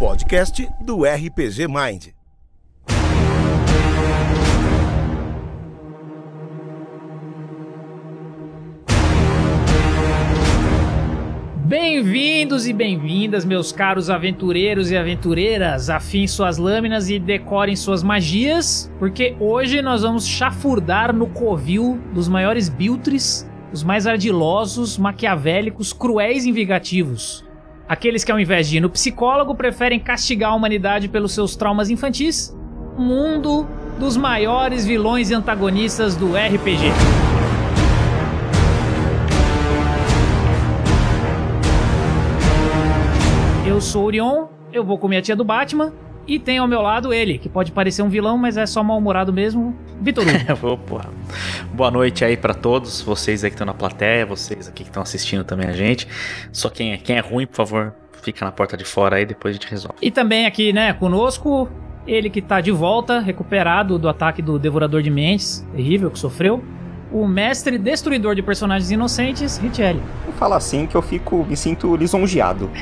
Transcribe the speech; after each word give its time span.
podcast 0.00 0.66
do 0.80 1.04
RPG 1.04 1.68
Mind. 1.68 2.06
Bem-vindos 11.66 12.66
e 12.66 12.72
bem-vindas, 12.72 13.44
meus 13.44 13.72
caros 13.72 14.08
aventureiros 14.08 14.90
e 14.90 14.96
aventureiras. 14.96 15.90
Afiem 15.90 16.26
suas 16.26 16.56
lâminas 16.56 17.10
e 17.10 17.18
decorem 17.18 17.76
suas 17.76 18.02
magias, 18.02 18.90
porque 18.98 19.36
hoje 19.38 19.82
nós 19.82 20.00
vamos 20.00 20.26
chafurdar 20.26 21.14
no 21.14 21.26
covil 21.26 22.00
dos 22.14 22.26
maiores 22.26 22.70
biltres, 22.70 23.46
os 23.70 23.84
mais 23.84 24.06
ardilosos, 24.06 24.96
maquiavélicos, 24.96 25.92
cruéis 25.92 26.46
e 26.46 26.52
vingativos. 26.52 27.49
Aqueles 27.90 28.22
que, 28.22 28.30
ao 28.30 28.38
invés 28.38 28.68
de 28.68 28.76
ir 28.76 28.80
no 28.80 28.88
psicólogo, 28.88 29.52
preferem 29.52 29.98
castigar 29.98 30.52
a 30.52 30.54
humanidade 30.54 31.08
pelos 31.08 31.32
seus 31.32 31.56
traumas 31.56 31.90
infantis. 31.90 32.56
Mundo 32.96 33.66
dos 33.98 34.16
maiores 34.16 34.86
vilões 34.86 35.28
e 35.28 35.34
antagonistas 35.34 36.14
do 36.14 36.28
RPG. 36.36 36.84
Eu 43.66 43.80
sou 43.80 44.04
Orion, 44.04 44.46
eu 44.72 44.84
vou 44.84 44.96
comer 44.96 45.16
a 45.16 45.22
tia 45.22 45.34
do 45.34 45.44
Batman. 45.44 45.92
E 46.30 46.38
tem 46.38 46.58
ao 46.58 46.68
meu 46.68 46.80
lado 46.80 47.12
ele, 47.12 47.38
que 47.38 47.48
pode 47.48 47.72
parecer 47.72 48.02
um 48.02 48.08
vilão, 48.08 48.38
mas 48.38 48.56
é 48.56 48.64
só 48.64 48.84
mal-humorado 48.84 49.32
mesmo, 49.32 49.76
Vitor 50.00 50.24
Hugo. 50.24 50.38
Opa. 50.74 51.10
Boa 51.74 51.90
noite 51.90 52.24
aí 52.24 52.36
para 52.36 52.54
todos, 52.54 53.02
vocês 53.02 53.42
aí 53.42 53.50
que 53.50 53.54
estão 53.54 53.66
na 53.66 53.74
plateia, 53.74 54.24
vocês 54.24 54.68
aqui 54.68 54.84
que 54.84 54.90
estão 54.90 55.02
assistindo 55.02 55.42
também 55.42 55.66
a 55.66 55.72
gente. 55.72 56.06
Só 56.52 56.70
quem 56.70 56.92
é, 56.92 56.98
quem 56.98 57.16
é 57.16 57.18
ruim, 57.18 57.48
por 57.48 57.56
favor, 57.56 57.92
fica 58.22 58.44
na 58.44 58.52
porta 58.52 58.76
de 58.76 58.84
fora 58.84 59.16
aí, 59.16 59.26
depois 59.26 59.56
a 59.56 59.58
gente 59.58 59.68
resolve. 59.68 59.96
E 60.00 60.08
também 60.08 60.46
aqui, 60.46 60.72
né, 60.72 60.92
conosco, 60.92 61.68
ele 62.06 62.30
que 62.30 62.40
tá 62.40 62.60
de 62.60 62.70
volta, 62.70 63.18
recuperado 63.18 63.98
do 63.98 64.08
ataque 64.08 64.40
do 64.40 64.56
Devorador 64.56 65.02
de 65.02 65.10
Mentes, 65.10 65.66
terrível 65.74 66.12
que 66.12 66.18
sofreu. 66.20 66.62
O 67.10 67.26
mestre 67.26 67.76
destruidor 67.76 68.36
de 68.36 68.42
personagens 68.42 68.88
inocentes, 68.92 69.56
Richelli. 69.56 70.00
Eu 70.24 70.32
falo 70.34 70.54
assim 70.54 70.86
que 70.86 70.94
eu 70.94 71.02
fico, 71.02 71.44
me 71.44 71.56
sinto 71.56 71.96
lisonjeado. 71.96 72.70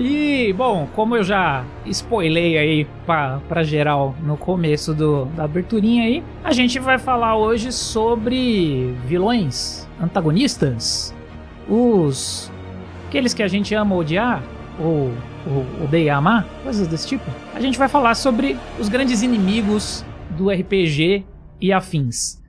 E, 0.00 0.52
bom, 0.52 0.88
como 0.94 1.16
eu 1.16 1.24
já 1.24 1.64
spoilei 1.84 2.56
aí 2.56 2.86
pra, 3.04 3.64
geral 3.64 4.14
no 4.22 4.36
começo 4.36 4.94
do, 4.94 5.24
da 5.24 5.42
aberturinha 5.42 6.04
aí, 6.04 6.22
a 6.44 6.52
gente 6.52 6.78
vai 6.78 6.98
falar 6.98 7.36
hoje 7.36 7.72
sobre 7.72 8.94
vilões, 9.06 9.88
antagonistas, 10.00 11.12
os. 11.68 12.48
aqueles 13.08 13.34
que 13.34 13.42
a 13.42 13.48
gente 13.48 13.74
ama 13.74 13.96
odiar, 13.96 14.40
ou, 14.78 15.12
ou 15.44 15.84
odeia 15.84 16.14
amar, 16.14 16.46
coisas 16.62 16.86
desse 16.86 17.08
tipo. 17.08 17.28
A 17.52 17.58
gente 17.58 17.76
vai 17.76 17.88
falar 17.88 18.14
sobre 18.14 18.56
os 18.78 18.88
grandes 18.88 19.22
inimigos 19.22 20.04
do 20.30 20.48
RPG 20.48 21.26
e 21.60 21.72
afins. 21.72 22.40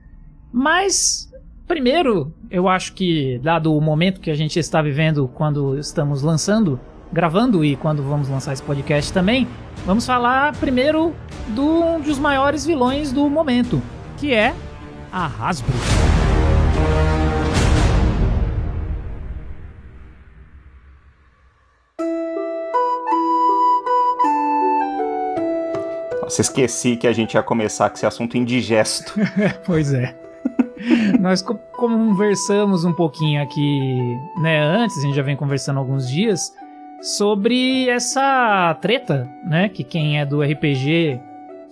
Mas 0.52 1.28
Primeiro, 1.66 2.34
eu 2.50 2.66
acho 2.66 2.94
que, 2.94 3.38
dado 3.44 3.72
o 3.72 3.80
momento 3.80 4.20
que 4.20 4.28
a 4.28 4.34
gente 4.34 4.58
está 4.58 4.82
vivendo 4.82 5.28
quando 5.28 5.78
estamos 5.78 6.20
lançando 6.20 6.80
gravando 7.12 7.64
e 7.64 7.76
quando 7.76 8.02
vamos 8.02 8.28
lançar 8.28 8.52
esse 8.52 8.62
podcast 8.62 9.12
também, 9.12 9.48
vamos 9.84 10.06
falar 10.06 10.54
primeiro 10.56 11.14
de 11.48 11.60
um 11.60 12.00
dos 12.00 12.18
maiores 12.18 12.64
vilões 12.64 13.12
do 13.12 13.28
momento, 13.28 13.82
que 14.16 14.32
é 14.32 14.54
a 15.12 15.26
Hasbro. 15.26 15.74
Nossa, 26.22 26.42
esqueci 26.42 26.96
que 26.96 27.08
a 27.08 27.12
gente 27.12 27.34
ia 27.34 27.42
começar 27.42 27.90
com 27.90 27.96
esse 27.96 28.06
assunto 28.06 28.36
indigesto. 28.36 29.14
pois 29.66 29.92
é. 29.92 30.16
Nós 31.18 31.42
conversamos 31.42 32.84
um 32.84 32.92
pouquinho 32.92 33.42
aqui, 33.42 34.16
né, 34.40 34.62
antes, 34.62 34.96
a 34.98 35.00
gente 35.02 35.16
já 35.16 35.22
vem 35.22 35.36
conversando 35.36 35.78
há 35.78 35.80
alguns 35.80 36.08
dias, 36.08 36.54
sobre 37.00 37.88
essa 37.88 38.76
treta, 38.80 39.28
né? 39.44 39.68
Que 39.68 39.82
quem 39.82 40.20
é 40.20 40.26
do 40.26 40.42
RPG, 40.42 41.20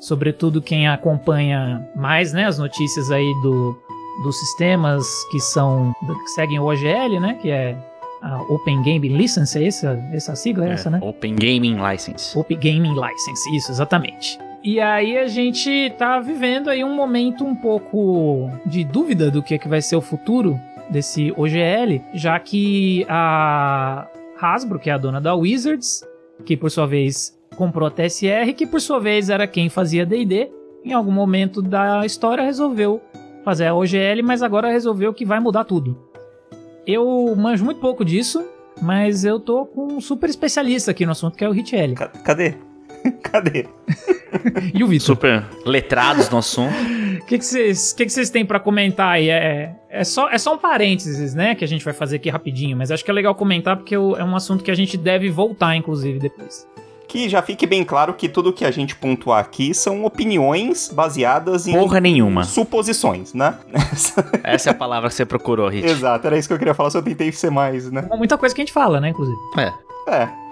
sobretudo 0.00 0.62
quem 0.62 0.88
acompanha 0.88 1.86
mais, 1.94 2.32
né, 2.32 2.46
as 2.46 2.58
notícias 2.58 3.10
aí 3.10 3.32
do, 3.42 3.76
dos 4.22 4.38
sistemas 4.38 5.06
que 5.30 5.40
são 5.40 5.92
que 6.06 6.28
seguem 6.30 6.58
o 6.58 6.64
OGL, 6.64 7.20
né? 7.20 7.38
Que 7.40 7.50
é 7.50 7.76
a 8.22 8.42
Open 8.42 8.82
Gaming 8.82 9.16
License, 9.16 9.58
é 9.58 9.66
essa, 9.66 10.08
essa 10.12 10.34
sigla 10.34 10.68
é, 10.68 10.72
essa, 10.72 10.90
né? 10.90 10.98
Open 11.02 11.36
Gaming 11.36 11.78
License. 11.80 12.36
Open 12.36 12.58
Gaming 12.58 12.94
License, 12.94 13.56
isso, 13.56 13.70
exatamente. 13.70 14.38
E 14.62 14.80
aí 14.80 15.16
a 15.16 15.28
gente 15.28 15.94
tá 15.96 16.18
vivendo 16.18 16.68
aí 16.68 16.82
um 16.82 16.94
momento 16.94 17.44
um 17.44 17.54
pouco 17.54 18.50
de 18.66 18.82
dúvida 18.82 19.30
do 19.30 19.42
que, 19.42 19.54
é 19.54 19.58
que 19.58 19.68
vai 19.68 19.80
ser 19.80 19.94
o 19.94 20.00
futuro 20.00 20.58
desse 20.90 21.32
OGL, 21.36 22.02
já 22.12 22.38
que 22.40 23.06
a 23.08 24.08
Hasbro, 24.40 24.78
que 24.78 24.90
é 24.90 24.92
a 24.92 24.98
dona 24.98 25.20
da 25.20 25.34
Wizards, 25.34 26.02
que 26.44 26.56
por 26.56 26.70
sua 26.70 26.86
vez 26.86 27.36
comprou 27.56 27.88
a 27.88 27.90
TSR, 27.90 28.52
que 28.56 28.66
por 28.66 28.80
sua 28.80 29.00
vez 29.00 29.30
era 29.30 29.46
quem 29.46 29.68
fazia 29.68 30.06
D&D, 30.06 30.50
em 30.84 30.92
algum 30.92 31.10
momento 31.10 31.60
da 31.60 32.06
história 32.06 32.44
resolveu 32.44 33.00
fazer 33.44 33.66
a 33.66 33.74
OGL, 33.74 34.22
mas 34.22 34.42
agora 34.42 34.70
resolveu 34.70 35.12
que 35.12 35.24
vai 35.24 35.40
mudar 35.40 35.64
tudo. 35.64 35.98
Eu 36.86 37.34
manjo 37.36 37.64
muito 37.64 37.80
pouco 37.80 38.04
disso, 38.04 38.44
mas 38.80 39.24
eu 39.24 39.40
tô 39.40 39.66
com 39.66 39.94
um 39.94 40.00
super 40.00 40.30
especialista 40.30 40.90
aqui 40.92 41.04
no 41.04 41.12
assunto, 41.12 41.36
que 41.36 41.44
é 41.44 41.48
o 41.48 41.52
Richelli. 41.52 41.94
Cadê? 41.94 42.54
Cadê? 43.22 43.66
e 44.72 44.84
o 44.84 44.86
Vitor? 44.86 45.06
Super 45.06 45.44
letrados 45.64 46.30
no 46.30 46.38
assunto. 46.38 46.74
O 47.22 47.26
que 47.26 47.40
vocês 47.40 47.92
que 47.92 48.06
que 48.06 48.12
que 48.12 48.30
têm 48.30 48.44
para 48.44 48.60
comentar 48.60 49.10
aí? 49.10 49.28
É, 49.28 49.74
é, 49.88 50.04
só, 50.04 50.28
é 50.28 50.38
só 50.38 50.54
um 50.54 50.58
parênteses, 50.58 51.34
né, 51.34 51.54
que 51.54 51.64
a 51.64 51.68
gente 51.68 51.84
vai 51.84 51.94
fazer 51.94 52.16
aqui 52.16 52.28
rapidinho, 52.28 52.76
mas 52.76 52.90
acho 52.90 53.04
que 53.04 53.10
é 53.10 53.14
legal 53.14 53.34
comentar 53.34 53.76
porque 53.76 53.94
é 53.94 53.98
um 53.98 54.36
assunto 54.36 54.62
que 54.62 54.70
a 54.70 54.74
gente 54.74 54.96
deve 54.96 55.30
voltar, 55.30 55.76
inclusive, 55.76 56.18
depois. 56.18 56.66
Que 57.08 57.26
já 57.26 57.40
fique 57.40 57.66
bem 57.66 57.84
claro 57.84 58.12
que 58.12 58.28
tudo 58.28 58.52
que 58.52 58.66
a 58.66 58.70
gente 58.70 58.94
pontuar 58.94 59.40
aqui 59.40 59.72
são 59.72 60.04
opiniões 60.04 60.90
baseadas 60.92 61.66
em. 61.66 61.72
Porra 61.72 62.00
nenhuma. 62.00 62.44
Suposições, 62.44 63.32
né? 63.32 63.58
Essa 64.44 64.68
é 64.68 64.72
a 64.72 64.74
palavra 64.74 65.08
que 65.08 65.14
você 65.14 65.24
procurou, 65.24 65.68
Rich. 65.70 65.86
Exato, 65.86 66.26
era 66.26 66.36
isso 66.36 66.46
que 66.46 66.52
eu 66.52 66.58
queria 66.58 66.74
falar, 66.74 66.90
só 66.90 67.00
tentei 67.00 67.32
ser 67.32 67.50
mais, 67.50 67.90
né? 67.90 68.06
Muita 68.14 68.36
coisa 68.36 68.54
que 68.54 68.60
a 68.60 68.64
gente 68.64 68.74
fala, 68.74 69.00
né, 69.00 69.08
inclusive. 69.08 69.38
É. 69.56 69.72
É. 70.06 70.47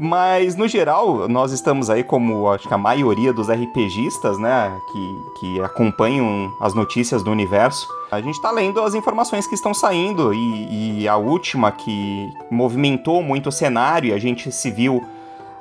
Mas, 0.00 0.54
no 0.54 0.68
geral, 0.68 1.26
nós 1.26 1.50
estamos 1.50 1.90
aí 1.90 2.04
como, 2.04 2.48
acho 2.48 2.68
que 2.68 2.72
a 2.72 2.78
maioria 2.78 3.32
dos 3.32 3.48
RPGistas, 3.50 4.38
né, 4.38 4.80
que, 4.92 5.40
que 5.40 5.60
acompanham 5.60 6.54
as 6.60 6.72
notícias 6.72 7.20
do 7.24 7.32
universo. 7.32 7.88
A 8.08 8.20
gente 8.20 8.36
está 8.36 8.52
lendo 8.52 8.80
as 8.80 8.94
informações 8.94 9.48
que 9.48 9.56
estão 9.56 9.74
saindo 9.74 10.32
e, 10.32 11.00
e, 11.00 11.08
a 11.08 11.16
última 11.16 11.72
que 11.72 12.32
movimentou 12.48 13.24
muito 13.24 13.48
o 13.48 13.52
cenário, 13.52 14.14
a 14.14 14.18
gente 14.18 14.52
se 14.52 14.70
viu 14.70 15.04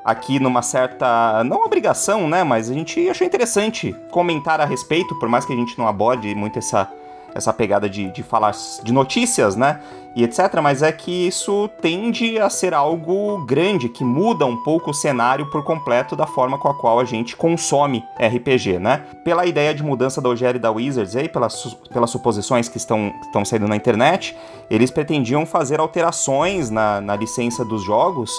aqui 0.06 0.40
numa 0.40 0.62
certa, 0.62 1.44
não 1.44 1.66
obrigação, 1.66 2.30
né, 2.30 2.44
mas 2.44 2.70
a 2.70 2.76
gente 2.76 3.10
achou 3.10 3.26
interessante 3.26 3.96
comentar 4.12 4.62
a 4.62 4.66
respeito, 4.66 5.18
por 5.18 5.28
mais 5.28 5.46
que 5.46 5.54
a 5.54 5.56
gente 5.56 5.76
não 5.80 5.88
aborde 5.88 6.36
muito 6.36 6.60
essa, 6.60 6.88
essa 7.34 7.52
pegada 7.52 7.90
de, 7.90 8.12
de 8.12 8.22
falar 8.22 8.54
de 8.84 8.94
notícias, 8.94 9.56
né? 9.56 9.82
E 10.18 10.24
etc. 10.24 10.60
Mas 10.64 10.82
é 10.82 10.92
que 10.92 11.28
isso 11.28 11.70
tende 11.80 12.40
a 12.40 12.50
ser 12.50 12.74
algo 12.74 13.46
grande, 13.46 13.88
que 13.88 14.04
muda 14.04 14.48
um 14.48 14.58
pouco 14.64 14.90
o 14.90 14.94
cenário 14.94 15.46
por 15.52 15.64
completo 15.64 16.16
da 16.16 16.26
forma 16.26 16.58
com 16.58 16.68
a 16.68 16.74
qual 16.74 17.00
a 17.00 17.06
gente 17.06 17.36
consome 17.36 18.04
RPG, 18.20 18.80
né? 18.80 19.04
Pela 19.24 19.46
ideia 19.46 19.76
de 19.76 19.84
mudança 19.84 20.20
da 20.20 20.28
OGL 20.28 20.56
e 20.56 20.60
da 20.60 20.72
Wizards 20.72 21.16
aí, 21.16 21.30
pelas, 21.30 21.64
pelas 21.94 22.10
suposições 22.10 22.68
que 22.68 22.78
estão, 22.78 23.14
estão 23.22 23.46
saindo 23.46 23.68
na 23.68 23.76
internet, 23.76 24.36
eles 24.72 24.90
pretendiam 24.90 25.46
fazer 25.46 25.80
alterações 25.80 26.72
na, 26.72 27.00
na 27.00 27.16
licença 27.16 27.64
dos 27.64 27.84
jogos 27.84 28.32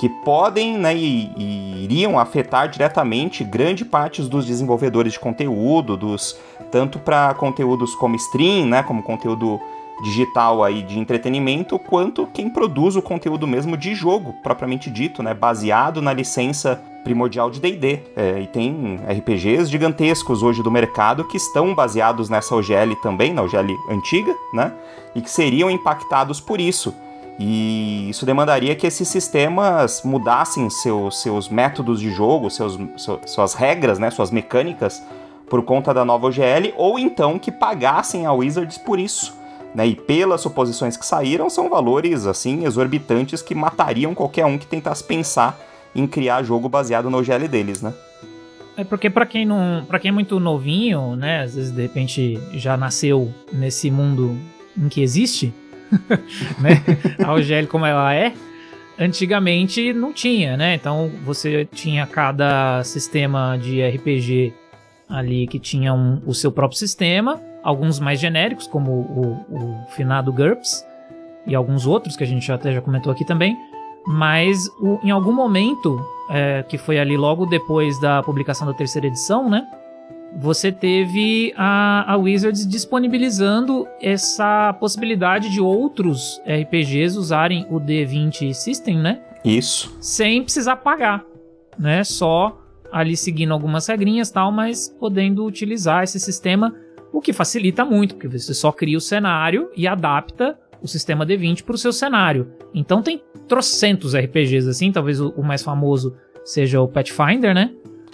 que 0.00 0.08
podem 0.08 0.78
né, 0.78 0.96
e, 0.96 1.30
e 1.36 1.84
iriam 1.84 2.18
afetar 2.18 2.68
diretamente 2.70 3.44
grande 3.44 3.84
parte 3.84 4.22
dos 4.22 4.46
desenvolvedores 4.46 5.12
de 5.12 5.20
conteúdo, 5.20 5.98
dos 5.98 6.34
tanto 6.70 6.98
para 6.98 7.34
conteúdos 7.34 7.94
como 7.94 8.16
stream, 8.16 8.66
né, 8.66 8.82
como 8.82 9.02
conteúdo 9.02 9.60
digital 10.02 10.62
aí 10.62 10.82
de 10.82 10.98
entretenimento, 10.98 11.78
quanto 11.78 12.26
quem 12.26 12.50
produz 12.50 12.96
o 12.96 13.02
conteúdo 13.02 13.46
mesmo 13.46 13.76
de 13.76 13.94
jogo, 13.94 14.34
propriamente 14.42 14.90
dito, 14.90 15.22
né, 15.22 15.32
baseado 15.32 16.02
na 16.02 16.12
licença 16.12 16.80
primordial 17.02 17.50
de 17.50 17.60
D&D. 17.60 18.00
É, 18.16 18.40
e 18.40 18.46
tem 18.46 18.98
RPGs 19.08 19.70
gigantescos 19.70 20.42
hoje 20.42 20.62
do 20.62 20.70
mercado 20.70 21.24
que 21.24 21.36
estão 21.36 21.74
baseados 21.74 22.28
nessa 22.28 22.54
OGL 22.54 22.96
também, 23.00 23.32
na 23.32 23.42
OGL 23.42 23.74
antiga, 23.90 24.34
né, 24.52 24.72
e 25.14 25.20
que 25.20 25.30
seriam 25.30 25.70
impactados 25.70 26.40
por 26.40 26.60
isso. 26.60 26.94
E 27.38 28.08
isso 28.08 28.24
demandaria 28.24 28.74
que 28.74 28.86
esses 28.86 29.08
sistemas 29.08 30.02
mudassem 30.02 30.68
seus, 30.70 31.20
seus 31.20 31.48
métodos 31.48 32.00
de 32.00 32.10
jogo, 32.10 32.50
seus, 32.50 32.78
suas 33.26 33.54
regras, 33.54 33.98
né, 33.98 34.10
suas 34.10 34.30
mecânicas, 34.30 35.02
por 35.48 35.62
conta 35.62 35.94
da 35.94 36.04
nova 36.04 36.26
OGL, 36.26 36.72
ou 36.76 36.98
então 36.98 37.38
que 37.38 37.52
pagassem 37.52 38.26
a 38.26 38.32
Wizards 38.32 38.78
por 38.78 38.98
isso. 38.98 39.36
Né? 39.76 39.88
E 39.88 39.94
pelas 39.94 40.40
suposições 40.40 40.96
que 40.96 41.04
saíram, 41.04 41.50
são 41.50 41.68
valores 41.68 42.24
assim 42.24 42.64
exorbitantes 42.64 43.42
que 43.42 43.54
matariam 43.54 44.14
qualquer 44.14 44.46
um 44.46 44.56
que 44.56 44.66
tentasse 44.66 45.04
pensar 45.04 45.60
em 45.94 46.06
criar 46.06 46.42
jogo 46.42 46.66
baseado 46.66 47.10
no 47.10 47.18
OGL 47.18 47.46
deles, 47.46 47.82
né? 47.82 47.92
É 48.74 48.84
porque 48.84 49.10
para 49.10 49.26
quem 49.26 49.44
não, 49.44 49.84
para 49.86 49.98
quem 49.98 50.08
é 50.08 50.12
muito 50.12 50.40
novinho, 50.40 51.14
né, 51.14 51.42
às 51.42 51.54
vezes 51.54 51.72
de 51.72 51.82
repente 51.82 52.38
já 52.54 52.74
nasceu 52.74 53.30
nesse 53.52 53.90
mundo 53.90 54.38
em 54.78 54.88
que 54.88 55.02
existe, 55.02 55.52
né? 56.58 56.82
A 57.22 57.34
OGL 57.34 57.66
como 57.68 57.84
ela 57.84 58.14
é, 58.14 58.32
antigamente 58.98 59.92
não 59.92 60.10
tinha, 60.10 60.56
né? 60.56 60.74
Então 60.74 61.10
você 61.22 61.68
tinha 61.70 62.06
cada 62.06 62.82
sistema 62.82 63.58
de 63.58 63.86
RPG 63.86 64.54
ali 65.06 65.46
que 65.46 65.58
tinha 65.58 65.92
um, 65.92 66.22
o 66.26 66.32
seu 66.32 66.50
próprio 66.50 66.78
sistema, 66.78 67.38
alguns 67.66 67.98
mais 67.98 68.20
genéricos, 68.20 68.68
como 68.68 68.92
o, 68.92 69.32
o, 69.50 69.86
finado 69.88 70.32
GURPS, 70.32 70.86
e 71.44 71.52
alguns 71.52 71.84
outros 71.84 72.16
que 72.16 72.22
a 72.22 72.26
gente 72.26 72.50
até 72.52 72.72
já 72.72 72.80
comentou 72.80 73.12
aqui 73.12 73.24
também, 73.24 73.56
mas 74.06 74.68
o, 74.80 75.00
em 75.02 75.10
algum 75.10 75.32
momento, 75.32 76.00
é, 76.30 76.62
que 76.62 76.78
foi 76.78 76.96
ali 76.96 77.16
logo 77.16 77.44
depois 77.44 78.00
da 78.00 78.22
publicação 78.22 78.68
da 78.68 78.72
terceira 78.72 79.08
edição, 79.08 79.50
né? 79.50 79.66
Você 80.38 80.70
teve 80.70 81.52
a, 81.56 82.12
a 82.12 82.16
Wizards 82.16 82.64
disponibilizando 82.64 83.88
essa 84.00 84.72
possibilidade 84.74 85.50
de 85.50 85.60
outros 85.60 86.40
RPGs 86.46 87.18
usarem 87.18 87.66
o 87.68 87.80
D20 87.80 88.52
System, 88.52 88.98
né? 88.98 89.18
Isso. 89.44 89.96
Sem 90.00 90.40
precisar 90.44 90.76
pagar, 90.76 91.24
né? 91.76 92.04
Só 92.04 92.60
ali 92.92 93.16
seguindo 93.16 93.52
algumas 93.52 93.88
regrinhas 93.88 94.30
tal, 94.30 94.52
mas 94.52 94.88
podendo 95.00 95.44
utilizar 95.44 96.04
esse 96.04 96.20
sistema, 96.20 96.72
o 97.16 97.20
que 97.20 97.32
facilita 97.32 97.82
muito, 97.82 98.14
porque 98.14 98.28
você 98.28 98.52
só 98.52 98.70
cria 98.70 98.98
o 98.98 99.00
cenário 99.00 99.70
e 99.74 99.88
adapta 99.88 100.58
o 100.82 100.86
sistema 100.86 101.24
D20 101.24 101.62
para 101.62 101.74
o 101.74 101.78
seu 101.78 101.90
cenário. 101.90 102.52
Então 102.74 103.00
tem 103.00 103.22
trocentos 103.48 104.14
RPGs 104.14 104.68
assim, 104.68 104.92
talvez 104.92 105.18
o, 105.18 105.30
o, 105.30 105.42
mais 105.42 105.62
famoso 105.62 106.14
seja 106.44 106.78
o 106.78 106.86
Pathfinder, 106.86 107.54
né? 107.54 107.72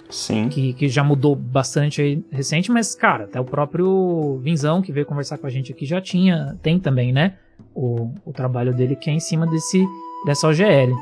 Sim. 0.09 0.47
Que, 0.47 0.71
que 0.73 0.87
já 0.87 1.03
mudou 1.03 1.35
bastante 1.35 2.01
aí 2.01 2.23
recente, 2.31 2.71
mas, 2.71 2.95
cara, 2.95 3.25
até 3.25 3.41
o 3.41 3.43
próprio 3.43 4.39
Vinzão, 4.41 4.81
que 4.81 4.93
veio 4.93 5.05
conversar 5.05 5.37
com 5.37 5.47
a 5.47 5.49
gente 5.49 5.73
aqui, 5.73 5.85
já 5.85 5.99
tinha, 5.99 6.57
tem 6.61 6.79
também, 6.79 7.11
né? 7.11 7.35
O, 7.75 8.09
o 8.23 8.31
trabalho 8.31 8.73
dele 8.73 8.95
que 8.95 9.09
é 9.09 9.13
em 9.13 9.19
cima 9.19 9.45
desse, 9.45 9.85
dessa 10.25 10.47
OGL. 10.47 10.95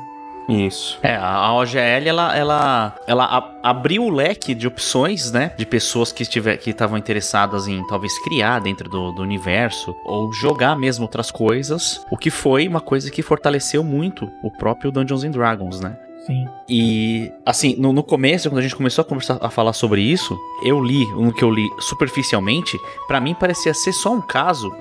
Isso. 0.48 0.98
É, 1.02 1.16
a 1.16 1.52
OGL 1.54 2.08
ela, 2.08 2.36
ela, 2.36 2.96
ela 3.06 3.56
abriu 3.62 4.04
o 4.04 4.10
leque 4.10 4.54
de 4.54 4.66
opções, 4.66 5.30
né? 5.30 5.52
De 5.56 5.64
pessoas 5.64 6.12
que 6.12 6.22
estiver, 6.22 6.56
que 6.56 6.70
estavam 6.70 6.98
interessadas 6.98 7.68
em 7.68 7.86
talvez 7.86 8.18
criar 8.22 8.60
dentro 8.60 8.88
do, 8.88 9.12
do, 9.12 9.22
universo 9.22 9.94
ou 10.04 10.32
jogar 10.32 10.76
mesmo 10.76 11.04
outras 11.04 11.30
coisas, 11.30 12.04
o 12.10 12.16
que 12.16 12.30
foi 12.30 12.66
uma 12.66 12.80
coisa 12.80 13.10
que 13.10 13.22
fortaleceu 13.22 13.84
muito 13.84 14.30
o 14.42 14.50
próprio 14.50 14.90
Dungeons 14.90 15.24
and 15.24 15.30
Dragons, 15.30 15.80
né? 15.80 15.96
Sim. 16.26 16.46
E, 16.68 17.32
assim, 17.44 17.74
no, 17.78 17.92
no, 17.92 18.02
começo, 18.02 18.48
quando 18.48 18.58
a 18.58 18.62
gente 18.62 18.76
começou 18.76 19.02
a 19.02 19.04
conversar, 19.04 19.38
a 19.40 19.50
falar 19.50 19.72
sobre 19.72 20.00
isso, 20.02 20.38
eu 20.64 20.80
li, 20.80 21.04
no 21.16 21.32
que 21.32 21.42
eu 21.42 21.50
li 21.50 21.68
superficialmente, 21.80 22.78
para 23.08 23.20
mim 23.20 23.34
parecia 23.34 23.74
ser 23.74 23.92
só 23.92 24.12
um 24.12 24.20
caso 24.20 24.72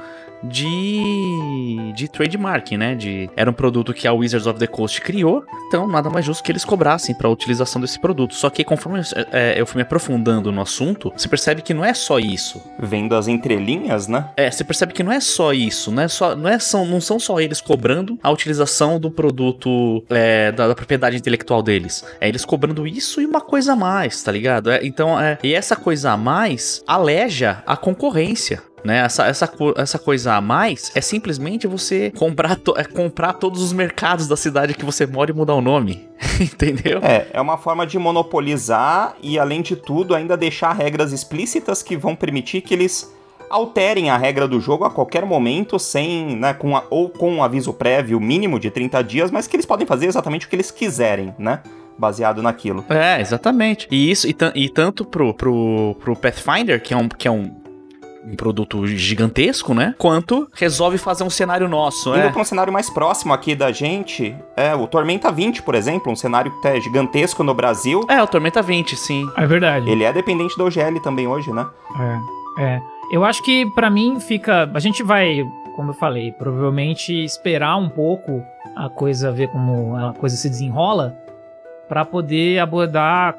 de, 0.43 1.93
de 1.95 2.07
trademark, 2.07 2.71
né? 2.71 2.95
De, 2.95 3.29
era 3.35 3.49
um 3.49 3.53
produto 3.53 3.93
que 3.93 4.07
a 4.07 4.13
Wizards 4.13 4.47
of 4.47 4.59
the 4.59 4.67
Coast 4.67 5.01
criou, 5.01 5.43
então 5.67 5.87
nada 5.87 6.09
mais 6.09 6.25
justo 6.25 6.43
que 6.43 6.51
eles 6.51 6.65
cobrassem 6.65 7.15
para 7.15 7.27
a 7.27 7.31
utilização 7.31 7.81
desse 7.81 7.99
produto. 7.99 8.33
Só 8.35 8.49
que 8.49 8.63
conforme 8.63 9.01
é, 9.31 9.59
eu 9.59 9.65
fui 9.65 9.77
me 9.77 9.83
aprofundando 9.83 10.51
no 10.51 10.61
assunto, 10.61 11.11
você 11.15 11.27
percebe 11.27 11.61
que 11.61 11.73
não 11.73 11.83
é 11.83 11.93
só 11.93 12.19
isso. 12.19 12.61
Vendo 12.79 13.15
as 13.15 13.27
entrelinhas, 13.27 14.07
né? 14.07 14.29
É, 14.35 14.49
você 14.49 14.63
percebe 14.63 14.93
que 14.93 15.03
não 15.03 15.11
é 15.11 15.19
só 15.19 15.53
isso, 15.53 15.91
não, 15.91 16.03
é 16.03 16.07
só, 16.07 16.35
não, 16.35 16.49
é, 16.49 16.59
são, 16.59 16.85
não 16.85 17.01
são 17.01 17.19
só 17.19 17.39
eles 17.39 17.61
cobrando 17.61 18.17
a 18.21 18.31
utilização 18.31 18.99
do 18.99 19.11
produto 19.11 20.03
é, 20.09 20.51
da, 20.51 20.67
da, 20.69 20.75
propriedade 20.75 21.17
intelectual 21.17 21.61
deles. 21.61 22.03
É 22.19 22.27
eles 22.27 22.45
cobrando 22.45 22.87
isso 22.87 23.21
e 23.21 23.25
uma 23.25 23.41
coisa 23.41 23.73
a 23.73 23.75
mais, 23.75 24.21
tá 24.23 24.31
ligado? 24.31 24.71
É, 24.71 24.79
então, 24.83 25.19
é, 25.19 25.37
e 25.43 25.53
essa 25.53 25.75
coisa 25.75 26.11
a 26.11 26.17
mais 26.17 26.83
aleja 26.87 27.63
a 27.65 27.77
concorrência. 27.77 28.61
Né? 28.83 28.99
Essa, 28.99 29.27
essa, 29.27 29.51
essa 29.77 29.99
coisa 29.99 30.33
a 30.33 30.41
mais 30.41 30.91
é 30.95 31.01
simplesmente 31.01 31.67
você 31.67 32.11
comprar, 32.11 32.55
to, 32.55 32.73
é 32.77 32.83
comprar 32.83 33.33
todos 33.33 33.61
os 33.61 33.73
mercados 33.73 34.27
da 34.27 34.35
cidade 34.35 34.73
que 34.73 34.85
você 34.85 35.05
mora 35.05 35.31
e 35.31 35.33
mudar 35.33 35.55
o 35.55 35.61
nome. 35.61 36.07
Entendeu? 36.39 36.99
É, 37.03 37.27
é 37.33 37.41
uma 37.41 37.57
forma 37.57 37.85
de 37.85 37.97
monopolizar 37.99 39.15
e, 39.21 39.37
além 39.37 39.61
de 39.61 39.75
tudo, 39.75 40.15
ainda 40.15 40.35
deixar 40.35 40.73
regras 40.73 41.11
explícitas 41.11 41.83
que 41.83 41.95
vão 41.95 42.15
permitir 42.15 42.61
que 42.61 42.73
eles 42.73 43.11
alterem 43.51 44.09
a 44.09 44.17
regra 44.17 44.47
do 44.47 44.59
jogo 44.61 44.85
a 44.85 44.89
qualquer 44.89 45.25
momento, 45.25 45.77
sem, 45.77 46.37
né, 46.37 46.53
com 46.53 46.75
a, 46.75 46.83
ou 46.89 47.09
com 47.09 47.29
um 47.33 47.43
aviso 47.43 47.73
prévio 47.73 48.19
mínimo 48.19 48.59
de 48.59 48.71
30 48.71 49.03
dias, 49.03 49.29
mas 49.29 49.45
que 49.45 49.55
eles 49.57 49.65
podem 49.65 49.85
fazer 49.85 50.05
exatamente 50.05 50.45
o 50.45 50.49
que 50.49 50.55
eles 50.55 50.71
quiserem, 50.71 51.35
né? 51.37 51.59
Baseado 51.97 52.41
naquilo. 52.41 52.85
É, 52.89 53.19
exatamente. 53.19 53.87
E 53.91 54.09
isso, 54.09 54.27
e, 54.27 54.35
e 54.55 54.69
tanto 54.69 55.03
pro, 55.03 55.33
pro, 55.33 55.95
pro 55.99 56.15
Pathfinder, 56.15 56.81
que 56.81 56.93
é 56.93 56.97
um, 56.97 57.09
que 57.09 57.27
é 57.27 57.31
um 57.31 57.60
um 58.25 58.35
produto 58.35 58.85
gigantesco, 58.85 59.73
né? 59.73 59.95
Quanto 59.97 60.47
resolve 60.53 60.97
fazer 60.97 61.23
um 61.23 61.29
cenário 61.29 61.67
nosso, 61.67 62.09
Indo 62.09 62.19
é. 62.19 62.29
pra 62.29 62.41
um 62.41 62.45
cenário 62.45 62.71
mais 62.71 62.89
próximo 62.89 63.33
aqui 63.33 63.55
da 63.55 63.71
gente, 63.71 64.35
é 64.55 64.75
o 64.75 64.87
Tormenta 64.87 65.31
20, 65.31 65.63
por 65.63 65.75
exemplo, 65.75 66.11
um 66.11 66.15
cenário 66.15 66.51
que 66.61 66.67
é 66.67 66.79
gigantesco 66.79 67.43
no 67.43 67.53
Brasil. 67.53 68.05
É, 68.07 68.21
o 68.21 68.27
Tormenta 68.27 68.61
20, 68.61 68.95
sim. 68.95 69.29
É 69.35 69.45
verdade. 69.45 69.89
Ele 69.89 70.03
é 70.03 70.13
dependente 70.13 70.57
do 70.57 70.65
OGL 70.65 70.99
também 71.01 71.27
hoje, 71.27 71.51
né? 71.51 71.65
É, 72.57 72.63
é. 72.63 72.81
Eu 73.11 73.25
acho 73.25 73.43
que 73.43 73.65
para 73.73 73.89
mim 73.89 74.19
fica. 74.19 74.69
A 74.73 74.79
gente 74.79 75.03
vai, 75.03 75.43
como 75.75 75.89
eu 75.89 75.93
falei, 75.95 76.31
provavelmente 76.31 77.13
esperar 77.23 77.75
um 77.77 77.89
pouco 77.89 78.43
a 78.75 78.87
coisa, 78.87 79.31
ver 79.31 79.49
como 79.49 79.95
a 79.95 80.13
coisa 80.13 80.37
se 80.37 80.49
desenrola, 80.49 81.17
para 81.89 82.05
poder 82.05 82.59
abordar 82.59 83.35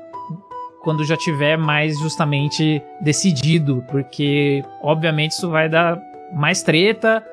quando 0.82 1.04
já 1.04 1.16
tiver 1.16 1.56
mais 1.56 1.98
justamente 1.98 2.82
decidido, 3.00 3.84
porque 3.88 4.64
obviamente 4.82 5.32
isso 5.32 5.48
vai 5.48 5.68
dar 5.68 5.98
mais 6.32 6.62
treta. 6.62 7.24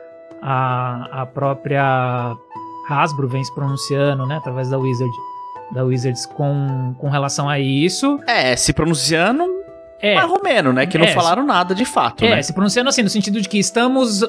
A, 0.41 1.21
a 1.21 1.25
própria 1.25 2.37
Hasbro 2.89 3.27
vem 3.27 3.43
se 3.43 3.53
pronunciando, 3.53 4.25
né, 4.25 4.37
através 4.37 4.69
da 4.69 4.77
Wizard, 4.77 5.11
da 5.73 5.83
Wizards 5.83 6.25
com, 6.25 6.95
com 6.97 7.09
relação 7.09 7.49
a 7.49 7.59
isso. 7.59 8.19
É, 8.25 8.55
se 8.55 8.71
pronunciando 8.71 9.43
é, 10.01 10.15
mais 10.15 10.31
né, 10.73 10.85
que 10.85 10.97
não 10.97 11.05
é, 11.05 11.13
falaram 11.13 11.45
nada 11.45 11.75
de 11.75 11.85
fato, 11.85 12.23
é, 12.23 12.29
né? 12.35 12.41
se 12.41 12.53
pronunciando 12.53 12.89
assim, 12.89 13.03
no 13.03 13.09
sentido 13.09 13.41
de 13.41 13.49
que 13.49 13.59
estamos 13.59 14.21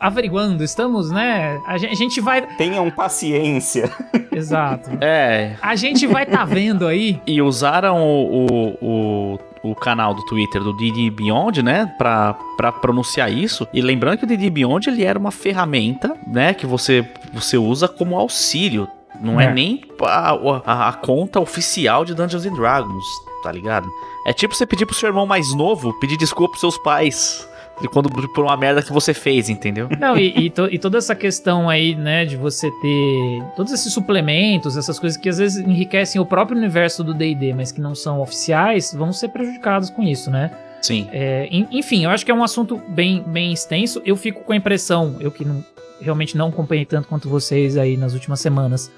averiguando, 0.00 0.62
estamos, 0.64 1.10
né? 1.10 1.60
A 1.66 1.78
gente 1.78 2.20
vai. 2.20 2.42
Tenham 2.56 2.90
paciência. 2.90 3.92
Exato. 4.32 4.90
É. 5.00 5.56
A 5.60 5.76
gente 5.76 6.06
vai 6.06 6.24
tá 6.26 6.44
vendo 6.44 6.86
aí. 6.86 7.20
E 7.26 7.40
usaram 7.42 7.98
o, 8.00 8.46
o, 8.46 9.38
o, 9.62 9.70
o 9.70 9.74
canal 9.74 10.14
do 10.14 10.24
Twitter 10.26 10.62
do 10.62 10.76
Didi 10.76 11.10
Beyond, 11.10 11.62
né? 11.62 11.92
Pra, 11.98 12.34
pra 12.56 12.72
pronunciar 12.72 13.30
isso. 13.32 13.66
E 13.72 13.80
lembrando 13.80 14.18
que 14.18 14.24
o 14.24 14.28
Didi 14.28 14.50
Beyond 14.50 14.88
ele 14.88 15.04
era 15.04 15.18
uma 15.18 15.30
ferramenta, 15.30 16.16
né? 16.26 16.54
Que 16.54 16.66
você, 16.66 17.06
você 17.32 17.56
usa 17.56 17.88
como 17.88 18.16
auxílio. 18.16 18.88
Não 19.20 19.40
é, 19.40 19.46
é 19.46 19.52
nem 19.52 19.82
a, 20.02 20.30
a, 20.64 20.88
a 20.88 20.92
conta 20.92 21.40
oficial 21.40 22.04
de 22.04 22.14
Dungeons 22.14 22.46
and 22.46 22.54
Dragons, 22.54 23.04
tá 23.42 23.50
ligado? 23.50 23.88
É 24.26 24.32
tipo 24.32 24.54
você 24.54 24.64
pedir 24.64 24.86
pro 24.86 24.94
seu 24.94 25.08
irmão 25.08 25.26
mais 25.26 25.52
novo 25.54 25.92
pedir 25.98 26.16
desculpa 26.16 26.50
pros 26.50 26.60
seus 26.60 26.78
pais 26.78 27.48
de 27.80 27.88
quando 27.88 28.10
por 28.10 28.44
uma 28.44 28.56
merda 28.56 28.82
que 28.82 28.92
você 28.92 29.14
fez, 29.14 29.48
entendeu? 29.48 29.88
Não, 29.98 30.16
e, 30.16 30.46
e, 30.46 30.50
to, 30.50 30.68
e, 30.70 30.78
toda 30.78 30.98
essa 30.98 31.14
questão 31.14 31.68
aí, 31.68 31.94
né, 31.94 32.24
de 32.24 32.36
você 32.36 32.70
ter 32.70 33.42
todos 33.56 33.72
esses 33.72 33.92
suplementos, 33.92 34.76
essas 34.76 34.98
coisas 34.98 35.16
que 35.16 35.28
às 35.28 35.38
vezes 35.38 35.64
enriquecem 35.64 36.20
o 36.20 36.26
próprio 36.26 36.56
universo 36.56 37.04
do 37.04 37.14
D&D, 37.14 37.54
mas 37.54 37.70
que 37.70 37.80
não 37.80 37.94
são 37.94 38.20
oficiais, 38.20 38.92
vão 38.92 39.12
ser 39.12 39.28
prejudicados 39.28 39.90
com 39.90 40.02
isso, 40.02 40.30
né? 40.30 40.50
Sim. 40.80 41.08
É, 41.12 41.48
enfim, 41.50 42.04
eu 42.04 42.10
acho 42.10 42.24
que 42.24 42.30
é 42.30 42.34
um 42.34 42.44
assunto 42.44 42.80
bem, 42.88 43.22
bem 43.26 43.52
extenso. 43.52 44.00
Eu 44.04 44.16
fico 44.16 44.42
com 44.44 44.52
a 44.52 44.56
impressão, 44.56 45.16
eu 45.18 45.30
que 45.30 45.44
não, 45.44 45.64
realmente 46.00 46.36
não 46.36 46.48
acompanhei 46.48 46.84
tanto 46.84 47.08
quanto 47.08 47.28
vocês 47.28 47.76
aí 47.76 47.96
nas 47.96 48.14
últimas 48.14 48.40
semanas, 48.40 48.90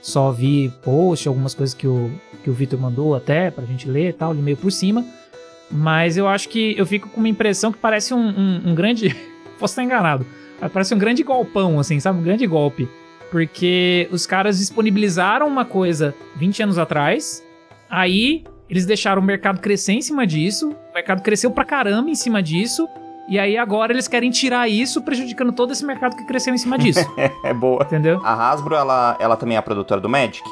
só 0.00 0.30
vi 0.30 0.72
post, 0.82 1.26
algumas 1.26 1.54
coisas 1.54 1.74
que 1.74 1.86
o, 1.86 2.10
que 2.42 2.50
o 2.50 2.52
Vitor 2.52 2.78
mandou 2.78 3.14
até 3.14 3.50
pra 3.50 3.64
gente 3.64 3.88
ler 3.88 4.10
e 4.10 4.12
tal, 4.12 4.34
de 4.34 4.42
meio 4.42 4.56
por 4.56 4.70
cima. 4.70 5.04
Mas 5.70 6.16
eu 6.16 6.28
acho 6.28 6.48
que 6.48 6.74
eu 6.76 6.86
fico 6.86 7.08
com 7.08 7.20
uma 7.20 7.28
impressão 7.28 7.72
que 7.72 7.78
parece 7.78 8.14
um, 8.14 8.18
um, 8.18 8.62
um 8.66 8.74
grande. 8.74 9.14
Posso 9.58 9.72
estar 9.72 9.82
enganado. 9.82 10.26
Parece 10.72 10.94
um 10.94 10.98
grande 10.98 11.22
golpão, 11.22 11.78
assim, 11.78 11.98
sabe? 12.00 12.18
Um 12.18 12.22
grande 12.22 12.46
golpe. 12.46 12.88
Porque 13.30 14.08
os 14.12 14.26
caras 14.26 14.58
disponibilizaram 14.58 15.46
uma 15.46 15.64
coisa 15.64 16.14
20 16.36 16.62
anos 16.62 16.78
atrás, 16.78 17.42
aí 17.90 18.44
eles 18.70 18.86
deixaram 18.86 19.20
o 19.20 19.24
mercado 19.24 19.60
crescer 19.60 19.92
em 19.92 20.00
cima 20.00 20.26
disso, 20.26 20.70
o 20.70 20.94
mercado 20.94 21.22
cresceu 21.22 21.50
pra 21.50 21.64
caramba 21.64 22.08
em 22.08 22.14
cima 22.14 22.42
disso, 22.42 22.88
e 23.28 23.38
aí 23.38 23.56
agora 23.56 23.92
eles 23.92 24.06
querem 24.06 24.30
tirar 24.30 24.68
isso, 24.68 25.02
prejudicando 25.02 25.52
todo 25.52 25.72
esse 25.72 25.84
mercado 25.84 26.16
que 26.16 26.24
cresceu 26.24 26.54
em 26.54 26.58
cima 26.58 26.78
disso. 26.78 27.00
é 27.42 27.52
boa. 27.52 27.82
Entendeu? 27.82 28.20
A 28.24 28.50
Hasbro, 28.50 28.74
ela, 28.74 29.16
ela 29.18 29.36
também 29.36 29.56
é 29.56 29.58
a 29.58 29.62
produtora 29.62 30.00
do 30.00 30.08
Magic? 30.08 30.44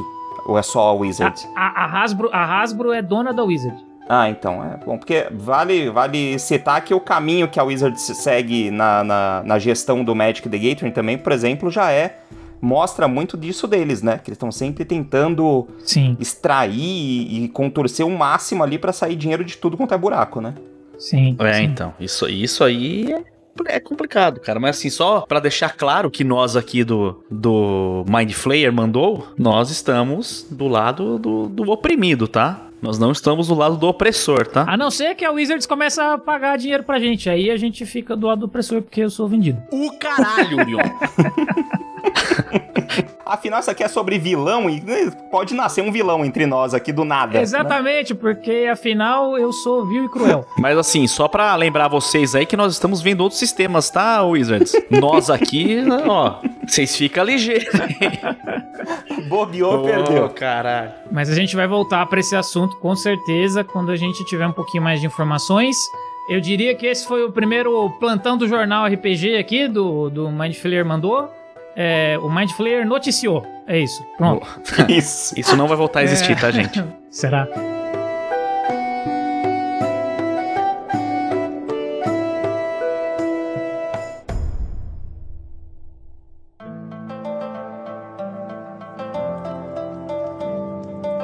Ou 0.46 0.58
é 0.58 0.62
só 0.62 0.88
a 0.88 0.92
Wizard? 0.92 1.40
A, 1.54 1.60
a, 1.60 1.84
a, 1.84 2.02
Hasbro, 2.02 2.30
a 2.32 2.60
Hasbro 2.60 2.92
é 2.92 3.00
dona 3.00 3.32
da 3.32 3.44
Wizard. 3.44 3.91
Ah, 4.08 4.28
então, 4.28 4.62
é 4.64 4.76
bom, 4.84 4.98
porque 4.98 5.26
vale, 5.30 5.88
vale 5.88 6.38
citar 6.38 6.84
que 6.84 6.92
o 6.92 7.00
caminho 7.00 7.48
que 7.48 7.58
a 7.58 7.62
Wizards 7.62 8.02
segue 8.02 8.70
na, 8.70 9.04
na, 9.04 9.42
na 9.44 9.58
gestão 9.58 10.04
do 10.04 10.14
Magic 10.14 10.48
the 10.48 10.58
Gathering 10.58 10.90
também, 10.90 11.16
por 11.16 11.32
exemplo, 11.32 11.70
já 11.70 11.90
é 11.90 12.18
mostra 12.60 13.08
muito 13.08 13.36
disso 13.36 13.66
deles, 13.66 14.02
né? 14.02 14.18
Que 14.18 14.30
eles 14.30 14.36
estão 14.36 14.52
sempre 14.52 14.84
tentando 14.84 15.66
Sim, 15.84 16.16
extrair 16.20 16.78
e, 16.78 17.44
e 17.44 17.48
contorcer 17.48 18.06
o 18.06 18.10
máximo 18.10 18.62
ali 18.62 18.78
pra 18.78 18.92
sair 18.92 19.16
dinheiro 19.16 19.44
de 19.44 19.56
tudo 19.56 19.76
quanto 19.76 19.94
é 19.94 19.98
buraco, 19.98 20.40
né? 20.40 20.54
sim. 21.02 21.36
É, 21.40 21.54
sim. 21.54 21.64
então. 21.64 21.92
Isso, 21.98 22.28
isso 22.28 22.62
aí 22.62 23.12
é, 23.12 23.76
é 23.76 23.80
complicado, 23.80 24.40
cara. 24.40 24.60
Mas 24.60 24.78
assim, 24.78 24.88
só 24.88 25.22
pra 25.22 25.40
deixar 25.40 25.70
claro 25.76 26.10
que 26.10 26.22
nós 26.22 26.56
aqui 26.56 26.84
do, 26.84 27.24
do 27.30 28.04
Mind 28.08 28.32
Flayer 28.32 28.72
mandou, 28.72 29.26
nós 29.36 29.70
estamos 29.70 30.46
do 30.48 30.68
lado 30.68 31.18
do, 31.18 31.48
do 31.48 31.70
oprimido, 31.70 32.28
tá? 32.28 32.68
Nós 32.82 32.98
não 32.98 33.12
estamos 33.12 33.46
do 33.46 33.54
lado 33.54 33.76
do 33.76 33.86
opressor, 33.86 34.44
tá? 34.44 34.64
A 34.66 34.76
não 34.76 34.90
ser 34.90 35.14
que 35.14 35.24
a 35.24 35.30
Wizards 35.30 35.66
comece 35.66 36.00
a 36.00 36.18
pagar 36.18 36.58
dinheiro 36.58 36.82
pra 36.82 36.98
gente. 36.98 37.30
Aí 37.30 37.48
a 37.48 37.56
gente 37.56 37.86
fica 37.86 38.16
do 38.16 38.26
lado 38.26 38.40
do 38.40 38.46
opressor 38.46 38.82
porque 38.82 39.00
eu 39.02 39.08
sou 39.08 39.28
vendido. 39.28 39.62
O 39.70 39.96
caralho, 39.98 40.66
Mion. 40.66 40.78
Afinal, 43.24 43.60
isso 43.60 43.70
aqui 43.70 43.82
é 43.82 43.88
sobre 43.88 44.18
vilão 44.18 44.68
e 44.68 44.80
né, 44.80 45.10
pode 45.30 45.54
nascer 45.54 45.80
um 45.82 45.90
vilão 45.90 46.24
entre 46.24 46.44
nós 46.44 46.74
aqui 46.74 46.92
do 46.92 47.04
nada. 47.04 47.34
né? 47.34 47.40
Exatamente, 47.42 48.14
porque 48.14 48.68
afinal 48.70 49.38
eu 49.38 49.52
sou 49.52 49.86
vil 49.86 50.04
e 50.04 50.08
cruel. 50.08 50.44
Mas 50.58 50.76
assim, 50.76 51.06
só 51.06 51.28
pra 51.28 51.54
lembrar 51.56 51.88
vocês 51.88 52.34
aí 52.34 52.44
que 52.44 52.56
nós 52.56 52.72
estamos 52.72 53.00
vendo 53.00 53.20
outros 53.22 53.38
sistemas, 53.38 53.88
tá, 53.90 54.22
Wizards? 54.22 54.72
Nós 54.90 55.30
aqui, 55.30 55.78
ó, 56.06 56.40
vocês 56.66 56.94
ficam 56.94 57.24
ligeiros. 57.24 57.68
Bobeou, 59.28 59.80
Ô, 59.80 59.82
perdeu. 59.82 60.28
caralho. 60.30 60.92
Mas 61.10 61.30
a 61.30 61.34
gente 61.34 61.54
vai 61.56 61.66
voltar 61.66 62.04
pra 62.06 62.20
esse 62.20 62.34
assunto 62.36 62.76
com 62.78 62.94
certeza 62.94 63.64
quando 63.64 63.90
a 63.90 63.96
gente 63.96 64.24
tiver 64.24 64.46
um 64.46 64.52
pouquinho 64.52 64.82
mais 64.82 65.00
de 65.00 65.06
informações. 65.06 65.76
Eu 66.28 66.40
diria 66.40 66.74
que 66.74 66.86
esse 66.86 67.06
foi 67.06 67.24
o 67.24 67.32
primeiro 67.32 67.88
plantão 67.98 68.36
do 68.36 68.46
jornal 68.46 68.86
RPG 68.86 69.36
aqui, 69.36 69.66
do, 69.68 70.10
do 70.10 70.30
Mind 70.30 70.54
Flayer 70.54 70.84
mandou. 70.84 71.30
É, 71.74 72.18
o 72.20 72.28
Mind 72.30 72.50
Flayer 72.50 72.86
noticiou. 72.86 73.44
É 73.66 73.78
isso. 73.78 74.04
Pronto. 74.18 74.46
Isso. 74.88 75.38
Isso 75.38 75.56
não 75.56 75.68
vai 75.68 75.76
voltar 75.76 76.00
a 76.00 76.02
existir, 76.02 76.32
É. 76.32 76.34
tá, 76.34 76.50
gente? 76.50 76.82
Será? 77.10 77.46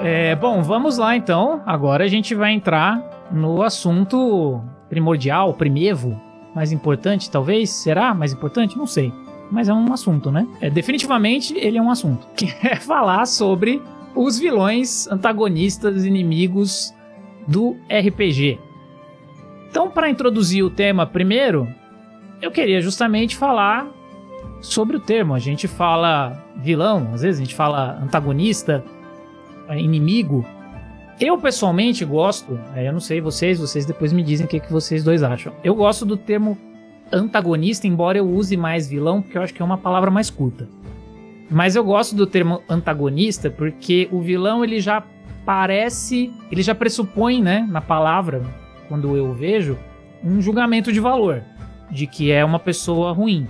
É, 0.02 0.34
bom, 0.36 0.62
vamos 0.62 0.96
lá 0.98 1.16
então. 1.16 1.60
Agora 1.66 2.04
a 2.04 2.08
gente 2.08 2.34
vai 2.34 2.52
entrar 2.52 3.02
no 3.30 3.62
assunto 3.62 4.60
primordial, 4.88 5.52
primevo, 5.54 6.18
mais 6.54 6.72
importante, 6.72 7.30
talvez. 7.30 7.70
Será 7.70 8.14
mais 8.14 8.32
importante? 8.32 8.78
Não 8.78 8.86
sei. 8.86 9.12
Mas 9.50 9.68
é 9.68 9.72
um 9.72 9.92
assunto, 9.92 10.30
né? 10.30 10.46
É, 10.60 10.68
definitivamente 10.68 11.56
ele 11.56 11.78
é 11.78 11.82
um 11.82 11.90
assunto. 11.90 12.26
Que 12.36 12.46
é 12.66 12.76
falar 12.76 13.26
sobre 13.26 13.82
os 14.14 14.38
vilões, 14.38 15.06
antagonistas, 15.08 16.04
inimigos 16.04 16.94
do 17.46 17.76
RPG. 17.88 18.58
Então, 19.70 19.90
para 19.90 20.08
introduzir 20.08 20.64
o 20.64 20.70
tema 20.70 21.06
primeiro, 21.06 21.68
eu 22.40 22.50
queria 22.50 22.80
justamente 22.80 23.36
falar 23.36 23.86
sobre 24.60 24.96
o 24.96 25.00
termo. 25.00 25.34
A 25.34 25.38
gente 25.38 25.68
fala 25.68 26.44
vilão, 26.56 27.10
às 27.12 27.22
vezes 27.22 27.40
a 27.40 27.44
gente 27.44 27.54
fala 27.54 27.98
antagonista, 28.02 28.84
é, 29.68 29.78
inimigo. 29.78 30.44
Eu 31.20 31.36
pessoalmente 31.38 32.04
gosto, 32.04 32.58
é, 32.74 32.88
eu 32.88 32.92
não 32.92 33.00
sei 33.00 33.20
vocês, 33.20 33.58
vocês 33.58 33.84
depois 33.84 34.12
me 34.12 34.22
dizem 34.22 34.46
o 34.46 34.48
que, 34.48 34.60
que 34.60 34.72
vocês 34.72 35.02
dois 35.02 35.22
acham. 35.22 35.52
Eu 35.64 35.74
gosto 35.74 36.04
do 36.04 36.16
termo 36.16 36.56
antagonista, 37.12 37.86
embora 37.86 38.18
eu 38.18 38.28
use 38.28 38.56
mais 38.56 38.88
vilão, 38.88 39.22
porque 39.22 39.38
eu 39.38 39.42
acho 39.42 39.54
que 39.54 39.62
é 39.62 39.64
uma 39.64 39.78
palavra 39.78 40.10
mais 40.10 40.30
curta. 40.30 40.68
Mas 41.50 41.76
eu 41.76 41.82
gosto 41.82 42.14
do 42.14 42.26
termo 42.26 42.62
antagonista 42.68 43.50
porque 43.50 44.08
o 44.12 44.20
vilão 44.20 44.62
ele 44.62 44.80
já 44.80 45.02
parece, 45.46 46.30
ele 46.50 46.62
já 46.62 46.74
pressupõe, 46.74 47.42
né, 47.42 47.66
na 47.70 47.80
palavra, 47.80 48.42
quando 48.86 49.16
eu 49.16 49.32
vejo, 49.32 49.78
um 50.22 50.40
julgamento 50.42 50.92
de 50.92 51.00
valor, 51.00 51.42
de 51.90 52.06
que 52.06 52.30
é 52.30 52.44
uma 52.44 52.58
pessoa 52.58 53.12
ruim. 53.12 53.46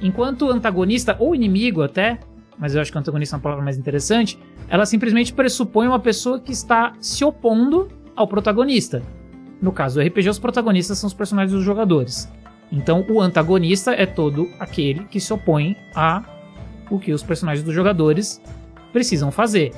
Enquanto 0.00 0.50
antagonista 0.50 1.14
ou 1.18 1.34
inimigo 1.34 1.82
até, 1.82 2.18
mas 2.58 2.74
eu 2.74 2.80
acho 2.80 2.90
que 2.90 2.98
antagonista 2.98 3.36
é 3.36 3.38
uma 3.38 3.42
palavra 3.42 3.64
mais 3.64 3.78
interessante, 3.78 4.38
ela 4.68 4.84
simplesmente 4.84 5.32
pressupõe 5.32 5.86
uma 5.86 6.00
pessoa 6.00 6.40
que 6.40 6.52
está 6.52 6.92
se 7.00 7.24
opondo 7.24 7.88
ao 8.16 8.26
protagonista. 8.26 9.02
No 9.62 9.72
caso 9.72 10.00
do 10.00 10.06
RPG, 10.06 10.28
os 10.28 10.38
protagonistas 10.38 10.98
são 10.98 11.06
os 11.06 11.14
personagens 11.14 11.52
dos 11.52 11.64
jogadores. 11.64 12.30
Então, 12.72 13.04
o 13.08 13.20
antagonista 13.20 13.92
é 13.92 14.06
todo 14.06 14.48
aquele 14.58 15.04
que 15.04 15.20
se 15.20 15.32
opõe 15.32 15.76
a 15.94 16.22
o 16.90 16.98
que 16.98 17.12
os 17.12 17.22
personagens 17.22 17.64
dos 17.64 17.74
jogadores 17.74 18.40
precisam 18.92 19.30
fazer. 19.30 19.72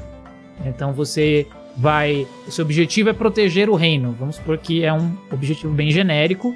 Então, 0.64 0.92
você 0.92 1.46
vai. 1.76 2.26
O 2.46 2.50
seu 2.50 2.64
objetivo 2.64 3.08
é 3.08 3.12
proteger 3.12 3.70
o 3.70 3.75
reino. 3.75 4.14
Vamos 4.18 4.37
supor 4.37 4.58
que 4.58 4.84
é 4.84 4.92
um 4.92 5.16
objetivo 5.30 5.72
bem 5.72 5.90
genérico, 5.90 6.54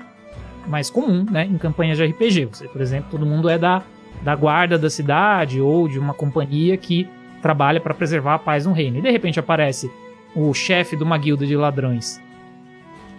mas 0.67 0.91
comum, 0.91 1.25
né? 1.31 1.47
Em 1.47 1.57
campanhas 1.57 1.97
de 1.97 2.05
RPG. 2.05 2.47
Você, 2.47 2.69
por 2.69 2.81
exemplo, 2.81 3.11
todo 3.11 3.25
mundo 3.25 3.49
é 3.49 3.59
da, 3.59 3.83
da 4.23 4.35
guarda 4.35 4.79
da 4.79 4.91
cidade 4.91 5.61
ou 5.61 5.89
de 5.89 5.99
uma 5.99 6.13
companhia 6.13 6.77
que 6.77 7.09
trabalha 7.41 7.81
para 7.81 7.95
preservar 7.95 8.35
a 8.35 8.39
paz 8.39 8.67
no 8.67 8.73
reino. 8.73 8.99
E 8.99 9.03
de 9.03 9.11
repente 9.11 9.41
aparece 9.41 9.91
o 10.35 10.53
chefe 10.53 10.97
de 10.97 11.03
uma 11.03 11.17
guilda 11.17 11.47
de 11.47 11.57
ladrões 11.57 12.21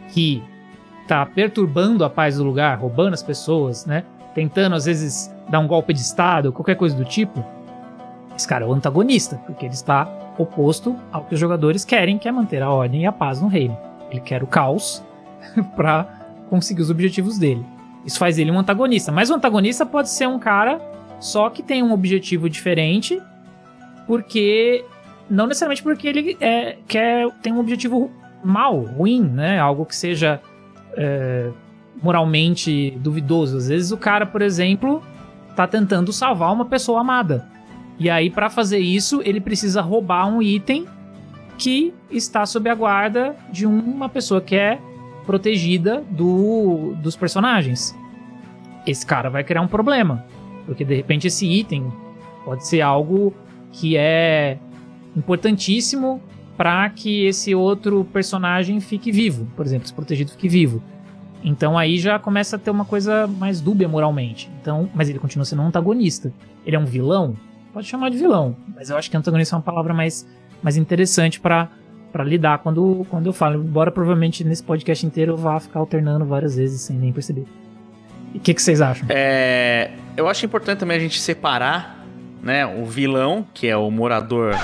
que 0.10 0.44
tá 1.08 1.26
perturbando 1.26 2.04
a 2.04 2.10
paz 2.10 2.38
do 2.38 2.44
lugar, 2.44 2.78
roubando 2.78 3.14
as 3.14 3.24
pessoas, 3.24 3.86
né? 3.86 4.04
Tentando 4.36 4.76
às 4.76 4.86
vezes 4.86 5.34
dar 5.50 5.60
um 5.60 5.68
golpe 5.68 5.94
de 5.94 6.00
estado, 6.00 6.52
qualquer 6.52 6.76
coisa 6.76 6.96
do 6.96 7.06
tipo. 7.06 7.44
Esse 8.36 8.48
cara 8.48 8.66
é 8.66 8.68
o 8.68 8.74
antagonista, 8.74 9.40
porque 9.46 9.66
ele 9.66 9.74
está 9.74 10.08
oposto 10.38 10.96
ao 11.12 11.24
que 11.24 11.34
os 11.34 11.40
jogadores 11.40 11.84
querem, 11.84 12.18
que 12.18 12.28
é 12.28 12.32
manter 12.32 12.62
a 12.62 12.70
ordem 12.70 13.02
e 13.02 13.06
a 13.06 13.12
paz 13.12 13.42
no 13.42 13.48
reino. 13.48 13.76
Ele 14.12 14.22
quer 14.22 14.44
o 14.44 14.48
caos 14.48 15.04
para 15.76 16.06
conseguir 16.50 16.82
os 16.82 16.92
objetivos 16.92 17.38
dele. 17.40 17.66
Isso 18.06 18.20
faz 18.20 18.38
ele 18.38 18.52
um 18.52 18.60
antagonista. 18.60 19.12
Mas 19.12 19.30
o 19.30 19.34
antagonista 19.34 19.86
pode 19.86 20.10
ser 20.10 20.28
um 20.28 20.38
cara 20.38 20.80
só 21.20 21.50
que 21.50 21.64
tem 21.64 21.82
um 21.82 21.92
objetivo 21.92 22.50
diferente, 22.50 23.22
porque 24.06 24.86
não 25.30 25.48
necessariamente 25.48 25.84
porque 25.84 26.08
ele 26.08 26.38
é, 26.40 26.78
quer 26.88 27.30
tem 27.42 27.52
um 27.52 27.60
objetivo 27.60 28.12
mal, 28.44 28.80
ruim, 28.80 29.22
né? 29.22 29.60
Algo 29.60 29.86
que 29.86 29.96
seja 29.96 30.40
é, 30.98 31.50
moralmente 32.02 32.92
duvidoso. 33.00 33.58
Às 33.58 33.70
vezes 33.70 33.92
o 33.92 33.98
cara, 33.98 34.26
por 34.26 34.42
exemplo, 34.42 35.02
tá 35.56 35.68
tentando 35.68 36.12
salvar 36.12 36.52
uma 36.52 36.66
pessoa 36.66 37.02
amada. 37.02 37.48
E 38.00 38.10
aí, 38.10 38.30
para 38.30 38.50
fazer 38.50 38.80
isso, 38.80 39.22
ele 39.24 39.40
precisa 39.40 39.82
roubar 39.82 40.28
um 40.28 40.42
item 40.42 40.86
que 41.58 41.94
está 42.12 42.46
sob 42.46 42.70
a 42.70 42.76
guarda 42.76 43.36
de 43.52 43.66
uma 43.66 44.08
pessoa 44.10 44.40
que 44.40 44.56
é 44.56 44.80
protegida 45.26 46.04
do, 46.10 46.94
dos 47.02 47.16
personagens. 47.16 47.96
Esse 48.86 49.06
cara 49.06 49.30
vai 49.30 49.44
criar 49.44 49.62
um 49.62 49.68
problema, 49.68 50.24
porque 50.66 50.86
de 50.86 50.96
repente 50.96 51.28
esse 51.28 51.46
item 51.48 51.92
pode 52.46 52.66
ser 52.68 52.82
algo 52.82 53.34
que 53.72 53.98
é 53.98 54.58
importantíssimo 55.16 56.22
para 56.58 56.90
que 56.90 57.26
esse 57.26 57.54
outro 57.54 58.04
personagem 58.06 58.80
fique 58.82 59.12
vivo, 59.12 59.48
por 59.56 59.66
exemplo, 59.66 59.86
esse 59.86 59.94
protegido 59.94 60.32
fique 60.32 60.50
vivo. 60.50 60.82
Então 61.44 61.78
aí 61.78 62.00
já 62.00 62.18
começa 62.18 62.56
a 62.56 62.60
ter 62.60 62.72
uma 62.72 62.84
coisa 62.84 63.28
mais 63.28 63.62
dúbia 63.62 63.88
moralmente. 63.88 64.50
Então, 64.60 64.90
mas 64.94 65.08
ele 65.08 65.20
continua 65.20 65.46
sendo 65.46 65.62
um 65.62 65.68
antagonista. 65.68 66.34
Ele 66.66 66.76
é 66.76 66.80
um 66.80 66.86
vilão? 66.86 67.36
Pode 67.72 67.88
chamar 67.88 68.10
de 68.10 68.18
vilão, 68.18 68.56
mas 68.76 68.90
eu 68.90 68.98
acho 68.98 69.10
que 69.10 69.16
antagonista 69.16 69.56
é 69.56 69.58
uma 69.58 69.64
palavra 69.64 69.94
mais, 69.94 70.28
mais 70.64 70.76
interessante 70.76 71.40
para 71.40 71.70
para 72.12 72.24
lidar 72.24 72.60
quando, 72.60 73.06
quando 73.10 73.28
eu 73.28 73.34
falo. 73.34 73.62
Embora 73.64 73.92
provavelmente 73.92 74.44
nesse 74.44 74.64
podcast 74.64 75.06
inteiro 75.06 75.34
eu 75.34 75.38
vá 75.38 75.60
ficar 75.60 75.80
alternando 75.80 76.26
várias 76.26 76.56
vezes 76.56 76.82
sem 76.82 76.98
nem 76.98 77.14
perceber. 77.14 77.46
E 78.34 78.38
o 78.38 78.42
que, 78.42 78.54
que 78.54 78.62
vocês 78.62 78.82
acham? 78.82 79.06
É, 79.10 79.92
eu 80.16 80.28
acho 80.28 80.46
importante 80.46 80.80
também 80.80 80.98
a 80.98 81.00
gente 81.00 81.20
separar, 81.20 82.04
né, 82.42 82.66
o 82.66 82.86
vilão, 82.86 83.46
que 83.54 83.68
é 83.68 83.78
o 83.78 83.92
morador 83.92 84.56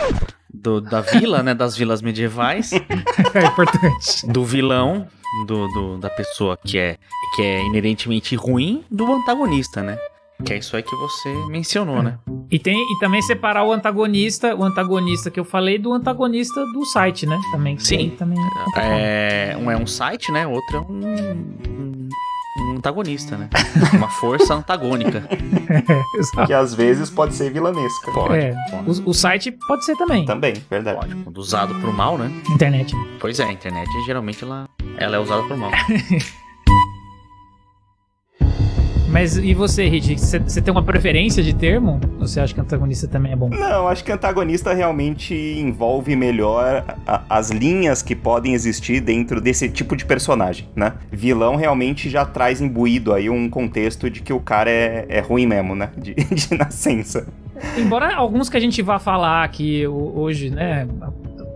do- 0.54 0.80
da 0.82 1.02
vila, 1.02 1.42
né, 1.42 1.54
das 1.54 1.76
vilas 1.76 2.02
medievais, 2.02 2.72
É 3.34 3.46
importante. 3.46 4.28
do 4.28 4.46
vilão, 4.46 5.08
do, 5.48 5.68
do- 5.70 5.98
da 5.98 6.10
pessoa 6.10 6.56
que 6.58 6.78
é, 6.78 6.98
que 7.36 7.42
é 7.42 7.66
inerentemente 7.66 8.36
ruim, 8.36 8.84
do 8.92 9.12
antagonista, 9.12 9.82
né? 9.82 9.98
Que 10.46 10.54
é 10.54 10.58
isso 10.58 10.76
aí 10.76 10.84
que 10.84 10.96
você 10.96 11.30
mencionou, 11.48 12.04
né? 12.04 12.18
E, 12.52 12.60
tem, 12.60 12.76
e 12.78 13.00
também 13.00 13.22
separar 13.22 13.64
o 13.64 13.72
antagonista, 13.72 14.54
o 14.56 14.64
antagonista 14.64 15.32
que 15.32 15.40
eu 15.40 15.46
falei, 15.46 15.78
do 15.78 15.94
antagonista 15.94 16.66
do 16.74 16.86
site, 16.86 17.26
né? 17.26 17.40
Também. 17.52 17.78
Sim. 17.80 18.10
Também 18.18 18.38
É, 18.78 19.56
um 19.60 19.72
é 19.72 19.78
um 19.78 19.88
site, 19.88 20.32
né? 20.32 20.46
Outro 20.46 20.78
é 20.78 20.80
um, 20.82 22.10
um, 22.58 22.72
antagonista, 22.78 23.38
né? 23.38 23.50
Uma 23.94 24.10
força 24.10 24.54
antagônica. 24.54 25.28
Exato. 26.18 26.48
Que 26.48 26.54
às 26.54 26.74
vezes 26.74 27.10
pode 27.10 27.34
ser 27.36 27.52
vilanesca. 27.52 28.12
Pode, 28.12 28.36
É, 28.36 28.56
pode. 28.70 29.02
O, 29.02 29.10
o 29.10 29.14
site 29.14 29.52
pode 29.68 29.86
ser 29.86 29.96
também. 29.96 30.26
Também, 30.26 30.54
verdade. 30.70 31.00
Pode, 31.00 31.16
quando 31.24 31.38
usado 31.38 31.74
pro 31.76 31.92
mal, 31.94 32.18
né? 32.18 32.32
Internet. 32.50 32.94
Pois 33.20 33.40
é, 33.40 33.46
a 33.46 33.52
internet 33.52 33.90
geralmente 34.06 34.44
ela, 34.44 34.68
ela 34.98 35.16
é 35.16 35.20
usada 35.20 35.44
pro 35.44 35.58
mal. 35.58 35.72
Mas 39.14 39.38
e 39.38 39.54
você, 39.54 39.88
Hit? 39.88 40.18
Você 40.18 40.60
tem 40.60 40.72
uma 40.72 40.82
preferência 40.82 41.44
de 41.44 41.54
termo? 41.54 42.02
Ou 42.20 42.28
você 42.28 42.40
acha 42.40 42.52
que 42.52 42.60
antagonista 42.60 43.08
também 43.08 43.32
é 43.32 43.36
bom? 43.36 43.48
Não, 43.50 43.88
acho 43.88 44.04
que 44.04 44.12
antagonista 44.12 44.74
realmente 44.74 45.36
envolve 45.36 46.16
melhor 46.16 46.84
a- 47.06 47.22
as 47.30 47.52
linhas 47.52 48.02
que 48.02 48.16
podem 48.16 48.56
existir 48.56 49.00
dentro 49.02 49.40
desse 49.40 49.70
tipo 49.70 49.96
de 49.96 50.04
personagem, 50.04 50.68
né? 50.76 50.94
Vilão 51.12 51.56
realmente 51.56 52.10
já 52.10 52.26
traz 52.26 52.60
imbuído 52.60 53.14
aí 53.14 53.30
um 53.30 53.48
contexto 53.48 54.10
de 54.10 54.20
que 54.22 54.34
o 54.34 54.40
cara 54.40 54.72
é, 54.72 55.06
é 55.08 55.20
ruim 55.20 55.46
mesmo, 55.46 55.76
né? 55.76 55.92
De, 55.96 56.16
de 56.34 56.58
nascença. 56.58 57.28
Embora 57.78 58.16
alguns 58.16 58.50
que 58.50 58.58
a 58.58 58.60
gente 58.60 58.82
vá 58.82 58.98
falar 58.98 59.44
aqui 59.44 59.86
ho- 59.86 60.12
hoje, 60.16 60.50
né? 60.50 60.88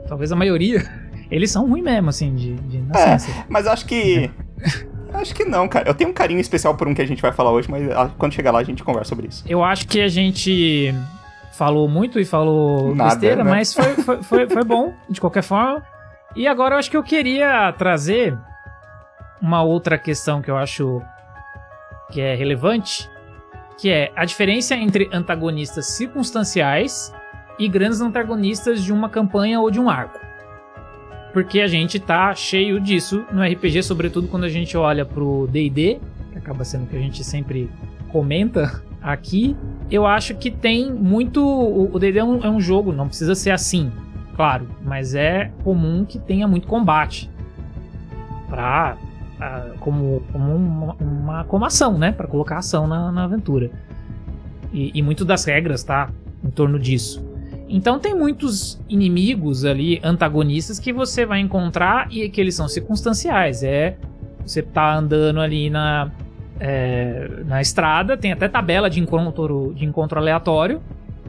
Talvez 0.07 0.31
a 0.31 0.35
maioria, 0.35 0.87
eles 1.31 1.49
são 1.49 1.67
ruins 1.67 1.83
mesmo, 1.83 2.09
assim, 2.09 2.35
de, 2.35 2.53
de 2.53 2.77
nascença. 2.83 3.31
Mas 3.49 3.65
acho 3.65 3.85
que. 3.87 4.29
Acho 5.17 5.33
que 5.33 5.45
não, 5.45 5.67
cara. 5.67 5.89
Eu 5.89 5.93
tenho 5.93 6.09
um 6.09 6.13
carinho 6.13 6.39
especial 6.39 6.75
por 6.75 6.87
um 6.87 6.93
que 6.93 7.01
a 7.01 7.05
gente 7.05 7.21
vai 7.21 7.31
falar 7.31 7.51
hoje, 7.51 7.69
mas 7.69 7.89
ah, 7.91 8.09
quando 8.17 8.33
chegar 8.33 8.51
lá 8.51 8.59
a 8.59 8.63
gente 8.63 8.83
conversa 8.83 9.09
sobre 9.09 9.27
isso. 9.27 9.43
Eu 9.47 9.63
acho 9.63 9.87
que 9.87 9.99
a 10.01 10.07
gente 10.07 10.93
falou 11.53 11.87
muito 11.87 12.19
e 12.19 12.25
falou 12.25 12.93
Nada, 12.95 13.11
besteira, 13.11 13.43
né? 13.43 13.49
mas 13.49 13.73
foi, 13.73 13.95
foi, 13.95 14.23
foi, 14.23 14.47
foi 14.47 14.63
bom, 14.63 14.93
de 15.09 15.19
qualquer 15.19 15.41
forma. 15.43 15.83
E 16.35 16.47
agora 16.47 16.75
eu 16.75 16.79
acho 16.79 16.91
que 16.91 16.97
eu 16.97 17.03
queria 17.03 17.73
trazer 17.73 18.37
uma 19.41 19.63
outra 19.63 19.97
questão 19.97 20.41
que 20.41 20.51
eu 20.51 20.57
acho 20.57 21.01
que 22.11 22.21
é 22.21 22.35
relevante, 22.35 23.09
que 23.77 23.89
é 23.89 24.11
a 24.15 24.23
diferença 24.23 24.75
entre 24.75 25.09
antagonistas 25.11 25.87
circunstanciais 25.87 27.13
e 27.59 27.67
grandes 27.67 28.01
antagonistas 28.01 28.83
de 28.83 28.93
uma 28.93 29.09
campanha 29.09 29.59
ou 29.59 29.71
de 29.71 29.79
um 29.79 29.89
arco. 29.89 30.26
Porque 31.37 31.61
a 31.61 31.67
gente 31.67 31.99
tá 31.99 32.33
cheio 32.33 32.79
disso 32.79 33.23
no 33.31 33.43
RPG, 33.43 33.83
sobretudo 33.83 34.27
quando 34.27 34.45
a 34.45 34.49
gente 34.49 34.75
olha 34.75 35.05
pro 35.05 35.47
D&D, 35.51 35.99
que 36.31 36.37
acaba 36.39 36.65
sendo 36.65 36.85
o 36.85 36.87
que 36.87 36.95
a 36.95 36.99
gente 36.99 37.23
sempre 37.23 37.69
comenta 38.09 38.81
aqui. 38.99 39.55
Eu 39.91 40.07
acho 40.07 40.33
que 40.33 40.49
tem 40.49 40.91
muito... 40.91 41.45
O 41.45 41.99
D&D 41.99 42.17
é 42.17 42.23
um, 42.23 42.43
é 42.43 42.49
um 42.49 42.59
jogo, 42.59 42.91
não 42.91 43.07
precisa 43.07 43.35
ser 43.35 43.51
assim, 43.51 43.91
claro, 44.35 44.67
mas 44.83 45.13
é 45.13 45.51
comum 45.63 46.03
que 46.05 46.17
tenha 46.17 46.47
muito 46.47 46.67
combate. 46.67 47.29
Pra... 48.49 48.97
como, 49.79 50.23
como 50.31 50.55
uma, 50.55 50.95
uma 50.95 51.43
como 51.43 51.65
ação, 51.65 51.99
né? 51.99 52.11
Pra 52.11 52.25
colocar 52.25 52.57
ação 52.57 52.87
na, 52.87 53.11
na 53.11 53.25
aventura. 53.25 53.69
E, 54.73 54.89
e 54.91 55.03
muito 55.03 55.23
das 55.23 55.45
regras, 55.45 55.83
tá? 55.83 56.09
Em 56.43 56.49
torno 56.49 56.79
disso. 56.79 57.26
Então 57.69 57.99
tem 57.99 58.15
muitos 58.15 58.79
inimigos 58.87 59.65
ali, 59.65 59.99
antagonistas, 60.03 60.79
que 60.79 60.93
você 60.93 61.25
vai 61.25 61.39
encontrar 61.39 62.07
e 62.11 62.29
que 62.29 62.39
eles 62.39 62.55
são 62.55 62.67
circunstanciais. 62.67 63.63
É. 63.63 63.97
Você 64.45 64.61
tá 64.61 64.95
andando 64.95 65.41
ali 65.41 65.69
na. 65.69 66.09
é, 66.59 67.29
na 67.45 67.61
estrada, 67.61 68.15
tem 68.15 68.31
até 68.31 68.47
tabela 68.47 68.89
de 68.89 68.99
encontro, 68.99 69.73
de 69.75 69.85
encontro 69.85 70.19
aleatório. 70.19 70.81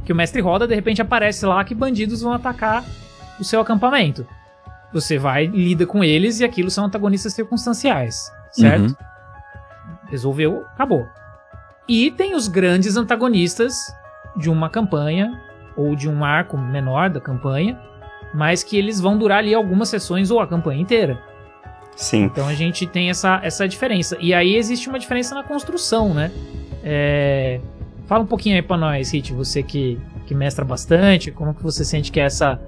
Que 0.05 0.13
o 0.13 0.17
mestre 0.17 0.41
roda, 0.41 0.67
de 0.67 0.75
repente 0.75 1.03
aparece 1.03 1.45
lá 1.45 1.63
que 1.65 1.75
bandidos 1.75 2.23
vão 2.23 2.33
atacar 2.33 2.85
o 3.39 3.45
seu 3.45 3.61
acampamento. 3.61 4.27
Você 4.93 5.19
vai, 5.19 5.47
lida 5.47 5.85
com 5.87 6.03
eles 6.03 6.41
e 6.41 6.45
aquilo 6.45 6.71
são 6.71 6.87
antagonistas 6.87 7.35
circunstanciais, 7.35 8.33
certo? 8.53 8.89
Uhum. 8.89 8.95
Resolveu, 10.09 10.65
acabou. 10.73 11.07
E 11.87 12.11
tem 12.11 12.35
os 12.35 12.49
grandes 12.49 12.97
antagonistas 12.97 13.75
de 14.37 14.49
uma 14.49 14.71
campanha 14.71 15.39
ou 15.79 15.95
de 15.97 16.09
um 16.09 16.25
arco 16.25 16.59
menor 16.59 17.09
da 17.09 17.21
campanha, 17.21 17.79
mas 18.35 18.63
que 18.63 18.77
eles 18.77 19.01
vão 19.01 19.17
durar 19.17 19.39
ali 19.39 19.55
algumas 19.55 19.89
sessões 19.89 20.31
ou 20.31 20.41
a 20.41 20.47
campanha 20.47 20.81
inteira. 20.83 21.19
Sim. 21.97 22.25
Então 22.25 22.47
a 22.47 22.55
gente 22.55 22.87
tem 22.87 23.09
essa, 23.11 23.41
essa 23.43 23.67
diferença. 23.67 24.17
E 24.21 24.35
aí 24.35 24.55
existe 24.57 24.89
uma 24.89 24.99
diferença 24.99 25.35
na 25.35 25.43
construção, 25.43 26.13
né? 26.13 26.31
É, 26.85 27.61
Fala 28.07 28.23
um 28.25 28.27
pouquinho 28.27 28.57
aí 28.57 28.63
pra 28.63 28.77
nós, 28.79 29.11
Hit, 29.13 29.33
você 29.35 29.63
que, 29.63 29.99
que 30.27 30.35
mestra 30.35 30.65
bastante, 30.65 31.31
como 31.31 31.53
que 31.53 31.63
você 31.63 31.85
sente 31.85 32.11
que 32.11 32.19
é 32.19 32.23
essa, 32.25 32.59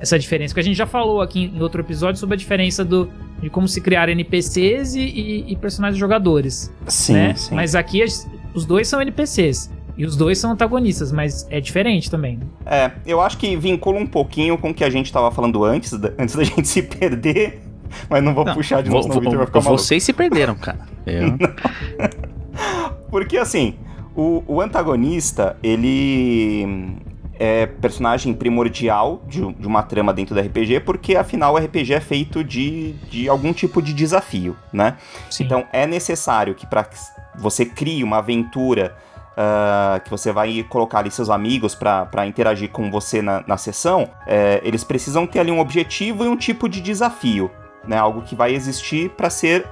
essa 0.00 0.18
diferença? 0.18 0.50
Porque 0.52 0.60
a 0.60 0.64
gente 0.64 0.76
já 0.76 0.86
falou 0.86 1.20
aqui 1.20 1.52
em 1.54 1.62
outro 1.62 1.80
episódio 1.80 2.18
sobre 2.18 2.34
a 2.34 2.36
diferença 2.36 2.84
do, 2.84 3.08
de 3.40 3.48
como 3.48 3.68
se 3.68 3.80
criar 3.80 4.08
NPCs 4.08 4.96
e, 4.96 5.00
e- 5.00 5.52
e 5.52 5.56
personagens 5.56 5.96
jogadores 5.98 6.74
Sim, 6.88 7.12
né? 7.12 7.34
sim. 7.36 7.54
Mas 7.54 7.76
aqui 7.76 8.02
os 8.52 8.64
dois 8.66 8.88
são 8.88 9.00
NPCs. 9.00 9.70
E 9.98 10.06
os 10.06 10.16
dois 10.16 10.38
são 10.38 10.52
antagonistas, 10.52 11.10
mas 11.12 11.46
é 11.50 11.60
diferente 11.60 12.08
também. 12.10 12.38
É, 12.64 12.92
eu 13.04 13.20
acho 13.20 13.36
que 13.36 13.56
vincula 13.56 13.98
um 13.98 14.06
pouquinho 14.06 14.56
com 14.56 14.70
o 14.70 14.74
que 14.74 14.84
a 14.84 14.88
gente 14.90 15.12
tava 15.12 15.30
falando 15.32 15.64
antes, 15.64 15.92
da- 15.92 16.12
antes 16.18 16.36
da 16.36 16.44
gente 16.46 16.66
se 16.68 16.82
perder. 16.82 17.60
Mas 18.08 18.22
não 18.22 18.32
vou 18.34 18.44
Não, 18.44 18.54
puxar 18.54 18.82
de 18.82 18.88
vo- 18.90 18.96
novo, 18.96 19.02
senão 19.08 19.16
o 19.16 19.18
vo- 19.18 19.20
Victor 19.22 19.38
vai 19.38 19.46
ficar 19.46 19.60
maluco. 19.60 19.82
vocês 19.82 20.02
se 20.04 20.12
perderam, 20.12 20.54
cara. 20.54 20.78
Eu- 21.04 21.36
Porque 23.10 23.36
assim, 23.38 23.74
o, 24.14 24.42
o 24.46 24.60
antagonista, 24.60 25.56
ele 25.62 26.96
é 27.38 27.66
personagem 27.66 28.34
primordial 28.34 29.22
de, 29.28 29.40
de 29.54 29.66
uma 29.66 29.82
trama 29.82 30.12
dentro 30.12 30.34
do 30.34 30.40
RPG, 30.40 30.80
porque 30.80 31.16
afinal 31.16 31.54
o 31.54 31.58
RPG 31.58 31.94
é 31.94 32.00
feito 32.00 32.42
de, 32.44 32.92
de 33.10 33.28
algum 33.28 33.52
tipo 33.52 33.80
de 33.80 33.92
desafio, 33.92 34.56
né? 34.72 34.96
Sim. 35.30 35.44
Então 35.44 35.64
é 35.72 35.86
necessário 35.86 36.54
que 36.54 36.66
para 36.66 36.86
você 37.38 37.64
crie 37.64 38.02
uma 38.02 38.18
aventura 38.18 38.96
ah, 39.40 40.00
que 40.02 40.10
você 40.10 40.32
vai 40.32 40.66
colocar 40.68 40.98
ali 40.98 41.12
seus 41.12 41.30
amigos 41.30 41.72
para 41.72 42.26
interagir 42.26 42.70
com 42.70 42.90
você 42.90 43.22
na, 43.22 43.44
na 43.46 43.56
sessão, 43.56 44.10
é, 44.26 44.60
eles 44.64 44.82
precisam 44.82 45.28
ter 45.28 45.38
ali 45.38 45.52
um 45.52 45.60
objetivo 45.60 46.24
e 46.24 46.28
um 46.28 46.36
tipo 46.36 46.68
de 46.68 46.80
desafio, 46.80 47.48
né? 47.86 47.96
Algo 47.96 48.22
que 48.22 48.34
vai 48.34 48.52
existir 48.52 49.10
para 49.10 49.30
ser 49.30 49.64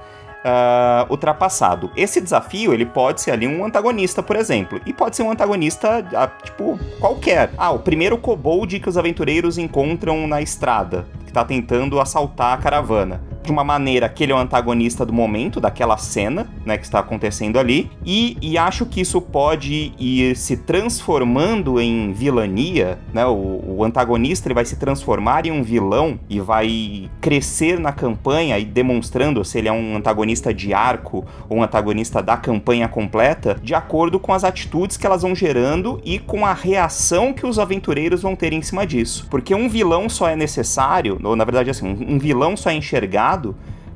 ah, 0.45 1.05
ultrapassado. 1.09 1.91
Esse 1.97 2.21
desafio 2.21 2.73
ele 2.73 2.85
pode 2.85 3.19
ser 3.19 3.31
ali 3.31 3.45
um 3.45 3.65
antagonista, 3.65 4.23
por 4.23 4.37
exemplo, 4.37 4.79
e 4.85 4.93
pode 4.93 5.17
ser 5.17 5.23
um 5.23 5.31
antagonista 5.31 6.07
ah, 6.15 6.27
tipo 6.27 6.79
qualquer. 7.01 7.51
Ah, 7.57 7.71
o 7.71 7.79
primeiro 7.79 8.17
kobold 8.17 8.79
que 8.79 8.87
os 8.87 8.97
aventureiros 8.97 9.57
encontram 9.57 10.25
na 10.27 10.41
estrada, 10.41 11.05
que 11.27 11.33
tá 11.33 11.45
tentando 11.45 11.99
assaltar 11.99 12.53
a 12.53 12.57
caravana. 12.57 13.21
De 13.43 13.51
uma 13.51 13.63
maneira 13.63 14.09
que 14.09 14.23
ele 14.23 14.31
é 14.33 14.35
o 14.35 14.39
antagonista 14.39 15.05
do 15.05 15.13
momento, 15.13 15.61
daquela 15.61 15.95
cena, 15.97 16.47
né, 16.65 16.77
que 16.77 16.83
está 16.83 16.99
acontecendo 16.99 17.57
ali, 17.57 17.89
e, 18.05 18.37
e 18.41 18.57
acho 18.57 18.85
que 18.85 18.99
isso 18.99 19.21
pode 19.21 19.93
ir 19.97 20.35
se 20.35 20.57
transformando 20.57 21.79
em 21.79 22.11
vilania, 22.11 22.99
né, 23.13 23.25
o, 23.25 23.63
o 23.77 23.83
antagonista 23.83 24.47
ele 24.47 24.55
vai 24.55 24.65
se 24.65 24.75
transformar 24.75 25.45
em 25.45 25.51
um 25.51 25.63
vilão 25.63 26.19
e 26.29 26.39
vai 26.39 27.09
crescer 27.21 27.79
na 27.79 27.93
campanha 27.93 28.57
e 28.59 28.65
demonstrando 28.65 29.43
se 29.45 29.57
ele 29.57 29.67
é 29.67 29.71
um 29.71 29.95
antagonista 29.95 30.53
de 30.53 30.73
arco 30.73 31.25
ou 31.47 31.57
um 31.57 31.63
antagonista 31.63 32.21
da 32.21 32.35
campanha 32.35 32.87
completa, 32.87 33.57
de 33.61 33.73
acordo 33.73 34.19
com 34.19 34.33
as 34.33 34.43
atitudes 34.43 34.97
que 34.97 35.05
elas 35.05 35.21
vão 35.21 35.35
gerando 35.35 36.01
e 36.03 36.19
com 36.19 36.45
a 36.45 36.53
reação 36.53 37.33
que 37.33 37.45
os 37.45 37.59
aventureiros 37.59 38.21
vão 38.21 38.35
ter 38.35 38.53
em 38.53 38.61
cima 38.61 38.85
disso. 38.85 39.27
Porque 39.29 39.53
um 39.55 39.69
vilão 39.69 40.09
só 40.09 40.27
é 40.27 40.35
necessário, 40.35 41.16
ou 41.23 41.35
na 41.35 41.43
verdade 41.43 41.69
assim, 41.69 41.87
um, 41.87 42.17
vilão 42.19 42.55
só 42.57 42.69
é 42.69 42.73
enxergado 42.73 43.55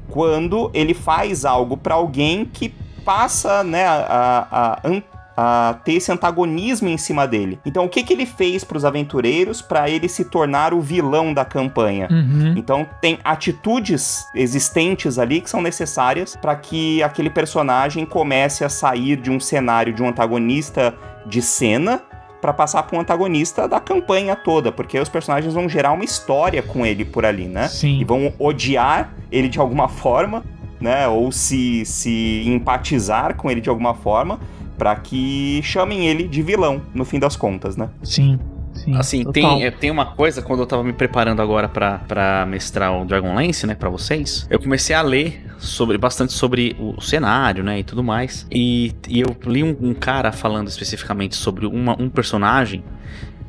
quando 0.09 0.69
ele 0.73 0.93
faz 0.93 1.45
algo 1.45 1.77
pra 1.77 1.95
alguém 1.95 2.45
que 2.45 2.73
passa, 3.05 3.63
né, 3.63 3.85
a, 3.87 4.47
a, 4.83 4.87
an- 4.87 5.01
a 5.35 5.75
ter 5.85 5.93
esse 5.93 6.11
antagonismo 6.11 6.89
em 6.89 6.97
cima 6.97 7.25
dele. 7.25 7.57
Então, 7.65 7.85
o 7.85 7.89
que 7.89 8.03
que 8.03 8.11
ele 8.13 8.25
fez 8.25 8.63
pros 8.63 8.83
aventureiros 8.83 9.61
pra 9.61 9.89
ele 9.89 10.09
se 10.09 10.25
tornar 10.25 10.73
o 10.73 10.81
vilão 10.81 11.33
da 11.33 11.45
campanha? 11.45 12.09
Uhum. 12.11 12.53
Então 12.57 12.85
tem 13.01 13.17
atitudes 13.23 14.25
existentes 14.35 15.17
ali 15.17 15.39
que 15.41 15.49
são 15.49 15.61
necessárias 15.61 16.35
para 16.35 16.55
que 16.55 17.01
aquele 17.01 17.29
personagem 17.29 18.05
comece 18.05 18.63
a 18.65 18.69
sair 18.69 19.15
de 19.15 19.31
um 19.31 19.39
cenário 19.39 19.93
de 19.93 20.03
um 20.03 20.09
antagonista 20.09 20.93
de 21.25 21.41
cena 21.41 22.01
para 22.41 22.51
passar 22.51 22.83
para 22.83 22.97
um 22.97 23.01
antagonista 23.01 23.67
da 23.67 23.79
campanha 23.79 24.35
toda, 24.35 24.71
porque 24.71 24.99
os 24.99 25.07
personagens 25.07 25.53
vão 25.53 25.69
gerar 25.69 25.91
uma 25.91 26.03
história 26.03 26.61
com 26.63 26.85
ele 26.85 27.05
por 27.05 27.23
ali, 27.23 27.45
né? 27.45 27.67
Sim. 27.67 27.99
E 27.99 28.03
vão 28.03 28.33
odiar 28.39 29.13
ele 29.31 29.47
de 29.47 29.59
alguma 29.59 29.87
forma, 29.87 30.43
né? 30.79 31.07
Ou 31.07 31.31
se, 31.31 31.85
se 31.85 32.43
empatizar 32.47 33.35
com 33.35 33.49
ele 33.49 33.61
de 33.61 33.69
alguma 33.69 33.93
forma, 33.93 34.39
para 34.77 34.95
que 34.95 35.61
chamem 35.63 36.07
ele 36.07 36.27
de 36.27 36.41
vilão, 36.41 36.81
no 36.93 37.05
fim 37.05 37.19
das 37.19 37.35
contas, 37.35 37.77
né? 37.77 37.89
Sim. 38.01 38.39
Sim. 38.73 38.95
Assim, 38.95 39.23
total. 39.23 39.33
tem, 39.33 39.65
é, 39.65 39.71
tem 39.71 39.91
uma 39.91 40.05
coisa, 40.05 40.41
quando 40.41 40.61
eu 40.61 40.65
tava 40.65 40.83
me 40.83 40.93
preparando 40.93 41.41
agora 41.41 41.67
pra, 41.67 41.99
pra 41.99 42.45
mestrar 42.45 42.99
o 42.99 43.05
Dragonlance, 43.05 43.67
né, 43.67 43.75
pra 43.75 43.89
vocês, 43.89 44.47
eu 44.49 44.59
comecei 44.59 44.95
a 44.95 45.01
ler 45.01 45.45
sobre, 45.57 45.97
bastante 45.97 46.33
sobre 46.33 46.75
o 46.79 46.99
cenário, 47.01 47.63
né, 47.63 47.79
e 47.79 47.83
tudo 47.83 48.03
mais. 48.03 48.47
E, 48.51 48.93
e 49.07 49.21
eu 49.21 49.35
li 49.45 49.63
um, 49.63 49.75
um 49.81 49.93
cara 49.93 50.31
falando 50.31 50.67
especificamente 50.67 51.35
sobre 51.35 51.65
uma, 51.65 52.01
um 52.01 52.09
personagem 52.09 52.83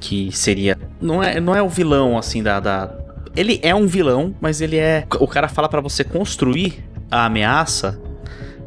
que 0.00 0.30
seria. 0.32 0.78
Não 1.00 1.22
é, 1.22 1.40
não 1.40 1.54
é 1.54 1.62
o 1.62 1.68
vilão, 1.68 2.18
assim, 2.18 2.42
da, 2.42 2.58
da. 2.58 2.92
Ele 3.34 3.60
é 3.62 3.74
um 3.74 3.86
vilão, 3.86 4.34
mas 4.40 4.60
ele 4.60 4.76
é. 4.76 5.06
O 5.20 5.28
cara 5.28 5.48
fala 5.48 5.68
pra 5.68 5.80
você 5.80 6.04
construir 6.04 6.84
a 7.10 7.26
ameaça 7.26 8.00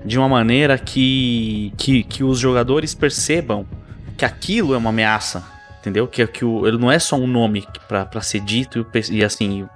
de 0.06 0.18
uma 0.18 0.30
maneira 0.30 0.78
que, 0.78 1.74
que, 1.78 2.04
que 2.04 2.24
os 2.24 2.40
jogadores 2.40 2.94
percebam 2.94 3.66
que 4.16 4.24
aquilo 4.24 4.74
é 4.74 4.78
uma 4.78 4.92
ameaça, 4.92 5.44
entendeu? 5.86 6.08
Que, 6.08 6.26
que 6.26 6.44
o, 6.44 6.68
ele 6.68 6.78
não 6.78 6.92
é 6.92 6.98
só 6.98 7.16
um 7.16 7.28
nome 7.28 7.68
para 7.88 8.22
ser 8.22 8.40
dito 8.40 8.86
e, 8.94 9.18
e 9.18 9.24
assim, 9.24 9.68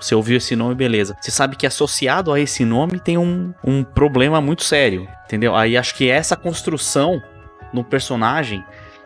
você 0.00 0.14
ouviu 0.14 0.36
esse 0.36 0.54
nome, 0.54 0.74
beleza. 0.74 1.16
Você 1.20 1.30
sabe 1.30 1.56
que 1.56 1.66
associado 1.66 2.32
a 2.32 2.38
esse 2.38 2.64
nome 2.64 3.00
tem 3.00 3.18
um, 3.18 3.52
um 3.64 3.82
problema 3.82 4.40
muito 4.40 4.62
sério, 4.62 5.08
entendeu? 5.24 5.54
Aí 5.54 5.76
acho 5.76 5.94
que 5.94 6.08
essa 6.08 6.36
construção 6.36 7.22
no 7.72 7.82
personagem 7.82 8.64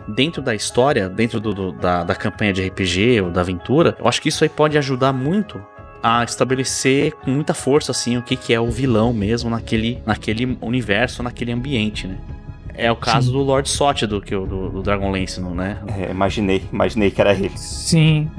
dentro 0.09 0.43
da 0.43 0.55
história, 0.55 1.09
dentro 1.09 1.41
do, 1.41 1.55
do, 1.55 1.73
da, 1.73 2.05
da 2.05 2.15
campanha 2.15 2.53
de 2.53 2.67
RPG 2.67 3.23
ou 3.23 3.31
da 3.31 3.41
aventura, 3.41 3.97
eu 3.99 4.07
acho 4.07 4.21
que 4.21 4.29
isso 4.29 4.45
aí 4.45 4.51
pode 4.51 4.77
ajudar 4.77 5.13
muito 5.13 5.65
a 6.03 6.25
estabelecer 6.25 7.13
com 7.13 7.31
muita 7.31 7.53
força 7.53 7.93
assim 7.93 8.17
o 8.17 8.23
que, 8.23 8.35
que 8.35 8.55
é 8.55 8.61
o 8.61 8.71
vilão 8.71 9.13
mesmo 9.13 9.51
naquele, 9.51 10.03
naquele 10.07 10.59
universo, 10.61 11.23
naquele 11.23 11.53
ambiente, 11.53 12.07
né? 12.07 12.17
É 12.81 12.91
o 12.91 12.97
caso 12.97 13.27
Sim. 13.27 13.33
do 13.33 13.43
Lord 13.43 13.69
Sot 13.69 14.07
do, 14.07 14.21
do, 14.21 14.71
do 14.71 14.83
Dragonlance, 14.83 15.41
né? 15.41 15.79
É, 15.87 16.11
imaginei, 16.11 16.63
imaginei 16.73 17.11
que 17.11 17.21
era 17.21 17.33
ele. 17.33 17.53
Sim, 17.57 18.31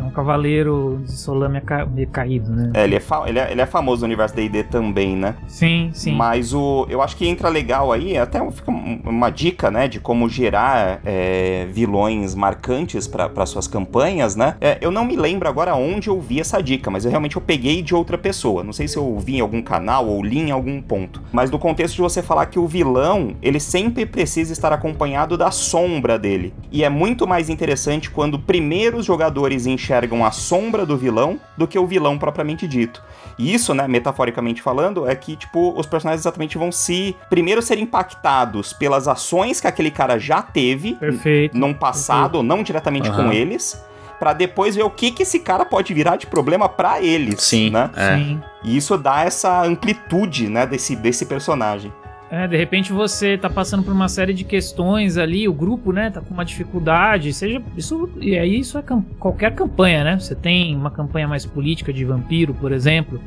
é 0.00 0.02
um 0.02 0.10
cavaleiro 0.10 1.02
de 1.04 1.12
solame 1.12 1.60
meio 1.92 2.08
caído, 2.08 2.50
né? 2.50 2.72
É, 2.74 2.84
ele 2.84 2.96
é, 2.96 3.02
ele 3.26 3.38
é, 3.38 3.52
ele 3.52 3.60
é 3.60 3.66
famoso 3.66 4.00
no 4.00 4.06
universo 4.06 4.34
D&D 4.34 4.64
também, 4.64 5.14
né? 5.14 5.34
Sim, 5.46 5.90
sim. 5.92 6.12
Mas 6.12 6.54
o, 6.54 6.86
eu 6.88 7.02
acho 7.02 7.16
que 7.16 7.26
entra 7.26 7.48
legal 7.48 7.92
aí, 7.92 8.16
até 8.16 8.38
fica 8.50 8.70
uma 8.70 9.30
dica, 9.30 9.70
né, 9.70 9.86
de 9.86 10.00
como 10.00 10.28
gerar 10.28 11.00
é, 11.04 11.66
vilões 11.70 12.34
marcantes 12.34 13.06
para 13.06 13.46
suas 13.46 13.66
campanhas, 13.66 14.34
né? 14.34 14.56
É, 14.60 14.78
eu 14.80 14.90
não 14.90 15.04
me 15.04 15.16
lembro 15.16 15.48
agora 15.48 15.74
onde 15.74 16.08
eu 16.08 16.20
vi 16.20 16.40
essa 16.40 16.62
dica, 16.62 16.90
mas 16.90 17.04
eu 17.04 17.10
realmente 17.10 17.36
eu 17.36 17.42
peguei 17.42 17.82
de 17.82 17.94
outra 17.94 18.16
pessoa. 18.16 18.64
Não 18.64 18.72
sei 18.72 18.88
se 18.88 18.96
eu 18.96 19.18
vi 19.18 19.36
em 19.36 19.40
algum 19.40 19.62
canal 19.62 20.06
ou 20.06 20.22
li 20.22 20.38
em 20.38 20.50
algum 20.50 20.80
ponto. 20.80 21.22
Mas 21.32 21.50
no 21.50 21.58
contexto 21.58 21.96
de 21.96 22.00
você 22.00 22.22
falar 22.22 22.46
que 22.46 22.58
o 22.58 22.66
vilão, 22.66 23.34
ele 23.42 23.60
sempre 23.60 23.89
sempre 23.90 24.06
precisa 24.06 24.52
estar 24.52 24.72
acompanhado 24.72 25.36
da 25.36 25.50
sombra 25.50 26.16
dele. 26.16 26.54
E 26.70 26.84
é 26.84 26.88
muito 26.88 27.26
mais 27.26 27.50
interessante 27.50 28.08
quando 28.08 28.38
primeiro 28.38 28.98
os 28.98 29.04
jogadores 29.04 29.66
enxergam 29.66 30.24
a 30.24 30.30
sombra 30.30 30.86
do 30.86 30.96
vilão 30.96 31.40
do 31.58 31.66
que 31.66 31.78
o 31.78 31.86
vilão 31.86 32.16
propriamente 32.16 32.68
dito. 32.68 33.02
E 33.36 33.52
isso, 33.52 33.74
né, 33.74 33.88
metaforicamente 33.88 34.62
falando, 34.62 35.08
é 35.08 35.14
que, 35.16 35.34
tipo, 35.34 35.74
os 35.76 35.86
personagens 35.86 36.22
exatamente 36.22 36.56
vão 36.56 36.70
se. 36.70 37.16
Primeiro 37.28 37.60
ser 37.60 37.78
impactados 37.78 38.72
pelas 38.72 39.08
ações 39.08 39.60
que 39.60 39.66
aquele 39.66 39.90
cara 39.90 40.18
já 40.18 40.40
teve 40.40 40.94
Perfeito. 40.94 41.58
num 41.58 41.74
passado, 41.74 42.38
Perfeito. 42.38 42.46
não 42.46 42.62
diretamente 42.62 43.08
uhum. 43.08 43.16
com 43.16 43.32
eles 43.32 43.82
para 44.20 44.34
depois 44.34 44.76
ver 44.76 44.82
o 44.82 44.90
que 44.90 45.10
que 45.10 45.22
esse 45.22 45.40
cara 45.40 45.64
pode 45.64 45.94
virar 45.94 46.16
de 46.16 46.26
problema 46.26 46.68
para 46.68 47.00
eles, 47.00 47.42
Sim, 47.42 47.70
né? 47.70 47.90
É. 47.96 48.16
Sim. 48.18 48.42
E 48.62 48.76
isso 48.76 48.98
dá 48.98 49.24
essa 49.24 49.64
amplitude, 49.64 50.46
né, 50.46 50.66
desse, 50.66 50.94
desse 50.94 51.24
personagem. 51.24 51.90
É, 52.30 52.46
de 52.46 52.56
repente 52.56 52.92
você 52.92 53.36
tá 53.36 53.50
passando 53.50 53.82
por 53.82 53.92
uma 53.92 54.08
série 54.08 54.32
de 54.32 54.44
questões 54.44 55.18
ali, 55.18 55.48
o 55.48 55.52
grupo, 55.52 55.92
né, 55.92 56.10
tá 56.10 56.20
com 56.20 56.32
uma 56.32 56.44
dificuldade, 56.44 57.32
seja 57.32 57.60
isso 57.76 58.08
e 58.20 58.38
aí 58.38 58.60
isso 58.60 58.78
é 58.78 58.84
qualquer 59.18 59.52
campanha, 59.52 60.04
né? 60.04 60.16
Você 60.16 60.36
tem 60.36 60.76
uma 60.76 60.92
campanha 60.92 61.26
mais 61.26 61.44
política 61.44 61.92
de 61.92 62.04
vampiro, 62.04 62.54
por 62.54 62.70
exemplo, 62.70 63.20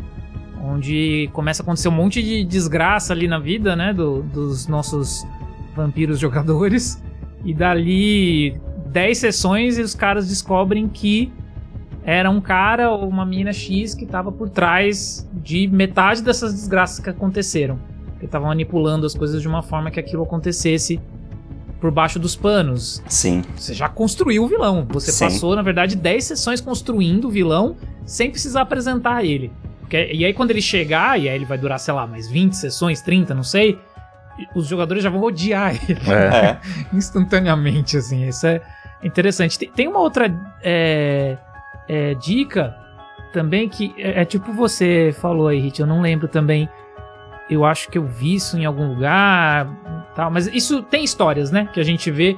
onde 0.64 1.30
começa 1.34 1.62
a 1.62 1.64
acontecer 1.64 1.90
um 1.90 1.92
monte 1.92 2.24
de 2.24 2.46
desgraça 2.46 3.12
ali 3.12 3.28
na 3.28 3.40
vida, 3.40 3.76
né, 3.76 3.94
do, 3.94 4.24
dos 4.24 4.68
nossos 4.68 5.28
vampiros 5.76 6.18
jogadores 6.18 7.04
e 7.44 7.54
dali 7.54 8.58
10 8.86 9.18
sessões 9.18 9.78
e 9.78 9.82
os 9.82 9.94
caras 9.94 10.30
descobrem 10.30 10.88
que 10.88 11.30
era 12.06 12.30
um 12.30 12.40
cara 12.40 12.90
ou 12.90 13.10
uma 13.10 13.26
mina 13.26 13.52
X 13.52 13.94
que 13.94 14.06
estava 14.06 14.32
por 14.32 14.50
trás 14.50 15.30
de 15.34 15.68
metade 15.68 16.24
dessas 16.24 16.54
desgraças 16.54 17.00
que 17.00 17.10
aconteceram 17.10 17.78
que 18.24 18.28
estavam 18.28 18.48
manipulando 18.48 19.06
as 19.06 19.14
coisas 19.14 19.42
de 19.42 19.48
uma 19.48 19.62
forma 19.62 19.92
que 19.92 20.00
aquilo 20.00 20.24
acontecesse 20.24 21.00
por 21.80 21.92
baixo 21.92 22.18
dos 22.18 22.36
panos. 22.36 23.04
Sim. 23.08 23.44
Você 23.58 23.74
já 23.74 23.90
construiu 23.90 24.44
o 24.44 24.48
vilão. 24.48 24.88
Você 24.90 25.12
Sim. 25.12 25.26
passou, 25.26 25.56
na 25.56 25.62
verdade, 25.62 25.96
10 25.96 26.24
sessões 26.24 26.62
construindo 26.62 27.26
o 27.26 27.30
vilão 27.30 27.76
sem 28.06 28.32
precisar 28.32 28.62
apresentar 28.62 29.24
ele. 29.24 29.52
Porque, 29.82 30.12
e 30.14 30.24
aí, 30.24 30.34
quando 30.34 30.52
ele 30.52 30.62
chegar, 30.62 31.20
e 31.20 31.28
aí 31.28 31.36
ele 31.36 31.46
vai 31.46 31.58
durar, 31.58 31.78
sei 31.80 31.94
lá, 31.94 32.08
mais 32.08 32.30
20 32.30 32.54
sessões, 32.54 33.02
30, 33.02 33.34
não 33.34 33.44
sei, 33.44 33.78
os 34.56 34.66
jogadores 34.66 35.04
já 35.04 35.10
vão 35.10 35.22
odiar 35.22 35.76
ele. 35.90 36.00
É. 36.10 36.58
Instantaneamente, 36.96 37.98
assim. 37.98 38.28
Isso 38.28 38.48
é 38.48 38.62
interessante. 39.04 39.60
Tem, 39.60 39.70
tem 39.70 39.88
uma 39.88 40.00
outra 40.00 40.34
é, 40.64 41.38
é, 41.88 42.14
dica 42.16 42.76
também 43.34 43.68
que 43.68 43.94
é, 43.98 44.22
é, 44.22 44.26
tipo 44.26 44.54
você 44.54 45.14
falou 45.20 45.48
aí, 45.48 45.60
Hit, 45.60 45.82
eu 45.82 45.88
não 45.88 46.02
lembro 46.02 46.28
também 46.28 46.70
eu 47.54 47.66
acho 47.66 47.90
que 47.90 47.98
eu 47.98 48.06
vi 48.06 48.36
isso 48.36 48.58
em 48.58 48.66
algum 48.66 48.88
lugar, 48.94 50.12
tal. 50.16 50.32
Mas 50.32 50.48
isso 50.48 50.82
tem 50.82 51.04
histórias, 51.04 51.52
né? 51.52 51.70
Que 51.74 51.80
a 51.80 51.84
gente 51.84 52.10
vê. 52.12 52.38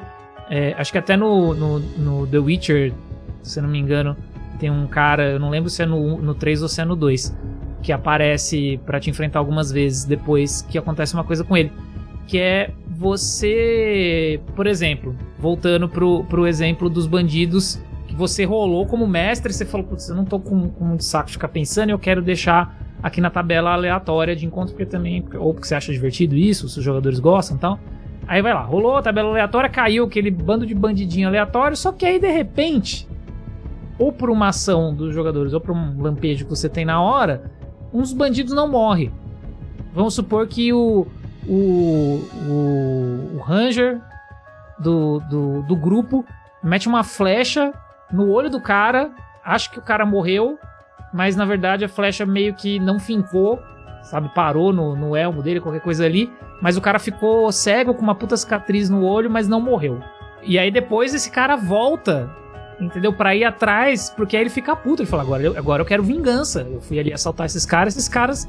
É, 0.50 0.74
acho 0.78 0.92
que 0.92 0.98
até 0.98 1.18
no, 1.18 1.54
no, 1.54 1.80
no, 1.80 2.28
The 2.28 2.38
Witcher, 2.38 2.94
se 3.42 3.60
não 3.60 3.70
me 3.70 3.80
engano, 3.80 4.16
tem 4.60 4.70
um 4.70 4.86
cara, 4.86 5.32
eu 5.32 5.40
não 5.40 5.50
lembro 5.50 5.70
se 5.70 5.82
é 5.82 5.86
no, 5.86 6.22
no 6.22 6.36
3 6.36 6.62
ou 6.62 6.68
se 6.68 6.82
é 6.82 6.86
no 6.86 6.96
2, 6.96 7.36
que 7.82 7.92
aparece 7.92 8.80
para 8.86 9.00
te 9.00 9.10
enfrentar 9.10 9.40
algumas 9.40 9.72
vezes 9.72 10.06
depois 10.06 10.62
que 10.62 10.78
acontece 10.78 11.14
uma 11.14 11.24
coisa 11.24 11.44
com 11.44 11.58
ele. 11.58 11.72
Que 12.28 12.40
é 12.40 12.72
você, 12.88 14.40
por 14.56 14.68
exemplo, 14.68 15.16
voltando 15.38 15.90
pro, 15.90 16.24
pro 16.26 16.48
exemplo 16.48 16.90
dos 16.90 17.08
bandidos 17.08 17.80
que 18.08 18.16
você 18.16 18.46
rolou 18.46 18.86
como 18.86 19.08
mestre, 19.08 19.52
você 19.52 19.66
falou, 19.66 19.86
putz, 19.86 20.10
eu 20.10 20.16
não 20.16 20.26
tô 20.26 20.40
com, 20.40 20.70
com 20.70 21.00
saco 21.00 21.28
de 21.28 21.34
ficar 21.34 21.50
pensando, 21.50 21.90
eu 21.90 22.00
quero 22.00 22.22
deixar 22.22 22.85
aqui 23.06 23.22
na 23.22 23.30
tabela 23.30 23.72
aleatória 23.72 24.36
de 24.36 24.48
encontro, 24.48 24.74
porque 24.74 24.84
também, 24.84 25.24
ou 25.38 25.54
porque 25.54 25.68
você 25.68 25.76
acha 25.76 25.92
divertido 25.92 26.36
isso, 26.36 26.68
se 26.68 26.80
os 26.80 26.84
jogadores 26.84 27.20
gostam 27.20 27.56
e 27.56 27.60
tal. 27.60 27.80
Aí 28.26 28.42
vai 28.42 28.52
lá, 28.52 28.64
rolou 28.64 28.98
a 28.98 29.02
tabela 29.04 29.30
aleatória, 29.30 29.70
caiu 29.70 30.06
aquele 30.06 30.32
bando 30.32 30.66
de 30.66 30.74
bandidinho 30.74 31.28
aleatório, 31.28 31.78
só 31.78 31.92
que 31.92 32.04
aí 32.04 32.18
de 32.18 32.32
repente, 32.32 33.08
ou 34.00 34.12
por 34.12 34.32
uma 34.32 34.48
ação 34.48 34.92
dos 34.92 35.14
jogadores, 35.14 35.54
ou 35.54 35.62
por 35.62 35.76
um 35.76 36.02
lampejo 36.02 36.46
que 36.46 36.50
você 36.50 36.68
tem 36.68 36.84
na 36.84 37.00
hora, 37.00 37.52
uns 37.94 38.12
bandidos 38.12 38.56
não 38.56 38.68
morrem. 38.68 39.12
Vamos 39.94 40.16
supor 40.16 40.48
que 40.48 40.74
o, 40.74 41.06
o, 41.48 42.28
o, 42.50 43.36
o 43.36 43.38
Ranger 43.46 44.02
do, 44.80 45.20
do, 45.30 45.62
do 45.62 45.76
grupo 45.76 46.26
mete 46.64 46.88
uma 46.88 47.04
flecha 47.04 47.72
no 48.12 48.32
olho 48.32 48.50
do 48.50 48.60
cara, 48.60 49.12
acha 49.44 49.70
que 49.70 49.78
o 49.78 49.84
cara 49.84 50.08
morreu, 50.08 50.58
mas 51.16 51.34
na 51.38 51.46
verdade 51.46 51.86
a 51.86 51.88
flecha 51.88 52.26
meio 52.26 52.54
que 52.54 52.78
não 52.78 53.00
fincou, 53.00 53.64
sabe? 54.04 54.30
Parou 54.36 54.74
no, 54.74 54.98
no 54.98 55.16
elmo 55.16 55.42
dele, 55.42 55.62
qualquer 55.62 55.80
coisa 55.80 56.04
ali. 56.06 56.30
Mas 56.62 56.76
o 56.76 56.82
cara 56.82 57.00
ficou 57.00 57.50
cego 57.54 57.94
com 57.94 58.02
uma 58.02 58.14
puta 58.14 58.36
cicatriz 58.36 58.90
no 58.90 59.06
olho, 59.06 59.30
mas 59.30 59.48
não 59.48 59.62
morreu. 59.62 60.02
E 60.44 60.60
aí 60.60 60.70
depois 60.70 61.14
esse 61.14 61.32
cara 61.32 61.56
volta, 61.56 62.30
entendeu? 62.82 63.14
Pra 63.14 63.34
ir 63.34 63.46
atrás, 63.46 64.10
porque 64.10 64.36
aí 64.36 64.44
ele 64.44 64.50
fica 64.50 64.76
puto. 64.76 65.04
Ele 65.04 65.10
fala: 65.10 65.24
agora 65.24 65.42
eu, 65.42 65.58
agora 65.58 65.82
eu 65.82 65.86
quero 65.86 66.04
vingança. 66.04 66.68
Eu 66.70 66.82
fui 66.82 67.00
ali 67.00 67.14
assaltar 67.14 67.46
esses 67.46 67.66
caras, 67.66 67.96
esses 67.96 68.10
caras, 68.10 68.46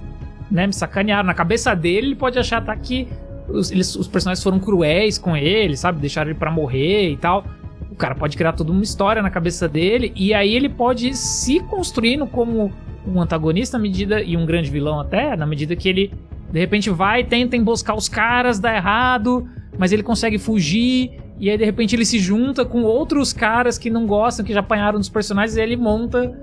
né, 0.51 0.67
me 0.67 0.73
sacanearam. 0.73 1.25
Na 1.25 1.35
cabeça 1.35 1.73
dele, 1.75 2.09
ele 2.09 2.17
pode 2.17 2.37
achar 2.37 2.65
tá, 2.65 2.75
que 2.75 3.09
os, 3.49 3.71
eles, 3.71 3.95
os 3.95 4.09
personagens 4.09 4.43
foram 4.43 4.59
cruéis 4.59 5.19
com 5.19 5.37
ele, 5.37 5.77
sabe? 5.77 6.01
Deixaram 6.01 6.31
ele 6.31 6.39
pra 6.39 6.51
morrer 6.51 7.11
e 7.11 7.17
tal 7.17 7.45
o 7.91 7.95
cara 7.95 8.15
pode 8.15 8.37
criar 8.37 8.53
toda 8.53 8.73
uma 8.73 8.83
história 8.83 9.23
na 9.23 9.31
cabeça 9.31 9.69
dele 9.69 10.13
e 10.17 10.35
aí 10.35 10.55
ele 10.55 10.69
pode 10.69 11.17
se 11.17 11.61
construindo 11.61 12.27
como 12.27 12.73
um 13.07 13.21
antagonista 13.21 13.77
à 13.77 13.81
medida 13.81 14.21
e 14.21 14.37
um 14.37 14.45
grande 14.45 14.71
vilão 14.71 14.99
até, 14.99 15.37
na 15.37 15.47
medida 15.47 15.77
que 15.77 15.89
ele 15.89 16.13
de 16.51 16.59
repente 16.59 16.91
vai, 16.91 17.25
tenta 17.25 17.57
emboscar 17.57 17.97
os 17.97 18.09
caras, 18.09 18.59
dá 18.59 18.75
errado, 18.75 19.49
mas 19.79 19.93
ele 19.93 20.03
consegue 20.03 20.39
fugir 20.39 21.13
e 21.39 21.51
aí 21.51 21.59
de 21.59 21.65
repente 21.65 21.95
ele 21.95 22.05
se 22.05 22.19
junta 22.19 22.65
com 22.65 22.83
outros 22.83 23.33
caras 23.33 23.79
que 23.79 23.91
não 23.91 24.07
gostam, 24.07 24.45
que 24.45 24.53
já 24.53 24.61
apanharam 24.61 24.99
dos 24.99 25.09
personagens 25.09 25.57
e 25.57 25.61
ele 25.61 25.77
monta, 25.77 26.35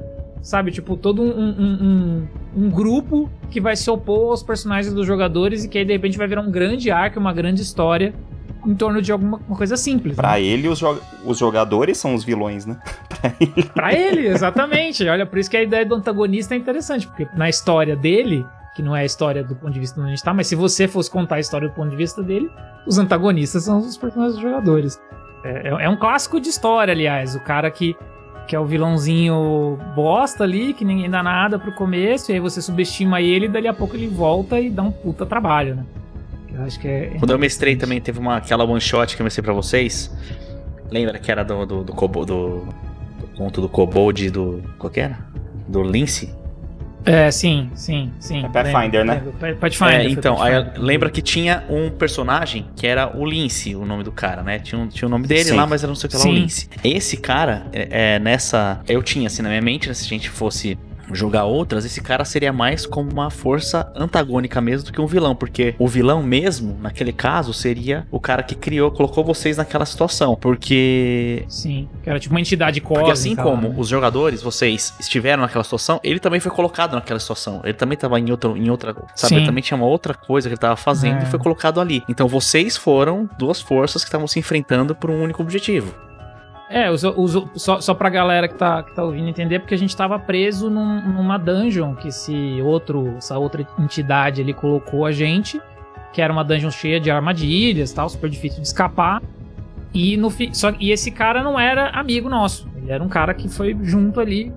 sabe, 0.42 0.72
tipo, 0.72 0.96
todo 0.96 1.22
um, 1.22 1.30
um, 1.30 2.28
um, 2.58 2.64
um 2.66 2.70
grupo 2.70 3.30
que 3.50 3.60
vai 3.60 3.76
se 3.76 3.90
opor 3.90 4.32
aos 4.32 4.44
personagens 4.44 4.94
dos 4.94 5.06
jogadores 5.06 5.66
e 5.66 5.70
que 5.70 5.78
aí 5.78 5.86
de 5.86 5.94
repente 5.94 6.18
vai 6.18 6.28
virar 6.28 6.42
um 6.42 6.52
grande 6.52 6.92
arco, 6.92 7.20
uma 7.20 7.34
grande 7.34 7.62
história 7.62 8.14
em 8.66 8.76
torno 8.76 9.02
de 9.02 9.12
alguma 9.12 9.40
coisa 9.40 9.76
simples. 9.76 10.16
Pra 10.16 10.34
né? 10.34 10.42
ele, 10.42 10.68
os, 10.68 10.80
jo 10.80 10.98
os 11.26 11.38
jogadores 11.38 11.98
são 11.98 12.14
os 12.14 12.24
vilões, 12.24 12.66
né? 12.66 12.78
pra 13.10 13.34
ele. 13.40 13.64
pra 13.64 13.94
ele, 13.94 14.28
exatamente. 14.28 15.08
Olha, 15.08 15.26
por 15.26 15.38
isso 15.38 15.50
que 15.50 15.58
a 15.58 15.64
ideia 15.64 15.86
do 15.86 15.96
antagonista 15.96 16.54
é 16.54 16.58
interessante, 16.58 17.08
porque 17.08 17.28
na 17.36 17.50
história 17.50 17.96
dele, 17.96 18.46
que 18.76 18.82
não 18.82 18.96
é 18.96 19.02
a 19.02 19.06
história 19.06 19.44
do 19.44 19.56
ponto 19.56 19.74
de 19.74 19.80
vista 19.80 20.00
onde 20.00 20.08
a 20.08 20.16
gente 20.16 20.24
tá, 20.24 20.34
mas 20.34 20.48
se 20.48 20.56
você 20.56 20.88
fosse 20.88 21.10
contar 21.10 21.36
a 21.36 21.40
história 21.40 21.68
do 21.68 21.74
ponto 21.74 21.90
de 21.90 21.96
vista 21.96 22.24
dele, 22.24 22.50
os 22.88 22.98
antagonistas 22.98 23.64
são 23.64 23.80
os 23.80 23.98
personagens 23.98 24.36
dos 24.36 24.42
jogadores. 24.42 25.00
É, 25.44 25.70
é, 25.70 25.86
é 25.86 25.90
um 25.90 25.98
clássico 25.98 26.40
de 26.40 26.50
história, 26.50 26.94
aliás. 26.94 27.36
O 27.36 27.40
cara 27.42 27.70
que, 27.70 27.96
que 28.48 28.56
é 28.56 28.60
o 28.60 28.66
vilãozinho 28.66 29.78
bosta 29.96 30.44
ali, 30.44 30.74
que 30.74 30.86
ninguém 30.86 31.10
dá 31.10 31.22
nada 31.22 31.60
pro 31.60 31.74
começo, 31.74 32.32
e 32.32 32.34
aí 32.34 32.40
você 32.40 32.62
subestima 32.62 33.22
ele, 33.22 33.46
e 33.46 33.50
dali 33.50 33.68
a 33.68 33.74
pouco 33.74 33.96
ele 33.96 34.08
volta 34.08 34.60
e 34.60 34.70
dá 34.70 34.84
um 34.84 34.92
puta 34.92 35.26
trabalho, 35.26 35.76
né? 35.76 35.86
Eu 36.54 36.64
acho 36.64 36.80
que 36.80 36.88
é. 36.88 37.16
Quando 37.20 37.32
eu 37.32 37.40
mestrei 37.40 37.76
também, 37.76 38.00
teve 38.00 38.20
uma, 38.20 38.38
aquela 38.38 38.64
one 38.64 38.80
shot 38.80 39.16
que 39.16 39.22
eu 39.22 39.24
mestrei 39.24 39.44
pra 39.44 39.54
vocês. 39.54 40.12
Lembra 40.92 41.18
que 41.18 41.32
era 41.32 41.44
do, 41.44 41.66
do, 41.66 41.84
do, 41.84 41.94
Kobo, 41.94 42.26
do, 42.26 42.68
do 43.20 43.28
conto 43.36 43.62
do 43.62 43.68
Kobold 43.68 44.30
do. 44.30 44.64
Qual 44.78 44.92
que 44.92 45.00
era? 45.00 45.18
Do 45.68 45.82
Lince? 45.82 46.34
É, 47.06 47.30
sim, 47.32 47.70
sim, 47.76 48.14
sim. 48.20 48.46
É 48.46 48.50
Pathfinder, 48.50 49.04
né? 49.04 49.22
Lembro. 49.42 49.58
Pathfinder. 49.58 50.00
É, 50.00 50.10
então, 50.10 50.42
aí 50.42 50.54
Pathfinder. 50.54 50.82
lembra 50.82 51.10
que 51.10 51.22
tinha 51.22 51.64
um 51.70 51.90
personagem 51.90 52.68
que 52.76 52.88
era 52.88 53.18
o 53.18 53.26
Lince, 53.26 53.76
o 53.76 53.86
nome 53.86 54.04
do 54.04 54.12
cara, 54.12 54.42
né? 54.42 54.60
Tinha, 54.60 54.80
um, 54.80 54.88
tinha 54.88 55.08
o 55.08 55.12
nome 55.12 55.28
dele 55.28 55.46
Sim. 55.46 55.56
lá, 55.56 55.68
mas 55.68 55.84
era 55.84 55.90
não 55.90 55.96
sei 55.96 56.08
o 56.08 56.12
que 56.12 56.18
lá, 56.18 56.24
o. 56.24 56.32
Lince. 56.32 56.70
Esse 56.84 57.18
cara, 57.18 57.68
é, 57.74 58.16
é, 58.16 58.20
nessa. 58.20 58.80
Eu 58.88 59.04
tinha 59.04 59.28
assim 59.28 59.42
na 59.42 59.50
minha 59.50 59.62
mente, 59.62 59.90
né, 59.90 59.94
se 59.94 60.06
a 60.06 60.08
gente 60.08 60.30
fosse 60.30 60.78
jogar 61.14 61.46
outras, 61.46 61.86
esse 61.86 62.02
cara 62.02 62.26
seria 62.26 62.54
mais 62.54 62.86
como 62.86 63.12
uma 63.12 63.30
força 63.30 63.92
antagônica 63.96 64.60
mesmo 64.62 64.88
do 64.88 64.94
que 64.94 65.02
um 65.02 65.08
vilão, 65.08 65.36
porque 65.36 65.76
o 65.78 65.88
vilão 65.88 66.22
mesmo, 66.24 66.78
naquele 66.82 67.12
caso, 67.12 67.54
seria 67.54 68.06
o 68.12 68.20
cara 68.20 68.44
que 68.44 68.56
criou, 68.56 68.92
colocou 68.92 69.24
vocês 69.24 69.58
naquela 69.58 69.86
situação. 69.86 70.36
Porque 70.36 71.46
Sim, 71.48 71.88
era 72.06 72.20
tipo 72.20 72.34
uma 72.34 72.42
entidade 72.42 72.82
cósmica. 72.82 73.00
Porque 73.00 73.12
assim 73.12 73.36
como 73.36 73.70
né? 73.70 73.76
os 73.78 73.88
jogadores, 73.88 74.42
vocês 74.42 74.94
estiveram 75.00 75.42
naquela 75.44 75.64
situação, 75.64 76.00
ele 76.04 76.20
também 76.20 76.40
foi 76.40 76.52
colocado 76.52 76.94
naquela 76.94 77.20
situação. 77.20 77.62
Ele 77.64 77.74
também 77.74 77.96
estava 77.96 78.20
em, 78.20 78.32
outro, 78.32 78.58
em 78.58 78.70
outra. 78.70 78.94
Sabe? 79.16 79.30
Sim. 79.30 79.36
Ele 79.38 79.46
também 79.46 79.64
tinha 79.64 79.78
uma 79.78 79.86
outra 79.86 80.14
coisa 80.14 80.48
que 80.48 80.54
ele 80.54 80.58
estava 80.58 80.76
fazendo 80.76 81.22
É. 81.22 81.24
e 81.24 81.26
foi 81.26 81.40
colocado 81.40 81.80
ali. 81.80 82.04
Então 82.08 82.28
vocês 82.28 82.78
foram 82.78 83.30
duas 83.38 83.62
forças 83.62 84.04
que 84.04 84.08
estavam 84.08 84.28
se 84.28 84.40
enfrentando 84.40 84.96
por 84.96 85.10
um 85.10 85.22
único 85.22 85.42
objetivo. 85.42 85.94
É, 86.76 86.90
os, 86.90 87.04
os- 87.04 87.44
só, 87.62 87.80
só 87.80 87.94
pra 87.94 88.10
galera 88.10 88.48
que 88.48 88.56
tá, 88.56 88.82
que 88.82 88.96
tá 88.96 89.04
ouvindo 89.04 89.30
entender, 89.30 89.60
porque 89.60 89.76
a 89.76 89.78
gente 89.78 89.96
tava 89.96 90.18
preso 90.18 90.70
num- 90.70 91.02
numa 91.14 91.38
dungeon 91.38 91.94
que 91.94 92.08
esse 92.08 92.60
outro, 92.64 93.16
essa 93.18 93.38
outra 93.38 93.66
entidade 93.78 94.42
ele 94.42 94.54
colocou 94.54 95.06
a 95.06 95.12
gente, 95.12 95.62
que 96.12 96.20
era 96.22 96.34
uma 96.34 96.44
dungeon 96.44 96.72
cheia 96.72 97.00
de 97.00 97.12
armadilhas 97.12 97.94
tal, 97.94 98.10
super 98.10 98.30
difícil 98.30 98.60
de 98.62 98.68
escapar. 98.68 99.22
E, 99.94 100.18
no 100.18 100.32
só, 100.54 100.74
e 100.80 100.92
esse 100.92 101.12
cara 101.12 101.44
não 101.44 101.60
era 101.60 101.90
amigo 101.90 102.28
nosso. 102.28 102.68
Ele 102.76 102.92
era 102.92 103.04
um 103.04 103.08
cara 103.08 103.34
que 103.36 103.48
foi 103.48 103.78
junto 103.84 104.20
ali, 104.20 104.52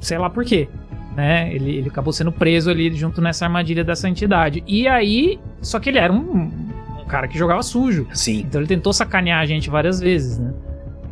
sei 0.00 0.18
lá 0.18 0.28
por 0.28 0.44
quê. 0.44 0.68
Né? 1.14 1.50
Ele, 1.54 1.76
ele 1.78 1.88
acabou 1.88 2.12
sendo 2.12 2.30
preso 2.30 2.68
ali 2.70 2.92
junto 2.94 3.22
nessa 3.22 3.46
armadilha 3.46 3.82
dessa 3.82 4.06
entidade. 4.06 4.62
E 4.66 4.86
aí. 4.86 5.40
Só 5.62 5.80
que 5.80 5.88
ele 5.88 5.98
era 5.98 6.12
um, 6.12 6.50
um 7.00 7.04
cara 7.08 7.26
que 7.26 7.38
jogava 7.38 7.62
sujo. 7.62 8.06
Sim. 8.12 8.40
Então 8.40 8.60
ele 8.60 8.68
tentou 8.68 8.92
sacanear 8.92 9.40
a 9.40 9.46
gente 9.46 9.70
várias 9.70 9.98
vezes, 9.98 10.38
né? 10.38 10.52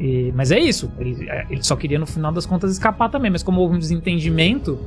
E- 0.05 0.33
mas 0.37 0.51
é 0.53 0.59
isso. 0.59 0.93
Ele, 0.99 1.31
é, 1.31 1.47
ele 1.49 1.63
só 1.63 1.75
queria 1.75 1.99
no 1.99 2.05
final 2.07 2.31
das 2.31 2.45
contas 2.45 2.71
escapar 2.71 3.09
também. 3.09 3.31
Mas 3.31 3.43
como 3.43 3.61
houve 3.63 3.75
um 3.75 3.79
desentendimento, 3.79 4.79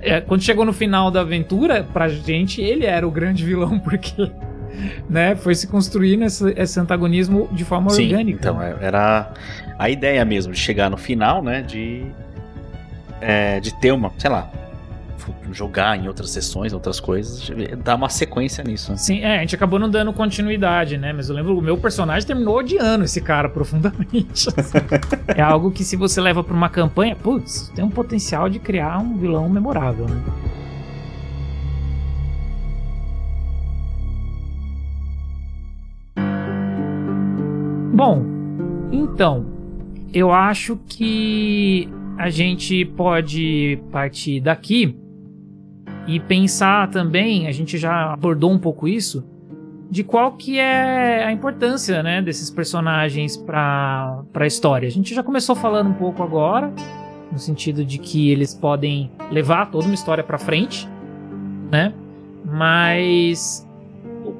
é, 0.00 0.20
quando 0.20 0.42
chegou 0.42 0.64
no 0.64 0.72
final 0.72 1.12
da 1.12 1.20
aventura, 1.20 1.86
pra 1.92 2.08
gente 2.08 2.60
ele 2.60 2.84
era 2.84 3.06
o 3.06 3.10
grande 3.10 3.44
vilão 3.44 3.78
porque, 3.80 4.30
né? 5.08 5.36
Foi 5.36 5.54
se 5.54 5.68
construindo 5.68 6.24
esse, 6.24 6.52
esse 6.56 6.80
antagonismo 6.80 7.48
de 7.52 7.64
forma 7.64 7.90
Sim. 7.90 8.06
orgânica. 8.06 8.38
Então, 8.40 8.60
é- 8.60 8.74
era 8.80 9.32
a 9.78 9.88
ideia 9.88 10.24
mesmo 10.24 10.52
de 10.52 10.58
chegar 10.58 10.90
no 10.90 10.96
final, 10.96 11.40
né? 11.40 11.62
De. 11.62 12.04
é, 13.20 13.60
de 13.60 13.72
ter 13.74 13.92
uma, 13.92 14.10
sei 14.18 14.28
lá. 14.30 14.50
Jogar 15.52 15.98
em 15.98 16.08
outras 16.08 16.30
sessões, 16.30 16.72
outras 16.72 17.00
coisas, 17.00 17.50
dar 17.82 17.96
uma 17.96 18.08
sequência 18.08 18.64
nisso. 18.64 18.92
né? 18.92 18.96
Sim, 18.96 19.20
é, 19.20 19.38
a 19.38 19.40
gente 19.40 19.54
acabou 19.54 19.78
não 19.78 19.90
dando 19.90 20.12
continuidade, 20.12 20.96
né? 20.96 21.12
Mas 21.12 21.28
eu 21.28 21.34
lembro, 21.34 21.56
o 21.56 21.62
meu 21.62 21.76
personagem 21.76 22.26
terminou 22.26 22.56
odiando 22.56 23.04
esse 23.04 23.20
cara 23.20 23.48
profundamente. 23.48 24.48
assim. 24.56 24.78
é 25.36 25.42
algo 25.42 25.70
que 25.70 25.84
se 25.84 25.96
você 25.96 26.20
leva 26.20 26.42
pra 26.42 26.54
uma 26.54 26.68
campanha, 26.68 27.16
putz, 27.16 27.70
tem 27.74 27.84
um 27.84 27.90
potencial 27.90 28.48
de 28.48 28.58
criar 28.58 28.98
um 28.98 29.16
vilão 29.16 29.48
memorável, 29.48 30.06
né? 30.06 30.22
Bom, 37.94 38.24
então, 38.90 39.46
eu 40.12 40.32
acho 40.32 40.78
que 40.88 41.88
a 42.18 42.30
gente 42.30 42.84
pode 42.84 43.78
partir 43.90 44.40
daqui 44.40 45.01
e 46.06 46.18
pensar 46.20 46.90
também, 46.90 47.46
a 47.46 47.52
gente 47.52 47.78
já 47.78 48.12
abordou 48.12 48.50
um 48.50 48.58
pouco 48.58 48.88
isso, 48.88 49.24
de 49.90 50.02
qual 50.02 50.32
que 50.32 50.58
é 50.58 51.24
a 51.24 51.30
importância, 51.30 52.02
né, 52.02 52.22
desses 52.22 52.50
personagens 52.50 53.36
para 53.36 54.22
a 54.34 54.46
história. 54.46 54.88
A 54.88 54.90
gente 54.90 55.14
já 55.14 55.22
começou 55.22 55.54
falando 55.54 55.90
um 55.90 55.94
pouco 55.94 56.22
agora, 56.22 56.72
no 57.30 57.38
sentido 57.38 57.84
de 57.84 57.98
que 57.98 58.30
eles 58.30 58.54
podem 58.54 59.10
levar 59.30 59.70
toda 59.70 59.84
uma 59.84 59.94
história 59.94 60.24
para 60.24 60.38
frente, 60.38 60.88
né? 61.70 61.92
Mas 62.44 63.66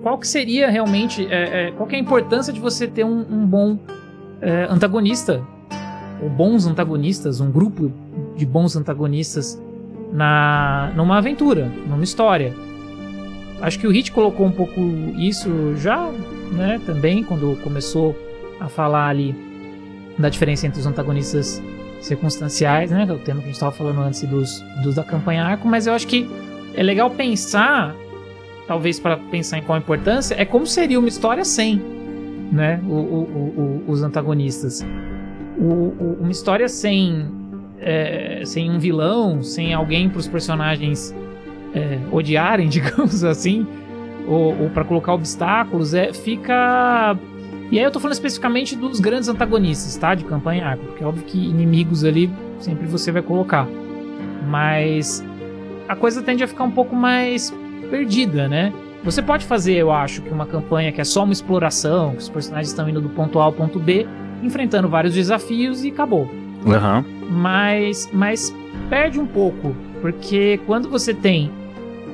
qual 0.02 0.18
que 0.18 0.26
seria 0.26 0.70
realmente, 0.70 1.26
é, 1.30 1.68
é, 1.68 1.70
qual 1.72 1.86
que 1.86 1.94
é 1.94 1.98
a 1.98 2.02
importância 2.02 2.52
de 2.52 2.60
você 2.60 2.86
ter 2.86 3.04
um, 3.04 3.20
um 3.20 3.46
bom 3.46 3.78
é, 4.40 4.66
antagonista, 4.68 5.42
ou 6.22 6.28
bons 6.28 6.66
antagonistas, 6.66 7.40
um 7.40 7.50
grupo 7.50 7.92
de 8.36 8.44
bons 8.44 8.76
antagonistas 8.76 9.60
na 10.12 10.92
numa 10.94 11.18
aventura, 11.18 11.70
numa 11.88 12.04
história. 12.04 12.52
Acho 13.60 13.78
que 13.78 13.86
o 13.86 13.90
Hit 13.90 14.12
colocou 14.12 14.44
um 14.46 14.50
pouco 14.52 14.80
isso 15.16 15.74
já, 15.76 16.10
né, 16.52 16.80
também 16.84 17.22
quando 17.22 17.56
começou 17.62 18.16
a 18.60 18.68
falar 18.68 19.06
ali 19.08 19.34
da 20.18 20.28
diferença 20.28 20.66
entre 20.66 20.80
os 20.80 20.86
antagonistas 20.86 21.62
circunstanciais, 22.00 22.90
né, 22.90 23.06
que 23.06 23.12
é 23.12 23.14
o 23.14 23.18
tema 23.18 23.38
que 23.38 23.44
a 23.44 23.46
gente 23.46 23.54
estava 23.54 23.72
falando 23.72 24.00
antes 24.00 24.22
dos, 24.24 24.60
dos 24.82 24.96
da 24.96 25.04
campanha 25.04 25.44
arco, 25.44 25.66
mas 25.68 25.86
eu 25.86 25.94
acho 25.94 26.06
que 26.08 26.28
é 26.74 26.82
legal 26.82 27.08
pensar, 27.10 27.94
talvez 28.66 28.98
para 28.98 29.16
pensar 29.16 29.58
em 29.58 29.62
qual 29.62 29.76
a 29.76 29.78
importância, 29.78 30.34
é 30.36 30.44
como 30.44 30.66
seria 30.66 30.98
uma 30.98 31.08
história 31.08 31.44
sem, 31.44 31.80
né, 32.50 32.80
o, 32.84 32.92
o- 32.94 33.82
o- 33.86 33.90
os 33.92 34.02
antagonistas. 34.02 34.84
Uma 35.56 36.30
história 36.32 36.68
sem 36.68 37.26
é, 37.82 38.42
sem 38.44 38.70
um 38.70 38.78
vilão, 38.78 39.42
sem 39.42 39.74
alguém 39.74 40.08
para 40.08 40.18
os 40.18 40.28
personagens 40.28 41.14
é, 41.74 41.98
odiarem, 42.10 42.68
digamos 42.70 43.24
assim, 43.24 43.66
ou, 44.26 44.62
ou 44.62 44.70
para 44.70 44.84
colocar 44.84 45.12
obstáculos, 45.12 45.92
é, 45.92 46.12
fica. 46.12 47.16
E 47.70 47.78
aí 47.78 47.84
eu 47.84 47.90
tô 47.90 47.98
falando 47.98 48.14
especificamente 48.14 48.76
dos 48.76 49.00
grandes 49.00 49.28
antagonistas, 49.28 49.96
tá? 49.96 50.14
De 50.14 50.24
campanha 50.24 50.78
porque 50.80 51.02
é 51.02 51.06
óbvio 51.06 51.24
que 51.24 51.38
inimigos 51.38 52.04
ali 52.04 52.30
sempre 52.60 52.86
você 52.86 53.10
vai 53.10 53.22
colocar. 53.22 53.66
Mas 54.46 55.24
a 55.88 55.96
coisa 55.96 56.22
tende 56.22 56.44
a 56.44 56.46
ficar 56.46 56.64
um 56.64 56.70
pouco 56.70 56.94
mais 56.94 57.52
perdida, 57.90 58.46
né? 58.46 58.72
Você 59.02 59.20
pode 59.20 59.44
fazer, 59.44 59.74
eu 59.74 59.90
acho, 59.90 60.22
que 60.22 60.30
uma 60.30 60.46
campanha 60.46 60.92
que 60.92 61.00
é 61.00 61.04
só 61.04 61.24
uma 61.24 61.32
exploração, 61.32 62.12
que 62.12 62.18
os 62.18 62.28
personagens 62.28 62.68
estão 62.68 62.88
indo 62.88 63.00
do 63.00 63.08
ponto 63.08 63.40
A 63.40 63.44
ao 63.44 63.52
ponto 63.52 63.80
B, 63.80 64.06
enfrentando 64.42 64.88
vários 64.88 65.14
desafios 65.14 65.82
e 65.82 65.88
acabou 65.88 66.30
Aham. 66.66 67.04
mas, 67.30 68.08
mas 68.12 68.54
perde 68.88 69.18
um 69.20 69.26
pouco, 69.26 69.74
porque 70.00 70.60
quando 70.66 70.88
você 70.88 71.12
tem 71.14 71.50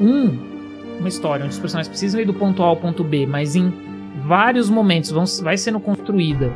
um, 0.01 0.37
uma 0.99 1.09
história 1.09 1.45
onde 1.45 1.55
os 1.55 1.59
personagens 1.61 1.89
precisam 1.89 2.21
ir 2.21 2.25
do 2.25 2.35
ponto 2.35 2.63
A 2.63 2.67
ao 2.67 2.77
ponto 2.77 3.03
B, 3.05 3.27
mas 3.27 3.55
em 3.57 3.73
vários 4.25 4.69
momentos 4.71 5.11
vão, 5.11 5.25
vai 5.43 5.57
sendo 5.57 5.79
construída 5.81 6.53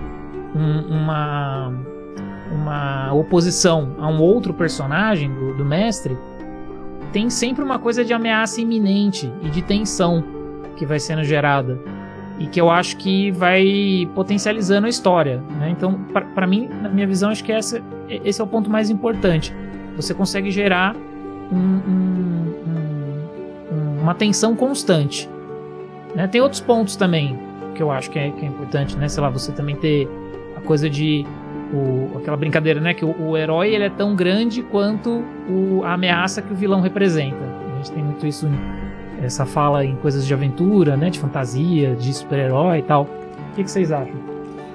um- 0.54 0.94
uma, 0.96 1.72
uma 2.52 3.12
oposição 3.14 3.94
a 3.98 4.08
um 4.08 4.20
outro 4.20 4.52
personagem 4.54 5.30
do, 5.32 5.54
do 5.54 5.64
mestre, 5.64 6.16
tem 7.12 7.28
sempre 7.30 7.62
uma 7.62 7.78
coisa 7.78 8.04
de 8.04 8.12
ameaça 8.12 8.60
iminente 8.60 9.30
e 9.42 9.48
de 9.50 9.62
tensão 9.62 10.24
que 10.76 10.86
vai 10.86 10.98
sendo 10.98 11.22
gerada 11.24 11.78
e 12.38 12.46
que 12.46 12.60
eu 12.60 12.70
acho 12.70 12.96
que 12.96 13.30
vai 13.32 14.08
potencializando 14.14 14.86
a 14.86 14.90
história. 14.90 15.42
Né? 15.58 15.70
Então, 15.70 15.94
para 16.34 16.46
mim, 16.46 16.68
na 16.82 16.88
minha 16.88 17.06
visão, 17.06 17.30
acho 17.30 17.44
que 17.44 17.52
essa, 17.52 17.80
esse 18.08 18.40
é 18.40 18.44
o 18.44 18.46
ponto 18.46 18.70
mais 18.70 18.90
importante. 18.90 19.54
Você 19.96 20.14
consegue 20.14 20.50
gerar 20.50 20.96
um- 21.52 21.56
um- 21.56 22.54
um- 23.72 24.02
uma 24.02 24.14
tensão 24.14 24.54
constante. 24.56 25.28
né? 26.14 26.26
Tem 26.26 26.40
outros 26.42 26.60
pontos 26.60 26.94
também 26.96 27.38
que 27.74 27.82
eu 27.82 27.90
acho 27.90 28.10
que 28.10 28.18
é, 28.18 28.30
que 28.30 28.44
é 28.44 28.48
importante, 28.48 28.96
né? 28.98 29.08
Sei 29.08 29.22
lá, 29.22 29.30
você 29.30 29.50
também 29.52 29.74
ter 29.76 30.06
a 30.56 30.60
coisa 30.60 30.90
de 30.90 31.24
o- 31.72 32.18
aquela 32.18 32.36
brincadeira, 32.36 32.78
né? 32.80 32.92
Que 32.92 33.02
o, 33.04 33.14
o 33.30 33.34
herói 33.36 33.74
ele 33.74 33.84
é 33.84 33.88
tão 33.90 34.14
grande 34.14 34.62
quanto 34.62 35.24
o- 35.48 35.80
a 35.84 35.94
ameaça 35.94 36.42
que 36.42 36.52
o 36.52 36.56
vilão 36.56 36.80
representa. 36.82 37.36
A 37.72 37.76
gente 37.76 37.92
tem 37.92 38.02
muito 38.04 38.26
isso 38.26 38.46
essa 39.22 39.46
fala 39.46 39.84
em 39.84 39.94
coisas 39.96 40.26
de 40.26 40.34
aventura, 40.34 40.96
né? 40.96 41.10
De 41.10 41.18
fantasia, 41.18 41.94
de 41.94 42.12
super-herói 42.12 42.78
e 42.78 42.82
tal. 42.82 43.02
O 43.02 43.54
que, 43.54 43.64
que 43.64 43.70
vocês 43.70 43.92
acham? 43.92 44.14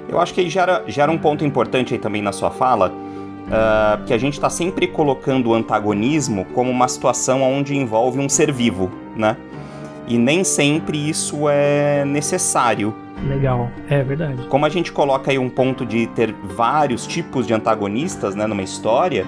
Eu 0.08 0.20
acho 0.20 0.34
que 0.34 0.42
aí 0.42 0.50
gera, 0.50 0.84
gera 0.88 1.12
um 1.12 1.18
ponto 1.18 1.44
importante 1.44 1.94
aí 1.94 2.00
também 2.00 2.22
na 2.22 2.32
sua 2.32 2.50
fala, 2.50 2.94
ah, 3.52 4.00
que 4.06 4.14
a 4.14 4.18
gente 4.18 4.34
está 4.34 4.50
sempre 4.50 4.88
colocando 4.88 5.50
o 5.50 5.54
antagonismo 5.54 6.46
como 6.54 6.72
uma 6.72 6.88
situação 6.88 7.42
onde 7.42 7.76
envolve 7.76 8.20
um 8.20 8.30
ser 8.30 8.52
vivo, 8.52 8.90
né? 9.16 9.36
E 10.08 10.18
nem 10.18 10.44
sempre 10.44 11.10
isso 11.10 11.50
é 11.50 12.06
necessário. 12.06 12.96
Legal, 13.28 13.70
é 13.90 14.02
verdade. 14.04 14.48
Como 14.48 14.66
a 14.66 14.70
gente 14.70 14.92
coloca 14.92 15.32
aí 15.32 15.38
um 15.38 15.50
ponto 15.50 15.86
de 15.86 16.08
ter 16.08 16.34
vários 16.44 17.06
tipos 17.06 17.46
de 17.46 17.54
antagonistas 17.54 18.36
né, 18.36 18.48
numa 18.48 18.62
história, 18.62 19.26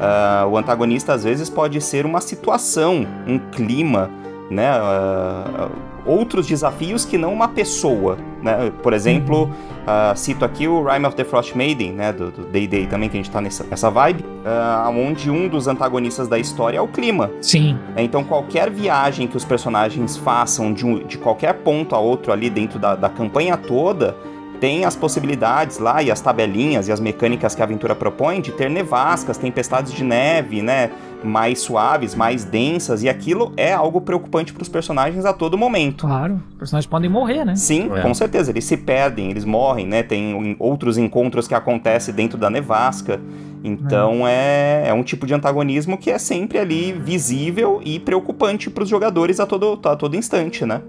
ah, 0.00 0.46
o 0.50 0.56
antagonista 0.56 1.12
às 1.12 1.24
vezes 1.24 1.50
pode 1.50 1.80
ser 1.80 2.06
uma 2.06 2.20
situação, 2.22 3.06
um 3.26 3.38
clima, 3.38 4.10
né, 4.50 4.70
uh, 4.78 5.70
outros 6.04 6.46
desafios 6.46 7.04
que 7.04 7.16
não 7.16 7.32
uma 7.32 7.48
pessoa, 7.48 8.18
né? 8.42 8.70
Por 8.82 8.92
exemplo, 8.92 9.44
uh, 9.44 10.16
cito 10.16 10.44
aqui 10.44 10.68
o 10.68 10.84
Rime 10.84 11.06
of 11.06 11.16
the 11.16 11.24
Frost 11.24 11.54
Maiden, 11.54 11.92
né, 11.92 12.12
do 12.12 12.30
Day 12.30 12.66
Day 12.66 12.86
também, 12.86 13.08
que 13.08 13.16
a 13.16 13.22
gente 13.22 13.30
tá 13.30 13.40
nessa, 13.40 13.64
nessa 13.64 13.90
vibe, 13.90 14.22
uh, 14.22 14.90
onde 14.90 15.30
um 15.30 15.48
dos 15.48 15.66
antagonistas 15.66 16.28
da 16.28 16.38
história 16.38 16.78
é 16.78 16.80
o 16.80 16.88
clima. 16.88 17.30
Sim. 17.40 17.78
Então, 17.96 18.22
qualquer 18.22 18.70
viagem 18.70 19.26
que 19.26 19.36
os 19.36 19.44
personagens 19.44 20.16
façam 20.16 20.72
de, 20.72 20.84
um, 20.84 20.98
de 20.98 21.16
qualquer 21.16 21.54
ponto 21.54 21.94
a 21.94 21.98
outro 21.98 22.32
ali 22.32 22.50
dentro 22.50 22.78
da, 22.78 22.94
da 22.94 23.08
campanha 23.08 23.56
toda, 23.56 24.14
tem 24.60 24.84
as 24.84 24.96
possibilidades 24.96 25.78
lá 25.78 26.02
e 26.02 26.10
as 26.10 26.20
tabelinhas 26.20 26.88
e 26.88 26.92
as 26.92 27.00
mecânicas 27.00 27.54
que 27.54 27.60
a 27.60 27.64
aventura 27.64 27.94
propõe 27.94 28.40
de 28.40 28.52
ter 28.52 28.70
nevascas, 28.70 29.36
tempestades 29.36 29.92
de 29.92 30.04
neve, 30.04 30.62
né? 30.62 30.90
Mais 31.22 31.60
suaves, 31.60 32.14
mais 32.14 32.44
densas, 32.44 33.02
e 33.02 33.08
aquilo 33.08 33.52
é 33.56 33.72
algo 33.72 34.00
preocupante 34.00 34.52
para 34.52 34.62
os 34.62 34.68
personagens 34.68 35.24
a 35.24 35.32
todo 35.32 35.56
momento. 35.56 36.06
Claro, 36.06 36.42
os 36.50 36.58
personagens 36.58 36.86
podem 36.86 37.10
morrer, 37.10 37.44
né? 37.44 37.56
Sim, 37.56 37.90
é. 37.94 38.02
com 38.02 38.12
certeza, 38.12 38.50
eles 38.50 38.64
se 38.64 38.76
perdem, 38.76 39.30
eles 39.30 39.44
morrem, 39.44 39.86
né? 39.86 40.02
Tem 40.02 40.56
outros 40.58 40.98
encontros 40.98 41.48
que 41.48 41.54
acontecem 41.54 42.14
dentro 42.14 42.36
da 42.36 42.50
nevasca. 42.50 43.20
Então 43.64 44.28
é. 44.28 44.84
é, 44.84 44.88
é 44.88 44.94
um 44.94 45.02
tipo 45.02 45.26
de 45.26 45.32
antagonismo 45.32 45.96
que 45.96 46.10
é 46.10 46.18
sempre 46.18 46.58
ali 46.58 46.92
visível 46.92 47.80
e 47.82 47.98
preocupante 47.98 48.68
para 48.68 48.82
os 48.82 48.88
jogadores 48.90 49.40
a 49.40 49.46
todo, 49.46 49.80
a 49.82 49.96
todo 49.96 50.14
instante, 50.14 50.66
né? 50.66 50.82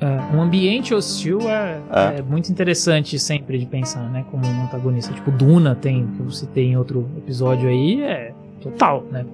É, 0.00 0.36
um 0.36 0.40
ambiente 0.40 0.94
hostil 0.94 1.40
é, 1.48 1.80
é. 1.90 2.18
é, 2.18 2.22
muito 2.22 2.52
interessante 2.52 3.18
sempre 3.18 3.58
de 3.58 3.66
pensar, 3.66 4.08
né? 4.10 4.24
Como 4.30 4.46
um 4.46 4.62
antagonista. 4.62 5.12
Tipo, 5.12 5.32
Duna 5.32 5.74
tem, 5.74 6.06
que 6.06 6.20
eu 6.20 6.30
citei 6.30 6.66
em 6.66 6.76
outro 6.76 7.08
episódio 7.16 7.68
aí, 7.68 8.00
é 8.02 8.32
total, 8.60 9.04
né? 9.10 9.24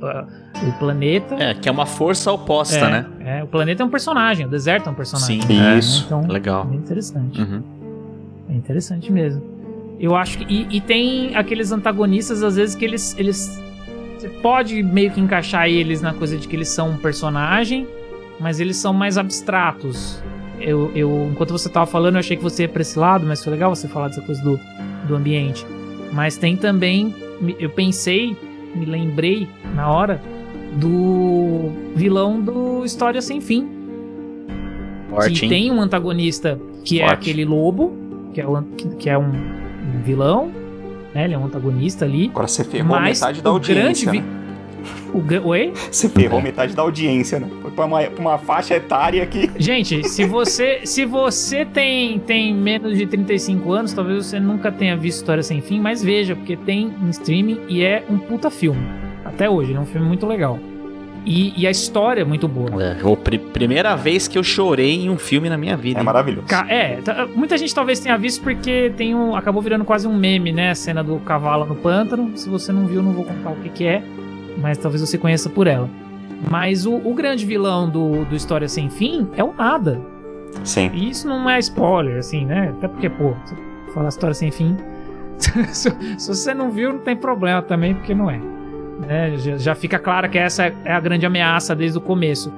O 0.66 0.78
planeta. 0.78 1.34
É, 1.34 1.52
que 1.52 1.68
é 1.68 1.72
uma 1.72 1.84
força 1.84 2.32
oposta, 2.32 2.78
é, 2.78 2.90
né? 2.90 3.06
É, 3.20 3.44
o 3.44 3.46
planeta 3.46 3.82
é 3.82 3.86
um 3.86 3.90
personagem, 3.90 4.46
o 4.46 4.48
deserto 4.48 4.88
é 4.88 4.92
um 4.92 4.94
personagem. 4.94 5.42
Sim, 5.42 5.60
é, 5.60 5.78
isso. 5.78 6.04
Então, 6.06 6.26
Legal. 6.26 6.66
É 6.72 6.74
interessante. 6.74 7.40
Uhum. 7.40 7.62
É 8.48 8.54
interessante 8.54 9.12
mesmo. 9.12 9.42
Eu 10.00 10.16
acho 10.16 10.38
que. 10.38 10.44
E, 10.44 10.76
e, 10.76 10.80
tem 10.80 11.36
aqueles 11.36 11.72
antagonistas, 11.72 12.42
às 12.42 12.56
vezes, 12.56 12.74
que 12.74 12.84
eles. 12.86 13.14
eles 13.18 13.62
você 14.18 14.28
pode 14.28 14.82
meio 14.82 15.10
que 15.10 15.20
encaixar 15.20 15.68
eles 15.68 16.00
na 16.00 16.14
coisa 16.14 16.38
de 16.38 16.48
que 16.48 16.56
eles 16.56 16.68
são 16.68 16.90
um 16.90 16.96
personagem, 16.96 17.86
mas 18.40 18.60
eles 18.60 18.78
são 18.78 18.94
mais 18.94 19.18
abstratos 19.18 20.22
eu, 20.60 20.90
eu, 20.94 21.28
enquanto 21.30 21.50
você 21.50 21.68
tava 21.68 21.86
falando, 21.86 22.14
eu 22.14 22.20
achei 22.20 22.36
que 22.36 22.42
você 22.42 22.62
ia 22.62 22.68
pra 22.68 22.82
esse 22.82 22.98
lado, 22.98 23.26
mas 23.26 23.42
foi 23.42 23.52
legal 23.52 23.74
você 23.74 23.88
falar 23.88 24.08
dessa 24.08 24.22
coisa 24.22 24.42
do, 24.42 24.58
do 25.06 25.16
ambiente. 25.16 25.66
Mas 26.12 26.36
tem 26.36 26.56
também, 26.56 27.14
eu 27.58 27.70
pensei, 27.70 28.36
me 28.74 28.86
lembrei 28.86 29.48
na 29.74 29.90
hora 29.90 30.20
do 30.76 31.70
vilão 31.94 32.40
do 32.40 32.84
História 32.84 33.20
Sem 33.20 33.40
Fim. 33.40 33.68
Forte, 35.10 35.40
que 35.40 35.48
tem 35.48 35.70
um 35.70 35.80
antagonista 35.80 36.58
que 36.84 37.00
é 37.00 37.06
Forte. 37.06 37.12
é 37.12 37.14
aquele 37.14 37.44
lobo, 37.44 37.92
que 38.32 38.40
é, 38.40 38.46
o, 38.46 38.62
que 38.98 39.10
é 39.10 39.18
um, 39.18 39.30
um 39.30 40.02
vilão, 40.02 40.50
né? 41.14 41.24
Ele 41.24 41.34
é 41.34 41.38
um 41.38 41.46
antagonista 41.46 42.04
ali. 42.04 42.28
Agora 42.28 42.48
você 42.48 42.64
ferrou 42.64 43.00
metade 43.00 43.42
da 43.42 43.50
audiência. 43.50 44.10
Grande, 44.10 44.26
né? 44.26 44.43
O, 45.12 45.48
oi? 45.48 45.72
Você 45.90 46.08
ferrou 46.08 46.40
metade 46.40 46.74
da 46.74 46.82
audiência, 46.82 47.38
né? 47.40 47.48
Foi 47.62 47.70
pra 47.70 47.84
uma, 47.84 48.02
pra 48.02 48.20
uma 48.20 48.38
faixa 48.38 48.74
etária 48.74 49.24
que. 49.26 49.50
Gente, 49.58 50.08
se 50.08 50.24
você, 50.24 50.80
se 50.84 51.04
você 51.04 51.64
tem, 51.64 52.18
tem 52.18 52.54
menos 52.54 52.96
de 52.96 53.06
35 53.06 53.72
anos, 53.72 53.92
talvez 53.92 54.26
você 54.26 54.40
nunca 54.40 54.70
tenha 54.70 54.96
visto 54.96 55.18
História 55.18 55.42
Sem 55.42 55.60
Fim, 55.60 55.80
mas 55.80 56.02
veja, 56.02 56.34
porque 56.34 56.56
tem 56.56 56.92
em 57.02 57.10
streaming 57.10 57.60
e 57.68 57.82
é 57.82 58.04
um 58.08 58.18
puta 58.18 58.50
filme. 58.50 58.86
Até 59.24 59.48
hoje, 59.48 59.72
é 59.72 59.80
um 59.80 59.86
filme 59.86 60.06
muito 60.06 60.26
legal. 60.26 60.58
E, 61.26 61.58
e, 61.58 61.66
a 61.66 61.70
história 61.70 62.20
é 62.20 62.24
muito 62.24 62.46
boa. 62.46 62.82
É, 62.82 62.92
a 62.92 63.16
pr 63.16 63.38
primeira 63.52 63.96
vez 63.96 64.28
que 64.28 64.36
eu 64.36 64.42
chorei 64.42 65.04
em 65.04 65.08
um 65.08 65.16
filme 65.16 65.48
na 65.48 65.56
minha 65.56 65.76
vida. 65.76 66.00
É 66.00 66.02
maravilhoso. 66.02 66.46
É, 66.68 66.98
muita 67.34 67.56
gente 67.56 67.74
talvez 67.74 67.98
tenha 67.98 68.16
visto 68.18 68.42
porque 68.42 68.92
tem 68.94 69.14
um, 69.14 69.34
acabou 69.34 69.62
virando 69.62 69.84
quase 69.84 70.06
um 70.06 70.14
meme, 70.14 70.52
né? 70.52 70.70
A 70.70 70.74
cena 70.74 71.02
do 71.02 71.18
cavalo 71.20 71.64
no 71.64 71.76
pântano. 71.76 72.36
Se 72.36 72.48
você 72.48 72.72
não 72.72 72.86
viu, 72.86 73.02
não 73.02 73.12
vou 73.12 73.24
contar 73.24 73.50
o 73.50 73.56
que, 73.56 73.70
que 73.70 73.86
é 73.86 74.02
mas 74.58 74.78
talvez 74.78 75.00
você 75.00 75.18
conheça 75.18 75.48
por 75.48 75.66
ela. 75.66 75.88
Mas 76.50 76.86
o, 76.86 76.94
o 76.94 77.14
grande 77.14 77.44
vilão 77.44 77.88
do, 77.88 78.24
do 78.24 78.34
História 78.36 78.68
Sem 78.68 78.90
Fim 78.90 79.28
é 79.36 79.42
o 79.42 79.52
nada. 79.52 80.00
Sim. 80.62 80.90
E 80.92 81.10
isso 81.10 81.26
não 81.26 81.48
é 81.48 81.58
spoiler, 81.58 82.18
assim, 82.18 82.44
né? 82.44 82.72
Até 82.76 82.88
porque, 82.88 83.08
pô, 83.08 83.34
falar 83.92 84.08
História 84.08 84.34
Sem 84.34 84.50
Fim. 84.50 84.76
se, 85.38 85.90
se, 86.18 86.28
você 86.28 86.54
não 86.54 86.70
viu, 86.70 86.92
não 86.92 87.00
tem 87.00 87.16
problema 87.16 87.62
também, 87.62 87.94
porque 87.94 88.14
não 88.14 88.30
é. 88.30 88.40
Né? 89.06 89.36
Já, 89.38 89.56
já, 89.56 89.74
fica 89.74 89.98
claro 89.98 90.28
que 90.30 90.38
essa 90.38 90.72
é 90.84 90.92
a 90.92 91.00
grande 91.00 91.26
ameaça 91.26 91.74
desde 91.74 91.98
o 91.98 92.00
começo. 92.00 92.52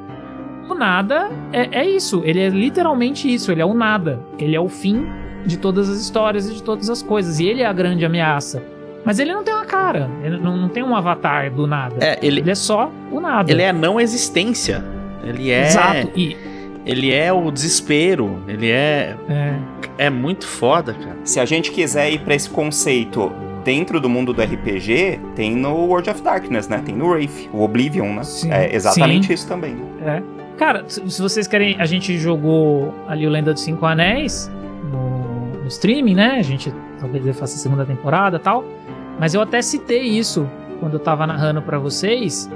O 0.68 0.74
nada 0.74 1.30
é, 1.52 1.80
é 1.80 1.88
isso. 1.88 2.22
Ele 2.24 2.40
é 2.40 2.48
literalmente 2.48 3.32
isso. 3.32 3.50
Ele 3.50 3.62
é 3.62 3.64
o 3.64 3.72
nada. 3.72 4.20
Ele 4.38 4.54
é 4.54 4.61
o 4.61 4.68
fim 4.68 5.06
de 5.46 5.56
todas 5.56 5.88
as 5.88 6.00
histórias 6.00 6.48
e 6.48 6.54
de 6.54 6.62
todas 6.62 6.90
as 6.90 7.02
coisas. 7.02 7.38
E 7.38 7.46
ele 7.46 7.62
é 7.62 7.66
a 7.66 7.72
grande 7.72 8.04
ameaça. 8.04 8.62
Mas 9.07 9.21
ele 9.21 9.33
não 9.33 9.45
tem 9.45 9.55
uma 9.55 9.64
cara, 9.64 10.11
ele 10.25 10.37
não, 10.37 10.57
não 10.57 10.69
tem 10.69 10.83
um 10.83 10.97
avatar 10.97 11.49
do 11.49 11.64
nada. 11.64 12.05
É, 12.05 12.19
ele, 12.21 12.40
ele 12.40 12.51
é 12.51 12.55
só 12.57 12.90
o 13.12 13.21
nada. 13.21 13.53
Ele 13.53 13.62
é 13.62 13.69
a 13.69 13.73
não 13.73 14.01
existência. 14.01 14.85
Ele 15.23 15.53
é. 15.53 15.66
Exato. 15.66 16.11
E, 16.16 16.37
ele 16.85 17.12
é 17.12 17.33
o 17.33 17.51
desespero, 17.51 18.42
ele 18.47 18.71
é, 18.71 19.16
é. 19.29 19.55
É 19.99 20.11
muito 20.11 20.47
foda, 20.47 20.92
cara. 20.92 21.16
Se 21.25 21.38
a 21.38 21.45
gente 21.45 21.71
quiser 21.71 22.12
ir 22.12 22.21
para 22.21 22.35
esse 22.35 22.51
conceito 22.51 23.33
dentro 23.64 24.01
do 24.01 24.09
mundo 24.09 24.33
do 24.33 24.42
RPG, 24.42 25.21
tem 25.35 25.55
no 25.55 25.87
World 25.87 26.11
of 26.11 26.23
Darkness, 26.23 26.69
né? 26.69 26.83
Tem 26.85 26.95
no 26.95 27.09
Wraith, 27.09 27.49
o 27.53 27.62
Oblivion, 27.62 28.12
né? 28.12 28.25
Sim, 28.25 28.53
é 28.53 28.75
exatamente 28.75 29.29
sim. 29.29 29.35
isso 29.35 29.49
também. 29.49 29.77
É. 30.05 30.23
Cara, 30.57 30.85
se 30.88 31.21
vocês 31.21 31.47
querem, 31.47 31.77
a 31.79 31.87
gente 31.87 32.16
jogou 32.19 32.95
ali 33.07 33.27
o 33.27 33.31
Lenda 33.31 33.53
dos 33.53 33.62
Cinco 33.62 33.85
Anéis 33.85 34.51
no, 34.90 35.62
no 35.62 35.66
streaming, 35.69 36.14
né? 36.14 36.37
A 36.38 36.42
gente 36.42 36.73
talvez 37.01 37.25
faça 37.37 37.57
a 37.57 37.59
segunda 37.59 37.85
temporada 37.85 38.37
e 38.37 38.40
tal. 38.40 38.64
Mas 39.18 39.35
eu 39.35 39.40
até 39.40 39.62
citei 39.62 40.02
isso 40.02 40.48
quando 40.81 40.94
eu 40.94 41.00
tava 41.00 41.26
narrando 41.26 41.62
para 41.62 41.79
vocês, 41.79 42.50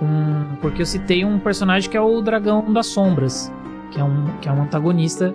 um, 0.00 0.56
porque 0.60 0.82
eu 0.82 0.86
citei 0.86 1.24
um 1.24 1.38
personagem 1.38 1.90
que 1.90 1.96
é 1.96 2.00
o 2.00 2.20
Dragão 2.20 2.72
das 2.72 2.86
Sombras, 2.86 3.52
que 3.90 4.00
é 4.00 4.04
um, 4.04 4.24
que 4.40 4.48
é 4.48 4.52
um 4.52 4.62
antagonista 4.62 5.34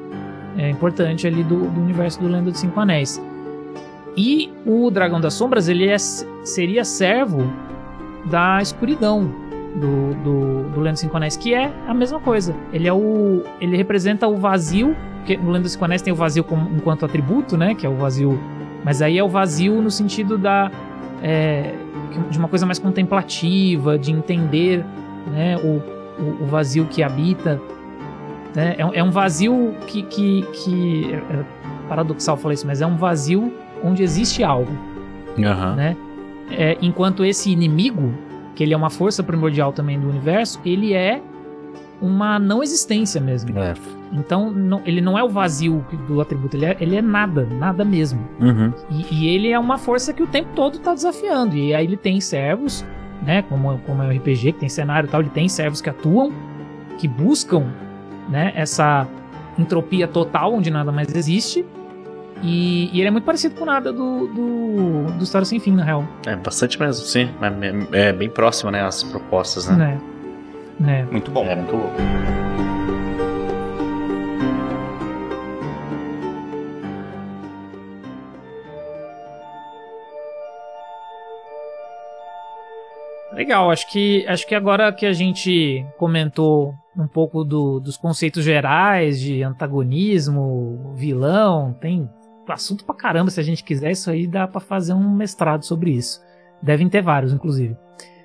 é, 0.58 0.70
importante 0.70 1.28
ali 1.28 1.44
do, 1.44 1.70
do 1.70 1.82
universo 1.82 2.20
do 2.20 2.28
Lenda 2.28 2.52
dos 2.52 2.60
Cinco 2.60 2.80
Anéis. 2.80 3.22
E 4.16 4.52
o 4.66 4.90
Dragão 4.92 5.20
das 5.20 5.34
Sombras, 5.34 5.68
ele 5.68 5.88
é, 5.88 5.98
seria 5.98 6.84
servo 6.84 7.42
da 8.26 8.62
escuridão 8.62 9.34
do, 9.76 10.14
do, 10.16 10.64
do 10.70 10.80
Lenda 10.80 10.92
dos 10.92 11.00
Cinco 11.00 11.18
Anéis, 11.18 11.38
que 11.38 11.54
é 11.54 11.72
a 11.88 11.94
mesma 11.94 12.20
coisa. 12.20 12.54
Ele 12.74 12.88
é 12.88 12.94
o. 12.94 13.44
Ele 13.60 13.78
representa 13.78 14.28
o 14.28 14.36
vazio, 14.36 14.96
porque 15.18 15.38
no 15.38 15.48
Lenda 15.48 15.64
dos 15.64 15.74
Cinco 15.74 15.86
Anéis 15.86 16.02
tem 16.02 16.12
o 16.12 16.16
vazio 16.16 16.44
como, 16.44 16.70
enquanto 16.76 17.06
atributo, 17.06 17.58
né? 17.58 17.74
Que 17.74 17.86
é 17.86 17.90
o 17.90 17.96
vazio 17.96 18.40
mas 18.84 19.02
aí 19.02 19.18
é 19.18 19.24
o 19.24 19.30
vazio 19.30 19.82
no 19.82 19.92
sentido 19.92 20.38
da 20.38 20.72
é, 21.22 21.76
de 22.30 22.38
uma 22.38 22.48
coisa 22.48 22.66
mais 22.66 22.80
contemplativa, 22.80 23.98
de 23.98 24.12
entender 24.12 24.84
né, 25.28 25.58
o, 25.58 25.82
o, 26.22 26.44
o 26.44 26.46
vazio 26.48 26.86
que 26.86 27.04
habita. 27.04 27.62
Né? 28.56 28.76
É, 28.78 29.00
é, 29.00 29.04
um 29.04 29.12
vazio 29.12 29.76
que, 29.88 30.04
que, 30.04 30.42
que 30.54 31.14
é, 31.14 31.18
é 31.18 31.46
paradoxal 31.88 32.38
falar 32.38 32.54
isso, 32.54 32.66
mas 32.66 32.82
é 32.82 32.88
um 32.88 32.98
vazio 32.98 33.54
onde 33.84 34.04
existe 34.04 34.44
algo. 34.44 34.72
Uhum. 35.38 35.76
Né? 35.76 35.96
É, 36.50 36.78
enquanto 36.82 37.24
esse 37.24 37.52
inimigo, 37.52 38.14
que 38.56 38.64
ele 38.64 38.74
é 38.74 38.78
uma 38.78 38.90
força 38.90 39.24
primordial 39.24 39.72
também 39.72 40.00
do 40.00 40.10
universo, 40.10 40.60
ele 40.66 40.94
é 40.94 41.22
uma 42.02 42.40
não 42.40 42.64
existência 42.64 43.22
mesmo. 43.22 43.58
É. 43.58 43.74
Então, 44.12 44.52
não, 44.52 44.82
ele 44.86 45.00
não 45.00 45.18
é 45.18 45.24
o 45.24 45.30
vazio 45.30 45.86
do 46.08 46.20
atributo, 46.20 46.58
ele 46.58 46.66
é, 46.66 46.78
ele 46.80 46.96
é 46.98 47.02
nada, 47.02 47.46
nada 47.46 47.86
mesmo. 47.86 48.28
Uhum. 48.40 48.74
E, 48.90 49.06
e, 49.12 49.28
ele 49.28 49.50
é 49.50 49.60
uma 49.60 49.78
força 49.78 50.12
que 50.12 50.22
o 50.22 50.28
tempo 50.28 50.50
todo 50.56 50.78
está 50.78 50.94
desafiando. 50.94 51.56
E 51.56 51.74
aí 51.74 51.86
ele 51.86 51.96
tem 51.96 52.20
servos, 52.20 52.86
né? 53.22 53.42
Como, 53.44 53.78
como 53.80 54.04
é 54.04 54.08
o 54.08 54.18
RPG, 54.18 54.54
que 54.54 54.60
tem 54.60 54.70
cenário 54.70 55.08
e 55.08 55.10
tal, 55.10 55.22
ele 55.22 55.30
tem 55.30 55.48
servos 55.48 55.80
que 55.80 55.90
atuam, 55.90 56.34
que 56.98 57.08
buscam 57.08 57.68
né, 58.28 58.52
essa 58.56 59.08
entropia 59.58 60.08
total, 60.08 60.54
onde 60.54 60.70
nada 60.70 60.92
mais 60.92 61.14
existe. 61.16 61.66
E, 62.44 62.90
e, 62.92 63.00
ele 63.00 63.08
é 63.08 63.12
muito 63.12 63.24
parecido 63.24 63.56
com 63.56 63.66
nada 63.66 63.94
do, 63.94 64.28
do, 64.28 65.04
do 65.18 65.24
História 65.24 65.46
Sem 65.46 65.60
Fim, 65.60 65.74
na 65.74 65.84
real. 65.84 66.04
É, 66.26 66.36
bastante 66.36 66.80
mesmo, 66.80 67.06
sim. 67.06 67.30
É, 67.40 67.98
é, 67.98 68.10
é 68.10 68.14
bem 68.14 68.30
próximo, 68.30 68.72
né, 68.72 68.84
as 68.84 69.04
propostas, 69.04 69.68
né? 69.70 70.00
É. 70.08 70.11
É. 70.88 71.04
Muito 71.04 71.32
bom. 71.32 71.46
É 71.46 71.56
muito 71.56 71.76
louco. 71.76 71.96
Legal, 83.34 83.72
acho 83.72 83.90
que, 83.90 84.26
acho 84.28 84.46
que 84.46 84.54
agora 84.54 84.94
que 84.94 85.06
a 85.06 85.14
gente 85.14 85.86
comentou 85.98 86.76
um 86.96 87.08
pouco 87.08 87.44
do, 87.44 87.80
dos 87.80 87.98
conceitos 87.98 88.44
gerais 88.44 89.20
de 89.20 89.42
antagonismo, 89.42 90.94
vilão, 90.96 91.74
tem 91.74 92.10
assunto 92.48 92.86
pra 92.86 92.94
caramba. 92.94 93.32
Se 93.32 93.40
a 93.40 93.44
gente 93.44 93.64
quiser, 93.64 93.92
isso 93.92 94.12
aí 94.12 94.28
dá 94.28 94.48
pra 94.48 94.60
fazer 94.60 94.94
um 94.94 95.16
mestrado 95.16 95.64
sobre 95.64 95.92
isso. 95.92 96.22
Devem 96.62 96.90
ter 96.90 97.02
vários, 97.02 97.34
inclusive. 97.34 97.76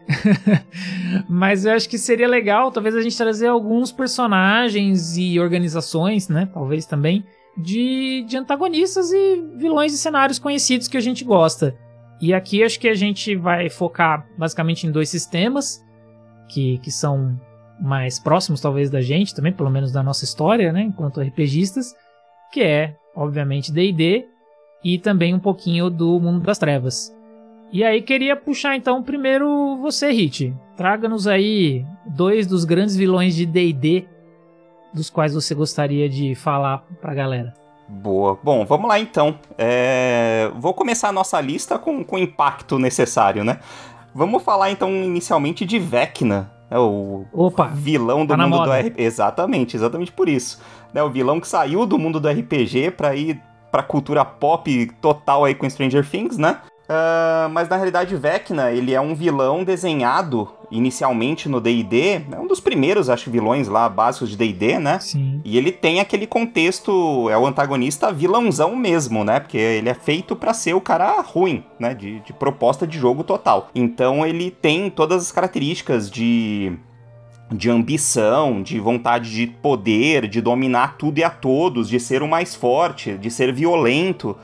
Mas 1.28 1.64
eu 1.64 1.72
acho 1.72 1.88
que 1.88 1.98
seria 1.98 2.28
legal, 2.28 2.70
talvez, 2.70 2.94
a 2.94 3.02
gente 3.02 3.16
trazer 3.16 3.48
alguns 3.48 3.92
personagens 3.92 5.16
e 5.16 5.38
organizações, 5.40 6.28
né? 6.28 6.48
Talvez 6.52 6.86
também, 6.86 7.24
de, 7.56 8.24
de 8.28 8.36
antagonistas 8.36 9.12
e 9.12 9.42
vilões 9.56 9.92
e 9.92 9.98
cenários 9.98 10.38
conhecidos 10.38 10.88
que 10.88 10.96
a 10.96 11.00
gente 11.00 11.24
gosta. 11.24 11.76
E 12.20 12.32
aqui 12.32 12.62
acho 12.62 12.80
que 12.80 12.88
a 12.88 12.94
gente 12.94 13.34
vai 13.36 13.68
focar 13.68 14.26
basicamente 14.38 14.86
em 14.86 14.90
dois 14.90 15.08
sistemas 15.08 15.84
que, 16.48 16.78
que 16.78 16.90
são 16.90 17.38
mais 17.80 18.18
próximos, 18.18 18.60
talvez, 18.60 18.88
da 18.88 19.00
gente 19.00 19.34
também, 19.34 19.52
pelo 19.52 19.70
menos 19.70 19.92
da 19.92 20.02
nossa 20.02 20.24
história, 20.24 20.72
né? 20.72 20.82
Enquanto 20.82 21.20
RPGistas, 21.20 21.94
que 22.52 22.62
é, 22.62 22.96
obviamente, 23.14 23.72
DD 23.72 24.26
e 24.82 24.98
também 24.98 25.34
um 25.34 25.38
pouquinho 25.38 25.90
do 25.90 26.18
Mundo 26.20 26.40
das 26.40 26.58
Trevas. 26.58 27.14
E 27.72 27.84
aí 27.84 28.00
queria 28.00 28.36
puxar 28.36 28.76
então 28.76 29.02
primeiro 29.02 29.76
você, 29.78 30.10
Hit. 30.10 30.54
Traga-nos 30.76 31.26
aí 31.26 31.84
dois 32.06 32.46
dos 32.46 32.64
grandes 32.64 32.96
vilões 32.96 33.34
de 33.34 33.44
D&D 33.44 34.06
dos 34.92 35.10
quais 35.10 35.34
você 35.34 35.54
gostaria 35.54 36.08
de 36.08 36.34
falar 36.34 36.84
pra 37.00 37.14
galera. 37.14 37.52
Boa. 37.88 38.38
Bom, 38.42 38.64
vamos 38.64 38.88
lá 38.88 38.98
então. 38.98 39.38
É... 39.56 40.50
Vou 40.56 40.74
começar 40.74 41.08
a 41.08 41.12
nossa 41.12 41.40
lista 41.40 41.78
com, 41.78 42.02
com 42.02 42.16
o 42.16 42.18
impacto 42.18 42.78
necessário, 42.78 43.44
né? 43.44 43.60
Vamos 44.14 44.42
falar 44.42 44.70
então 44.70 44.90
inicialmente 44.90 45.64
de 45.64 45.78
Vecna, 45.78 46.50
né? 46.70 46.78
o 46.78 47.26
Opa, 47.32 47.66
vilão 47.66 48.24
do 48.24 48.34
tá 48.34 48.46
mundo 48.46 48.64
do. 48.64 48.72
RPG. 48.72 48.94
Exatamente, 48.96 49.76
exatamente 49.76 50.10
por 50.10 50.28
isso. 50.28 50.60
Né? 50.92 51.02
O 51.02 51.10
vilão 51.10 51.38
que 51.38 51.46
saiu 51.46 51.84
do 51.84 51.98
mundo 51.98 52.18
do 52.18 52.28
RPG 52.28 52.92
pra 52.92 53.14
ir 53.14 53.40
pra 53.70 53.82
cultura 53.82 54.24
pop 54.24 54.86
total 55.00 55.44
aí 55.44 55.54
com 55.54 55.68
Stranger 55.68 56.08
Things, 56.08 56.38
né? 56.38 56.58
Ah, 56.88 57.48
mas 57.50 57.68
na 57.68 57.76
realidade, 57.76 58.14
Vecna, 58.14 58.70
ele 58.70 58.94
é 58.94 59.00
um 59.00 59.14
vilão 59.14 59.64
desenhado 59.64 60.48
inicialmente 60.70 61.48
no 61.48 61.60
D&D, 61.60 62.22
é 62.30 62.38
um 62.38 62.46
dos 62.46 62.60
primeiros, 62.60 63.08
acho, 63.08 63.30
vilões 63.30 63.68
lá 63.68 63.88
básicos 63.88 64.30
de 64.30 64.36
D&D, 64.36 64.78
né? 64.78 64.98
sim. 64.98 65.40
E 65.44 65.56
ele 65.56 65.70
tem 65.70 66.00
aquele 66.00 66.26
contexto, 66.26 67.28
é 67.30 67.38
o 67.38 67.46
antagonista 67.46 68.12
vilãozão 68.12 68.74
mesmo, 68.74 69.24
né? 69.24 69.38
Porque 69.38 69.58
ele 69.58 69.88
é 69.88 69.94
feito 69.94 70.34
pra 70.34 70.52
ser 70.52 70.74
o 70.74 70.80
cara 70.80 71.20
ruim, 71.20 71.64
né? 71.78 71.94
De, 71.94 72.20
de 72.20 72.32
proposta 72.32 72.86
de 72.86 72.98
jogo 72.98 73.22
total. 73.22 73.70
Então 73.74 74.26
ele 74.26 74.50
tem 74.50 74.90
todas 74.90 75.22
as 75.22 75.32
características 75.32 76.10
de 76.10 76.76
de 77.48 77.70
ambição, 77.70 78.60
de 78.60 78.80
vontade 78.80 79.30
de 79.30 79.46
poder, 79.46 80.26
de 80.26 80.40
dominar 80.40 80.96
tudo 80.96 81.18
e 81.18 81.22
a 81.22 81.30
todos, 81.30 81.88
de 81.88 82.00
ser 82.00 82.20
o 82.20 82.26
mais 82.26 82.56
forte, 82.56 83.16
de 83.16 83.30
ser 83.30 83.52
violento. 83.52 84.36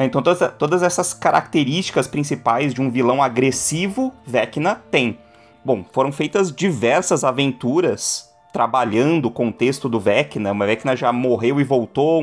Né? 0.00 0.06
Então 0.06 0.22
todas, 0.22 0.54
todas 0.58 0.82
essas 0.82 1.12
características 1.12 2.08
principais 2.08 2.72
de 2.72 2.80
um 2.80 2.90
vilão 2.90 3.22
agressivo, 3.22 4.14
Vecna 4.26 4.80
tem. 4.90 5.18
Bom, 5.62 5.84
foram 5.92 6.10
feitas 6.10 6.50
diversas 6.50 7.22
aventuras 7.22 8.30
trabalhando 8.50 9.26
o 9.26 9.30
contexto 9.30 9.90
do 9.90 10.00
Vecna. 10.00 10.52
O 10.52 10.58
Vecna 10.58 10.96
já 10.96 11.12
morreu 11.12 11.60
e 11.60 11.64
voltou 11.64 12.22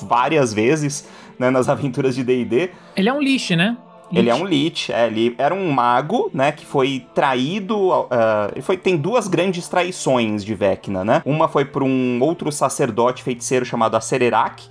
várias 0.00 0.54
vezes 0.54 1.06
né, 1.38 1.50
nas 1.50 1.68
aventuras 1.70 2.14
de 2.14 2.24
D&D. 2.24 2.70
Ele 2.96 3.10
é 3.10 3.12
um 3.12 3.20
lixo, 3.20 3.54
né? 3.54 3.76
Ele 4.10 4.30
é 4.30 4.34
um 4.34 4.46
Lich, 4.46 4.90
é, 4.90 5.06
ele 5.06 5.34
era 5.36 5.54
um 5.54 5.70
mago, 5.70 6.30
né, 6.32 6.50
que 6.50 6.64
foi 6.64 7.04
traído, 7.14 7.92
ah, 8.10 8.48
ele 8.52 8.62
foi, 8.62 8.78
tem 8.78 8.96
duas 8.96 9.28
grandes 9.28 9.68
traições 9.68 10.42
de 10.42 10.54
Vecna, 10.54 11.04
né? 11.04 11.20
Uma 11.26 11.46
foi 11.46 11.66
por 11.66 11.82
um 11.82 12.18
outro 12.22 12.50
sacerdote 12.50 13.22
feiticeiro 13.22 13.66
chamado 13.66 13.98
Acererac, 13.98 14.64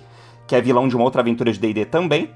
que 0.44 0.56
é 0.56 0.60
vilão 0.60 0.88
de 0.88 0.96
uma 0.96 1.04
outra 1.04 1.20
aventura 1.20 1.52
de 1.52 1.60
D&D 1.60 1.84
também, 1.84 2.30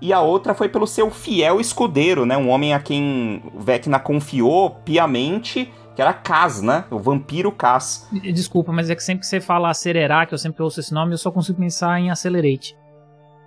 e 0.00 0.12
a 0.12 0.20
outra 0.20 0.54
foi 0.54 0.68
pelo 0.68 0.86
seu 0.86 1.10
fiel 1.10 1.60
escudeiro, 1.60 2.26
né, 2.26 2.36
um 2.36 2.48
homem 2.48 2.74
a 2.74 2.80
quem 2.80 3.42
Vecna 3.58 3.98
confiou 3.98 4.70
piamente, 4.84 5.72
que 5.94 6.02
era 6.02 6.12
Kaz, 6.12 6.60
né, 6.60 6.84
o 6.90 6.98
vampiro 6.98 7.50
Kaz. 7.52 8.08
Desculpa, 8.12 8.72
mas 8.72 8.90
é 8.90 8.94
que 8.94 9.02
sempre 9.02 9.20
que 9.20 9.26
você 9.26 9.40
fala 9.40 9.70
Acererac, 9.70 10.30
eu 10.32 10.38
sempre 10.38 10.62
ouço 10.62 10.80
esse 10.80 10.92
nome, 10.92 11.12
eu 11.12 11.18
só 11.18 11.30
consigo 11.30 11.58
pensar 11.58 11.98
em 12.00 12.10
Accelerate. 12.10 12.76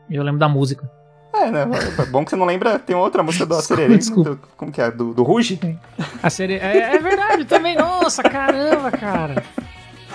Eu 0.10 0.24
lembro 0.24 0.39
da 0.39 0.48
música. 0.48 0.89
É, 1.34 1.52
né, 1.52 1.68
é 2.00 2.06
bom 2.06 2.24
que 2.24 2.32
você 2.32 2.36
não 2.36 2.45
lembra, 2.45 2.80
tem 2.80 2.95
outra 2.95 3.22
música 3.22 3.45
do 3.45 3.56
do- 4.24 4.39
como 4.56 4.72
que 4.72 4.82
é, 4.82 4.89
do, 4.89 5.14
do 5.14 5.24
Ruge? 5.24 5.60
Acere... 6.24 6.56
É, 6.56 6.95
é 6.95 7.00
verdade 7.00 7.45
também. 7.45 7.76
Nossa, 7.76 8.24
caramba, 8.24 8.89
cara. 8.89 9.43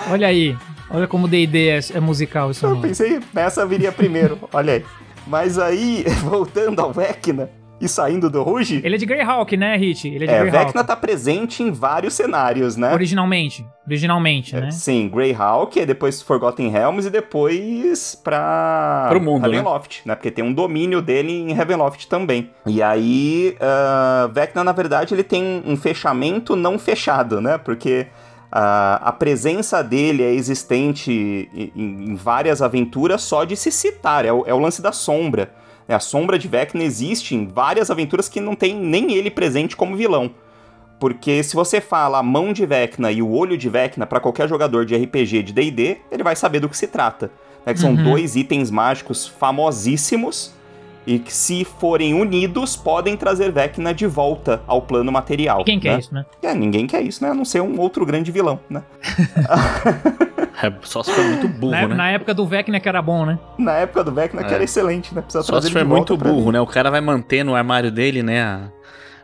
Olha 0.09 0.27
aí. 0.27 0.57
Olha 0.89 1.07
como 1.07 1.27
D&D 1.27 1.69
é, 1.69 1.79
é 1.93 1.99
musical 1.99 2.51
isso 2.51 2.65
Eu 2.65 2.79
pensei, 2.81 3.19
nessa 3.33 3.65
viria 3.65 3.91
primeiro, 3.91 4.37
olha 4.51 4.73
aí. 4.73 4.85
Mas 5.27 5.57
aí, 5.57 6.03
voltando 6.23 6.79
ao 6.81 6.91
Vecna 6.91 7.49
e 7.81 7.87
saindo 7.87 8.29
do 8.29 8.41
Ruge, 8.43 8.81
Ele 8.83 8.95
é 8.95 8.97
de 8.97 9.05
Greyhawk, 9.05 9.57
né, 9.57 9.75
Hit? 9.75 10.07
Ele 10.07 10.23
é 10.23 10.27
de 10.27 10.33
é, 10.33 10.39
Greyhawk. 10.39 10.65
Vecna 10.67 10.83
tá 10.83 10.95
presente 10.95 11.61
em 11.61 11.71
vários 11.71 12.13
cenários, 12.13 12.77
né? 12.77 12.93
Originalmente. 12.93 13.65
Originalmente, 13.85 14.55
né? 14.55 14.71
Sim, 14.71 15.09
Greyhawk, 15.09 15.85
depois 15.85 16.21
Forgotten 16.21 16.69
Realms 16.69 17.07
e 17.07 17.09
depois 17.09 18.15
pra 18.23 19.07
Pro 19.09 19.19
mundo, 19.19 19.41
né? 19.41 19.57
Ravenloft, 19.57 20.01
né? 20.05 20.15
Porque 20.15 20.31
tem 20.31 20.45
um 20.45 20.53
domínio 20.53 21.01
dele 21.01 21.33
em 21.33 21.51
Ravenloft 21.51 22.07
também. 22.07 22.49
E 22.65 22.81
aí, 22.81 23.57
ah, 23.59 24.29
Vecna, 24.33 24.63
na 24.63 24.71
verdade, 24.71 25.13
ele 25.13 25.23
tem 25.23 25.61
um 25.65 25.75
fechamento 25.75 26.55
não 26.55 26.79
fechado, 26.79 27.41
né? 27.41 27.57
Porque 27.57 28.07
a 28.55 29.11
presença 29.11 29.83
dele 29.83 30.21
é 30.21 30.31
existente 30.33 31.49
em, 31.53 31.71
em 31.75 32.15
várias 32.15 32.61
aventuras 32.61 33.21
só 33.23 33.43
de 33.45 33.55
se 33.55 33.71
citar, 33.71 34.25
é 34.25 34.31
o, 34.31 34.43
é 34.45 34.53
o 34.53 34.59
lance 34.59 34.81
da 34.81 34.91
sombra. 34.91 35.53
A 35.87 35.99
sombra 35.99 36.37
de 36.39 36.47
Vecna 36.47 36.83
existe 36.83 37.35
em 37.35 37.45
várias 37.47 37.89
aventuras 37.91 38.29
que 38.29 38.39
não 38.39 38.55
tem 38.55 38.73
nem 38.75 39.13
ele 39.13 39.29
presente 39.31 39.75
como 39.75 39.95
vilão. 39.97 40.31
Porque 40.99 41.43
se 41.43 41.55
você 41.55 41.81
fala 41.81 42.19
a 42.19 42.23
mão 42.23 42.53
de 42.53 42.65
Vecna 42.65 43.11
e 43.11 43.21
o 43.21 43.29
olho 43.31 43.57
de 43.57 43.67
Vecna 43.69 44.05
pra 44.05 44.19
qualquer 44.21 44.47
jogador 44.47 44.85
de 44.85 44.95
RPG 44.95 45.43
de 45.43 45.51
D&D, 45.53 45.97
ele 46.11 46.23
vai 46.23 46.35
saber 46.35 46.59
do 46.61 46.69
que 46.69 46.77
se 46.77 46.87
trata. 46.87 47.29
né? 47.65 47.73
Que 47.73 47.79
são 47.79 47.91
Uhum. 47.91 48.03
dois 48.03 48.35
itens 48.35 48.69
mágicos 48.71 49.27
famosíssimos 49.27 50.53
e 51.05 51.19
que 51.19 51.33
se 51.33 51.65
forem 51.65 52.13
unidos 52.13 52.75
podem 52.75 53.15
trazer 53.17 53.51
Vecna 53.51 53.93
de 53.93 54.07
volta 54.07 54.61
ao 54.67 54.81
plano 54.81 55.11
material. 55.11 55.63
Quem 55.63 55.79
quer 55.79 55.93
né? 55.93 55.99
isso, 55.99 56.13
né? 56.13 56.25
É, 56.41 56.53
ninguém 56.53 56.87
quer 56.87 57.01
isso, 57.01 57.23
né? 57.23 57.31
A 57.31 57.33
não 57.33 57.45
ser 57.45 57.61
um 57.61 57.79
outro 57.79 58.05
grande 58.05 58.31
vilão, 58.31 58.59
né? 58.69 58.83
É, 60.61 60.71
só 60.83 61.01
se 61.01 61.11
for 61.11 61.25
muito 61.25 61.47
burro, 61.47 61.71
Na, 61.71 61.87
né? 61.87 61.95
na 61.95 62.09
época 62.11 62.33
do 62.33 62.45
Vecna 62.45 62.79
que 62.79 62.87
era 62.87 63.01
bom, 63.01 63.25
né? 63.25 63.39
Na 63.57 63.73
época 63.73 64.03
do 64.03 64.11
Vecna, 64.13 64.43
que 64.43 64.51
É. 64.51 64.55
era 64.55 64.63
excelente, 64.63 65.13
né? 65.13 65.21
Precisa 65.21 65.43
Só 65.43 65.59
se 65.59 65.71
for 65.71 65.83
muito 65.83 66.15
burro, 66.15 66.51
né? 66.51 66.61
O 66.61 66.67
cara 66.67 66.91
vai 66.91 67.01
manter 67.01 67.43
no 67.43 67.55
armário 67.55 67.91
dele, 67.91 68.21
né? 68.21 68.41
A, 68.43 68.69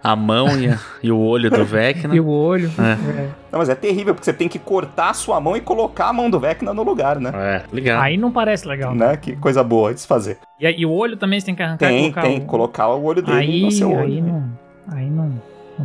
a 0.04 0.16
mão 0.16 0.48
e, 0.60 0.68
a- 0.70 0.80
e 1.04 1.12
o 1.12 1.18
olho 1.20 1.50
do 1.50 1.64
Vecna. 1.66 2.14
E 2.16 2.20
o 2.20 2.28
olho. 2.28 2.72
É. 2.80 3.22
É. 3.22 3.30
Não, 3.52 3.60
mas 3.60 3.70
é 3.70 3.76
terrível, 3.76 4.14
porque 4.14 4.26
você 4.26 4.34
tem 4.34 4.48
que 4.48 4.60
cortar 4.60 5.10
a 5.10 5.14
sua 5.14 5.40
mão 5.42 5.58
e 5.58 5.62
colocar 5.62 6.08
a 6.10 6.14
mão 6.14 6.30
do 6.30 6.40
Vecna 6.40 6.74
no 6.74 6.84
lugar, 6.84 7.20
né? 7.20 7.32
É, 7.34 7.64
ligado. 7.74 8.02
Aí 8.04 8.16
não 8.18 8.32
parece 8.32 8.68
legal. 8.68 8.94
Né? 8.94 9.08
Né? 9.08 9.18
Que 9.18 9.36
coisa 9.36 9.64
boa 9.64 9.94
de 9.94 10.02
se 10.02 10.08
fazer. 10.08 10.38
E, 10.60 10.68
e 10.82 10.86
o 10.86 10.92
olho 10.92 11.18
também 11.18 11.40
você 11.40 11.48
tem 11.48 11.56
que 11.56 11.64
arrancar 11.64 11.86
e 11.86 11.90
Tem, 11.90 12.02
colocar 12.12 12.22
tem. 12.22 12.38
o... 12.38 12.42
Colocar 12.46 12.88
o 12.90 13.04
olho 13.04 13.22
dele 13.22 13.38
Aí, 13.38 13.62
no 13.64 13.72
seu 13.72 13.90
olho. 13.92 14.04
aí 14.04 14.22
não... 14.22 14.44
Aí 14.92 15.10
não... 15.10 15.34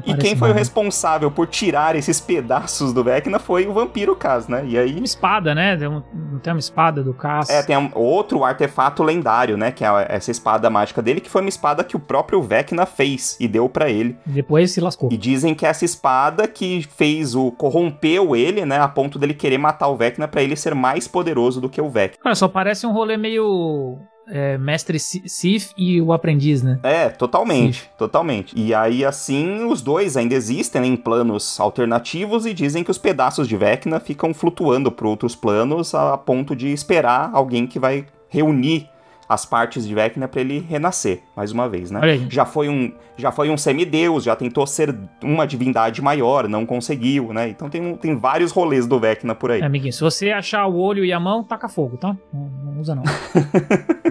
E 0.07 0.15
quem 0.15 0.37
foi 0.37 0.51
o 0.51 0.55
responsável 0.55 1.31
por 1.31 1.47
tirar 1.47 1.95
esses 1.97 2.21
pedaços 2.21 2.93
do 2.93 3.05
Vecna 3.05 3.39
foi 3.39 3.67
o 3.67 3.73
vampiro 3.73 4.15
Kaz, 4.17 4.49
né? 4.49 4.65
E 4.67 4.79
aí. 4.79 4.97
Uma 4.97 5.05
espada, 5.05 5.55
né? 5.55 5.77
Tem 5.77 5.89
um- 5.89 6.03
tem 6.43 6.53
uma 6.53 6.59
espada 6.59 7.03
do 7.03 7.13
Cass. 7.15 7.49
É, 7.51 7.63
tem 7.63 7.77
um- 7.77 7.91
outro 7.95 8.45
artefato 8.45 9.03
lendário, 9.03 9.57
né? 9.57 9.71
Que 9.71 9.85
é 9.85 10.07
essa 10.09 10.31
espada 10.31 10.69
mágica 10.71 11.01
dele, 11.03 11.21
que 11.21 11.31
foi 11.31 11.41
uma 11.43 11.49
espada 11.49 11.85
que 11.85 11.97
o 11.97 12.01
próprio 12.01 12.43
Vecna 12.43 12.87
fez 12.87 13.37
e 13.41 13.47
deu 13.49 13.69
pra 13.69 13.89
ele. 13.91 14.17
Depois 14.27 14.71
se 14.73 14.81
lascou. 14.81 15.09
E 15.13 15.17
dizem 15.17 15.55
que 15.55 15.65
essa 15.67 15.85
espada 15.85 16.47
que 16.49 16.83
fez 16.97 17.35
o. 17.35 17.51
corrompeu 17.53 18.35
ele, 18.37 18.65
né? 18.65 18.79
A 18.79 18.89
ponto 18.89 19.19
dele 19.19 19.35
querer 19.35 19.59
matar 19.59 19.89
o 19.89 19.97
Vecna 19.97 20.27
pra 20.29 20.43
ele 20.43 20.57
ser 20.57 20.75
mais 20.75 21.07
poderoso 21.09 21.61
do 21.61 21.69
que 21.69 21.81
o 21.81 21.89
Vecna. 21.89 22.19
Cara, 22.23 22.35
só 22.35 22.49
parece 22.49 22.87
um 22.87 22.93
rolê 22.93 23.17
meio... 23.17 23.99
é, 24.29 24.57
mestre 24.59 24.99
Si- 24.99 25.23
Sif 25.27 25.73
e 25.77 26.01
o 26.01 26.13
aprendiz, 26.13 26.63
né? 26.63 26.79
É, 26.83 27.09
totalmente, 27.09 27.91
totalmente. 27.99 28.53
E 28.59 28.75
aí, 28.75 29.05
assim, 29.05 29.65
os 29.65 29.81
dois 29.83 30.17
ainda 30.17 30.35
existem 30.35 30.81
né, 30.83 30.87
em 30.89 30.97
planos 30.97 31.59
alternativos 31.61 32.47
e 32.47 32.55
dizem 32.55 32.83
que 32.83 32.91
os 32.91 32.99
pedaços 32.99 33.47
de 33.49 33.57
Vecna 33.57 34.01
ficam 34.01 34.33
flutuando 34.33 34.91
por 34.91 35.07
outros 35.07 35.35
planos 35.35 35.95
a 35.95 36.17
ponto 36.17 36.55
de 36.57 36.69
esperar 36.73 37.31
alguém 37.33 37.67
que 37.67 37.79
vai 37.79 38.07
reunir 38.29 38.89
as 39.29 39.45
partes 39.47 39.87
de 39.87 39.95
Vecna 39.95 40.29
pra 40.29 40.41
ele 40.41 40.59
renascer, 40.69 41.23
mais 41.37 41.53
uma 41.53 41.69
vez, 41.69 41.91
né? 41.91 42.01
Já 42.29 42.45
foi 42.45 42.69
um, 42.69 42.93
já 43.17 43.33
foi 43.33 43.51
um 43.51 43.57
semideus, 43.57 44.25
já 44.25 44.37
tentou 44.37 44.67
ser 44.67 44.95
uma 45.23 45.47
divindade 45.47 46.03
maior, 46.03 46.49
não 46.49 46.67
conseguiu, 46.67 47.33
né? 47.33 47.49
Então 47.49 47.69
tem, 47.71 47.97
tem 47.97 48.17
vários 48.17 48.53
rolês 48.53 48.87
do 48.87 48.99
Vecna 48.99 49.35
por 49.35 49.51
aí. 49.51 49.61
É, 49.61 49.65
amiguinho, 49.65 49.93
se 49.93 50.01
você 50.01 50.31
achar 50.31 50.67
o 50.67 50.77
olho 50.77 51.05
e 51.05 51.13
a 51.13 51.21
mão, 51.21 51.43
taca 51.43 51.69
fogo, 51.69 51.97
tá? 51.97 52.17
Não, 52.33 52.51
não 52.65 52.81
usa 52.81 52.95
não. 52.95 53.03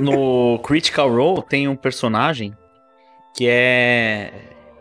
No 0.02 0.60
Critical 0.60 1.14
Role 1.14 1.44
tem 1.48 1.68
um 1.68 1.76
personagem 1.76 2.54
que 3.36 3.48
é. 3.48 4.34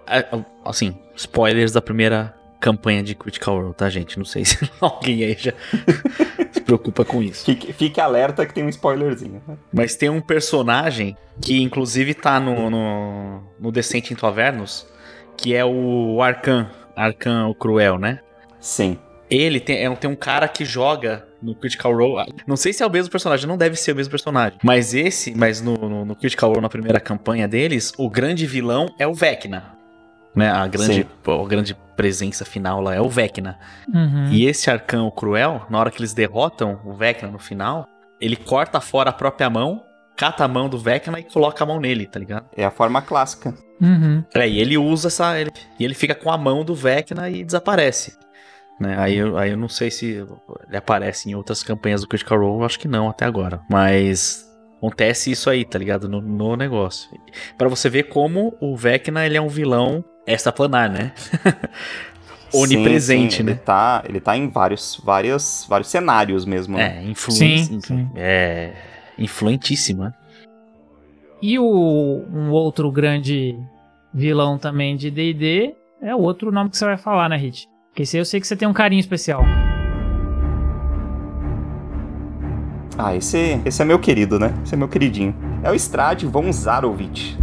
é, 0.07 0.27
Assim, 0.65 0.97
spoilers 1.17 1.73
da 1.73 1.83
primeira 1.83 2.35
campanha 2.61 3.03
de 3.03 3.15
Critical 3.15 3.61
Role, 3.61 3.75
tá, 3.75 3.89
gente? 3.91 4.17
Não 4.17 4.25
sei 4.25 4.45
se 4.45 4.57
alguém 4.81 5.25
aí 5.25 5.37
já 5.39 5.53
preocupa 6.63 7.05
com 7.05 7.23
isso. 7.23 7.45
Fique, 7.45 7.73
fique 7.73 8.01
alerta 8.01 8.47
que 8.47 8.55
tem 8.55 8.65
um 8.65 8.69
spoilerzinho. 8.69 9.43
né? 9.47 9.57
Mas 9.73 9.95
tem 9.95 10.09
um 10.09 10.21
personagem 10.21 11.17
que, 11.41 11.61
inclusive, 11.63 12.15
tá 12.15 12.39
no, 12.41 12.71
no, 12.71 13.43
no 13.59 13.73
Descent 13.73 14.11
into 14.11 14.27
Avernus, 14.27 14.87
que 15.37 15.55
é 15.55 15.65
o 15.65 16.23
Arcan, 16.23 16.69
Arcan 16.97 17.49
o 17.49 17.55
Cruel, 17.55 17.99
né? 17.99 18.21
Sim. 18.61 18.99
Ele 19.31 19.59
tem, 19.59 19.85
é, 19.85 19.95
tem 19.97 20.11
um 20.11 20.17
cara 20.17 20.47
que 20.47 20.65
joga 20.65 21.27
no 21.43 21.55
Critical 21.55 21.95
Role. 21.97 22.33
Não 22.47 22.57
sei 22.57 22.73
se 22.73 22.83
é 22.83 22.87
o 22.87 22.91
mesmo 22.91 23.11
personagem, 23.11 23.47
não 23.47 23.57
deve 23.57 23.77
ser 23.77 23.93
o 23.93 23.97
mesmo 23.97 24.11
personagem. 24.11 24.59
Mas 24.63 24.95
esse, 24.95 25.35
mas 25.35 25.61
no, 25.61 25.75
no, 25.75 26.05
no 26.05 26.15
Critical 26.15 26.51
Role, 26.51 26.61
na 26.61 26.69
primeira 26.69 27.01
campanha 27.01 27.49
deles, 27.49 27.93
o 27.99 28.09
grande 28.09 28.47
vilão 28.47 28.95
é 28.99 29.07
o 29.07 29.15
Vecna. 29.15 29.75
Né? 30.35 30.51
A 30.51 30.67
grande, 30.67 31.07
a 31.27 31.49
grande 31.49 31.77
presença 32.03 32.45
final 32.45 32.81
lá 32.81 32.97
é 32.97 33.01
o 33.01 33.09
Vecna. 33.09 33.61
Uhum. 33.95 34.27
E 34.33 34.45
esse 34.45 34.69
Arcão 34.69 35.09
Cruel, 35.09 35.65
na 35.71 35.79
hora 35.79 35.89
que 35.89 36.01
eles 36.01 36.13
derrotam 36.13 36.81
o 36.85 36.93
Vecna 36.93 37.31
no 37.31 37.39
final, 37.39 37.87
ele 38.21 38.35
corta 38.35 38.81
fora 38.81 39.11
a 39.11 39.13
própria 39.13 39.49
mão, 39.49 39.85
cata 40.17 40.45
a 40.45 40.49
mão 40.49 40.69
do 40.69 40.81
Vecna 40.81 41.21
e 41.21 41.23
coloca 41.23 41.63
a 41.63 41.67
mão 41.67 41.79
nele, 41.79 42.09
tá 42.09 42.19
ligado? 42.19 42.47
É 42.57 42.65
a 42.65 42.73
forma 42.73 43.01
clássica. 43.01 43.55
Uhum. 43.81 44.25
É, 44.35 44.49
e 44.49 44.59
ele 44.59 44.77
usa 44.77 45.07
essa. 45.07 45.39
Ele, 45.39 45.53
e 45.79 45.85
ele 45.85 45.95
fica 45.95 46.13
com 46.13 46.29
a 46.29 46.37
mão 46.37 46.65
do 46.65 46.75
Vecna 46.75 47.31
e 47.31 47.45
desaparece. 47.45 48.19
Né? 48.81 48.97
Aí, 48.99 49.17
eu, 49.17 49.39
aí 49.39 49.53
eu 49.53 49.57
não 49.57 49.69
sei 49.69 49.89
se 49.89 50.27
ele 50.67 50.77
aparece 50.77 51.31
em 51.31 51.37
outras 51.37 51.63
campanhas 51.63 52.01
do 52.01 52.09
Critical 52.09 52.41
Role, 52.41 52.65
acho 52.65 52.81
que 52.81 52.89
não 52.89 53.09
até 53.09 53.25
agora. 53.25 53.61
Mas 53.71 54.45
acontece 54.77 55.31
isso 55.31 55.49
aí, 55.49 55.65
tá 55.65 55.79
ligado? 55.79 56.09
No, 56.09 56.21
no 56.21 56.57
negócio. 56.57 57.09
Para 57.57 57.69
você 57.69 57.89
ver 57.89 58.09
como 58.09 58.57
o 58.61 58.77
Vecna 58.77 59.25
ele 59.25 59.37
é 59.37 59.41
um 59.41 59.47
vilão 59.47 60.05
extraplanar, 60.27 60.91
né? 60.91 61.13
Onipresente, 62.55 63.35
sim, 63.35 63.39
sim. 63.39 63.43
né? 63.45 63.53
Ele 63.53 63.61
tá, 63.61 64.05
ele 64.07 64.21
tá 64.21 64.37
em 64.37 64.49
vários, 64.49 65.01
vários, 65.03 65.67
vários 65.69 65.89
cenários 65.89 66.45
mesmo. 66.45 66.77
Né? 66.77 66.99
É, 66.99 67.05
influência. 67.05 67.65
Sim, 67.65 67.81
sim. 67.81 68.11
É. 68.15 68.73
Influentíssimo, 69.19 70.05
né? 70.05 70.13
E 71.41 71.59
o, 71.59 71.65
um 72.33 72.51
outro 72.51 72.91
grande 72.93 73.59
vilão 74.13 74.59
também 74.59 74.97
de 74.97 75.11
D&D 75.11 75.75
é 76.01 76.15
o 76.15 76.21
outro 76.21 76.53
nome 76.53 76.71
que 76.71 76.77
você 76.77 76.85
vai 76.85 76.97
falar, 76.97 77.29
né, 77.29 77.37
Hit? 77.37 77.69
Porque 77.89 78.03
esse 78.03 78.17
aí 78.17 78.21
eu 78.21 78.25
sei 78.25 78.41
que 78.41 78.47
você 78.47 78.55
tem 78.55 78.69
um 78.69 78.73
carinho 78.73 79.01
especial. 79.01 79.43
Ah, 82.97 83.17
esse, 83.17 83.61
esse 83.65 83.81
é 83.83 83.85
meu 83.85 83.99
querido, 83.99 84.39
né? 84.39 84.55
Esse 84.65 84.75
é 84.75 84.77
meu 84.77 84.89
queridinho. 84.89 85.35
É 85.63 85.71
o 85.71 85.75
Strad 85.75 86.23
von 86.25 86.53
Zarovich. 86.53 87.37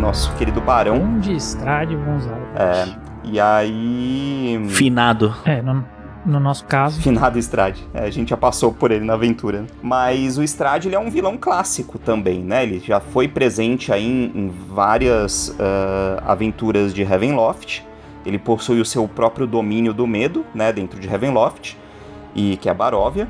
Nosso 0.00 0.34
querido 0.36 0.62
barão. 0.62 1.02
Onde 1.02 1.34
Strade 1.36 1.94
Gonzalo. 1.94 2.40
É, 2.56 2.88
e 3.22 3.38
aí. 3.38 4.58
Finado. 4.70 5.34
É, 5.44 5.60
no, 5.60 5.84
no 6.24 6.40
nosso 6.40 6.64
caso. 6.64 7.02
Finado 7.02 7.38
Strade. 7.38 7.86
É, 7.92 8.04
a 8.04 8.10
gente 8.10 8.30
já 8.30 8.36
passou 8.36 8.72
por 8.72 8.90
ele 8.90 9.04
na 9.04 9.12
aventura. 9.12 9.66
Mas 9.82 10.38
o 10.38 10.42
Strade 10.42 10.88
ele 10.88 10.94
é 10.96 10.98
um 10.98 11.10
vilão 11.10 11.36
clássico 11.36 11.98
também, 11.98 12.42
né? 12.42 12.62
Ele 12.62 12.80
já 12.80 12.98
foi 12.98 13.28
presente 13.28 13.92
aí 13.92 14.06
em, 14.06 14.32
em 14.34 14.48
várias 14.48 15.54
ah, 15.60 16.22
aventuras 16.26 16.94
de 16.94 17.02
Heavenloft. 17.02 17.82
Ele 18.24 18.38
possui 18.38 18.80
o 18.80 18.86
seu 18.86 19.06
próprio 19.06 19.46
domínio 19.46 19.92
do 19.92 20.06
medo, 20.06 20.46
né? 20.54 20.72
Dentro 20.72 20.98
de 20.98 21.08
Heavenloft. 21.08 21.76
E 22.34 22.56
que 22.56 22.70
é 22.70 22.74
Baróvia. 22.74 23.28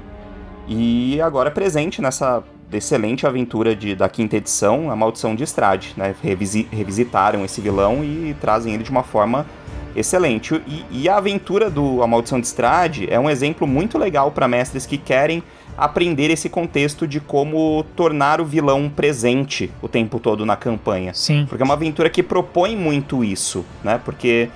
E 0.68 1.21
agora 1.21 1.49
é 1.49 1.53
presente 1.53 2.01
nessa 2.01 2.45
excelente 2.73 3.27
aventura 3.27 3.75
de, 3.75 3.95
da 3.95 4.09
quinta 4.09 4.37
edição, 4.37 4.91
A 4.91 4.97
Maldição 4.97 5.35
de 5.35 5.45
Strade. 5.45 5.95
Né? 5.97 6.14
Revisi- 6.23 6.68
revisitaram 6.71 7.45
esse 7.45 7.61
vilão 7.61 8.05
e 8.05 8.35
trazem 8.41 8.75
ele 8.75 8.83
de 8.83 8.91
uma 8.91 9.03
forma 9.03 9.47
excelente. 9.95 10.61
E, 10.66 10.85
e 10.91 11.09
a 11.09 11.16
aventura 11.16 11.68
do 11.68 12.03
A 12.03 12.07
Maldição 12.07 12.41
de 12.41 12.47
Strade 12.47 13.07
é 13.11 13.18
um 13.18 13.29
exemplo 13.29 13.66
muito 13.66 13.99
legal 13.99 14.31
para 14.31 14.47
mestres 14.47 14.87
que 14.87 14.97
querem 14.97 15.43
aprender 15.77 16.31
esse 16.31 16.49
contexto 16.49 17.07
de 17.07 17.21
como 17.21 17.85
tornar 17.97 18.41
o 18.41 18.45
vilão 18.45 18.91
presente 18.91 19.71
o 19.81 19.89
tempo 19.89 20.18
todo 20.21 20.45
na 20.45 20.55
campanha. 20.55 21.14
Sim. 21.14 21.47
Porque 21.49 21.62
é 21.62 21.64
uma 21.64 21.75
aventura 21.75 22.11
que 22.11 22.23
propõe 22.23 22.77
muito 22.77 23.25
isso, 23.25 23.64
né? 23.83 23.99
Porque 24.05 24.51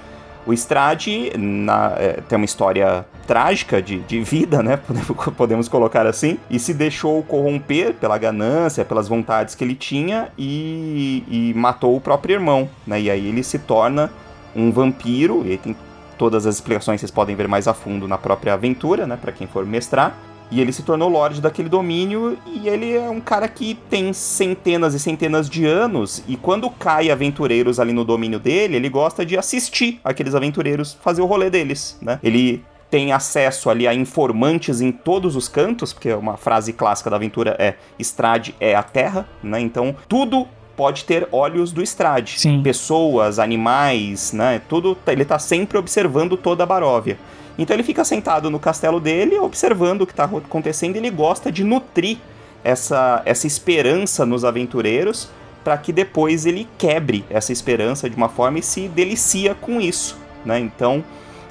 o 0.47 0.53
Strade 0.53 1.33
na- 1.39 1.95
é, 1.97 2.21
tem 2.29 2.37
uma 2.37 2.45
história 2.45 3.05
trágica 3.27 3.81
de, 3.81 4.01
de 4.01 4.21
vida, 4.23 4.63
né? 4.63 4.77
Podemos- 4.87 5.35
Podemos 5.37 5.69
colocar 5.69 6.07
assim. 6.07 6.39
E 6.51 6.59
se 6.59 6.75
deixou 6.75 7.23
corromper 7.23 7.95
pela 7.95 8.19
ganância, 8.19 8.85
pelas 8.85 9.09
vontades 9.09 9.55
que 9.55 9.65
ele 9.65 9.75
tinha 9.75 10.29
e, 10.39 11.25
e 11.29 11.55
matou 11.57 11.97
o 11.97 12.01
próprio 12.01 12.35
irmão, 12.35 12.69
né? 12.87 13.01
E 13.01 13.11
aí 13.11 13.27
ele 13.27 13.43
se 13.43 13.59
torna 13.59 14.11
um 14.55 14.71
vampiro. 14.71 15.43
E 15.47 15.53
aí 15.53 15.59
tem 15.59 15.75
todas 16.19 16.47
as 16.47 16.57
explicações 16.57 17.01
vocês 17.01 17.11
podem 17.11 17.35
ver 17.35 17.49
mais 17.49 17.67
a 17.67 17.75
fundo 17.75 18.07
na 18.07 18.19
própria 18.19 18.53
aventura, 18.55 19.07
né? 19.07 19.17
Para 19.21 19.33
quem 19.33 19.47
for 19.47 19.65
mestrar. 19.67 20.15
E 20.55 20.61
ele 20.61 20.73
se 20.73 20.85
tornou 20.85 21.09
Lorde 21.09 21.41
daquele 21.41 21.69
domínio 21.69 22.39
e 22.47 22.69
ele 22.69 22.95
é 22.95 23.11
um 23.11 23.21
cara 23.21 23.49
que 23.49 23.75
tem 23.91 24.13
centenas 24.13 24.95
e 24.95 25.01
centenas 25.01 25.51
de 25.51 25.67
anos 25.67 26.23
e 26.29 26.37
quando 26.37 26.71
cai 26.71 27.11
aventureiros 27.11 27.81
ali 27.81 27.93
no 27.93 28.05
domínio 28.05 28.39
dele, 28.39 28.77
ele 28.77 28.89
gosta 28.89 29.27
de 29.27 29.37
assistir 29.37 30.01
aqueles 30.05 30.33
aventureiros 30.33 30.97
fazer 31.03 31.23
o 31.23 31.27
rolê 31.27 31.51
deles, 31.51 31.99
né? 32.01 32.21
Ele 32.23 32.63
tem 32.89 33.11
acesso 33.11 33.69
ali 33.69 33.89
a 33.89 33.93
informantes 33.93 34.81
em 34.81 34.93
todos 34.93 35.35
os 35.35 35.49
cantos, 35.49 35.93
porque 35.93 36.13
uma 36.13 36.37
frase 36.37 36.73
clássica 36.73 37.11
da 37.11 37.17
aventura 37.17 37.57
é 37.59 37.75
Estrade 37.99 38.55
é 38.61 38.77
a 38.77 38.83
terra, 38.85 39.27
né? 39.43 39.59
Então, 39.59 39.97
tudo 40.09 40.47
pode 40.77 41.05
ter 41.05 41.27
olhos 41.33 41.73
do 41.73 41.83
Estrade. 41.83 42.39
Sim. 42.39 42.63
Pessoas, 42.63 43.41
animais, 43.41 44.33
né? 44.33 44.63
Tudo, 44.69 44.97
ele 45.09 45.25
tá 45.25 45.41
sempre 45.41 45.77
observando 45.77 46.37
toda 46.37 46.63
a 46.63 46.67
Baróvia. 46.67 47.19
Então 47.59 47.75
ele 47.75 47.83
fica 47.83 48.05
sentado 48.05 48.51
no 48.51 48.59
castelo 48.59 48.99
dele, 49.01 49.39
observando 49.39 50.03
o 50.03 50.07
que 50.07 50.13
está 50.13 50.25
acontecendo, 50.25 50.97
e 50.97 50.99
ele 50.99 51.11
gosta 51.11 51.53
de 51.53 51.63
nutrir 51.63 52.19
essa, 52.63 53.23
essa 53.25 53.47
esperança 53.47 54.27
nos 54.27 54.45
aventureiros, 54.45 55.29
para 55.63 55.79
que 55.79 55.93
depois 55.93 56.47
ele 56.47 56.69
quebre 56.77 57.25
essa 57.31 57.53
esperança 57.53 58.11
de 58.11 58.17
uma 58.17 58.29
forma 58.29 58.59
e 58.59 58.63
se 58.63 58.89
delicia 58.89 59.55
com 59.55 59.81
isso, 59.81 60.19
né? 60.45 60.59
Então, 60.59 61.03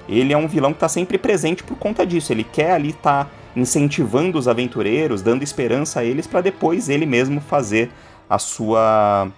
ele 0.08 0.34
é 0.34 0.38
um 0.38 0.48
vilão 0.48 0.72
que 0.72 0.78
está 0.78 0.90
sempre 0.90 1.18
presente 1.18 1.64
por 1.64 1.78
conta 1.78 2.06
disso. 2.06 2.32
Ele 2.32 2.44
quer 2.44 2.72
ali 2.72 2.90
estar 2.90 3.32
incentivando 3.56 4.38
os 4.38 4.48
aventureiros, 4.48 5.22
dando 5.22 5.44
esperança 5.44 6.02
a 6.02 6.04
eles, 6.04 6.28
para 6.28 6.42
depois 6.42 6.90
ele 6.90 7.06
mesmo 7.06 7.40
fazer 7.40 7.90
a 8.30 8.38
sua 8.38 9.30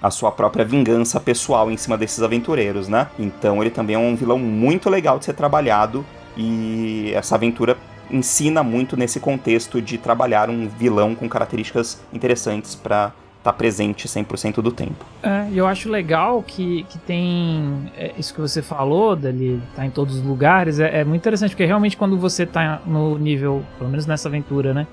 a 0.00 0.10
sua 0.10 0.30
própria 0.30 0.64
vingança 0.64 1.18
pessoal 1.18 1.70
em 1.70 1.76
cima 1.76 1.98
desses 1.98 2.22
aventureiros, 2.22 2.86
né? 2.88 3.08
Então 3.18 3.60
ele 3.62 3.70
também 3.70 3.96
é 3.96 3.98
um 3.98 4.14
vilão 4.14 4.38
muito 4.38 4.88
legal 4.88 5.18
de 5.18 5.24
ser 5.24 5.32
trabalhado 5.34 6.04
e 6.36 7.10
essa 7.14 7.34
aventura 7.34 7.76
ensina 8.10 8.62
muito 8.62 8.96
nesse 8.96 9.20
contexto 9.20 9.82
de 9.82 9.98
trabalhar 9.98 10.48
um 10.48 10.68
vilão 10.68 11.14
com 11.14 11.28
características 11.28 12.00
interessantes 12.12 12.74
para 12.74 13.12
estar 13.38 13.52
presente 13.52 14.08
100% 14.08 14.62
do 14.62 14.72
tempo. 14.72 15.04
É, 15.22 15.46
eu 15.52 15.66
acho 15.66 15.90
legal 15.90 16.42
que, 16.42 16.84
que 16.88 16.98
tem 16.98 17.90
é, 17.96 18.12
isso 18.16 18.32
que 18.34 18.40
você 18.40 18.62
falou, 18.62 19.14
dele 19.14 19.60
tá 19.76 19.84
em 19.84 19.90
todos 19.90 20.16
os 20.16 20.22
lugares, 20.24 20.80
é, 20.80 21.00
é 21.00 21.04
muito 21.04 21.20
interessante, 21.22 21.50
porque 21.50 21.64
realmente 21.66 21.96
quando 21.96 22.16
você 22.18 22.46
tá 22.46 22.80
no 22.86 23.18
nível, 23.18 23.62
pelo 23.78 23.90
menos 23.90 24.06
nessa 24.06 24.28
aventura, 24.28 24.72
né, 24.72 24.86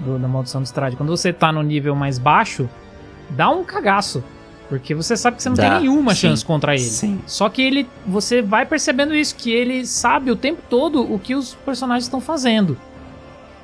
do- 0.00 0.18
da 0.18 0.26
Maldição 0.28 0.62
do 0.62 0.66
Strade, 0.66 0.96
quando 0.96 1.10
você 1.10 1.32
tá 1.32 1.52
no 1.52 1.62
nível 1.62 1.94
mais 1.94 2.18
baixo, 2.18 2.68
dá 3.30 3.50
um 3.50 3.64
cagaço, 3.64 4.22
porque 4.68 4.94
você 4.94 5.16
sabe 5.16 5.36
que 5.36 5.42
você 5.42 5.48
não 5.48 5.56
Dá, 5.56 5.70
tem 5.70 5.80
nenhuma 5.80 6.14
sim. 6.14 6.22
chance 6.22 6.44
contra 6.44 6.74
ele. 6.74 6.84
Sim. 6.84 7.20
Só 7.26 7.48
que 7.48 7.62
ele, 7.62 7.88
você 8.06 8.42
vai 8.42 8.66
percebendo 8.66 9.14
isso, 9.14 9.34
que 9.36 9.50
ele 9.50 9.86
sabe 9.86 10.30
o 10.30 10.36
tempo 10.36 10.62
todo 10.68 11.02
o 11.02 11.18
que 11.18 11.34
os 11.34 11.54
personagens 11.54 12.04
estão 12.04 12.20
fazendo. 12.20 12.76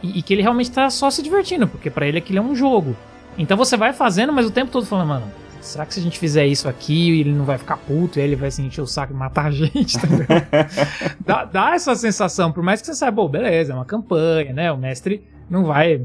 E, 0.03 0.19
e 0.19 0.23
que 0.23 0.33
ele 0.35 0.43
realmente 0.43 0.71
tá 0.71 0.89
só 0.91 1.11
se 1.11 1.23
divertindo, 1.23 1.67
porque 1.67 1.91
pra 1.91 2.07
ele 2.07 2.19
aquilo 2.19 2.39
é 2.39 2.43
um 2.43 2.55
jogo. 2.55 2.97
Então 3.37 3.57
você 3.57 3.77
vai 3.77 3.93
fazendo, 3.93 4.33
mas 4.33 4.47
o 4.47 4.51
tempo 4.51 4.71
todo 4.71 4.87
falando, 4.87 5.09
mano, 5.09 5.33
será 5.61 5.87
que 5.87 5.95
se 5.95 6.01
a 6.01 6.03
gente 6.03 6.19
fizer 6.19 6.47
isso 6.47 6.69
aqui, 6.69 7.21
ele 7.21 7.33
não 7.33 7.45
vai 7.45 7.57
ficar 7.57 7.77
puto, 7.77 8.19
e 8.19 8.23
aí 8.23 8.29
ele 8.29 8.37
vai 8.37 8.51
se 8.51 8.63
encher 8.63 8.83
o 8.83 8.87
saco 8.87 9.13
e 9.13 9.17
matar 9.17 9.47
a 9.47 9.51
gente, 9.53 9.99
tá 9.99 10.09
dá, 11.25 11.45
dá 11.45 11.75
essa 11.75 11.95
sensação, 11.95 12.53
por 12.53 12.63
mais 12.63 12.81
que 12.81 12.87
você 12.87 12.95
saiba, 12.95 13.23
pô, 13.23 13.29
beleza, 13.29 13.73
é 13.73 13.77
uma 13.77 13.85
campanha, 13.85 14.53
né? 14.53 14.73
O 14.73 14.77
mestre 14.77 15.25
não 15.49 15.65
vai 15.65 16.05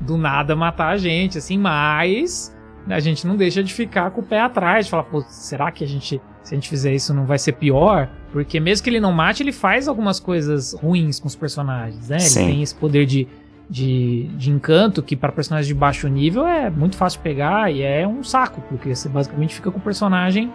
do 0.00 0.16
nada 0.16 0.54
matar 0.54 0.88
a 0.88 0.96
gente, 0.96 1.38
assim, 1.38 1.56
mas 1.56 2.55
a 2.88 3.00
gente 3.00 3.26
não 3.26 3.36
deixa 3.36 3.62
de 3.62 3.72
ficar 3.72 4.10
com 4.10 4.20
o 4.20 4.24
pé 4.24 4.40
atrás, 4.40 4.86
de 4.86 4.90
falar, 4.90 5.04
pô, 5.04 5.22
será 5.22 5.70
que 5.70 5.82
a 5.82 5.86
gente, 5.86 6.20
se 6.42 6.54
a 6.54 6.56
gente 6.56 6.68
fizer 6.68 6.94
isso, 6.94 7.12
não 7.12 7.24
vai 7.24 7.38
ser 7.38 7.52
pior? 7.52 8.08
Porque 8.32 8.60
mesmo 8.60 8.84
que 8.84 8.90
ele 8.90 9.00
não 9.00 9.12
mate, 9.12 9.42
ele 9.42 9.52
faz 9.52 9.88
algumas 9.88 10.20
coisas 10.20 10.72
ruins 10.72 11.18
com 11.18 11.26
os 11.26 11.34
personagens, 11.34 12.08
né? 12.08 12.18
Sim. 12.18 12.40
Ele 12.40 12.52
tem 12.52 12.62
esse 12.62 12.74
poder 12.74 13.06
de, 13.06 13.26
de, 13.68 14.28
de 14.34 14.50
encanto 14.50 15.02
que 15.02 15.16
para 15.16 15.32
personagens 15.32 15.66
de 15.66 15.74
baixo 15.74 16.06
nível 16.08 16.46
é 16.46 16.70
muito 16.70 16.96
fácil 16.96 17.18
de 17.18 17.24
pegar 17.24 17.72
e 17.72 17.82
é 17.82 18.06
um 18.06 18.22
saco, 18.22 18.62
porque 18.68 18.94
você 18.94 19.08
basicamente 19.08 19.54
fica 19.54 19.70
com 19.70 19.78
o 19.78 19.82
personagem 19.82 20.52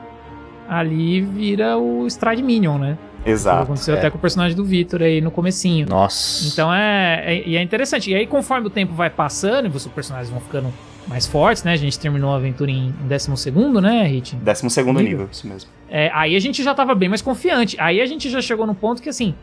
ali 0.69 1.17
e 1.17 1.21
vira 1.21 1.77
o 1.77 2.07
Stride 2.07 2.41
Minion, 2.41 2.77
né? 2.77 2.97
Exato. 3.25 3.63
Aconteceu 3.63 3.95
é. 3.95 3.97
até 3.97 4.09
com 4.09 4.17
o 4.17 4.21
personagem 4.21 4.55
do 4.55 4.63
Victor 4.63 5.03
aí 5.03 5.21
no 5.21 5.29
comecinho. 5.29 5.87
Nossa. 5.87 6.47
Então 6.47 6.73
é, 6.73 7.23
é, 7.25 7.47
e 7.47 7.57
é 7.57 7.61
interessante. 7.61 8.09
E 8.09 8.15
aí, 8.15 8.25
conforme 8.25 8.67
o 8.67 8.69
tempo 8.69 8.93
vai 8.93 9.09
passando 9.09 9.65
e 9.65 9.69
os 9.69 9.85
personagens 9.87 10.29
vão 10.29 10.39
ficando 10.39 10.73
mais 11.07 11.27
fortes, 11.27 11.63
né? 11.63 11.73
A 11.73 11.77
gente 11.77 11.97
terminou 11.99 12.31
a 12.31 12.37
aventura 12.37 12.69
em, 12.71 12.87
em 12.89 13.07
12, 13.07 13.51
né, 13.81 14.03
Hit? 14.07 14.35
Décimo 14.37 14.69
segundo 14.69 14.97
Nível. 14.97 15.11
nível, 15.19 15.29
isso 15.31 15.47
mesmo. 15.47 15.69
É, 15.89 16.09
aí 16.13 16.35
a 16.35 16.39
gente 16.39 16.63
já 16.63 16.73
tava 16.73 16.95
bem 16.95 17.09
mais 17.09 17.21
confiante. 17.21 17.75
Aí 17.79 17.99
a 18.01 18.05
gente 18.05 18.29
já 18.29 18.41
chegou 18.41 18.65
no 18.65 18.73
ponto 18.75 19.01
que 19.01 19.09
assim, 19.09 19.35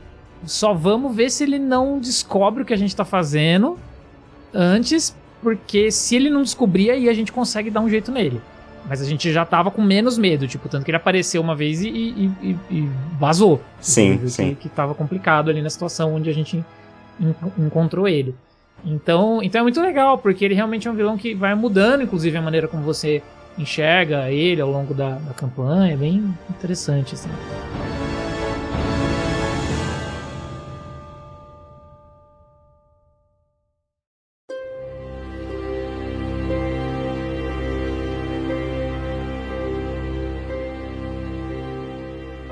só 0.44 0.72
vamos 0.72 1.14
ver 1.14 1.30
se 1.30 1.44
ele 1.44 1.58
não 1.58 1.98
descobre 1.98 2.62
o 2.62 2.66
que 2.66 2.72
a 2.72 2.76
gente 2.76 2.94
tá 2.96 3.04
fazendo 3.04 3.78
antes, 4.54 5.14
porque 5.42 5.90
se 5.90 6.16
ele 6.16 6.30
não 6.30 6.42
descobrir, 6.42 6.90
aí 6.90 7.08
a 7.08 7.12
gente 7.12 7.32
consegue 7.32 7.70
dar 7.70 7.80
um 7.80 7.88
jeito 7.88 8.10
nele. 8.10 8.40
Mas 8.88 9.02
a 9.02 9.04
gente 9.04 9.30
já 9.30 9.44
tava 9.44 9.70
com 9.70 9.82
menos 9.82 10.16
medo, 10.16 10.48
tipo, 10.48 10.66
tanto 10.68 10.84
que 10.84 10.90
ele 10.90 10.96
apareceu 10.96 11.42
uma 11.42 11.54
vez 11.54 11.82
e, 11.82 11.88
e- 11.88 12.30
e- 12.42 12.56
e 12.70 12.88
vazou. 13.18 13.60
Sim, 13.80 14.26
sim. 14.28 14.50
Que, 14.54 14.62
que 14.62 14.68
tava 14.70 14.94
complicado 14.94 15.50
ali 15.50 15.60
na 15.60 15.68
situação 15.68 16.14
onde 16.14 16.30
a 16.30 16.32
gente 16.32 16.64
en- 17.20 17.34
encontrou 17.58 18.08
ele. 18.08 18.34
Então, 18.84 19.42
então 19.42 19.60
é 19.60 19.62
muito 19.62 19.80
legal, 19.80 20.18
porque 20.18 20.44
ele 20.44 20.54
realmente 20.54 20.88
é 20.88 20.90
um 20.90 20.94
vilão 20.94 21.18
que 21.18 21.34
vai 21.34 21.54
mudando, 21.54 22.02
inclusive, 22.02 22.36
a 22.36 22.42
maneira 22.42 22.68
como 22.68 22.82
você 22.82 23.22
enxerga 23.58 24.30
ele 24.30 24.60
ao 24.60 24.70
longo 24.70 24.94
da, 24.94 25.16
da 25.16 25.34
campanha. 25.34 25.92
É 25.92 25.96
bem 25.96 26.34
interessante, 26.48 27.14
assim. 27.14 27.28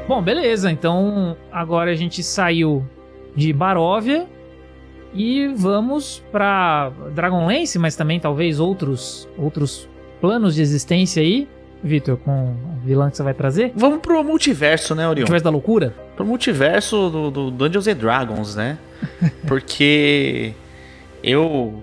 Bom, 0.09 0.22
beleza. 0.22 0.70
Então 0.70 1.37
agora 1.53 1.91
a 1.91 1.95
gente 1.95 2.22
saiu 2.22 2.89
de 3.35 3.53
Baróvia 3.53 4.27
e 5.15 5.49
vamos 5.57 6.23
pra 6.31 6.91
Dragonlance, 7.15 7.79
mas 7.79 7.97
também 7.97 8.21
talvez 8.21 8.61
outros 8.61 9.29
outros 9.37 9.89
planos 10.21 10.55
de 10.55 10.63
existência 10.63 11.23
aí. 11.23 11.49
Vitor, 11.83 12.17
com 12.17 12.53
o 12.53 12.85
vilão 12.85 13.11
que 13.11 13.17
você 13.17 13.23
vai 13.23 13.35
trazer? 13.35 13.73
Vamos 13.77 14.01
pro 14.01 14.25
multiverso, 14.25 14.95
né, 14.95 15.07
Orion? 15.07 15.21
Multiverso 15.21 15.45
da 15.45 15.51
loucura? 15.51 15.95
Pro 16.17 16.25
multiverso 16.25 17.11
do, 17.11 17.31
do 17.31 17.51
Dungeons 17.51 17.87
and 17.87 17.97
Dragons, 17.97 18.57
né? 18.57 18.79
Porque 19.47 20.53
eu 21.23 21.83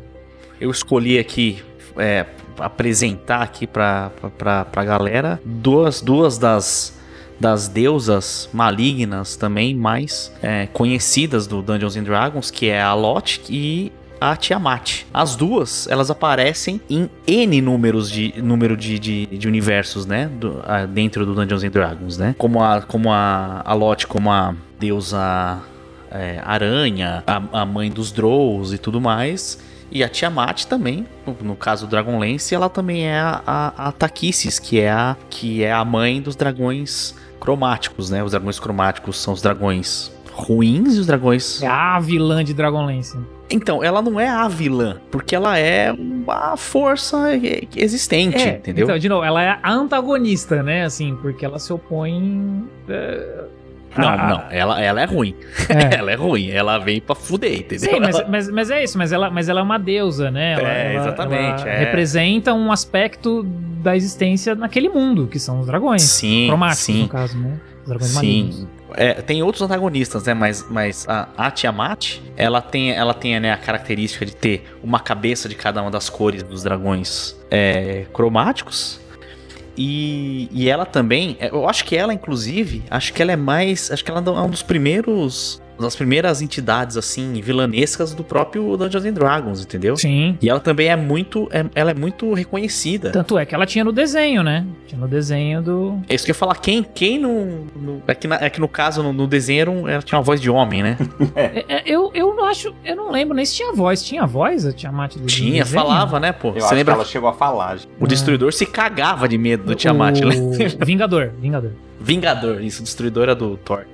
eu 0.59 0.71
escolhi 0.71 1.19
aqui 1.19 1.63
é, 1.97 2.25
apresentar 2.59 3.41
aqui 3.41 3.67
pra, 3.67 4.11
pra, 4.37 4.65
pra 4.65 4.83
galera 4.83 5.39
duas, 5.45 6.01
duas 6.01 6.37
das, 6.37 6.97
das 7.39 7.67
deusas 7.67 8.49
malignas 8.53 9.35
também 9.35 9.75
mais 9.75 10.31
é, 10.41 10.67
conhecidas 10.67 11.47
do 11.47 11.61
Dungeons 11.61 11.97
and 11.97 12.03
Dragons, 12.03 12.49
que 12.51 12.67
é 12.67 12.81
a 12.81 12.93
Lot 12.93 13.41
e 13.49 13.91
a 14.21 14.37
Tiamat. 14.37 15.03
As 15.13 15.35
duas, 15.35 15.85
elas 15.87 16.09
aparecem 16.09 16.79
em 16.89 17.09
N 17.27 17.61
números 17.61 18.09
de 18.09 18.33
número 18.41 18.77
de, 18.77 18.97
de, 18.97 19.25
de 19.25 19.47
universos, 19.47 20.05
né? 20.05 20.27
Do- 20.27 20.61
ah, 20.65 20.85
dentro 20.85 21.25
do 21.25 21.35
Dungeons 21.35 21.63
and 21.63 21.71
Dragons, 21.71 22.17
né? 22.17 22.33
Como 22.37 22.63
a, 22.63 22.81
como 22.81 23.11
a, 23.11 23.61
a 23.65 23.73
Lot, 23.73 24.07
como 24.07 24.31
a 24.31 24.55
deusa 24.79 25.59
é, 26.09 26.41
aranha, 26.45 27.21
a, 27.27 27.61
a 27.61 27.65
mãe 27.65 27.91
dos 27.91 28.13
Drows 28.13 28.71
e 28.71 28.77
tudo 28.77 29.01
mais. 29.01 29.59
E 29.91 30.03
a 30.03 30.09
Tiamat 30.09 30.65
também, 30.65 31.05
no, 31.41 31.55
caso 31.55 31.85
do 31.85 31.89
Dragonlance, 31.89 32.55
ela 32.55 32.69
também 32.69 33.05
é 33.05 33.19
a, 33.19 33.41
a, 33.45 33.87
a 33.89 33.91
que 34.09 34.79
é 34.79 34.89
a, 34.89 35.15
que 35.29 35.63
é 35.63 35.71
a 35.71 35.83
mãe 35.85 36.19
dos 36.19 36.35
dragões 36.35 37.13
cromáticos, 37.43 38.09
né? 38.09 38.23
Os 38.23 38.31
dragões 38.31 38.57
cromáticos 38.59 39.21
são 39.21 39.33
os 39.33 39.41
dragões 39.41 40.11
ruins 40.31 40.95
e 40.95 40.99
os 40.99 41.05
dragões 41.05 41.61
É 41.61 41.67
a 41.67 41.99
vilã 41.99 42.43
de 42.43 42.53
Dragonlance. 42.53 43.15
então, 43.51 43.83
ela 43.83 44.01
não 44.01 44.19
é 44.19 44.27
a 44.27 44.47
vilã, 44.47 44.97
porque 45.11 45.35
ela 45.35 45.57
é 45.59 45.91
uma 45.91 46.55
força 46.57 47.17
existente, 47.75 48.37
É, 48.41 48.55
entendeu? 48.55 48.85
Então, 48.85 48.97
de 48.97 49.07
novo, 49.09 49.23
ela 49.23 49.43
é 49.43 49.59
a 49.61 49.71
antagonista, 49.71 50.63
né? 50.63 50.85
Assim, 50.85 51.15
porque 51.21 51.45
ela 51.45 51.59
se 51.59 51.71
opõe. 51.71 52.63
é, 52.89 53.43
não, 53.97 54.07
a- 54.09 54.17
não, 54.27 54.43
ela, 54.51 54.81
ela 54.81 55.01
é 55.01 55.05
ruim. 55.05 55.35
É. 55.69 55.95
ela 55.99 56.11
é 56.11 56.15
ruim, 56.15 56.49
ela 56.49 56.77
vem 56.79 56.99
pra 57.01 57.15
fuder, 57.15 57.59
entendeu? 57.59 57.91
Sim, 57.93 57.99
mas, 57.99 58.23
mas, 58.29 58.49
mas 58.49 58.69
é 58.71 58.83
isso, 58.83 58.97
mas 58.97 59.11
ela, 59.11 59.29
mas 59.29 59.49
ela 59.49 59.59
é 59.59 59.63
uma 59.63 59.77
deusa, 59.79 60.29
né? 60.31 60.53
Ela, 60.53 60.69
É, 60.69 60.95
exatamente, 60.95 61.61
ela 61.63 61.69
é. 61.69 61.79
representa 61.79 62.53
um 62.53 62.71
aspecto 62.71 63.43
da 63.83 63.95
existência 63.95 64.55
naquele 64.55 64.89
mundo, 64.89 65.27
que 65.27 65.39
são 65.39 65.59
os 65.59 65.67
dragões. 65.67 66.01
Sim, 66.03 66.47
cromáticos, 66.47 66.83
sim, 66.85 67.01
no 67.03 67.07
caso, 67.09 67.37
né? 67.37 67.59
Os 67.81 67.87
dragões 67.89 68.11
sim. 68.11 68.67
É, 68.95 69.13
tem 69.15 69.41
outros 69.41 69.61
antagonistas, 69.63 70.23
né? 70.23 70.33
Mas, 70.35 70.65
mas 70.69 71.05
a, 71.09 71.27
a 71.35 71.49
Tiamat, 71.51 72.19
ela 72.37 72.61
tem, 72.61 72.91
ela 72.91 73.13
tem 73.13 73.37
né, 73.39 73.51
a 73.51 73.57
característica 73.57 74.23
de 74.25 74.35
ter 74.35 74.63
uma 74.83 74.99
cabeça 74.99 75.49
de 75.49 75.55
cada 75.55 75.81
uma 75.81 75.89
das 75.89 76.09
cores 76.09 76.43
dos 76.43 76.61
dragões 76.63 77.35
é, 77.49 78.05
cromáticos. 78.13 79.01
E, 79.77 80.47
e 80.51 80.69
ela 80.69 80.85
também, 80.85 81.35
é, 81.39 81.49
eu 81.49 81.67
acho 81.67 81.83
que 81.85 81.95
ela, 81.95 82.13
inclusive, 82.13 82.83
acho 82.89 83.13
que 83.13 83.21
ela 83.21 83.31
é 83.31 83.35
mais. 83.35 83.91
Acho 83.91 84.03
que 84.03 84.11
ela 84.11 84.19
é 84.19 84.29
um 84.29 84.49
dos 84.49 84.61
primeiros. 84.61 85.61
Das 85.79 85.95
primeiras 85.95 86.41
entidades, 86.41 86.95
assim, 86.97 87.41
vilanescas 87.41 88.13
do 88.13 88.23
próprio 88.23 88.77
Dungeons 88.77 89.05
and 89.05 89.13
Dragons, 89.13 89.61
entendeu? 89.63 89.97
Sim. 89.97 90.37
E 90.41 90.47
ela 90.49 90.59
também 90.59 90.87
é 90.87 90.95
muito. 90.95 91.47
é- 91.51 91.65
ela 91.73 91.91
é 91.91 91.93
muito 91.93 92.31
reconhecida. 92.33 93.11
Tanto 93.11 93.37
é 93.37 93.45
que 93.45 93.55
ela 93.55 93.65
tinha 93.65 93.83
no 93.83 93.91
desenho, 93.91 94.43
né? 94.43 94.65
Tinha 94.87 95.01
no 95.01 95.07
desenho 95.07 95.61
do. 95.61 95.99
É 96.07 96.13
isso 96.15 96.23
que 96.25 96.31
eu 96.31 96.33
ia 96.33 96.39
falar, 96.39 96.55
quem, 96.55 96.83
quem 96.83 97.17
no, 97.19 97.65
no- 97.75 98.03
é, 98.07 98.13
que 98.13 98.27
na- 98.27 98.37
é 98.39 98.49
que 98.49 98.61
no 98.61 98.67
caso, 98.67 99.01
no, 99.01 99.11
no 99.11 99.25
desenho, 99.27 99.61
era 99.61 99.71
um- 99.71 99.87
ela 99.87 100.01
tinha 100.01 100.17
uma 100.17 100.23
voz 100.23 100.39
de 100.39 100.49
homem, 100.49 100.83
né? 100.83 100.97
É, 101.35 101.65
é, 101.67 101.83
eu, 101.85 102.11
eu 102.13 102.35
não 102.35 102.45
acho. 102.45 102.73
Eu 102.85 102.95
não 102.95 103.11
lembro 103.11 103.35
nem 103.35 103.43
se 103.45 103.55
tinha 103.55 103.73
voz. 103.73 104.03
Tinha 104.03 104.25
voz, 104.27 104.65
a 104.67 104.71
Tiamat 104.71 105.15
do 105.17 105.25
Tinha, 105.25 105.63
desenho? 105.63 105.81
falava, 105.83 106.19
né, 106.19 106.31
pô? 106.31 106.49
Eu 106.49 106.53
Você 106.53 106.59
acho 106.65 106.75
lembra? 106.75 106.93
que 106.93 106.99
ela 106.99 107.05
chegou 107.09 107.29
a 107.29 107.33
falar. 107.33 107.77
gente. 107.77 107.89
O 107.99 108.05
Destruidor 108.07 108.53
se 108.53 108.65
cagava 108.65 109.27
de 109.27 109.37
medo 109.37 109.63
do 109.65 109.75
Tiamat, 109.75 110.19
né? 110.21 110.35
o... 110.35 110.85
Vingador, 110.85 111.31
Vingador. 111.39 111.71
Vingador, 111.99 112.61
isso, 112.61 112.81
o 112.81 112.83
Destruidor 112.83 113.23
era 113.23 113.35
do 113.35 113.57
Thor. 113.57 113.85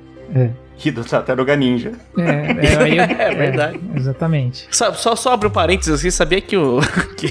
E 0.83 0.91
do 0.91 1.03
Tartaruga 1.03 1.55
Ninja. 1.55 1.91
É, 2.17 2.23
é, 2.23 2.77
aí 2.83 2.97
eu- 2.97 3.03
É 3.19 3.35
verdade. 3.35 3.79
exatamente. 3.95 4.67
Só, 4.71 4.93
só, 4.93 5.15
só 5.15 5.33
abre 5.33 5.47
um 5.47 5.51
parênteses 5.51 5.93
assim, 5.95 6.09
sabia 6.11 6.39
que 6.41 6.55
o. 6.57 6.79
que, 7.17 7.29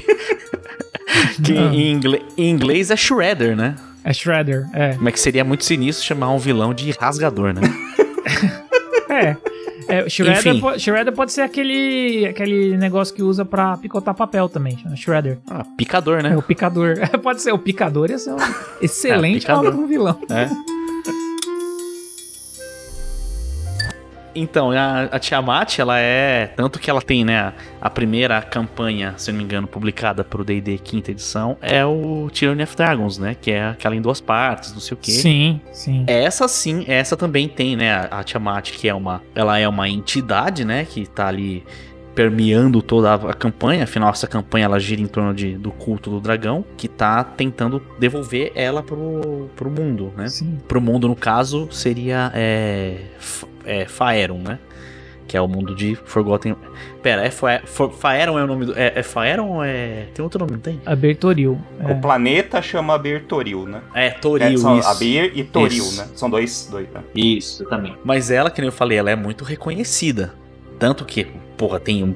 que 1.42 1.52
em, 1.52 1.90
inglês, 1.92 2.22
em 2.36 2.50
inglês 2.50 2.90
é 2.90 2.96
Shredder, 2.96 3.56
né? 3.56 3.74
É 4.04 4.12
Shredder, 4.12 4.66
é. 4.72 4.96
Mas 5.00 5.14
que 5.14 5.20
seria 5.20 5.44
muito 5.44 5.64
sinistro 5.64 6.04
chamar 6.06 6.30
um 6.30 6.38
vilão 6.38 6.72
de 6.72 6.90
rasgador, 6.92 7.52
né? 7.52 7.60
É. 9.08 9.36
É, 9.90 10.06
Shredder, 10.08 10.60
po- 10.60 10.78
Shredder 10.78 11.14
pode 11.14 11.32
ser 11.32 11.40
aquele, 11.40 12.26
aquele 12.26 12.76
negócio 12.76 13.14
que 13.14 13.22
usa 13.22 13.42
pra 13.44 13.74
picotar 13.78 14.14
papel 14.14 14.46
também, 14.46 14.76
chama 14.76 14.94
Shredder. 14.94 15.38
Ah, 15.50 15.64
picador, 15.78 16.18
É 16.18 16.22
né? 16.24 16.36
o 16.36 16.42
picador. 16.42 16.94
pode 17.22 17.40
ser 17.40 17.52
o 17.52 17.58
picador, 17.58 18.10
ia 18.10 18.18
ser 18.18 18.32
um 18.32 18.36
excelente 18.82 19.40
picador. 19.40 19.64
nome 19.64 19.76
pra 19.76 19.84
um 19.84 19.88
vilão. 19.88 20.20
É. 20.30 20.48
Então, 24.40 24.70
a, 24.70 25.02
a 25.04 25.18
Tiamat, 25.18 25.78
ela 25.78 25.98
é. 25.98 26.52
Tanto 26.56 26.78
que 26.78 26.90
ela 26.90 27.02
tem, 27.02 27.24
né? 27.24 27.52
A 27.80 27.90
primeira 27.90 28.40
campanha, 28.40 29.14
se 29.16 29.30
não 29.30 29.38
me 29.38 29.44
engano, 29.44 29.66
publicada 29.66 30.22
pro 30.24 30.44
DD 30.44 30.78
quinta 30.78 31.10
edição, 31.10 31.56
é 31.60 31.84
o 31.84 32.28
Tyranny 32.32 32.62
of 32.62 32.76
Dragons, 32.76 33.18
né? 33.18 33.36
Que 33.40 33.52
é 33.52 33.68
aquela 33.68 33.96
em 33.96 34.00
duas 34.00 34.20
partes, 34.20 34.72
não 34.72 34.80
sei 34.80 34.94
o 34.94 34.98
quê. 35.00 35.12
Sim, 35.12 35.60
sim. 35.72 36.04
Essa 36.06 36.46
sim, 36.48 36.84
essa 36.86 37.16
também 37.16 37.48
tem, 37.48 37.76
né? 37.76 38.08
A, 38.10 38.22
Tiamat, 38.22 38.72
que 38.72 38.88
é 38.88 38.94
uma. 38.94 39.22
Ela 39.34 39.58
é 39.58 39.68
uma 39.68 39.88
entidade, 39.88 40.64
né? 40.64 40.84
Que 40.84 41.06
tá 41.06 41.28
ali 41.28 41.64
permeando 42.18 42.82
toda 42.82 43.14
a, 43.14 43.32
campanha. 43.32 43.84
Afinal, 43.84 44.10
essa 44.10 44.26
campanha 44.26 44.64
ela 44.64 44.80
gira 44.80 45.00
em 45.00 45.06
torno 45.06 45.32
de, 45.32 45.56
do 45.56 45.70
culto 45.70 46.10
do 46.10 46.20
dragão, 46.20 46.64
que 46.76 46.88
tá 46.88 47.22
tentando 47.22 47.80
devolver 47.96 48.50
ela 48.56 48.82
pro, 48.82 49.48
pro 49.54 49.70
mundo, 49.70 50.12
né? 50.16 50.26
Sim. 50.26 50.58
Pro 50.66 50.80
mundo, 50.80 51.06
no 51.06 51.14
caso, 51.14 51.68
seria 51.70 52.32
é, 52.34 53.02
é, 53.68 53.86
Faerun, 53.86 54.38
né? 54.42 54.58
Que 55.26 55.36
é 55.36 55.40
o 55.42 55.46
mundo 55.46 55.74
de 55.74 55.94
Forgotten. 56.06 56.56
Pera, 57.02 57.22
é 57.22 57.30
Fa- 57.30 57.60
For- 57.66 57.92
Faerun 57.92 58.38
é 58.38 58.44
o 58.44 58.46
nome 58.46 58.64
do. 58.64 58.72
É, 58.78 58.92
é 58.96 59.02
Faerun 59.02 59.56
ou 59.56 59.62
é. 59.64 60.06
Tem 60.14 60.22
outro 60.22 60.38
nome, 60.40 60.52
não 60.52 60.58
tem? 60.60 60.80
Abertoril. 60.86 61.60
É. 61.80 61.92
O 61.92 62.00
planeta 62.00 62.62
chama 62.62 62.96
Bertoril, 62.96 63.66
né? 63.66 63.82
É, 63.94 64.06
É, 64.06 64.10
Toril, 64.12 64.56
são 64.56 64.78
isso. 64.78 64.88
Abir 64.88 65.32
e 65.36 65.44
Toril, 65.44 65.84
Isso. 65.84 66.00
né? 66.00 66.08
São 66.14 66.30
dois, 66.30 66.66
dois 66.70 66.88
né? 66.90 67.02
Isso, 67.14 67.64
também. 67.66 67.94
Mas 68.02 68.30
ela, 68.30 68.50
que 68.50 68.60
nem 68.62 68.68
eu 68.68 68.72
falei, 68.72 68.96
ela 68.96 69.10
é 69.10 69.16
muito 69.16 69.44
reconhecida. 69.44 70.32
Tanto 70.78 71.04
que, 71.04 71.24
porra, 71.58 71.78
tem 71.78 72.02
um. 72.02 72.14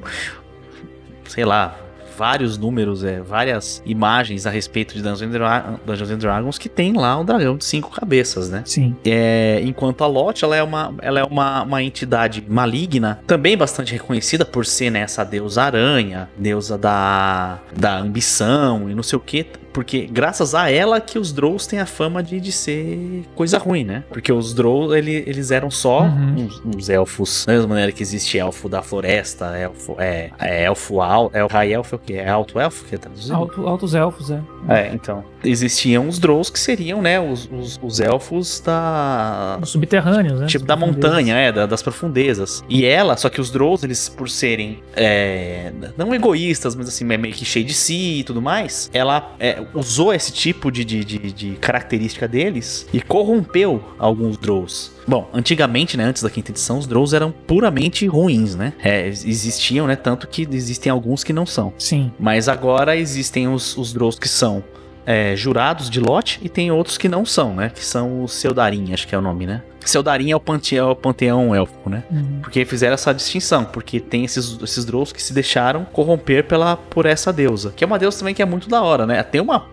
Sei 1.27 1.45
lá. 1.45 1.77
Vários 2.17 2.57
números, 2.57 3.03
é, 3.03 3.19
várias 3.21 3.81
imagens 3.85 4.45
a 4.45 4.49
respeito 4.49 4.93
de 4.93 5.01
Dungeons 5.01 5.21
and, 5.23 5.29
Dra- 5.29 5.79
Dungeons 5.85 6.11
and 6.11 6.17
Dragons 6.17 6.57
que 6.57 6.69
tem 6.69 6.93
lá 6.93 7.17
um 7.19 7.25
dragão 7.25 7.57
de 7.57 7.65
cinco 7.65 7.89
cabeças, 7.89 8.49
né? 8.49 8.61
Sim. 8.65 8.95
É, 9.05 9.61
enquanto 9.63 10.03
a 10.03 10.07
Lot, 10.07 10.43
ela 10.43 10.55
é, 10.55 10.63
uma, 10.63 10.93
ela 11.01 11.19
é 11.19 11.23
uma, 11.23 11.63
uma 11.63 11.81
entidade 11.83 12.43
maligna, 12.47 13.19
também 13.25 13.57
bastante 13.57 13.93
reconhecida 13.93 14.45
por 14.45 14.65
ser 14.65 14.89
né, 14.89 14.99
essa 15.01 15.23
deusa 15.23 15.63
aranha, 15.63 16.29
deusa 16.37 16.77
da, 16.77 17.59
da 17.75 17.97
ambição 17.97 18.89
e 18.89 18.95
não 18.95 19.03
sei 19.03 19.17
o 19.17 19.19
que. 19.21 19.45
Porque 19.73 20.05
graças 20.09 20.53
a 20.53 20.69
ela 20.69 21.01
que 21.01 21.17
os 21.17 21.33
Drows 21.33 21.65
têm 21.65 21.79
a 21.79 21.85
fama 21.85 22.21
de, 22.21 22.39
de 22.39 22.51
ser 22.51 23.23
coisa 23.35 23.57
ruim, 23.57 23.83
né? 23.83 24.03
Porque 24.09 24.31
os 24.31 24.53
Drows, 24.53 24.93
ele- 24.93 25.23
eles 25.25 25.49
eram 25.51 25.71
só 25.71 26.03
Uhum. 26.03 26.35
uns, 26.45 26.61
uns 26.63 26.89
elfos, 26.89 27.43
da 27.45 27.53
mesma 27.53 27.67
maneira 27.69 27.91
que 27.91 28.03
existe 28.03 28.37
elfo 28.37 28.69
da 28.69 28.81
floresta, 28.81 29.57
elfo, 29.57 29.95
é, 29.99 30.29
é 30.39 30.63
elfo 30.65 31.01
alto, 31.01 31.35
é, 31.35 31.45
high 31.51 31.73
elfo 31.73 31.95
é 31.95 31.97
o 31.97 31.99
quê? 31.99 32.13
É 32.13 32.29
alto 32.29 32.59
elfo 32.59 32.85
que 32.85 32.95
é 32.95 32.97
traduzido? 32.97 33.35
Alto- 33.35 33.67
altos 33.67 33.95
elfos, 33.95 34.29
é. 34.31 34.39
É, 34.69 34.91
então. 34.93 35.23
Existiam 35.43 36.07
os 36.07 36.19
Drows 36.19 36.49
que 36.49 36.57
seriam, 36.59 37.01
né, 37.01 37.19
os, 37.19 37.49
os, 37.51 37.77
os 37.83 37.99
elfos 37.99 38.61
da. 38.61 39.59
Os 39.61 39.69
subterrâneos, 39.69 40.39
né? 40.39 40.45
Tipo 40.47 40.65
da 40.65 40.75
montanha, 40.75 41.35
é, 41.35 41.51
da- 41.51 41.65
das 41.65 41.81
profundezas. 41.81 42.63
E 42.69 42.85
ela, 42.85 43.17
só 43.17 43.27
que 43.29 43.41
os 43.41 43.49
Drows, 43.51 43.83
eles, 43.83 44.07
por 44.07 44.29
serem 44.29 44.81
é, 44.95 45.71
não 45.97 46.13
egoístas, 46.13 46.75
mas 46.75 46.87
assim, 46.87 47.03
meio 47.03 47.33
que 47.33 47.43
cheio 47.43 47.65
de 47.65 47.73
si 47.73 48.19
e 48.19 48.23
tudo 48.23 48.41
mais, 48.41 48.89
ela, 48.93 49.33
é, 49.39 49.62
usou 49.73 50.13
esse 50.13 50.31
tipo 50.31 50.71
de, 50.71 50.83
de, 50.83 51.03
de, 51.03 51.31
de 51.31 51.51
característica 51.55 52.27
deles 52.27 52.87
e 52.93 53.01
corrompeu 53.01 53.83
alguns 53.97 54.37
Drows. 54.37 54.91
Bom, 55.07 55.29
antigamente, 55.33 55.97
né, 55.97 56.05
antes 56.05 56.23
da 56.23 56.29
quinta 56.29 56.51
edição, 56.51 56.77
os 56.77 56.87
Drows 56.87 57.13
eram 57.13 57.31
puramente 57.31 58.05
ruins, 58.07 58.55
né? 58.55 58.73
É, 58.81 59.07
existiam, 59.07 59.85
né? 59.85 59.95
Tanto 59.95 60.27
que 60.27 60.47
existem 60.49 60.91
alguns 60.91 61.23
que 61.23 61.33
não 61.33 61.45
são. 61.45 61.73
Sim. 61.77 62.11
Mas 62.19 62.47
agora 62.47 62.95
existem 62.95 63.47
os, 63.47 63.77
os 63.77 63.93
Drows 63.93 64.17
que 64.17 64.29
são 64.29 64.63
é, 65.05 65.35
jurados 65.35 65.89
de 65.89 65.99
lote 65.99 66.39
e 66.41 66.49
tem 66.49 66.71
outros 66.71 66.97
que 66.97 67.09
não 67.09 67.25
são, 67.25 67.53
né? 67.53 67.69
Que 67.69 67.83
são 67.83 68.23
os 68.23 68.33
Seldarin, 68.33 68.93
acho 68.93 69.07
que 69.07 69.15
é 69.15 69.17
o 69.17 69.21
nome, 69.21 69.45
né? 69.45 69.61
Seldarin 69.85 70.31
é 70.31 70.35
o, 70.35 70.39
panteão, 70.39 70.89
é 70.89 70.91
o 70.91 70.95
panteão 70.95 71.55
élfico, 71.55 71.89
né? 71.89 72.03
Uhum. 72.09 72.39
Porque 72.41 72.63
fizeram 72.63 72.93
essa 72.93 73.13
distinção, 73.13 73.65
porque 73.65 73.99
tem 73.99 74.23
esses, 74.23 74.57
esses 74.61 74.85
Drows 74.85 75.11
que 75.11 75.21
se 75.21 75.33
deixaram 75.33 75.83
corromper 75.85 76.45
pela, 76.45 76.77
por 76.77 77.05
essa 77.05 77.33
deusa. 77.33 77.73
Que 77.75 77.83
é 77.83 77.87
uma 77.87 77.99
deusa 77.99 78.19
também 78.19 78.33
que 78.33 78.41
é 78.41 78.45
muito 78.45 78.69
da 78.69 78.81
hora, 78.81 79.05
né? 79.05 79.21
Tem 79.23 79.41
uma 79.41 79.67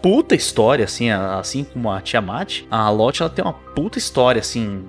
puta 0.00 0.34
história, 0.34 0.84
assim, 0.84 1.10
assim 1.10 1.64
como 1.64 1.90
a 1.90 2.00
Tiamat. 2.00 2.62
A 2.70 2.88
Lot, 2.90 3.22
ela 3.22 3.30
tem 3.30 3.44
uma 3.44 3.52
puta 3.52 3.98
história, 3.98 4.40
assim, 4.40 4.82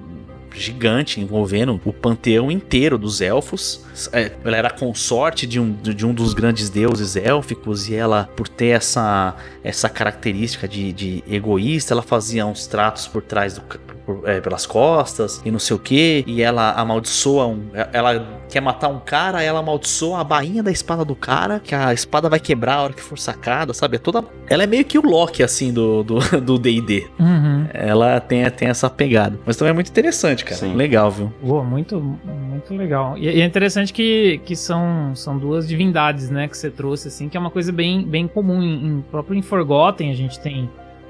gigante 0.54 1.20
envolvendo 1.20 1.80
o 1.84 1.94
panteão 1.94 2.52
inteiro 2.52 2.98
dos 2.98 3.22
elfos. 3.22 3.84
É, 4.12 4.32
ela 4.44 4.58
era 4.58 4.70
consorte 4.70 5.46
de 5.46 5.60
um, 5.60 5.74
de 5.74 6.06
um 6.06 6.14
dos 6.14 6.34
grandes 6.34 6.70
deuses 6.70 7.16
élficos 7.16 7.90
e 7.90 7.96
ela, 7.96 8.30
por 8.36 8.48
ter 8.48 8.68
essa, 8.68 9.36
essa 9.64 9.90
característica 9.90 10.68
de, 10.68 10.94
de 10.94 11.24
egoísta, 11.28 11.94
ela 11.94 12.02
fazia 12.02 12.46
uns 12.46 12.68
tratos 12.68 13.08
por 13.08 13.22
trás 13.22 13.56
do, 13.56 13.64
por, 14.06 14.22
é, 14.28 14.40
pelas 14.40 14.66
costas 14.66 15.42
e 15.46 15.52
não 15.52 15.60
sei 15.60 15.76
o 15.76 15.80
que. 15.80 16.24
E 16.28 16.42
ela 16.42 16.72
amaldiçoa 16.74 17.48
um. 17.48 17.64
Ela 17.92 18.42
quer 18.50 18.62
matar 18.62 18.90
um 18.90 19.00
cara, 19.00 19.42
ela 19.42 19.60
amaldiçoa 19.60 20.20
a 20.20 20.24
bainha 20.24 20.62
da 20.62 20.72
espada 20.72 21.04
do 21.04 21.16
cara, 21.16 21.60
que 21.60 21.74
a 21.74 21.94
espada 21.94 22.30
vai 22.30 22.40
quebrar 22.40 22.76
a 22.76 22.82
hora 22.84 22.94
que 22.94 23.02
for 23.02 23.18
sacada, 23.18 23.74
sabe? 23.74 23.96
É 23.96 24.00
toda. 24.00 24.24
Ela 24.50 24.64
é 24.64 24.68
meio 24.68 24.86
que 24.86 24.98
o 24.98 25.02
Loki, 25.02 25.44
assim, 25.44 25.74
do 25.74 26.04
DD. 26.04 26.42
Do, 26.42 26.60
D&D. 26.60 27.08
Uhum. 27.20 27.68
Ela 27.74 28.20
tem, 28.20 28.50
tem 28.52 28.70
essa 28.70 28.90
pegada. 28.90 29.40
Mas 29.46 29.58
também 29.58 29.72
é 29.72 29.74
muito 29.74 29.90
interessante, 29.90 30.44
cara. 30.46 30.58
Sim. 30.58 30.76
Legal, 30.76 31.10
viu? 31.10 31.34
Boa, 31.42 31.64
muito, 31.64 32.00
muito 32.00 32.74
legal. 32.74 33.18
E, 33.18 33.26
e, 33.26 33.42
é 33.42 33.46
interessante 33.46 33.92
que, 33.92 34.40
que 34.46 34.56
são, 34.56 35.16
são 35.16 35.38
duas 35.38 35.68
divindades, 35.68 36.30
né, 36.30 36.48
que 36.48 36.58
você 36.58 36.70
trouxe, 36.70 37.08
assim, 37.08 37.30
que 37.30 37.38
é 37.38 37.40
uma 37.40 37.52
coisa 37.52 37.72
bem, 37.72 38.04
bem 38.04 38.28
comum. 38.28 38.62
Em, 38.62 38.88
em 38.88 39.02
próprio 39.02 39.38
em 39.38 39.42
Forgotten 39.42 40.12
a 40.12 40.16
gente 40.16 40.40
tem 40.40 40.70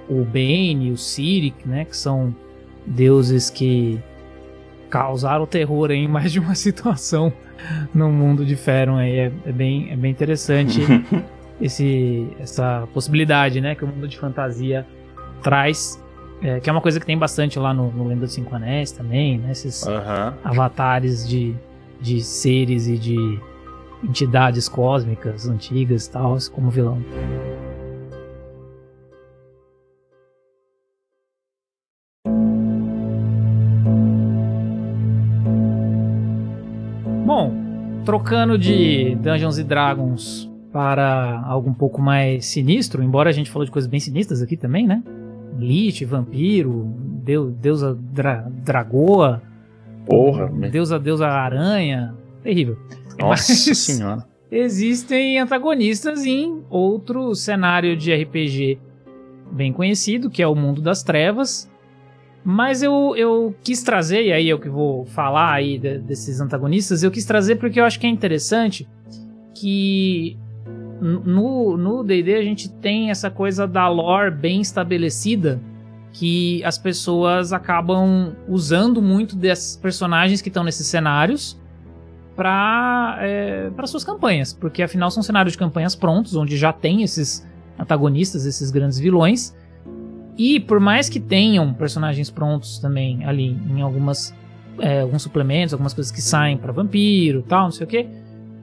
o 0.10 0.24
Bane 0.24 0.88
e 0.88 0.92
o 0.92 0.98
Cyric, 0.98 1.68
né, 1.68 1.86
que 1.86 1.96
são 1.96 2.36
deuses 2.86 3.50
que 3.50 4.00
causaram 4.90 5.46
terror 5.46 5.92
em 5.92 6.08
mais 6.08 6.32
de 6.32 6.40
uma 6.40 6.54
situação 6.56 7.34
no 7.94 8.12
mundo 8.12 8.46
de 8.46 8.56
Feron 8.56 8.98
aí 8.98 9.18
é, 9.18 9.32
é 9.46 9.52
bem 9.52 9.92
é 9.92 9.96
bem 9.96 10.12
interessante 10.12 10.82
esse 11.60 12.28
essa 12.40 12.88
possibilidade 12.94 13.62
né 13.62 13.74
que 13.74 13.84
o 13.84 13.88
mundo 13.88 14.08
de 14.08 14.18
fantasia 14.18 14.86
traz 15.42 16.02
é, 16.42 16.60
que 16.60 16.70
é 16.70 16.74
uma 16.74 16.82
coisa 16.82 17.00
que 17.00 17.06
tem 17.06 17.18
bastante 17.18 17.58
lá 17.58 17.74
no, 17.74 17.92
no 17.92 18.08
Lenda 18.08 18.26
dos 18.26 18.34
Cinco 18.34 18.54
Anéis 18.56 18.92
também 18.92 19.40
né 19.40 19.52
esses 19.52 19.84
uhum. 19.84 20.34
avatares 20.44 21.28
de, 21.28 21.56
de 22.00 22.22
seres 22.22 22.88
e 22.88 22.98
de 22.98 23.40
entidades 24.04 24.68
cósmicas 24.68 25.48
antigas 25.48 26.06
e 26.06 26.12
tal 26.12 26.38
como 26.52 26.70
vilão 26.70 27.02
trocando 38.04 38.58
de 38.58 39.16
Dungeons 39.16 39.58
e 39.58 39.64
Dragons 39.64 40.50
para 40.72 41.42
algo 41.46 41.70
um 41.70 41.74
pouco 41.74 42.02
mais 42.02 42.46
sinistro, 42.46 43.04
embora 43.04 43.30
a 43.30 43.34
gente 43.34 43.50
falou 43.50 43.66
de 43.66 43.72
coisas 43.72 43.90
bem 43.90 44.00
sinistras 44.00 44.42
aqui 44.42 44.58
também, 44.58 44.88
né? 44.88 45.04
Lich, 45.58 46.04
vampiro, 46.04 46.92
deus, 47.24 47.54
deusa 47.54 47.96
dra, 47.96 48.48
dragoa, 48.64 49.42
porra, 50.06 50.48
deusa 50.70 51.00
deusa 51.00 51.28
aranha, 51.28 52.16
terrível. 52.42 52.78
Nossa 53.20 53.54
Mas 53.54 53.78
senhora. 53.78 54.26
Existem 54.52 55.40
antagonistas 55.40 56.26
em 56.26 56.62
outro 56.70 57.34
cenário 57.36 57.96
de 57.96 58.14
RPG 58.14 58.80
bem 59.52 59.72
conhecido, 59.72 60.30
que 60.30 60.42
é 60.42 60.48
o 60.48 60.56
mundo 60.56 60.82
das 60.82 61.04
trevas, 61.04 61.70
mas 62.44 62.84
eu, 62.84 63.16
eu 63.16 63.56
quis 63.64 63.84
trazer, 63.84 64.24
e 64.26 64.34
aí 64.34 64.50
eu 64.50 64.60
que 64.60 64.70
vou 64.70 65.06
falar 65.06 65.54
aí 65.54 65.78
de, 65.78 66.00
desses 66.00 66.42
antagonistas, 66.42 67.04
eu 67.04 67.12
quis 67.12 67.26
trazer 67.26 67.56
porque 67.56 67.80
eu 67.80 67.86
acho 67.86 68.00
que 68.00 68.06
é 68.06 68.10
interessante 68.10 68.88
que 69.56 70.38
no 71.02 72.04
D&D 72.04 72.36
a 72.36 72.44
gente 72.44 72.70
tem 72.70 73.10
essa 73.10 73.30
coisa 73.30 73.68
da 73.68 73.90
lore 73.90 74.32
bem 74.32 74.62
estabelecida 74.62 75.60
que 76.14 76.64
as 76.64 76.78
pessoas 76.78 77.52
acabam 77.52 78.34
usando 78.48 79.02
muito 79.02 79.36
desses 79.36 79.76
personagens 79.76 80.42
que 80.42 80.48
estão 80.48 80.64
nesses 80.64 80.88
cenários 80.88 81.60
para 82.36 83.18
é, 83.20 83.70
para 83.72 83.88
suas 83.88 84.04
campanhas, 84.04 84.54
porque 84.54 84.82
afinal 84.84 85.10
são 85.12 85.22
cenários 85.22 85.54
de 85.54 85.58
campanhas 85.58 85.96
prontos, 85.96 86.36
onde 86.36 86.56
já 86.56 86.72
tem 86.72 87.04
esses 87.04 87.46
antagonistas, 87.78 88.46
esses 88.46 88.72
grandes 88.72 89.00
vilões, 89.00 89.56
e 90.38 90.60
por 90.60 90.80
mais 90.80 91.10
que 91.10 91.20
tenham 91.20 91.74
personagens 91.74 92.30
prontos 92.30 92.80
também 92.80 93.24
ali 93.26 93.58
em 93.70 93.82
algumas 93.82 94.34
é, 94.80 95.02
alguns 95.02 95.22
suplementos, 95.22 95.74
algumas 95.74 95.94
coisas 95.94 96.12
que 96.12 96.22
saem 96.22 96.58
para 96.58 96.72
vampiro, 96.72 97.44
tal, 97.44 97.66
não 97.66 97.72
sei 97.72 97.86
o 97.86 97.88
que, 97.88 98.08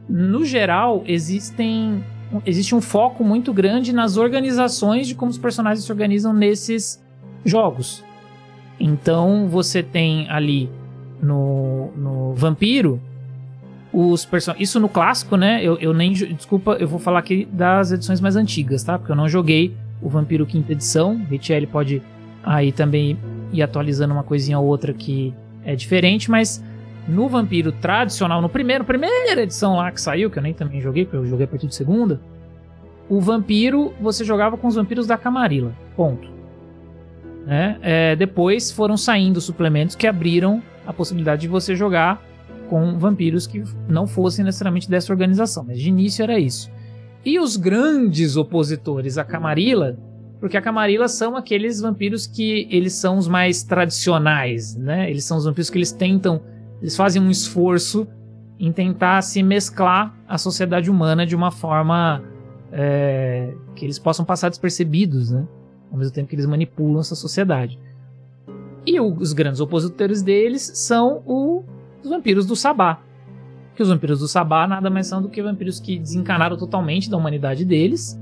no 0.08 0.44
geral 0.44 1.04
existem 1.06 2.02
existe 2.44 2.74
um 2.74 2.80
foco 2.80 3.24
muito 3.24 3.52
grande 3.52 3.92
nas 3.92 4.16
organizações 4.16 5.06
de 5.06 5.14
como 5.14 5.30
os 5.30 5.38
personagens 5.38 5.84
se 5.84 5.92
organizam 5.92 6.32
nesses 6.32 7.02
jogos. 7.44 8.04
Então 8.78 9.48
você 9.48 9.82
tem 9.82 10.28
ali 10.28 10.70
no, 11.22 11.90
no 11.96 12.34
vampiro 12.34 13.00
os 13.92 14.24
personagens. 14.24 14.68
Isso 14.68 14.80
no 14.80 14.88
clássico, 14.88 15.36
né? 15.36 15.62
Eu, 15.62 15.76
eu 15.78 15.92
nem. 15.92 16.12
Desculpa, 16.12 16.72
eu 16.72 16.88
vou 16.88 16.98
falar 16.98 17.18
aqui 17.18 17.46
das 17.50 17.92
edições 17.92 18.20
mais 18.20 18.36
antigas, 18.36 18.82
tá? 18.82 18.98
Porque 18.98 19.12
eu 19.12 19.16
não 19.16 19.28
joguei 19.28 19.76
o 20.02 20.08
Vampiro 20.08 20.46
quinta 20.46 20.72
edição. 20.72 21.16
Richelle 21.28 21.66
pode 21.66 22.02
aí 22.42 22.72
também 22.72 23.18
ir 23.52 23.62
atualizando 23.62 24.14
uma 24.14 24.22
coisinha 24.22 24.58
ou 24.58 24.66
outra 24.66 24.92
que 24.92 25.34
é 25.64 25.74
diferente, 25.74 26.30
mas 26.30 26.64
no 27.06 27.28
Vampiro 27.28 27.72
tradicional, 27.72 28.40
no 28.40 28.48
primeiro, 28.48 28.84
primeira 28.84 29.42
edição 29.42 29.76
lá 29.76 29.90
que 29.90 30.00
saiu, 30.00 30.30
que 30.30 30.38
eu 30.38 30.42
nem 30.42 30.54
também 30.54 30.80
joguei, 30.80 31.04
porque 31.04 31.16
eu 31.16 31.26
joguei 31.26 31.44
a 31.44 31.48
partir 31.48 31.66
de 31.66 31.74
segunda, 31.74 32.20
o 33.08 33.20
Vampiro 33.20 33.92
você 34.00 34.24
jogava 34.24 34.56
com 34.56 34.68
os 34.68 34.76
vampiros 34.76 35.06
da 35.06 35.18
Camarilla, 35.18 35.74
ponto. 35.96 36.28
Né? 37.44 37.78
É, 37.82 38.16
depois 38.16 38.70
foram 38.70 38.96
saindo 38.96 39.40
suplementos 39.40 39.96
que 39.96 40.06
abriram 40.06 40.62
a 40.86 40.92
possibilidade 40.92 41.42
de 41.42 41.48
você 41.48 41.74
jogar 41.74 42.22
com 42.68 42.96
vampiros 42.98 43.48
que 43.48 43.64
não 43.88 44.06
fossem 44.06 44.44
necessariamente 44.44 44.88
dessa 44.88 45.12
organização, 45.12 45.64
mas 45.64 45.80
de 45.80 45.88
início 45.88 46.22
era 46.22 46.38
isso. 46.38 46.70
E 47.24 47.38
os 47.38 47.56
grandes 47.56 48.36
opositores 48.36 49.18
à 49.18 49.24
Camarilla, 49.24 49.98
porque 50.40 50.56
a 50.56 50.62
Camarilla 50.62 51.06
são 51.06 51.36
aqueles 51.36 51.80
vampiros 51.80 52.26
que 52.26 52.66
eles 52.70 52.94
são 52.94 53.18
os 53.18 53.28
mais 53.28 53.62
tradicionais, 53.62 54.74
né? 54.74 55.10
Eles 55.10 55.24
são 55.24 55.36
os 55.36 55.44
vampiros 55.44 55.68
que 55.68 55.76
eles 55.76 55.92
tentam, 55.92 56.40
eles 56.80 56.96
fazem 56.96 57.20
um 57.20 57.30
esforço 57.30 58.08
em 58.58 58.72
tentar 58.72 59.20
se 59.22 59.42
mesclar 59.42 60.14
à 60.26 60.38
sociedade 60.38 60.90
humana 60.90 61.26
de 61.26 61.36
uma 61.36 61.50
forma 61.50 62.22
é, 62.72 63.52
que 63.74 63.84
eles 63.84 63.98
possam 63.98 64.24
passar 64.24 64.48
despercebidos, 64.48 65.30
né? 65.30 65.46
Ao 65.92 65.98
mesmo 65.98 66.14
tempo 66.14 66.28
que 66.28 66.34
eles 66.34 66.46
manipulam 66.46 67.00
essa 67.00 67.14
sociedade. 67.14 67.78
E 68.86 68.98
os 68.98 69.34
grandes 69.34 69.60
opositores 69.60 70.22
deles 70.22 70.72
são 70.74 71.22
o, 71.26 71.64
os 72.02 72.08
vampiros 72.08 72.46
do 72.46 72.56
Sabá, 72.56 73.02
que 73.80 73.84
os 73.84 73.88
vampiros 73.88 74.20
do 74.20 74.28
Sabá 74.28 74.66
nada 74.66 74.90
mais 74.90 75.06
são 75.06 75.22
do 75.22 75.30
que 75.30 75.42
vampiros 75.42 75.80
que 75.80 75.98
desencanaram 75.98 76.54
totalmente 76.54 77.08
da 77.08 77.16
humanidade 77.16 77.64
deles. 77.64 78.20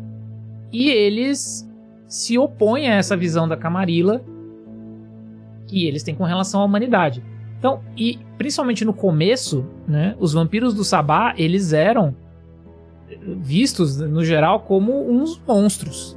E 0.72 0.88
eles 0.88 1.68
se 2.06 2.38
opõem 2.38 2.88
a 2.88 2.94
essa 2.94 3.16
visão 3.16 3.48
da 3.48 3.56
Camarilla 3.56 4.22
que 5.66 5.84
eles 5.84 6.04
têm 6.04 6.14
com 6.14 6.22
relação 6.22 6.60
à 6.60 6.64
humanidade. 6.64 7.24
Então, 7.58 7.80
e 7.96 8.20
principalmente 8.38 8.84
no 8.84 8.92
começo, 8.92 9.66
né, 9.84 10.14
os 10.20 10.32
vampiros 10.32 10.74
do 10.74 10.84
Sabá, 10.84 11.34
eles 11.36 11.72
eram 11.72 12.14
vistos, 13.40 13.98
no 13.98 14.24
geral, 14.24 14.60
como 14.60 15.10
uns 15.10 15.42
monstros. 15.44 16.16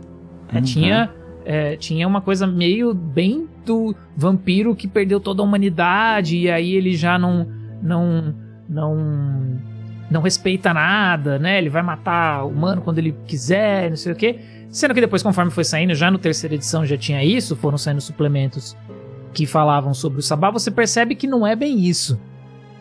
É, 0.49 0.57
uhum. 0.57 0.61
tinha, 0.61 1.09
é, 1.43 1.75
tinha 1.77 2.07
uma 2.07 2.21
coisa 2.21 2.45
meio 2.45 2.93
bem 2.93 3.49
do 3.65 3.95
vampiro 4.15 4.75
que 4.75 4.87
perdeu 4.87 5.19
toda 5.19 5.41
a 5.41 5.45
humanidade 5.45 6.37
e 6.37 6.47
aí 6.47 6.75
ele 6.75 6.93
já 6.93 7.17
não, 7.17 7.47
não 7.81 8.35
não 8.71 9.59
não 10.09 10.21
respeita 10.21 10.73
nada, 10.73 11.39
né? 11.39 11.57
Ele 11.57 11.69
vai 11.69 11.81
matar 11.81 12.43
o 12.43 12.49
humano 12.49 12.81
quando 12.81 12.99
ele 12.99 13.15
quiser, 13.25 13.89
não 13.89 13.95
sei 13.95 14.11
o 14.11 14.15
quê. 14.15 14.39
Sendo 14.69 14.93
que 14.93 14.99
depois, 14.99 15.23
conforme 15.23 15.51
foi 15.51 15.63
saindo, 15.63 15.95
já 15.95 16.11
no 16.11 16.17
terceira 16.17 16.55
edição 16.55 16.85
já 16.85 16.97
tinha 16.97 17.23
isso, 17.23 17.55
foram 17.55 17.77
saindo 17.77 18.01
suplementos 18.01 18.75
que 19.33 19.45
falavam 19.45 19.93
sobre 19.93 20.19
o 20.19 20.21
Sabá, 20.21 20.51
você 20.51 20.69
percebe 20.69 21.15
que 21.15 21.27
não 21.27 21.47
é 21.47 21.55
bem 21.55 21.79
isso. 21.79 22.19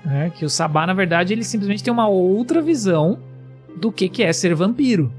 Né? 0.05 0.33
Que 0.35 0.45
o 0.45 0.51
Sabá, 0.51 0.87
na 0.87 0.93
verdade, 0.93 1.33
ele 1.33 1.45
simplesmente 1.45 1.85
tem 1.85 1.93
uma 1.93 2.09
outra 2.09 2.61
visão 2.61 3.19
do 3.77 3.93
que, 3.93 4.09
que 4.09 4.25
é 4.25 4.33
ser 4.33 4.53
vampiro. 4.55 5.13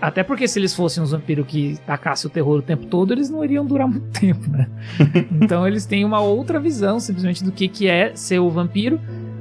Até 0.00 0.22
porque 0.22 0.48
se 0.48 0.58
eles 0.58 0.74
fossem 0.74 1.02
uns 1.02 1.10
vampiros 1.10 1.46
que 1.46 1.76
tacassem 1.84 2.28
o 2.28 2.32
terror 2.32 2.60
o 2.60 2.62
tempo 2.62 2.86
todo, 2.86 3.12
eles 3.12 3.28
não 3.28 3.44
iriam 3.44 3.66
durar 3.66 3.86
muito 3.90 4.06
tempo, 4.18 4.48
né? 4.48 4.68
então 5.42 5.66
eles 5.66 5.84
têm 5.84 6.04
uma 6.04 6.20
outra 6.20 6.60
visão, 6.60 7.00
simplesmente, 7.00 7.44
do 7.44 7.52
que, 7.52 7.68
que 7.68 7.88
é 7.88 8.14
ser 8.14 8.38
o 8.38 8.48
vampiro. 8.48 9.00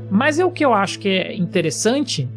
Mas 0.09 0.39
é 0.39 0.45
o 0.45 0.51
que 0.51 0.63
eu 0.63 0.73
acho 0.73 0.99
que 0.99 1.09
é 1.09 1.35
interessante 1.35 2.27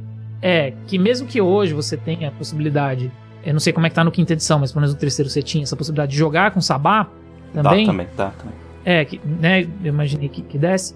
é 0.41 0.73
que 0.87 0.99
mesmo 0.99 1.27
que 1.27 1.41
hoje 1.41 1.73
você 1.73 1.97
tenha 1.97 2.29
a 2.29 2.31
possibilidade, 2.33 3.11
eu 3.45 3.53
não 3.53 3.61
sei 3.61 3.73
como 3.73 3.87
é 3.87 3.89
que 3.89 3.95
tá 3.95 4.05
no 4.05 4.11
quinta 4.11 4.33
edição, 4.33 4.59
mas 4.59 4.73
pelo 4.73 4.81
menos 4.81 4.95
no 4.95 5.01
terceiro 5.01 5.31
você 5.31 5.43
tinha 5.43 5.62
essa 5.62 5.77
possibilidade 5.77 6.12
de 6.12 6.18
jogar 6.18 6.51
com 6.51 6.61
Sabá 6.61 7.09
também. 7.55 7.87
Dá 7.87 7.93
também, 7.93 8.09
dá 8.16 8.31
também. 8.31 8.55
É, 8.85 9.05
que, 9.05 9.20
né, 9.25 9.62
eu 9.62 9.89
imaginei 9.93 10.29
que, 10.29 10.43
que 10.43 10.59
desse. 10.59 10.95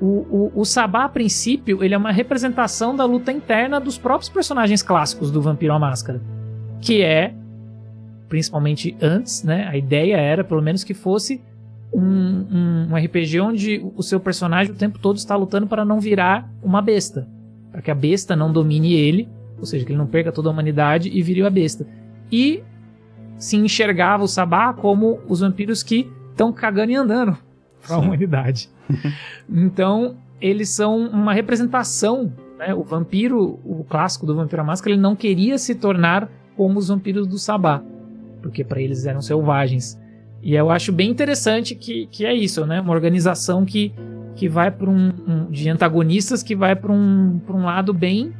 O, 0.00 0.06
o, 0.06 0.52
o 0.54 0.64
Sabá, 0.64 1.04
a 1.04 1.08
princípio, 1.08 1.82
ele 1.84 1.92
é 1.92 1.98
uma 1.98 2.12
representação 2.12 2.96
da 2.96 3.04
luta 3.04 3.32
interna 3.32 3.78
dos 3.78 3.98
próprios 3.98 4.28
personagens 4.28 4.82
clássicos 4.82 5.30
do 5.30 5.42
Vampiro 5.42 5.74
à 5.74 5.78
Máscara 5.78 6.20
que 6.80 7.02
é, 7.02 7.34
principalmente 8.28 8.96
antes, 9.00 9.42
né? 9.42 9.66
A 9.68 9.76
ideia 9.76 10.16
era, 10.16 10.44
pelo 10.44 10.62
menos, 10.62 10.84
que 10.84 10.94
fosse 10.94 11.40
um, 11.92 12.00
um, 12.02 12.88
um, 12.90 12.96
RPG 12.96 13.40
onde 13.40 13.84
o 13.96 14.02
seu 14.02 14.20
personagem 14.20 14.72
o 14.72 14.76
tempo 14.76 14.98
todo 14.98 15.16
está 15.16 15.34
lutando 15.36 15.66
para 15.66 15.84
não 15.84 16.00
virar 16.00 16.48
uma 16.62 16.82
besta. 16.82 17.28
Para 17.70 17.82
que 17.82 17.90
a 17.90 17.94
besta 17.94 18.36
não 18.36 18.52
domine 18.52 18.94
ele, 18.94 19.28
ou 19.58 19.66
seja, 19.66 19.84
que 19.84 19.92
ele 19.92 19.98
não 19.98 20.06
perca 20.06 20.32
toda 20.32 20.48
a 20.48 20.52
humanidade 20.52 21.08
e 21.08 21.22
vire 21.22 21.42
a 21.42 21.50
besta. 21.50 21.86
E 22.30 22.62
se 23.38 23.56
enxergava 23.56 24.24
o 24.24 24.28
Sabá 24.28 24.72
como 24.72 25.20
os 25.28 25.40
vampiros 25.40 25.82
que 25.82 26.10
estão 26.30 26.52
cagando 26.52 26.92
e 26.92 26.96
andando 26.96 27.36
para 27.86 27.96
a 27.96 27.98
humanidade. 27.98 28.68
então, 29.48 30.16
eles 30.40 30.68
são 30.70 31.06
uma 31.08 31.32
representação. 31.32 32.32
Né? 32.58 32.74
O 32.74 32.82
vampiro, 32.82 33.58
o 33.64 33.84
clássico 33.88 34.26
do 34.26 34.34
Vampiro 34.34 34.62
à 34.62 34.64
Máscara, 34.64 34.92
ele 34.92 35.00
não 35.00 35.16
queria 35.16 35.58
se 35.58 35.74
tornar 35.74 36.28
como 36.56 36.78
os 36.78 36.88
vampiros 36.88 37.26
do 37.26 37.38
Sabá, 37.38 37.82
porque 38.42 38.64
para 38.64 38.80
eles 38.80 39.06
eram 39.06 39.22
selvagens. 39.22 39.98
E 40.42 40.54
eu 40.54 40.70
acho 40.70 40.92
bem 40.92 41.10
interessante 41.10 41.74
que, 41.74 42.06
que 42.06 42.24
é 42.24 42.32
isso, 42.32 42.64
né? 42.64 42.80
Uma 42.80 42.92
organização 42.92 43.64
que, 43.64 43.92
que 44.36 44.48
vai 44.48 44.70
para 44.70 44.88
um, 44.88 45.12
um, 45.26 45.50
de 45.50 45.68
antagonistas 45.68 46.42
que 46.42 46.54
vai 46.54 46.76
para 46.76 46.92
um, 46.92 47.40
um 47.48 47.64
lado 47.64 47.92
bem 47.92 48.32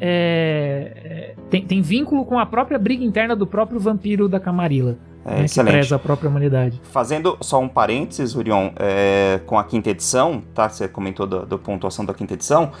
é, 0.00 0.92
é, 1.04 1.34
tem, 1.50 1.64
tem 1.64 1.82
vínculo 1.82 2.24
com 2.24 2.38
a 2.38 2.46
própria 2.46 2.78
briga 2.78 3.04
interna 3.04 3.34
do 3.34 3.46
próprio 3.46 3.80
vampiro 3.80 4.28
da 4.28 4.38
Camarilla. 4.38 4.96
É, 5.24 5.42
né, 5.42 5.48
que 5.48 5.62
preza 5.62 5.96
a 5.96 5.98
própria 5.98 6.30
humanidade. 6.30 6.80
Fazendo 6.84 7.36
só 7.40 7.60
um 7.60 7.68
parênteses, 7.68 8.34
Urion, 8.34 8.70
é, 8.76 9.40
com 9.44 9.58
a 9.58 9.64
quinta 9.64 9.90
edição, 9.90 10.42
tá? 10.54 10.68
Você 10.68 10.88
comentou 10.88 11.26
da, 11.26 11.44
da 11.44 11.58
pontuação 11.58 12.04
da 12.04 12.14
quinta 12.14 12.34
edição. 12.34 12.72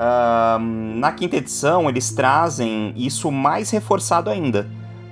Uh, 0.00 0.58
na 0.96 1.12
quinta 1.12 1.36
edição, 1.36 1.90
eles 1.90 2.10
trazem 2.10 2.94
isso 2.96 3.30
mais 3.30 3.68
reforçado 3.68 4.30
ainda. 4.30 4.66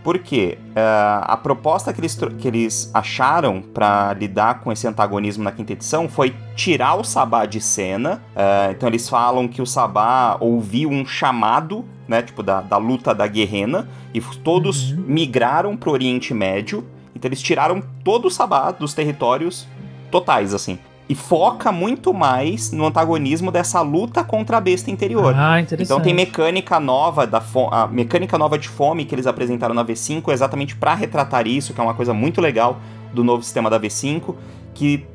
Porque 0.09 0.57
uh, 0.71 1.21
a 1.21 1.37
proposta 1.37 1.93
que 1.93 2.01
eles, 2.01 2.19
que 2.39 2.49
eles 2.49 2.91
acharam 2.95 3.61
para 3.61 4.15
lidar 4.15 4.61
com 4.61 4.73
esse 4.73 4.89
antagonismo 4.89 5.45
na 5.45 5.53
quinta 5.53 5.75
edição 5.75 6.09
foi 6.09 6.35
tirar 6.57 6.95
o 6.95 7.05
Sabá 7.05 7.45
de 7.45 7.61
cena. 7.61 8.23
Uh, 8.35 8.71
então 8.71 8.89
eles 8.89 9.07
falam 9.07 9.47
que 9.47 9.61
o 9.61 9.67
Sabá 9.67 10.39
ouviu 10.41 10.89
um 10.89 11.05
chamado, 11.05 11.85
né, 12.09 12.23
tipo 12.23 12.43
da, 12.43 12.63
da 12.63 12.79
luta 12.79 13.15
da 13.15 13.27
Guerrena, 13.27 13.87
e 14.15 14.21
todos 14.23 14.93
uhum. 14.93 15.05
migraram 15.07 15.77
para 15.77 15.91
o 15.91 15.93
Oriente 15.93 16.33
Médio. 16.33 16.87
Então 17.15 17.29
eles 17.29 17.43
tiraram 17.43 17.83
todo 18.03 18.29
o 18.29 18.31
Sabá 18.31 18.71
dos 18.71 18.95
territórios 18.95 19.69
totais, 20.11 20.55
assim 20.55 20.79
e 21.09 21.15
foca 21.15 21.73
muito 21.73 22.13
mais 22.13 22.71
no 22.71 22.85
antagonismo 22.85 23.51
dessa 23.51 23.81
luta 23.81 24.23
contra 24.23 24.59
a 24.59 24.61
besta 24.61 24.91
interior. 24.91 25.35
Ah, 25.35 25.61
interessante. 25.61 25.87
Então 25.87 26.01
tem 26.01 26.13
mecânica 26.13 26.79
nova 26.79 27.27
da 27.27 27.43
a 27.73 27.87
mecânica 27.87 28.37
nova 28.37 28.59
de 28.59 28.69
fome 28.69 29.07
que 29.07 29.15
eles 29.15 29.27
apresentaram 29.27 29.75
na 29.75 29.85
V5 29.85 30.31
exatamente 30.31 30.77
para 30.77 30.95
retratar 30.95 31.47
isso, 31.47 31.73
que 31.73 31.81
é 31.81 31.83
uma 31.83 31.95
coisa 31.95 32.13
muito 32.13 32.41
legal 32.41 32.79
do 33.13 33.25
novo 33.25 33.43
sistema 33.43 33.71
da 33.71 33.81
V5, 33.81 34.35
que 34.75 35.07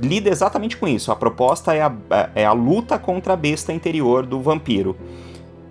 lida 0.00 0.30
exatamente 0.30 0.76
com 0.76 0.86
isso. 0.86 1.10
A 1.10 1.16
proposta 1.16 1.74
é 1.74 1.82
a, 1.82 1.92
é 2.34 2.44
a 2.44 2.52
luta 2.52 2.96
contra 2.98 3.32
a 3.32 3.36
besta 3.36 3.72
interior 3.72 4.24
do 4.24 4.40
vampiro. 4.40 4.96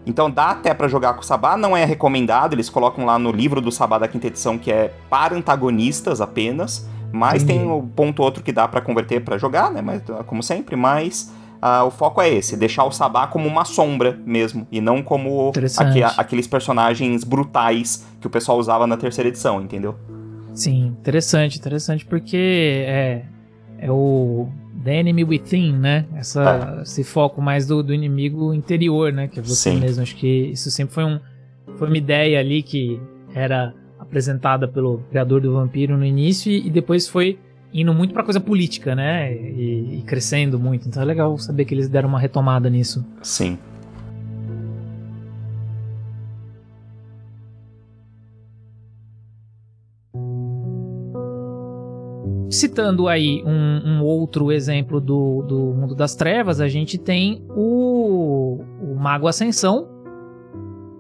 Então 0.06 0.30
dá 0.30 0.50
até 0.50 0.74
para 0.74 0.88
jogar 0.88 1.14
com 1.14 1.22
o 1.22 1.24
Sabá, 1.24 1.56
não 1.56 1.78
é 1.78 1.86
recomendado, 1.86 2.54
eles 2.54 2.70
colocam 2.70 3.06
lá 3.06 3.20
no 3.20 3.32
livro 3.32 3.62
do 3.62 3.72
Sabá 3.72 3.98
da 3.98 4.08
quinta 4.08 4.28
edição 4.28 4.58
que 4.58 4.72
é 4.72 4.94
para 5.10 5.36
antagonistas 5.36 6.20
apenas. 6.20 6.88
Mas 7.12 7.44
Entendi. 7.44 7.60
tem 7.60 7.68
o 7.70 7.78
um 7.78 7.88
ponto 7.88 8.22
outro 8.22 8.44
que 8.44 8.52
dá 8.52 8.68
para 8.68 8.82
converter 8.82 9.22
para 9.22 9.38
jogar, 9.38 9.72
né? 9.72 9.82
Mas, 9.82 10.02
como 10.26 10.44
sempre, 10.44 10.76
mas 10.76 11.34
uh, 11.62 11.86
o 11.86 11.92
foco 11.92 12.22
é 12.22 12.30
esse, 12.30 12.56
deixar 12.56 12.86
o 12.86 12.92
Sabá 12.92 13.28
como 13.28 13.48
uma 13.48 13.66
sombra 13.66 14.20
mesmo, 14.26 14.68
e 14.72 14.82
não 14.82 15.02
como 15.02 15.50
aqu 15.50 16.20
aqueles 16.20 16.48
personagens 16.48 17.24
brutais 17.24 18.06
que 18.20 18.28
o 18.28 18.30
pessoal 18.30 18.58
usava 18.58 18.86
na 18.88 18.98
terceira 18.98 19.30
edição, 19.30 19.62
entendeu? 19.62 19.96
Sim, 20.54 20.88
interessante, 21.00 21.58
interessante, 21.58 22.06
porque 22.06 22.84
é, 22.86 23.24
é 23.80 23.92
o 23.92 24.48
The 24.84 25.00
Enemy 25.00 25.24
Within, 25.24 25.74
né? 25.74 26.06
Essa, 26.16 26.78
é. 26.80 26.82
Esse 26.82 27.04
foco 27.04 27.42
mais 27.42 27.66
do, 27.68 27.84
do 27.84 27.94
inimigo 27.94 28.54
interior, 28.54 29.12
né? 29.12 29.28
Que 29.28 29.40
é 29.40 29.42
você 29.42 29.72
Sim. 29.72 29.80
mesmo. 29.80 30.04
Acho 30.04 30.16
que 30.16 30.28
isso 30.28 30.72
sempre 30.72 30.94
foi, 30.94 31.04
um, 31.04 31.20
foi 31.78 31.88
uma 31.88 31.98
ideia 31.98 32.40
ali 32.40 32.64
que 32.64 33.00
era 33.34 33.74
apresentada 34.10 34.68
pelo 34.68 34.98
criador 35.10 35.40
do 35.40 35.54
Vampiro 35.54 35.96
no 35.96 36.04
início 36.04 36.52
e, 36.52 36.68
depois 36.70 37.08
foi 37.08 37.38
indo 37.72 37.94
muito 37.94 38.12
pra 38.12 38.24
coisa 38.24 38.40
política, 38.40 38.96
né? 38.96 39.32
E, 39.32 40.00
e, 40.00 40.02
crescendo 40.02 40.60
muito. 40.60 40.88
Então 40.88 41.02
é 41.02 41.06
legal 41.06 41.38
saber 41.38 41.66
que 41.66 41.76
eles 41.76 41.88
deram 41.88 42.10
uma 42.10 42.20
retomada 42.20 42.68
nisso. 42.70 43.06
Sim. 43.22 43.58
Citando 52.50 53.08
aí 53.08 53.44
um, 53.46 53.82
um 53.86 54.04
outro 54.04 54.52
exemplo 54.52 55.00
do, 55.00 55.44
do 55.44 55.56
mundo 55.76 55.94
das 55.94 56.16
trevas, 56.16 56.60
a 56.60 56.68
gente 56.68 56.98
tem 56.98 57.46
o, 57.50 58.60
o 58.82 58.96
Mago 58.96 59.28
Ascensão, 59.28 59.88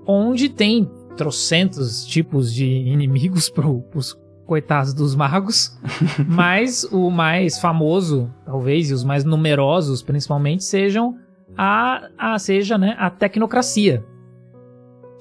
onde 0.06 0.48
tem 0.48 0.88
trocentos 1.20 2.06
tipos 2.06 2.54
de 2.54 2.66
inimigos 2.66 3.50
pro, 3.52 3.82
pros 3.82 4.18
coitados 4.46 4.94
dos 4.94 5.16
magos, 5.16 5.78
mas 6.26 6.86
o 6.86 7.12
mais 7.12 7.60
famoso, 7.60 8.34
talvez, 8.46 8.90
e 8.90 8.94
os 8.94 9.04
mais 9.04 9.26
numerosos, 9.26 10.02
principalmente, 10.02 10.64
sejam 10.64 11.18
a, 11.58 12.08
a 12.18 12.40
seja 12.40 12.78
né, 12.78 12.96
a 12.98 13.10
tecnocracia, 13.10 14.04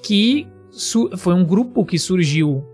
que 0.05 0.47
foi 1.17 1.35
um 1.35 1.45
grupo 1.45 1.85
que 1.85 1.99
surgiu 1.99 2.65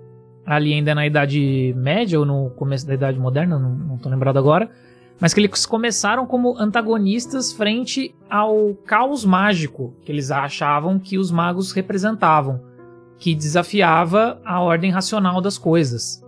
ali 0.45 0.75
ainda 0.75 0.95
na 0.95 1.07
Idade 1.07 1.75
Média 1.75 2.21
ou 2.21 2.27
no 2.27 2.51
começo 2.51 2.87
da 2.87 2.93
Idade 2.93 3.19
Moderna, 3.19 3.59
não, 3.59 3.75
não 3.75 3.97
tô 3.97 4.11
lembrado 4.11 4.39
agora, 4.39 4.71
mas 5.19 5.33
que 5.33 5.41
eles 5.41 5.65
começaram 5.65 6.27
como 6.27 6.59
antagonistas 6.59 7.53
frente 7.53 8.15
ao 8.29 8.75
caos 8.85 9.25
mágico 9.25 9.95
que 10.05 10.13
eles 10.13 10.31
achavam 10.31 10.99
que 10.99 11.17
os 11.17 11.31
magos 11.31 11.73
representavam 11.73 12.74
que 13.19 13.35
desafiava 13.35 14.41
a 14.45 14.61
ordem 14.61 14.91
racional 14.91 15.41
das 15.41 15.59
coisas. 15.59 16.23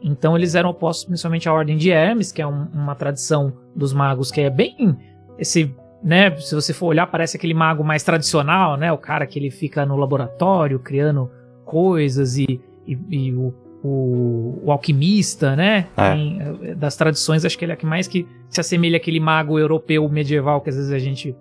Então 0.00 0.36
eles 0.36 0.54
eram 0.54 0.70
opostos 0.70 1.04
principalmente 1.04 1.48
à 1.48 1.52
ordem 1.52 1.76
de 1.76 1.90
Hermes, 1.90 2.30
que 2.30 2.40
é 2.40 2.46
um, 2.46 2.66
uma 2.72 2.94
tradição 2.94 3.52
dos 3.74 3.92
magos 3.92 4.30
que 4.30 4.40
é 4.40 4.50
bem 4.50 4.96
esse, 5.38 5.72
né, 6.02 6.36
se 6.36 6.54
você 6.54 6.72
for 6.72 6.86
olhar 6.86 7.06
parece 7.06 7.36
aquele 7.36 7.54
mago 7.54 7.84
mais 7.84 8.02
tradicional, 8.02 8.76
né, 8.76 8.92
o 8.92 8.98
cara 8.98 9.26
que 9.26 9.38
ele 9.38 9.50
fica 9.50 9.86
no 9.86 9.96
laboratório 9.96 10.78
criando 10.80 11.30
coisas 11.64 12.36
e, 12.36 12.60
e, 12.86 12.98
e 13.08 13.34
o, 13.34 13.54
o, 13.82 14.60
o, 14.64 14.72
alquimista, 14.72 15.54
né, 15.54 15.86
é. 15.96 16.12
Tem, 16.12 16.38
eh, 16.62 16.74
das 16.74 16.96
tradições 16.96 17.44
acho 17.44 17.56
que 17.56 17.64
ele 17.64 17.72
é 17.72 17.76
que 17.76 17.86
mais 17.86 18.08
que 18.08 18.26
se 18.48 18.60
assemelha 18.60 18.96
àquele 18.96 19.20
mago 19.20 19.58
europeu 19.58 20.08
medieval 20.08 20.60
que 20.60 20.70
às 20.70 20.76
vezes 20.76 20.92
a 20.92 20.98
gente 20.98 21.36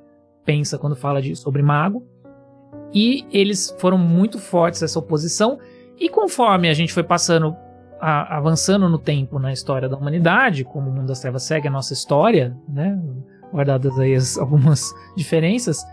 pensa 0.46 0.78
quando 0.78 0.96
fala 0.96 1.22
de, 1.22 1.36
sobre 1.36 1.62
mago. 1.62 2.08
E 2.94 3.26
eles 3.32 3.76
foram 3.80 3.98
muito 3.98 4.40
fortes 4.40 4.82
essa 4.82 5.00
oposição. 5.00 5.60
E 6.00 6.10
conforme 6.10 6.70
a 6.70 6.74
gente 6.74 6.94
foi 6.94 7.04
passando, 7.04 7.56
a, 8.00 8.38
avançando 8.38 8.88
no 8.88 8.98
tempo 8.98 9.40
na 9.40 9.52
história 9.52 9.90
da 9.90 9.98
humanidade, 9.98 10.64
como 10.64 10.90
o 10.90 10.94
Mundo 10.94 11.08
das 11.08 11.20
Trevas 11.20 11.44
segue 11.44 11.68
a 11.68 11.72
nossa 11.72 11.94
história, 11.94 12.56
né? 12.68 13.00
Guardadas 13.52 13.98
aí 14.00 14.14
as, 14.14 14.38
algumas 14.38 14.94
diferenças, 15.16 15.84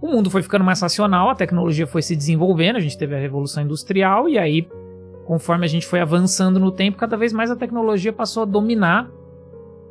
o 0.00 0.08
mundo 0.08 0.28
foi 0.28 0.42
ficando 0.42 0.64
mais 0.64 0.80
racional, 0.80 1.30
a 1.30 1.34
tecnologia 1.34 1.86
foi 1.86 2.02
se 2.02 2.16
desenvolvendo, 2.16 2.76
a 2.76 2.80
gente 2.80 2.98
teve 2.98 3.14
a 3.14 3.20
Revolução 3.20 3.62
Industrial, 3.62 4.28
e 4.28 4.36
aí, 4.36 4.68
conforme 5.24 5.64
a 5.64 5.68
gente 5.68 5.86
foi 5.86 6.00
avançando 6.00 6.58
no 6.58 6.72
tempo, 6.72 6.98
cada 6.98 7.16
vez 7.16 7.32
mais 7.32 7.52
a 7.52 7.56
tecnologia 7.56 8.12
passou 8.12 8.42
a 8.42 8.46
dominar 8.46 9.08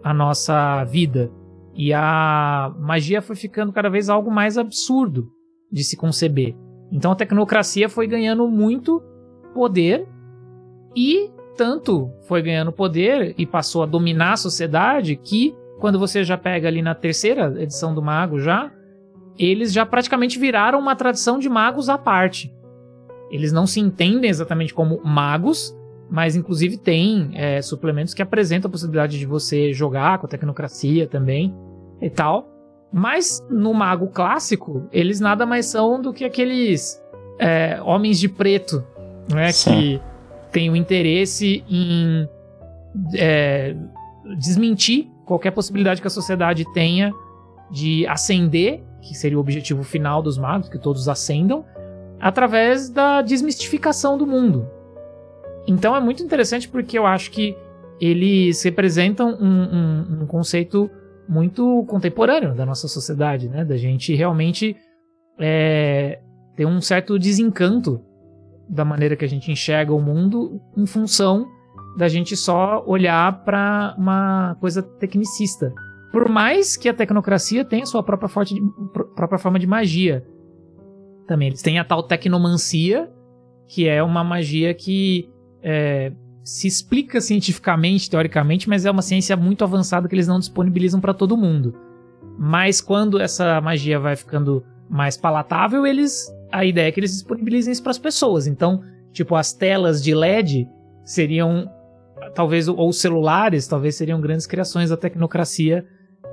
a 0.03 0.13
nossa 0.13 0.83
vida. 0.83 1.31
E 1.73 1.93
a 1.93 2.73
magia 2.77 3.21
foi 3.21 3.37
ficando 3.37 3.71
cada 3.71 3.89
vez 3.89 4.09
algo 4.09 4.29
mais 4.29 4.57
absurdo 4.57 5.31
de 5.71 5.83
se 5.83 5.95
conceber. 5.95 6.55
Então 6.91 7.11
a 7.11 7.15
tecnocracia 7.15 7.87
foi 7.87 8.05
ganhando 8.07 8.47
muito 8.47 9.01
poder 9.53 10.07
e 10.95 11.29
tanto 11.55 12.11
foi 12.27 12.41
ganhando 12.41 12.71
poder 12.71 13.33
e 13.37 13.45
passou 13.45 13.83
a 13.83 13.85
dominar 13.85 14.33
a 14.33 14.37
sociedade 14.37 15.15
que 15.15 15.55
quando 15.79 15.97
você 15.97 16.23
já 16.23 16.37
pega 16.37 16.67
ali 16.67 16.81
na 16.81 16.93
terceira 16.93 17.61
edição 17.61 17.93
do 17.93 18.01
Mago 18.01 18.39
já, 18.39 18.71
eles 19.37 19.73
já 19.73 19.85
praticamente 19.85 20.37
viraram 20.37 20.79
uma 20.79 20.95
tradição 20.95 21.39
de 21.39 21.49
magos 21.49 21.89
à 21.89 21.97
parte. 21.97 22.53
eles 23.31 23.53
não 23.53 23.65
se 23.65 23.79
entendem 23.79 24.29
exatamente 24.29 24.73
como 24.73 25.01
magos, 25.05 25.73
mas 26.09 26.35
inclusive 26.35 26.77
tem 26.77 27.31
é, 27.33 27.61
suplementos 27.61 28.13
que 28.13 28.21
apresentam 28.21 28.67
a 28.67 28.71
possibilidade 28.71 29.17
de 29.17 29.25
você 29.25 29.71
jogar 29.71 30.19
com 30.19 30.25
a 30.25 30.29
tecnocracia 30.29 31.07
também 31.07 31.55
e 32.01 32.09
tal. 32.09 32.50
Mas 32.91 33.43
no 33.49 33.73
mago 33.73 34.07
clássico, 34.07 34.87
eles 34.91 35.19
nada 35.19 35.45
mais 35.45 35.67
são 35.67 36.01
do 36.01 36.11
que 36.11 36.25
aqueles 36.25 37.01
é, 37.39 37.79
homens 37.83 38.19
de 38.19 38.27
preto, 38.27 38.83
né? 39.31 39.51
Que 39.53 40.01
têm 40.51 40.69
o 40.69 40.75
interesse 40.75 41.63
em 41.69 42.27
é, 43.15 43.75
desmentir 44.37 45.09
qualquer 45.25 45.51
possibilidade 45.51 46.01
que 46.01 46.07
a 46.07 46.11
sociedade 46.11 46.65
tenha 46.73 47.13
de 47.71 48.05
ascender, 48.07 48.83
que 49.01 49.15
seria 49.15 49.37
o 49.37 49.41
objetivo 49.41 49.83
final 49.83 50.21
dos 50.21 50.37
magos, 50.37 50.67
que 50.67 50.77
todos 50.77 51.07
ascendam, 51.07 51.65
através 52.19 52.89
da 52.89 53.21
desmistificação 53.21 54.17
do 54.17 54.27
mundo. 54.27 54.67
Então 55.65 55.95
é 55.95 55.99
muito 56.01 56.21
interessante 56.21 56.67
porque 56.67 56.99
eu 56.99 57.05
acho 57.05 57.31
que 57.31 57.55
eles 57.99 58.61
representam 58.63 59.37
um, 59.39 59.45
um, 59.45 60.23
um 60.23 60.25
conceito 60.25 60.89
muito 61.27 61.85
contemporâneo 61.87 62.53
da 62.53 62.65
nossa 62.65 62.87
sociedade, 62.87 63.47
né? 63.47 63.63
Da 63.63 63.77
gente 63.77 64.13
realmente 64.15 64.75
é, 65.39 66.19
ter 66.55 66.65
um 66.65 66.81
certo 66.81 67.17
desencanto 67.17 68.01
da 68.69 68.85
maneira 68.85 69.15
que 69.15 69.25
a 69.25 69.27
gente 69.27 69.51
enxerga 69.51 69.93
o 69.93 70.01
mundo 70.01 70.61
em 70.77 70.85
função 70.85 71.47
da 71.97 72.07
gente 72.07 72.35
só 72.37 72.83
olhar 72.85 73.43
para 73.43 73.95
uma 73.97 74.55
coisa 74.59 74.81
tecnicista. 74.81 75.73
Por 76.11 76.29
mais 76.29 76.77
que 76.77 76.89
a 76.89 76.93
tecnocracia 76.93 77.65
tenha 77.65 77.85
sua 77.85 78.03
própria, 78.03 78.29
de, 78.45 78.61
própria 79.15 79.39
forma 79.39 79.59
de 79.59 79.67
magia. 79.67 80.25
Também 81.27 81.49
eles 81.49 81.61
têm 81.61 81.79
a 81.79 81.83
tal 81.83 82.03
tecnomancia, 82.03 83.09
que 83.67 83.87
é 83.87 84.01
uma 84.03 84.23
magia 84.23 84.73
que 84.73 85.29
é, 85.61 86.11
se 86.43 86.67
explica 86.67 87.21
cientificamente, 87.21 88.09
teoricamente, 88.09 88.67
mas 88.67 88.85
é 88.85 88.91
uma 88.91 89.01
ciência 89.01 89.35
muito 89.37 89.63
avançada 89.63 90.07
que 90.07 90.15
eles 90.15 90.27
não 90.27 90.39
disponibilizam 90.39 90.99
para 90.99 91.13
todo 91.13 91.37
mundo. 91.37 91.75
Mas 92.37 92.81
quando 92.81 93.19
essa 93.19 93.61
magia 93.61 93.99
vai 93.99 94.15
ficando 94.15 94.63
mais 94.89 95.15
palatável, 95.15 95.85
eles 95.85 96.33
a 96.51 96.65
ideia 96.65 96.89
é 96.89 96.91
que 96.91 96.99
eles 96.99 97.11
disponibilizem 97.11 97.71
isso 97.71 97.81
para 97.81 97.91
as 97.91 97.97
pessoas. 97.97 98.47
Então, 98.47 98.83
tipo, 99.11 99.35
as 99.35 99.53
telas 99.53 100.03
de 100.03 100.13
LED 100.13 100.67
seriam 101.05 101.69
talvez 102.35 102.67
ou 102.67 102.91
celulares, 102.91 103.67
talvez 103.67 103.95
seriam 103.95 104.19
grandes 104.19 104.45
criações 104.45 104.89
da 104.89 104.97
tecnocracia 104.97 105.85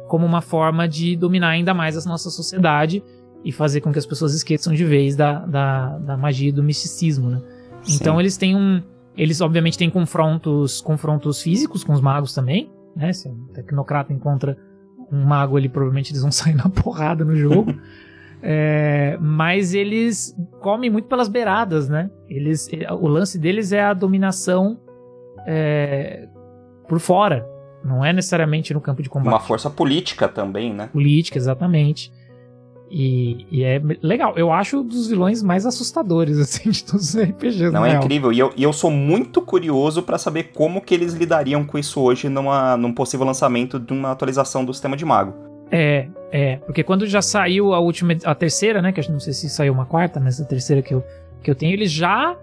como 0.08 0.24
uma 0.24 0.40
forma 0.40 0.88
de 0.88 1.16
dominar 1.16 1.50
ainda 1.50 1.74
mais 1.74 1.96
a 1.96 2.08
nossa 2.08 2.30
sociedade 2.30 3.02
e 3.44 3.52
fazer 3.52 3.80
com 3.80 3.92
que 3.92 3.98
as 3.98 4.06
pessoas 4.06 4.34
esqueçam 4.34 4.72
de 4.72 4.84
vez 4.84 5.14
da, 5.14 5.44
da, 5.46 5.98
da 5.98 6.16
magia 6.16 6.48
e 6.48 6.52
do 6.52 6.62
misticismo, 6.62 7.30
né? 7.30 7.42
Então 7.88 8.18
eles 8.18 8.36
têm 8.36 8.56
um 8.56 8.82
eles, 9.18 9.40
obviamente, 9.40 9.76
têm 9.76 9.90
confrontos, 9.90 10.80
confrontos 10.80 11.42
físicos 11.42 11.82
com 11.82 11.92
os 11.92 12.00
magos 12.00 12.32
também, 12.32 12.70
né? 12.94 13.12
Se 13.12 13.28
um 13.28 13.46
tecnocrata 13.52 14.12
encontra 14.12 14.56
um 15.10 15.24
mago 15.24 15.56
ali, 15.56 15.68
provavelmente 15.68 16.12
eles 16.12 16.22
vão 16.22 16.30
sair 16.32 16.54
na 16.54 16.68
porrada 16.68 17.24
no 17.24 17.34
jogo. 17.34 17.74
é, 18.40 19.18
mas 19.20 19.74
eles 19.74 20.36
comem 20.60 20.88
muito 20.88 21.08
pelas 21.08 21.28
beiradas, 21.28 21.88
né? 21.88 22.08
Eles, 22.28 22.70
o 23.00 23.08
lance 23.08 23.38
deles 23.38 23.72
é 23.72 23.82
a 23.82 23.92
dominação 23.92 24.78
é, 25.44 26.28
por 26.86 27.00
fora. 27.00 27.44
Não 27.84 28.04
é 28.04 28.12
necessariamente 28.12 28.72
no 28.72 28.80
campo 28.80 29.02
de 29.02 29.08
combate. 29.08 29.32
Uma 29.32 29.40
força 29.40 29.68
política 29.68 30.28
também, 30.28 30.72
né? 30.72 30.88
Política, 30.92 31.38
exatamente. 31.38 32.12
E, 32.90 33.46
e, 33.50 33.62
é 33.62 33.80
legal. 34.02 34.34
Eu 34.36 34.50
acho 34.50 34.82
dos 34.82 35.08
vilões 35.08 35.42
mais 35.42 35.66
assustadores, 35.66 36.38
assim, 36.40 36.70
de 36.70 36.84
todos 36.84 37.14
os 37.14 37.20
RPGs. 37.20 37.70
Não, 37.70 37.84
é 37.84 37.90
real. 37.90 38.02
incrível. 38.02 38.32
E 38.32 38.38
eu, 38.38 38.52
e 38.56 38.62
eu 38.62 38.72
sou 38.72 38.90
muito 38.90 39.42
curioso 39.42 40.02
para 40.02 40.18
saber 40.18 40.50
como 40.54 40.80
que 40.80 40.94
eles 40.94 41.14
lidariam 41.14 41.64
com 41.64 41.78
isso 41.78 42.00
hoje 42.00 42.28
numa, 42.28 42.76
num 42.76 42.92
possível 42.92 43.26
lançamento 43.26 43.78
de 43.78 43.92
uma 43.92 44.12
atualização 44.12 44.64
do 44.64 44.72
sistema 44.72 44.96
de 44.96 45.04
mago. 45.04 45.34
É, 45.70 46.08
é. 46.32 46.56
Porque 46.56 46.82
quando 46.82 47.06
já 47.06 47.20
saiu 47.20 47.74
a 47.74 47.80
última, 47.80 48.14
a 48.24 48.34
terceira, 48.34 48.80
né? 48.80 48.92
Que 48.92 49.00
eu 49.00 49.04
não 49.10 49.20
sei 49.20 49.32
se 49.32 49.48
saiu 49.48 49.72
uma 49.72 49.84
quarta, 49.84 50.18
mas 50.18 50.40
a 50.40 50.44
terceira 50.44 50.82
que 50.82 50.94
eu, 50.94 51.04
que 51.42 51.50
eu 51.50 51.54
tenho, 51.54 51.72
eles 51.72 51.90
já 51.90 52.36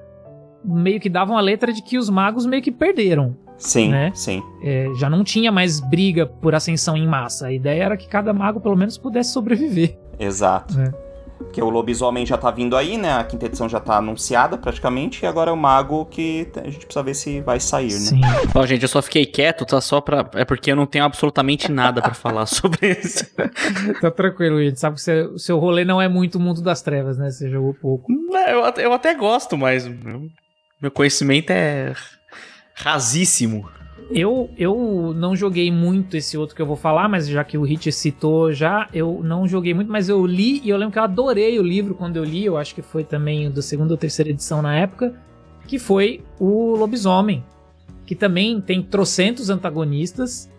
meio 0.64 1.00
que 1.00 1.10
davam 1.10 1.38
a 1.38 1.42
letra 1.42 1.72
de 1.72 1.82
que 1.82 1.98
os 1.98 2.10
magos 2.10 2.46
meio 2.46 2.62
que 2.62 2.72
perderam. 2.72 3.36
Sim, 3.58 3.90
né? 3.90 4.12
sim. 4.14 4.44
É, 4.64 4.92
já 5.00 5.10
não 5.10 5.24
tinha 5.24 5.52
mais 5.52 5.80
briga 5.80 6.26
por 6.26 6.54
ascensão 6.54 6.98
em 6.98 7.08
massa. 7.08 7.48
A 7.48 7.54
ideia 7.54 7.84
era 7.84 7.98
que 7.98 8.08
cada 8.08 8.34
mago 8.34 8.60
pelo 8.60 8.76
menos 8.76 8.98
pudesse 8.98 9.32
sobreviver. 9.32 9.98
Exato. 10.20 10.80
É. 10.80 11.06
Porque 11.38 11.62
o 11.62 11.70
lobisomem 11.70 12.26
já 12.26 12.38
tá 12.38 12.50
vindo 12.50 12.78
aí, 12.78 12.98
né? 12.98 13.14
A 13.14 13.24
quinta 13.24 13.46
edição 13.46 13.68
já 13.68 13.80
tá 13.80 13.98
anunciada 13.98 14.58
praticamente, 14.58 15.24
e 15.24 15.28
agora 15.28 15.52
é 15.52 15.54
o 15.54 15.58
mago 15.58 16.06
que 16.06 16.48
a 16.56 16.70
gente 16.70 16.86
precisa 16.86 17.04
ver 17.04 17.14
se 17.14 17.42
vai 17.42 17.60
sair, 17.60 17.92
né? 17.92 18.00
Sim. 18.00 18.22
Ó, 18.54 18.66
gente, 18.66 18.84
eu 18.84 18.88
só 18.88 19.02
fiquei 19.02 19.26
quieto, 19.26 19.66
tá 19.66 19.82
só 19.82 20.00
pra. 20.00 20.30
É 20.36 20.46
porque 20.46 20.72
eu 20.72 20.76
não 20.76 20.86
tenho 20.86 21.04
absolutamente 21.04 21.70
nada 21.70 22.02
para 22.02 22.14
falar 22.14 22.46
sobre 22.48 22.92
isso. 22.92 23.26
tá 24.00 24.10
tranquilo, 24.10 24.64
gente. 24.64 24.80
Sabe 24.80 24.96
que 24.96 25.12
o 25.12 25.38
seu 25.38 25.60
rolê 25.60 25.84
não 25.84 26.02
é 26.02 26.08
muito 26.08 26.36
o 26.36 26.42
mundo 26.42 26.62
das 26.62 26.82
trevas, 26.82 27.18
né? 27.18 27.30
Você 27.30 27.50
jogou 27.50 27.74
pouco. 27.74 28.12
Eu, 28.48 28.64
eu 28.84 28.94
até 28.94 29.14
gosto, 29.14 29.58
mas 29.58 29.88
meu 30.82 30.92
conhecimento 30.92 31.50
é 31.50 31.94
rasíssimo. 32.76 33.70
Eu, 34.12 34.50
eu 34.58 35.14
não 35.16 35.36
joguei 35.36 35.72
muito 35.72 36.16
esse 36.16 36.38
outro 36.38 36.56
que 36.56 36.62
eu 36.62 36.66
vou 36.66 36.76
falar, 36.76 37.08
mas 37.10 37.28
já 37.28 37.44
que 37.44 37.58
o 37.58 37.64
Hit 37.64 37.92
citou 37.92 38.54
já, 38.54 38.88
eu 38.94 39.22
não 39.24 39.48
joguei 39.48 39.74
muito, 39.74 39.92
mas 39.92 40.10
eu 40.10 40.26
li 40.26 40.62
e 40.64 40.70
eu 40.70 40.78
lembro 40.78 40.94
que 40.94 41.00
eu 41.00 41.04
adorei 41.04 41.58
o 41.60 41.64
livro 41.64 41.96
quando 41.96 42.18
eu 42.18 42.24
li, 42.24 42.46
eu 42.46 42.58
acho 42.58 42.76
que 42.76 42.82
foi 42.82 43.04
também 43.04 43.50
da 43.50 43.62
segunda 43.62 43.94
ou 43.94 43.98
terceira 43.98 44.30
edição 44.30 44.62
na 44.62 44.76
época, 44.76 45.14
que 45.68 45.80
foi 45.80 46.24
o 46.40 46.76
Lobisomem, 46.76 47.44
que 48.06 48.16
também 48.16 48.62
tem 48.62 48.84
trocentos 48.84 49.50
antagonistas, 49.50 50.52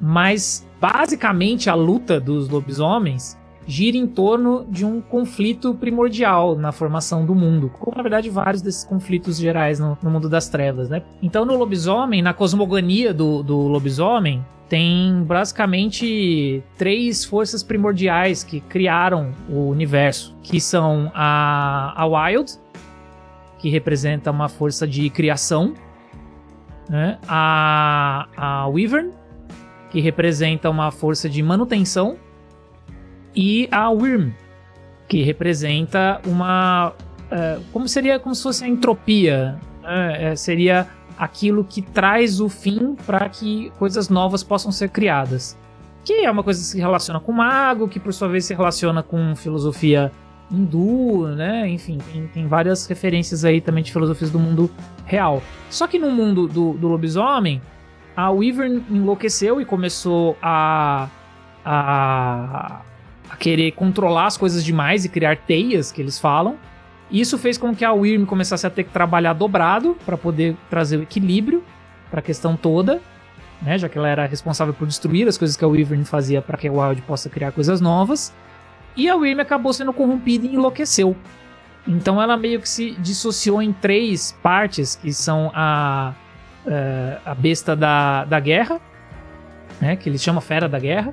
mas 0.00 0.66
basicamente 0.80 1.68
a 1.68 1.74
luta 1.74 2.18
dos 2.20 2.48
lobisomens 2.48 3.36
gira 3.66 3.96
em 3.96 4.06
torno 4.06 4.66
de 4.68 4.84
um 4.84 5.00
conflito 5.00 5.74
primordial 5.74 6.56
na 6.56 6.72
formação 6.72 7.24
do 7.24 7.34
mundo, 7.34 7.70
como 7.78 7.96
na 7.96 8.02
verdade 8.02 8.28
vários 8.30 8.62
desses 8.62 8.84
conflitos 8.84 9.38
gerais 9.38 9.78
no, 9.78 9.96
no 10.02 10.10
mundo 10.10 10.28
das 10.28 10.48
trevas, 10.48 10.88
né? 10.88 11.02
Então 11.22 11.44
no 11.44 11.56
lobisomem, 11.56 12.22
na 12.22 12.34
cosmogonia 12.34 13.12
do, 13.14 13.42
do 13.42 13.56
lobisomem, 13.68 14.44
tem 14.68 15.22
basicamente 15.24 16.62
três 16.76 17.24
forças 17.24 17.62
primordiais 17.62 18.42
que 18.42 18.60
criaram 18.60 19.32
o 19.48 19.68
universo, 19.68 20.34
que 20.42 20.60
são 20.60 21.10
a, 21.14 21.92
a 21.96 22.06
Wild, 22.06 22.52
que 23.58 23.68
representa 23.68 24.30
uma 24.30 24.48
força 24.48 24.86
de 24.86 25.08
criação, 25.10 25.74
né? 26.88 27.18
a, 27.28 28.26
a 28.36 28.66
Wyvern, 28.68 29.10
que 29.90 30.00
representa 30.00 30.68
uma 30.68 30.90
força 30.90 31.28
de 31.28 31.42
manutenção, 31.42 32.16
e 33.34 33.68
a 33.70 33.90
Wyrm, 33.90 34.30
que 35.08 35.22
representa 35.22 36.20
uma. 36.26 36.92
Uh, 37.24 37.62
como 37.72 37.88
seria 37.88 38.18
como 38.18 38.34
se 38.34 38.42
fosse 38.42 38.64
a 38.64 38.68
entropia. 38.68 39.58
Uh, 39.82 40.36
seria 40.36 40.88
aquilo 41.18 41.64
que 41.64 41.82
traz 41.82 42.40
o 42.40 42.48
fim 42.48 42.96
para 43.06 43.28
que 43.28 43.70
coisas 43.78 44.08
novas 44.08 44.42
possam 44.42 44.72
ser 44.72 44.88
criadas. 44.88 45.56
Que 46.04 46.24
é 46.24 46.30
uma 46.30 46.42
coisa 46.42 46.60
que 46.60 46.66
se 46.66 46.78
relaciona 46.78 47.20
com 47.20 47.32
mago, 47.32 47.88
que 47.88 47.98
por 47.98 48.12
sua 48.12 48.28
vez 48.28 48.44
se 48.44 48.54
relaciona 48.54 49.02
com 49.02 49.34
filosofia 49.36 50.12
hindu, 50.50 51.28
né? 51.28 51.68
Enfim, 51.68 51.98
tem, 52.12 52.26
tem, 52.28 52.46
várias 52.46 52.86
referências 52.86 53.44
aí 53.44 53.60
também 53.60 53.82
de 53.82 53.92
filosofias 53.92 54.30
do 54.30 54.38
mundo 54.38 54.70
real. 55.06 55.42
Só 55.70 55.86
que 55.86 55.98
no 55.98 56.10
mundo 56.10 56.46
do, 56.46 56.74
do 56.74 56.88
lobisomem, 56.88 57.60
a 58.16 58.30
Wyvern 58.30 58.84
enlouqueceu 58.90 59.60
e 59.60 59.64
começou 59.64 60.36
a, 60.42 61.08
a 61.64 62.80
a 63.34 63.36
querer 63.36 63.72
controlar 63.72 64.26
as 64.26 64.36
coisas 64.36 64.64
demais 64.64 65.04
e 65.04 65.08
criar 65.08 65.36
teias, 65.36 65.90
que 65.90 66.00
eles 66.00 66.20
falam. 66.20 66.56
Isso 67.10 67.36
fez 67.36 67.58
com 67.58 67.74
que 67.74 67.84
a 67.84 67.92
Wyrm 67.92 68.24
começasse 68.24 68.64
a 68.64 68.70
ter 68.70 68.84
que 68.84 68.90
trabalhar 68.90 69.32
dobrado 69.32 69.96
para 70.06 70.16
poder 70.16 70.56
trazer 70.70 70.98
o 70.98 71.02
equilíbrio 71.02 71.62
para 72.10 72.20
a 72.20 72.22
questão 72.22 72.56
toda, 72.56 73.02
né? 73.60 73.76
Já 73.76 73.88
que 73.88 73.98
ela 73.98 74.08
era 74.08 74.24
responsável 74.24 74.72
por 74.72 74.86
destruir 74.86 75.26
as 75.26 75.36
coisas 75.36 75.56
que 75.56 75.64
a 75.64 75.68
Wyvern 75.68 76.04
fazia 76.04 76.40
para 76.40 76.56
que 76.56 76.68
a 76.68 76.72
Wild 76.72 77.02
possa 77.02 77.28
criar 77.28 77.50
coisas 77.50 77.80
novas. 77.80 78.32
E 78.96 79.08
a 79.08 79.16
Wyrm 79.16 79.40
acabou 79.40 79.72
sendo 79.72 79.92
corrompida 79.92 80.46
e 80.46 80.54
enlouqueceu. 80.54 81.16
Então 81.86 82.22
ela 82.22 82.36
meio 82.36 82.60
que 82.60 82.68
se 82.68 82.92
dissociou 82.92 83.60
em 83.60 83.72
três 83.72 84.32
partes, 84.42 84.94
que 84.94 85.12
são 85.12 85.50
a, 85.52 86.14
uh, 86.64 87.20
a 87.24 87.34
besta 87.34 87.74
da, 87.74 88.24
da 88.24 88.38
guerra, 88.38 88.80
né? 89.80 89.96
Que 89.96 90.08
eles 90.08 90.22
chamam 90.22 90.40
Fera 90.40 90.68
da 90.68 90.78
Guerra 90.78 91.12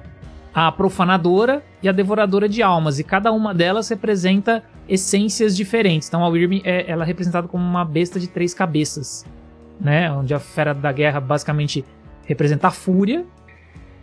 a 0.53 0.71
profanadora 0.71 1.63
e 1.81 1.87
a 1.87 1.91
devoradora 1.91 2.47
de 2.47 2.61
almas, 2.61 2.99
e 2.99 3.03
cada 3.03 3.31
uma 3.31 3.53
delas 3.53 3.89
representa 3.89 4.63
essências 4.87 5.55
diferentes. 5.55 6.07
Então 6.07 6.23
a 6.23 6.27
Wyrm 6.27 6.61
é 6.63 6.89
ela 6.89 7.03
é 7.03 7.07
representada 7.07 7.47
como 7.47 7.63
uma 7.63 7.85
besta 7.85 8.19
de 8.19 8.27
três 8.27 8.53
cabeças, 8.53 9.25
né? 9.79 10.11
Onde 10.11 10.33
a 10.33 10.39
fera 10.39 10.73
da 10.73 10.91
guerra 10.91 11.19
basicamente 11.19 11.85
representa 12.25 12.67
a 12.67 12.71
fúria, 12.71 13.25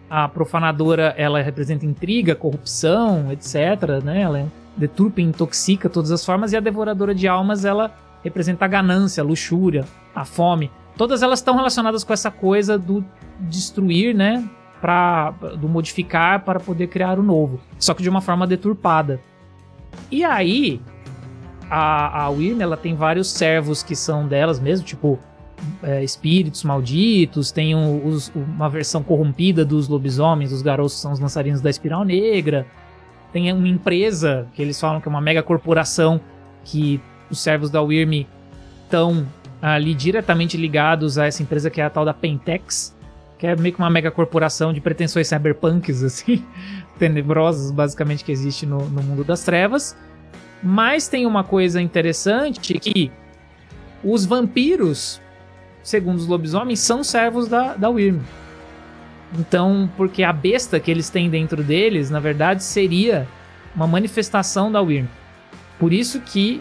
a 0.08 0.26
profanadora 0.28 1.14
ela 1.16 1.40
representa 1.42 1.84
intriga, 1.84 2.34
corrupção, 2.34 3.30
etc, 3.30 4.02
né? 4.02 4.22
Ela 4.22 4.46
deturpa 4.76 5.20
e 5.20 5.24
intoxica 5.24 5.88
todas 5.88 6.10
as 6.10 6.24
formas 6.24 6.52
e 6.52 6.56
a 6.56 6.60
devoradora 6.60 7.14
de 7.14 7.28
almas 7.28 7.64
ela 7.64 7.94
representa 8.22 8.64
a 8.64 8.68
ganância, 8.68 9.22
a 9.22 9.26
luxúria, 9.26 9.84
a 10.14 10.24
fome. 10.24 10.70
Todas 10.96 11.22
elas 11.22 11.38
estão 11.38 11.54
relacionadas 11.54 12.02
com 12.02 12.12
essa 12.12 12.30
coisa 12.30 12.78
do 12.78 13.04
destruir, 13.40 14.14
né? 14.14 14.48
Pra, 14.80 15.30
do 15.30 15.68
modificar 15.68 16.44
para 16.44 16.60
poder 16.60 16.86
criar 16.86 17.18
o 17.18 17.22
novo. 17.22 17.60
Só 17.78 17.94
que 17.94 18.02
de 18.02 18.08
uma 18.08 18.20
forma 18.20 18.46
deturpada. 18.46 19.20
E 20.10 20.22
aí, 20.22 20.80
a, 21.68 22.22
a 22.22 22.28
Wyrm, 22.30 22.60
ela 22.60 22.76
tem 22.76 22.94
vários 22.94 23.28
servos 23.30 23.82
que 23.82 23.96
são 23.96 24.26
delas 24.26 24.60
mesmo, 24.60 24.86
tipo 24.86 25.18
é, 25.82 26.02
espíritos 26.02 26.64
malditos, 26.64 27.50
tem 27.50 27.74
um, 27.74 28.06
os, 28.06 28.32
uma 28.34 28.68
versão 28.68 29.02
corrompida 29.02 29.64
dos 29.64 29.88
lobisomens, 29.88 30.52
os 30.52 30.62
garotos 30.62 31.00
são 31.00 31.12
os 31.12 31.18
dançarinos 31.18 31.60
da 31.60 31.70
Espiral 31.70 32.04
Negra. 32.04 32.66
Tem 33.32 33.52
uma 33.52 33.68
empresa 33.68 34.46
que 34.54 34.62
eles 34.62 34.80
falam 34.80 35.00
que 35.00 35.08
é 35.08 35.10
uma 35.10 35.20
mega 35.20 35.42
corporação 35.42 36.20
que 36.64 37.00
os 37.30 37.40
servos 37.40 37.70
da 37.70 37.82
Wyrm 37.82 38.26
estão 38.84 39.26
ali 39.60 39.94
diretamente 39.94 40.56
ligados 40.56 41.18
a 41.18 41.26
essa 41.26 41.42
empresa 41.42 41.68
que 41.68 41.80
é 41.80 41.84
a 41.84 41.90
tal 41.90 42.04
da 42.04 42.14
Pentex, 42.14 42.96
que 43.38 43.46
é 43.46 43.54
meio 43.54 43.72
que 43.72 43.80
uma 43.80 43.88
mega 43.88 44.10
corporação 44.10 44.72
de 44.72 44.80
pretensões 44.80 45.28
cyberpunks, 45.28 46.02
assim, 46.02 46.44
tenebrosas, 46.98 47.70
basicamente, 47.70 48.24
que 48.24 48.32
existe 48.32 48.66
no, 48.66 48.88
no 48.88 49.02
mundo 49.02 49.22
das 49.22 49.44
trevas. 49.44 49.96
Mas 50.62 51.06
tem 51.06 51.24
uma 51.24 51.44
coisa 51.44 51.80
interessante 51.80 52.74
que 52.74 53.12
os 54.02 54.26
vampiros, 54.26 55.20
segundo 55.84 56.18
os 56.18 56.26
lobisomens, 56.26 56.80
são 56.80 57.04
servos 57.04 57.46
da, 57.46 57.74
da 57.74 57.88
Wyrm. 57.88 58.18
Então, 59.38 59.88
porque 59.96 60.24
a 60.24 60.32
besta 60.32 60.80
que 60.80 60.90
eles 60.90 61.08
têm 61.08 61.30
dentro 61.30 61.62
deles, 61.62 62.10
na 62.10 62.18
verdade, 62.18 62.64
seria 62.64 63.28
uma 63.74 63.86
manifestação 63.86 64.72
da 64.72 64.80
Wyrm. 64.80 65.06
Por 65.78 65.92
isso 65.92 66.20
que, 66.20 66.60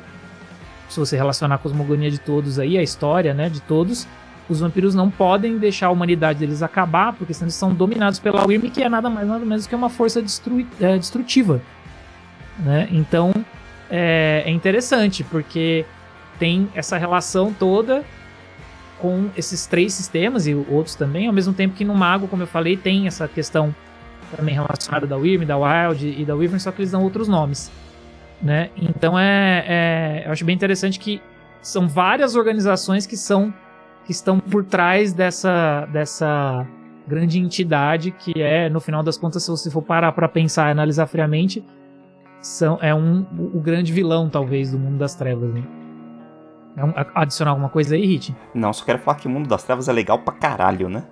se 0.90 1.00
você 1.00 1.18
relacionar 1.18 1.56
a 1.56 1.58
cosmogonia 1.58 2.12
de 2.12 2.20
todos 2.20 2.60
aí, 2.60 2.78
a 2.78 2.84
história 2.84 3.34
né, 3.34 3.50
de 3.50 3.62
todos, 3.62 4.08
os 4.50 4.60
vampiros 4.60 4.96
não 4.96 5.10
podem 5.10 5.58
deixar 5.58 5.88
a 5.88 5.90
humanidade 5.90 6.40
deles 6.40 6.64
acabar, 6.64 7.14
porque 7.14 7.34
senão 7.34 7.46
eles 7.46 7.56
são 7.56 7.74
dominados 7.74 8.20
pela 8.20 8.46
Wyrm, 8.46 8.70
que 8.70 8.82
é 8.82 8.90
nada 8.90 9.10
mais 9.10 9.28
nada 9.28 9.46
menos 9.46 9.68
que 9.68 9.76
uma 9.76 9.90
força 9.90 10.24
é, 10.80 10.98
destrutiva. 10.98 11.62
Né? 12.60 12.88
Então, 12.92 13.34
é, 13.90 14.44
é 14.46 14.52
interessante, 14.52 15.24
porque 15.24 15.86
tem 16.40 16.70
essa 16.74 16.98
relação 16.98 17.54
toda 17.54 18.04
com 19.00 19.30
esses 19.36 19.66
três 19.68 19.94
sistemas 19.94 20.48
e 20.48 20.56
outros 20.56 20.96
também, 20.96 21.28
ao 21.28 21.34
mesmo 21.34 21.54
tempo 21.54 21.76
que 21.76 21.86
no 21.86 21.94
Mago, 21.94 22.28
como 22.28 22.44
eu 22.44 22.48
falei, 22.48 22.76
tem 22.76 23.06
essa 23.06 23.28
questão 23.28 23.76
também 24.36 24.56
relacionada 24.56 25.06
da 25.06 25.16
Wyrm, 25.16 25.46
da 25.46 25.58
Wild 25.58 26.16
e 26.20 26.26
da 26.26 26.36
Wyvern, 26.36 26.60
só 26.60 26.72
que 26.72 26.82
eles 26.82 26.92
dão 26.92 27.04
outros 27.04 27.28
nomes, 27.28 27.72
né? 28.42 28.70
Então 28.76 29.18
é, 29.18 29.64
é, 29.68 30.24
eu 30.26 30.32
acho 30.32 30.44
bem 30.44 30.56
interessante 30.56 31.00
que 31.00 31.22
são 31.62 31.88
várias 31.88 32.36
organizações 32.36 33.06
que 33.06 33.16
são 33.16 33.54
que 34.08 34.14
estão 34.14 34.40
por 34.40 34.64
trás 34.64 35.14
dessa 35.14 35.86
dessa 35.92 36.66
grande 37.06 37.40
entidade 37.40 38.12
que 38.12 38.42
é, 38.42 38.70
no 38.70 38.80
final 38.80 39.04
das 39.04 39.18
contas, 39.18 39.44
se 39.44 39.52
você 39.52 39.70
for 39.70 39.82
parar 39.82 40.14
para 40.14 40.30
pensar 40.30 40.70
e 40.70 40.72
analisar 40.72 41.08
friamente, 41.08 41.64
são, 42.42 42.78
é 42.82 42.96
um, 42.96 43.26
o 43.54 43.60
grande 43.60 43.92
vilão, 43.92 44.30
talvez, 44.30 44.72
do 44.72 44.80
mundo 44.80 44.98
das 44.98 45.14
trevas, 45.14 45.54
né? 45.54 45.64
Adicionar 47.16 47.52
alguma 47.52 47.70
coisa 47.70 47.96
aí, 47.96 48.06
Hit? 48.06 48.36
Não, 48.54 48.72
só 48.72 48.86
quero 48.86 49.00
falar 49.00 49.18
que 49.18 49.26
o 49.26 49.30
mundo 49.30 49.50
das 49.50 49.64
trevas 49.64 49.90
é 49.90 49.94
legal 49.94 50.20
pra 50.20 50.34
caralho, 50.34 50.88
né? 50.88 51.04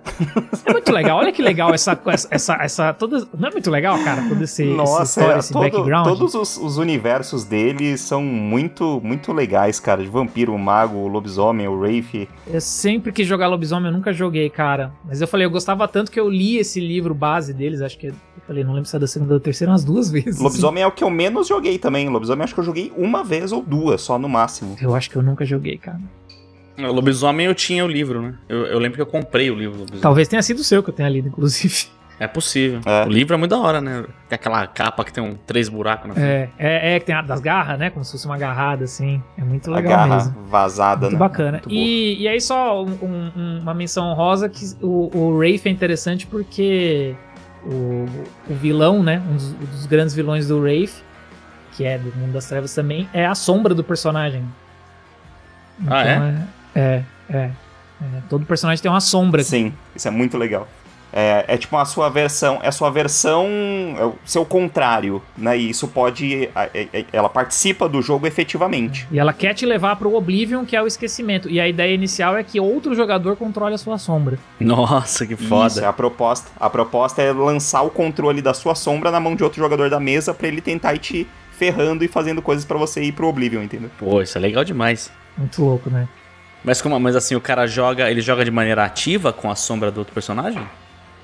É 0.64 0.72
muito 0.72 0.92
legal, 0.92 1.18
olha 1.18 1.32
que 1.32 1.42
legal 1.42 1.72
essa. 1.74 1.98
essa, 2.30 2.54
essa 2.54 2.94
toda, 2.94 3.26
não 3.36 3.48
é 3.48 3.52
muito 3.52 3.70
legal, 3.70 3.98
cara, 4.04 4.22
todo 4.28 4.42
esse, 4.44 4.64
Nossa, 4.64 5.02
essa 5.02 5.20
história, 5.20 5.34
é, 5.34 5.38
esse 5.38 5.52
todo, 5.52 5.62
background? 5.62 6.06
Todos 6.06 6.34
os, 6.34 6.56
os, 6.56 6.78
universos 6.78 7.44
dele 7.44 7.98
são 7.98 8.22
muito, 8.22 9.00
muito 9.02 9.32
legais, 9.32 9.80
cara. 9.80 10.02
De 10.02 10.08
vampiro, 10.08 10.54
o 10.54 10.58
mago, 10.58 10.98
o 10.98 11.08
lobisomem, 11.08 11.66
o 11.66 11.76
Wraith. 11.76 12.28
Eu 12.46 12.60
sempre 12.60 13.10
quis 13.10 13.26
jogar 13.26 13.48
lobisomem, 13.48 13.90
eu 13.90 13.96
nunca 13.96 14.12
joguei, 14.12 14.48
cara. 14.48 14.92
Mas 15.04 15.20
eu 15.20 15.26
falei, 15.26 15.46
eu 15.46 15.50
gostava 15.50 15.88
tanto 15.88 16.12
que 16.12 16.20
eu 16.20 16.28
li 16.28 16.58
esse 16.58 16.80
livro 16.80 17.14
base 17.14 17.52
deles, 17.52 17.80
acho 17.80 17.98
que. 17.98 18.08
Eu 18.08 18.14
falei, 18.46 18.62
não 18.62 18.72
lembro 18.72 18.88
se 18.88 18.94
é 18.94 18.98
da 18.98 19.06
segunda 19.08 19.34
ou 19.34 19.40
da 19.40 19.44
terceira, 19.44 19.72
umas 19.72 19.84
duas 19.84 20.10
vezes. 20.12 20.40
Lobisomem 20.40 20.82
é 20.82 20.86
o 20.86 20.92
que 20.92 21.02
eu 21.02 21.10
menos 21.10 21.48
joguei 21.48 21.78
também. 21.78 22.08
Lobisomem 22.08 22.44
acho 22.44 22.54
que 22.54 22.60
eu 22.60 22.64
joguei 22.64 22.92
uma 22.96 23.24
vez 23.24 23.50
ou 23.50 23.62
duas, 23.62 24.00
só 24.00 24.18
no 24.18 24.28
máximo. 24.28 24.76
Eu 24.80 24.94
acho 24.94 25.10
que 25.10 25.16
eu 25.16 25.22
nunca 25.22 25.44
joguei, 25.44 25.55
cara. 25.78 26.00
O 26.78 26.92
Lobisomem 26.92 27.46
eu 27.46 27.54
tinha 27.54 27.84
o 27.84 27.88
livro, 27.88 28.20
né? 28.20 28.34
Eu, 28.48 28.66
eu 28.66 28.78
lembro 28.78 28.96
que 28.96 29.02
eu 29.02 29.06
comprei 29.06 29.50
o 29.50 29.54
livro. 29.54 29.78
Lobisomem. 29.78 30.02
Talvez 30.02 30.28
tenha 30.28 30.42
sido 30.42 30.58
o 30.58 30.64
seu 30.64 30.82
que 30.82 30.90
eu 30.90 30.94
tenha 30.94 31.08
lido, 31.08 31.28
inclusive. 31.28 31.86
É 32.18 32.26
possível. 32.26 32.80
É. 32.86 33.04
O 33.04 33.10
livro 33.10 33.34
é 33.34 33.36
muito 33.36 33.50
da 33.50 33.58
hora, 33.58 33.80
né? 33.80 34.04
Tem 34.28 34.36
aquela 34.36 34.66
capa 34.66 35.04
que 35.04 35.12
tem 35.12 35.22
um, 35.22 35.34
três 35.34 35.68
buracos 35.68 36.08
na 36.08 36.14
frente. 36.14 36.26
É, 36.26 36.50
é, 36.58 36.96
é 36.96 37.00
que 37.00 37.06
tem 37.06 37.14
a 37.14 37.20
das 37.20 37.40
garras, 37.40 37.78
né? 37.78 37.90
Como 37.90 38.04
se 38.04 38.12
fosse 38.12 38.24
uma 38.24 38.36
agarrada, 38.36 38.84
assim. 38.84 39.22
É 39.36 39.44
muito 39.44 39.70
legal 39.70 39.92
a 39.92 39.96
garra 39.96 40.16
mesmo. 40.16 40.42
vazada, 40.46 41.02
muito 41.02 41.12
né? 41.12 41.18
bacana. 41.18 41.52
Muito 41.58 41.70
e, 41.70 42.22
e 42.22 42.28
aí 42.28 42.40
só 42.40 42.82
um, 42.82 42.96
um, 43.02 43.58
uma 43.60 43.74
menção 43.74 44.06
honrosa 44.06 44.48
que 44.48 44.64
o, 44.80 45.10
o 45.14 45.38
Rafe 45.38 45.68
é 45.68 45.70
interessante 45.70 46.26
porque 46.26 47.14
o, 47.62 48.06
o 48.48 48.54
vilão, 48.54 49.02
né? 49.02 49.22
Um 49.30 49.34
dos, 49.34 49.52
um 49.52 49.66
dos, 49.66 49.86
grandes 49.86 50.14
vilões 50.14 50.48
do 50.48 50.58
Rafe, 50.58 51.02
que 51.72 51.84
é 51.84 51.98
do 51.98 52.16
Mundo 52.16 52.32
das 52.32 52.46
Trevas 52.46 52.74
também, 52.74 53.06
é 53.12 53.26
a 53.26 53.34
sombra 53.34 53.74
do 53.74 53.84
personagem. 53.84 54.42
Ah, 55.86 56.02
então, 56.02 56.22
ah, 56.22 56.46
é? 56.74 56.80
É, 56.80 57.02
é, 57.28 57.36
é. 57.36 58.20
Todo 58.28 58.44
personagem 58.46 58.82
tem 58.82 58.90
uma 58.90 59.00
sombra. 59.00 59.42
Sim, 59.42 59.72
isso 59.94 60.06
é 60.06 60.10
muito 60.10 60.36
legal. 60.36 60.68
É, 61.12 61.46
é, 61.48 61.56
tipo 61.56 61.74
a 61.78 61.84
sua 61.86 62.10
versão, 62.10 62.58
é 62.62 62.68
a 62.68 62.72
sua 62.72 62.90
versão, 62.90 63.46
é 63.98 64.04
o 64.04 64.14
seu 64.22 64.44
contrário, 64.44 65.22
né? 65.34 65.56
E 65.56 65.70
isso 65.70 65.88
pode, 65.88 66.50
ela 67.10 67.30
participa 67.30 67.88
do 67.88 68.02
jogo 68.02 68.26
efetivamente. 68.26 69.08
E 69.10 69.18
ela 69.18 69.32
quer 69.32 69.54
te 69.54 69.64
levar 69.64 69.96
para 69.96 70.06
o 70.06 70.14
Oblivion, 70.14 70.66
que 70.66 70.76
é 70.76 70.82
o 70.82 70.86
esquecimento. 70.86 71.48
E 71.48 71.58
a 71.58 71.66
ideia 71.66 71.94
inicial 71.94 72.36
é 72.36 72.42
que 72.42 72.60
outro 72.60 72.94
jogador 72.94 73.34
controle 73.36 73.74
a 73.74 73.78
sua 73.78 73.96
sombra. 73.96 74.38
Nossa, 74.60 75.26
que 75.26 75.36
foda! 75.36 75.68
Isso 75.68 75.80
é 75.80 75.86
a 75.86 75.92
proposta. 75.92 76.50
A 76.60 76.68
proposta 76.68 77.22
é 77.22 77.32
lançar 77.32 77.80
o 77.80 77.88
controle 77.88 78.42
da 78.42 78.52
sua 78.52 78.74
sombra 78.74 79.10
na 79.10 79.18
mão 79.18 79.34
de 79.34 79.42
outro 79.42 79.58
jogador 79.58 79.88
da 79.88 79.98
mesa 79.98 80.34
para 80.34 80.48
ele 80.48 80.60
tentar 80.60 80.92
ir 80.94 80.98
te 80.98 81.26
ferrando 81.52 82.04
e 82.04 82.08
fazendo 82.08 82.42
coisas 82.42 82.66
para 82.66 82.76
você 82.76 83.02
ir 83.02 83.12
pro 83.12 83.26
Oblivion, 83.26 83.62
entendeu? 83.62 83.90
Pô, 83.98 84.20
isso 84.20 84.36
é 84.36 84.40
legal 84.40 84.64
demais. 84.64 85.10
Muito 85.36 85.62
louco, 85.62 85.90
né? 85.90 86.08
Mas 86.64 86.82
como, 86.82 86.98
mas 86.98 87.14
assim, 87.14 87.34
o 87.34 87.40
cara 87.40 87.66
joga, 87.66 88.10
ele 88.10 88.20
joga 88.20 88.44
de 88.44 88.50
maneira 88.50 88.84
ativa 88.84 89.32
com 89.32 89.50
a 89.50 89.54
sombra 89.54 89.90
do 89.90 89.98
outro 89.98 90.12
personagem? 90.12 90.66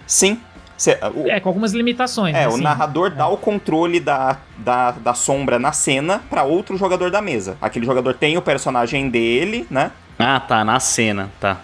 Sim. 0.06 0.40
Cê, 0.76 0.98
o, 1.14 1.28
é, 1.28 1.40
com 1.40 1.48
algumas 1.48 1.72
limitações. 1.72 2.34
É, 2.34 2.40
né? 2.40 2.48
o 2.48 2.56
narrador 2.56 3.08
é. 3.08 3.10
dá 3.10 3.28
o 3.28 3.36
controle 3.36 4.00
da, 4.00 4.38
da, 4.56 4.90
da 4.92 5.14
sombra 5.14 5.58
na 5.58 5.72
cena 5.72 6.20
para 6.30 6.42
outro 6.42 6.76
jogador 6.76 7.10
da 7.10 7.20
mesa. 7.20 7.56
Aquele 7.60 7.86
jogador 7.86 8.14
tem 8.14 8.36
o 8.36 8.42
personagem 8.42 9.08
dele, 9.08 9.66
né? 9.70 9.90
Ah, 10.18 10.40
tá, 10.40 10.64
na 10.64 10.78
cena, 10.78 11.30
tá. 11.40 11.58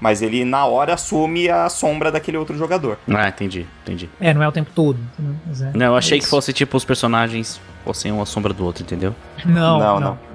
Mas 0.00 0.20
ele, 0.20 0.44
na 0.44 0.66
hora, 0.66 0.94
assume 0.94 1.48
a 1.48 1.68
sombra 1.68 2.12
daquele 2.12 2.36
outro 2.36 2.56
jogador. 2.58 2.98
Ah, 3.08 3.28
entendi, 3.28 3.66
entendi. 3.82 4.10
É, 4.20 4.34
não 4.34 4.42
é 4.42 4.48
o 4.48 4.52
tempo 4.52 4.70
todo. 4.74 4.98
É, 5.18 5.76
não, 5.76 5.86
eu 5.86 5.96
achei 5.96 6.18
é 6.18 6.20
que 6.20 6.26
fosse 6.26 6.52
tipo 6.52 6.76
os 6.76 6.84
personagens 6.84 7.60
fossem 7.84 8.12
uma 8.12 8.26
sombra 8.26 8.52
do 8.52 8.64
outro, 8.64 8.82
entendeu? 8.82 9.14
Não, 9.44 9.78
não. 9.78 9.78
não. 9.78 10.00
não. 10.00 10.33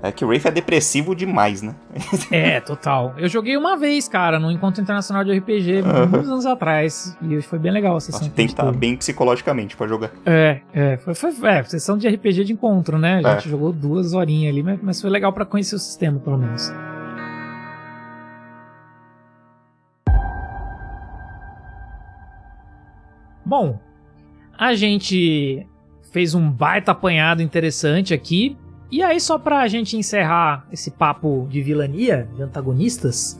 É 0.00 0.12
que 0.12 0.24
o 0.24 0.28
Wraith 0.28 0.46
é 0.46 0.50
depressivo 0.52 1.14
demais, 1.14 1.60
né? 1.60 1.74
é, 2.30 2.60
total. 2.60 3.14
Eu 3.18 3.28
joguei 3.28 3.56
uma 3.56 3.76
vez, 3.76 4.08
cara, 4.08 4.38
no 4.38 4.48
Encontro 4.50 4.80
Internacional 4.80 5.24
de 5.24 5.36
RPG, 5.36 5.82
muitos 6.08 6.30
anos 6.30 6.46
atrás. 6.46 7.16
E 7.20 7.42
foi 7.42 7.58
bem 7.58 7.72
legal 7.72 7.96
a 7.96 8.00
sessão. 8.00 8.28
Tem 8.28 8.46
que 8.46 8.52
estar 8.52 8.70
bem 8.70 8.96
psicologicamente 8.96 9.76
pra 9.76 9.88
jogar. 9.88 10.12
É, 10.24 10.60
é. 10.72 10.96
Foi, 10.98 11.14
foi 11.14 11.50
é, 11.50 11.62
sessão 11.64 11.98
de 11.98 12.08
RPG 12.08 12.44
de 12.44 12.52
encontro, 12.52 12.96
né? 12.96 13.20
A 13.24 13.34
gente 13.34 13.48
é. 13.48 13.50
jogou 13.50 13.72
duas 13.72 14.14
horinhas 14.14 14.52
ali, 14.52 14.62
mas, 14.62 14.78
mas 14.80 15.00
foi 15.00 15.10
legal 15.10 15.32
para 15.32 15.44
conhecer 15.44 15.74
o 15.74 15.78
sistema, 15.80 16.20
pelo 16.20 16.38
menos. 16.38 16.72
Bom, 23.44 23.80
a 24.56 24.74
gente 24.74 25.66
fez 26.12 26.34
um 26.34 26.48
baita 26.50 26.92
apanhado 26.92 27.42
interessante 27.42 28.14
aqui. 28.14 28.56
E 28.90 29.02
aí, 29.02 29.20
só 29.20 29.38
pra 29.38 29.68
gente 29.68 29.96
encerrar 29.96 30.66
esse 30.72 30.90
papo 30.90 31.46
de 31.50 31.60
vilania, 31.60 32.28
de 32.34 32.42
antagonistas, 32.42 33.38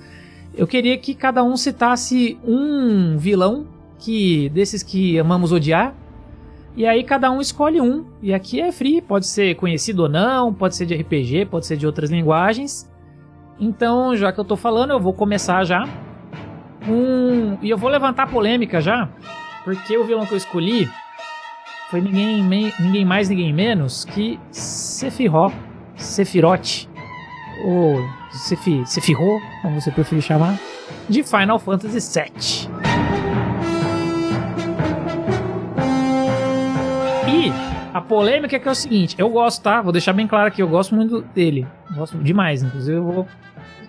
eu 0.55 0.67
queria 0.67 0.99
que 0.99 1.15
cada 1.15 1.43
um 1.43 1.57
citasse 1.57 2.39
um 2.45 3.17
vilão 3.17 3.67
que 3.99 4.49
desses 4.51 4.83
que 4.83 5.19
amamos 5.19 5.53
odiar. 5.53 5.95
E 6.77 6.87
aí 6.87 7.03
cada 7.03 7.31
um 7.31 7.41
escolhe 7.41 7.81
um. 7.81 8.07
E 8.23 8.33
aqui 8.33 8.61
é 8.61 8.71
free, 8.71 9.01
pode 9.01 9.27
ser 9.27 9.55
conhecido 9.57 10.03
ou 10.03 10.09
não, 10.09 10.53
pode 10.53 10.77
ser 10.77 10.87
de 10.87 10.95
RPG, 10.95 11.47
pode 11.47 11.67
ser 11.67 11.77
de 11.77 11.87
outras 11.87 12.11
linguagens. 12.11 12.89
Então, 13.59 14.15
já 14.15 14.31
que 14.31 14.39
eu 14.39 14.45
tô 14.45 14.57
falando, 14.57 14.91
eu 14.91 15.01
vou 15.01 15.13
começar 15.13 15.65
já. 15.65 15.89
Um, 16.89 17.59
e 17.61 17.71
eu 17.71 17.77
vou 17.77 17.91
levantar 17.91 18.31
polêmica 18.31 18.81
já, 18.81 19.09
porque 19.65 19.97
o 19.99 20.05
vilão 20.05 20.25
que 20.25 20.33
eu 20.33 20.39
escolhi 20.39 20.89
foi 21.91 22.03
ninguém, 22.03 22.43
ninguém 22.79 23.05
mais, 23.05 23.29
ninguém 23.31 23.53
menos 23.53 24.05
que 24.05 24.39
Sephiroth, 24.51 25.55
Sephiroth, 25.97 26.87
ou 27.65 27.99
Sephi, 28.31 28.85
Sephiroth, 28.87 29.43
como 29.63 29.81
você 29.81 29.91
preferir 29.91 30.23
chamar, 30.23 30.59
de 31.09 31.23
Final 31.23 31.59
Fantasy 31.59 32.21
VII. 32.21 32.69
E 37.27 37.53
A 37.95 38.03
polêmica 38.03 38.57
é 38.57 38.59
que 38.59 38.69
é 38.69 38.71
o 38.71 38.75
seguinte, 38.75 39.17
eu 39.19 39.31
gosto, 39.31 39.63
tá? 39.63 39.81
Vou 39.81 39.91
deixar 39.91 40.13
bem 40.13 40.27
claro 40.27 40.49
aqui, 40.49 40.61
eu 40.61 40.69
gosto 40.69 40.95
muito 40.95 41.23
dele. 41.35 41.67
Gosto 41.95 42.19
demais, 42.19 42.63
inclusive 42.63 42.99
eu 42.99 43.03
vou 43.05 43.27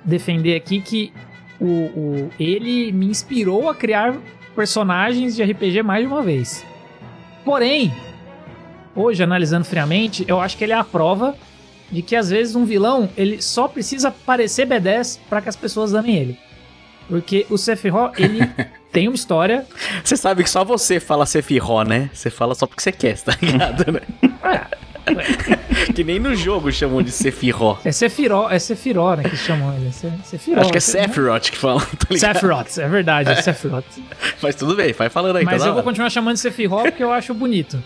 defender 0.05 0.55
aqui 0.55 0.79
que 0.79 1.11
o, 1.59 1.65
o, 1.65 2.29
ele 2.39 2.93
me 2.93 3.07
inspirou 3.07 3.69
a 3.69 3.75
criar 3.75 4.15
personagens 4.55 5.35
de 5.35 5.43
RPG 5.43 5.83
mais 5.83 6.07
de 6.07 6.07
uma 6.07 6.23
vez. 6.23 6.65
Porém, 7.49 7.91
hoje, 8.95 9.23
analisando 9.23 9.65
friamente, 9.65 10.23
eu 10.27 10.39
acho 10.39 10.55
que 10.55 10.63
ele 10.63 10.71
é 10.71 10.75
a 10.75 10.83
prova 10.83 11.35
de 11.91 12.03
que 12.03 12.15
às 12.15 12.29
vezes 12.29 12.55
um 12.55 12.63
vilão 12.63 13.09
ele 13.17 13.41
só 13.41 13.67
precisa 13.67 14.11
parecer 14.11 14.67
B10 14.67 15.17
para 15.27 15.41
que 15.41 15.49
as 15.49 15.55
pessoas 15.55 15.95
amem 15.95 16.15
ele. 16.15 16.39
Porque 17.07 17.47
o 17.49 17.57
Sephiroth, 17.57 18.19
ele 18.19 18.41
tem 18.93 19.07
uma 19.07 19.15
história. 19.15 19.65
Você 20.03 20.15
sabe 20.15 20.43
que 20.43 20.49
só 20.49 20.63
você 20.63 20.99
fala 20.99 21.25
Sephiroth, 21.25 21.87
né? 21.87 22.11
Você 22.13 22.29
fala 22.29 22.53
só 22.53 22.67
porque 22.67 22.83
você 22.83 22.91
quer, 22.91 23.17
tá 23.17 23.35
ligado, 23.41 23.93
né? 23.93 24.01
que 25.95 26.03
nem 26.03 26.19
no 26.19 26.35
jogo 26.35 26.71
chamam 26.71 27.01
de 27.01 27.11
Sephiroth. 27.11 27.85
É 27.85 27.91
Sephiroth, 27.91 28.51
é 28.51 28.59
Sephiroth, 28.59 29.17
né, 29.17 29.23
que 29.29 29.35
chamam 29.37 29.73
ele. 29.75 29.91
Sephiroth. 29.91 30.61
Acho 30.61 30.71
que 30.71 30.77
é 30.77 30.81
Sephiroth 30.81 31.49
que 31.51 31.57
falam, 31.57 31.79
tá 31.79 32.07
ligado? 32.09 32.33
Sephiroth, 32.35 32.77
é 32.77 32.87
verdade, 32.87 33.31
é 33.31 33.41
Sephiroth. 33.41 33.85
Mas 34.41 34.55
tudo 34.55 34.75
bem, 34.75 34.93
vai 34.93 35.09
falando 35.09 35.37
aí. 35.37 35.45
Mas 35.45 35.65
eu 35.65 35.73
vou 35.73 35.83
continuar 35.83 36.09
chamando 36.09 36.35
de 36.35 36.41
Sephiroth 36.41 36.83
porque 36.83 37.03
eu 37.03 37.11
acho 37.11 37.33
bonito. 37.33 37.81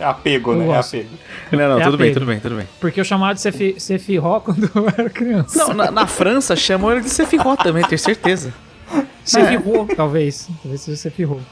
É 0.00 0.04
apego, 0.04 0.52
Eu 0.52 0.58
né? 0.58 0.68
É 0.68 0.78
apego. 0.78 1.08
Não, 1.50 1.58
não, 1.58 1.80
É 1.80 1.84
tudo 1.84 1.96
bem, 1.98 2.06
apego. 2.10 2.20
tudo 2.20 2.26
bem, 2.28 2.40
tudo 2.40 2.54
bem. 2.56 2.68
Porque 2.80 3.00
eu 3.00 3.04
chamava 3.04 3.34
de 3.34 3.40
Sephi- 3.40 3.80
Sephiroth 3.80 4.44
quando 4.44 4.70
eu 4.72 4.86
era 4.96 5.10
criança. 5.10 5.58
Não, 5.58 5.74
na, 5.74 5.90
na 5.90 6.06
França 6.06 6.54
chamam 6.54 6.92
ele 6.92 7.00
de 7.00 7.10
Sephiroth 7.10 7.58
também, 7.62 7.84
tenho 7.84 7.98
certeza. 7.98 8.54
Sephiroth, 9.24 9.94
talvez. 9.96 10.48
Talvez 10.62 10.80
seja 10.82 10.96
Sephiroth. 10.96 11.42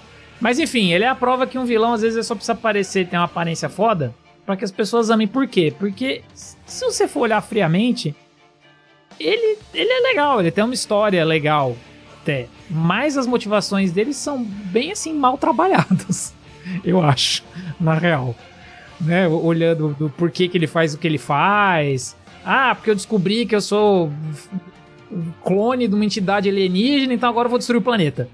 Mas 0.40 0.59
enfim, 0.61 0.93
ele 0.93 1.03
é 1.03 1.09
a 1.09 1.15
prova 1.15 1.47
que 1.47 1.59
um 1.59 1.65
vilão 1.65 1.93
às 1.94 2.03
vezes 2.03 2.19
é 2.19 2.23
só 2.23 2.35
precisa 2.35 2.55
parecer 2.55 3.07
ter 3.09 3.16
uma 3.16 3.24
aparência 3.24 3.69
foda 3.69 4.15
pra 4.47 4.56
que 4.56 4.64
as 4.64 4.70
pessoas 4.70 5.10
amem. 5.10 5.27
Por 5.27 5.47
quê? 5.48 5.74
Porque 5.77 6.23
se 6.32 6.85
você 6.85 7.09
for 7.09 7.20
olhar 7.20 7.43
friamente, 7.43 8.14
ele, 9.18 9.59
ele 9.74 9.93
é 9.93 10.01
legal, 10.09 10.40
ele 10.40 10.51
tem 10.51 10.64
uma 10.64 10.73
história 10.74 11.24
legal 11.24 11.77
até. 12.23 12.47
Mas 12.70 13.18
as 13.18 13.27
motivações 13.27 13.93
dele 13.93 14.14
são 14.14 14.43
bem 14.43 14.93
assim 14.93 15.12
mal 15.12 15.36
trabalhadas, 15.36 16.32
eu 16.85 17.02
acho, 17.02 17.43
na 17.78 17.94
real. 17.94 18.35
Né? 19.01 19.28
Olhando 19.28 19.94
do 19.98 20.09
porquê 20.09 20.48
que 20.48 20.56
ele 20.56 20.66
faz 20.66 20.94
o 20.94 20.98
que 20.98 21.06
ele 21.06 21.18
faz. 21.18 22.16
Ah, 22.44 22.74
porque 22.74 22.90
eu 22.90 22.94
descobri 22.94 23.44
que 23.44 23.55
eu 23.55 23.60
sou 23.60 24.10
clone 25.44 25.86
de 25.86 25.94
uma 25.94 26.05
entidade 26.05 26.48
alienígena, 26.48 27.12
então 27.12 27.28
agora 27.28 27.47
eu 27.47 27.51
vou 27.51 27.59
destruir 27.59 27.78
o 27.78 27.82
planeta. 27.82 28.28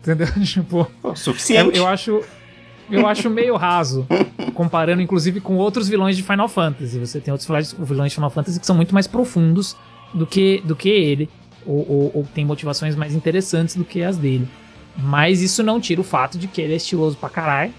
Entendeu? 0.00 0.28
tipo, 0.44 0.90
Pô, 1.02 1.10
eu, 1.10 1.16
suficiente. 1.16 1.76
eu 1.76 1.86
acho 1.86 2.22
eu 2.90 3.06
acho 3.06 3.28
meio 3.30 3.56
raso, 3.56 4.06
comparando 4.54 5.02
inclusive 5.02 5.40
com 5.40 5.56
outros 5.56 5.88
vilões 5.88 6.16
de 6.16 6.22
Final 6.22 6.48
Fantasy. 6.48 6.98
Você 6.98 7.20
tem 7.20 7.32
outros 7.32 7.46
vilões- 7.46 8.10
de 8.10 8.14
Final 8.14 8.30
Fantasy 8.30 8.60
que 8.60 8.66
são 8.66 8.76
muito 8.76 8.94
mais 8.94 9.06
profundos 9.06 9.76
do 10.14 10.26
que, 10.26 10.62
do 10.64 10.74
que 10.76 10.88
ele, 10.88 11.28
ou, 11.66 11.78
ou, 11.88 12.10
ou 12.14 12.26
tem 12.34 12.44
motivações 12.44 12.94
mais 12.96 13.14
interessantes 13.14 13.76
do 13.76 13.84
que 13.84 14.02
as 14.02 14.16
dele. 14.16 14.48
Mas 14.96 15.42
isso 15.42 15.62
não 15.62 15.80
tira 15.80 16.00
o 16.00 16.04
fato 16.04 16.38
de 16.38 16.46
que 16.46 16.60
ele 16.60 16.72
é 16.72 16.76
estiloso 16.76 17.16
pra 17.16 17.28
caralho 17.28 17.72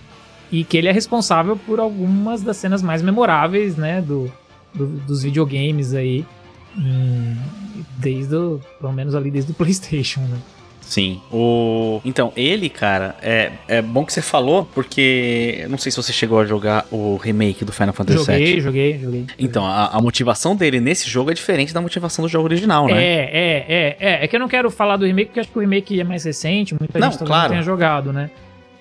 e 0.52 0.64
que 0.64 0.78
ele 0.78 0.88
é 0.88 0.92
responsável 0.92 1.58
por 1.58 1.80
algumas 1.80 2.42
das 2.44 2.58
cenas 2.58 2.82
mais 2.82 3.02
memoráveis, 3.02 3.76
né, 3.76 4.02
do, 4.02 4.32
do- 4.74 4.88
dos 4.88 5.24
videogames 5.24 5.94
aí, 5.94 6.26
hum, 6.78 7.36
desde 7.98 8.36
o, 8.36 8.62
pelo 8.80 8.94
menos 8.94 9.16
ali 9.16 9.32
desde 9.32 9.52
o 9.52 9.56
PlayStation, 9.56 10.22
né? 10.22 10.38
Sim. 10.88 11.22
O... 11.32 12.00
Então, 12.06 12.32
ele, 12.36 12.70
cara, 12.70 13.16
é, 13.22 13.52
é 13.68 13.82
bom 13.82 14.06
que 14.06 14.14
você 14.14 14.22
falou, 14.22 14.68
porque 14.74 15.60
eu 15.60 15.70
não 15.70 15.78
sei 15.78 15.92
se 15.92 15.98
você 15.98 16.14
chegou 16.14 16.40
a 16.40 16.46
jogar 16.46 16.86
o 16.90 17.18
remake 17.18 17.66
do 17.66 17.74
Final 17.74 17.94
Fantasy 17.94 18.20
Joguei, 18.20 18.46
VII. 18.54 18.62
joguei, 18.62 19.00
joguei. 19.00 19.26
Então, 19.38 19.66
a, 19.66 19.88
a 19.88 20.02
motivação 20.02 20.56
dele 20.56 20.80
nesse 20.80 21.10
jogo 21.10 21.30
é 21.30 21.34
diferente 21.34 21.74
da 21.74 21.82
motivação 21.82 22.24
do 22.24 22.30
jogo 22.30 22.46
original, 22.46 22.88
né? 22.88 23.04
É, 23.04 23.16
é, 23.18 23.66
é, 23.68 23.98
é. 24.00 24.24
É 24.24 24.28
que 24.28 24.36
eu 24.36 24.40
não 24.40 24.48
quero 24.48 24.72
falar 24.72 24.96
do 24.98 25.06
remake, 25.06 25.28
porque 25.28 25.42
acho 25.42 25.50
que 25.50 25.58
o 25.58 25.62
remake 25.62 26.00
é 26.00 26.04
mais 26.04 26.24
recente, 26.24 26.74
muita 26.80 26.98
Não, 27.00 27.12
gente 27.12 27.24
claro. 27.24 27.44
não 27.44 27.50
tenha 27.50 27.62
jogado, 27.62 28.14
né? 28.14 28.30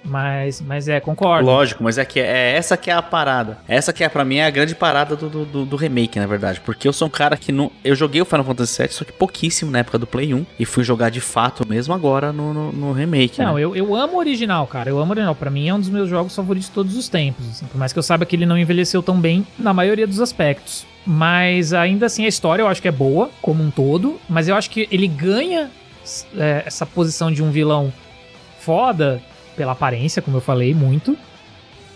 Mas, 0.07 0.61
mas 0.61 0.89
é, 0.89 1.01
concordo. 1.01 1.45
Lógico, 1.47 1.83
mas 1.83 1.99
é 1.99 2.05
que 2.05 2.21
é 2.21 2.53
essa 2.57 2.77
que 2.77 2.91
é 2.91 2.95
a 2.95 3.03
parada. 3.03 3.59
Essa 3.67 3.93
que 3.93 4.05
é 4.05 4.09
para 4.09 4.25
mim 4.25 4.37
é 4.37 4.47
a 4.47 4.51
grande 4.51 4.75
parada 4.75 5.17
do, 5.17 5.29
do, 5.29 5.45
do- 5.45 5.65
do 5.67 5.77
remake, 5.77 6.19
na 6.19 6.27
verdade, 6.27 6.61
porque 6.61 6.87
eu 6.87 6.93
sou 6.93 7.09
um 7.09 7.11
cara 7.11 7.37
que 7.37 7.51
não, 7.51 7.71
eu 7.85 7.95
joguei 7.95 8.21
o 8.23 8.25
Final 8.25 8.45
Fantasy 8.45 8.83
VII 8.83 8.93
só 8.93 9.05
que 9.05 9.13
pouquíssimo 9.13 9.71
na 9.71 9.81
época 9.81 9.99
do 9.99 10.07
Play 10.07 10.33
1 10.33 10.47
e 10.59 10.65
fui 10.65 10.85
jogar 10.85 11.11
de 11.11 11.21
fato 11.21 11.67
mesmo 11.69 11.93
agora 11.93 12.33
no, 12.33 12.55
no, 12.55 12.73
no 12.73 12.93
remake. 12.93 13.39
Não, 13.41 13.55
né? 13.55 13.63
eu, 13.65 13.75
eu 13.75 13.95
amo 13.95 14.15
o 14.15 14.19
original, 14.19 14.67
cara. 14.67 14.89
Eu 14.91 14.99
amo 14.99 15.09
o 15.09 15.13
original. 15.13 15.35
Pra 15.35 15.51
mim 15.51 15.69
é 15.69 15.75
um 15.75 15.81
dos 15.81 15.89
meus 15.89 16.09
jogos 16.09 16.35
favoritos 16.35 16.69
de 16.69 16.75
todos 16.75 16.97
os 16.97 17.09
tempos. 17.09 17.47
assim. 17.51 17.67
Por 17.67 17.79
mais 17.79 17.93
que 17.93 17.99
eu 17.99 18.03
saiba 18.03 18.25
que 18.25 18.37
ele 18.37 18.47
não 18.47 18.57
envelheceu 18.57 19.03
tão 19.03 19.21
bem 19.21 19.47
na 19.59 19.75
maioria 19.75 20.07
dos 20.07 20.21
aspectos. 20.21 20.87
Mas 21.05 21.73
ainda 21.73 22.07
assim 22.07 22.25
a 22.25 22.29
história 22.29 22.63
eu 22.63 22.69
acho 22.69 22.81
que 22.83 22.89
é 22.89 22.93
boa, 22.93 23.31
como 23.43 23.63
um 23.63 23.71
todo. 23.71 24.21
Mas 24.29 24.49
eu 24.49 24.55
acho 24.57 24.71
que 24.71 24.89
ele 24.91 25.07
ganha 25.09 25.71
é, 26.37 26.63
essa 26.67 26.85
posição 26.87 27.31
de 27.33 27.43
um 27.43 27.51
vilão 27.51 27.93
foda 28.61 29.21
pela 29.57 29.73
aparência, 29.73 30.23
como 30.23 30.37
eu 30.37 30.41
falei, 30.41 30.75
muito. 30.75 31.17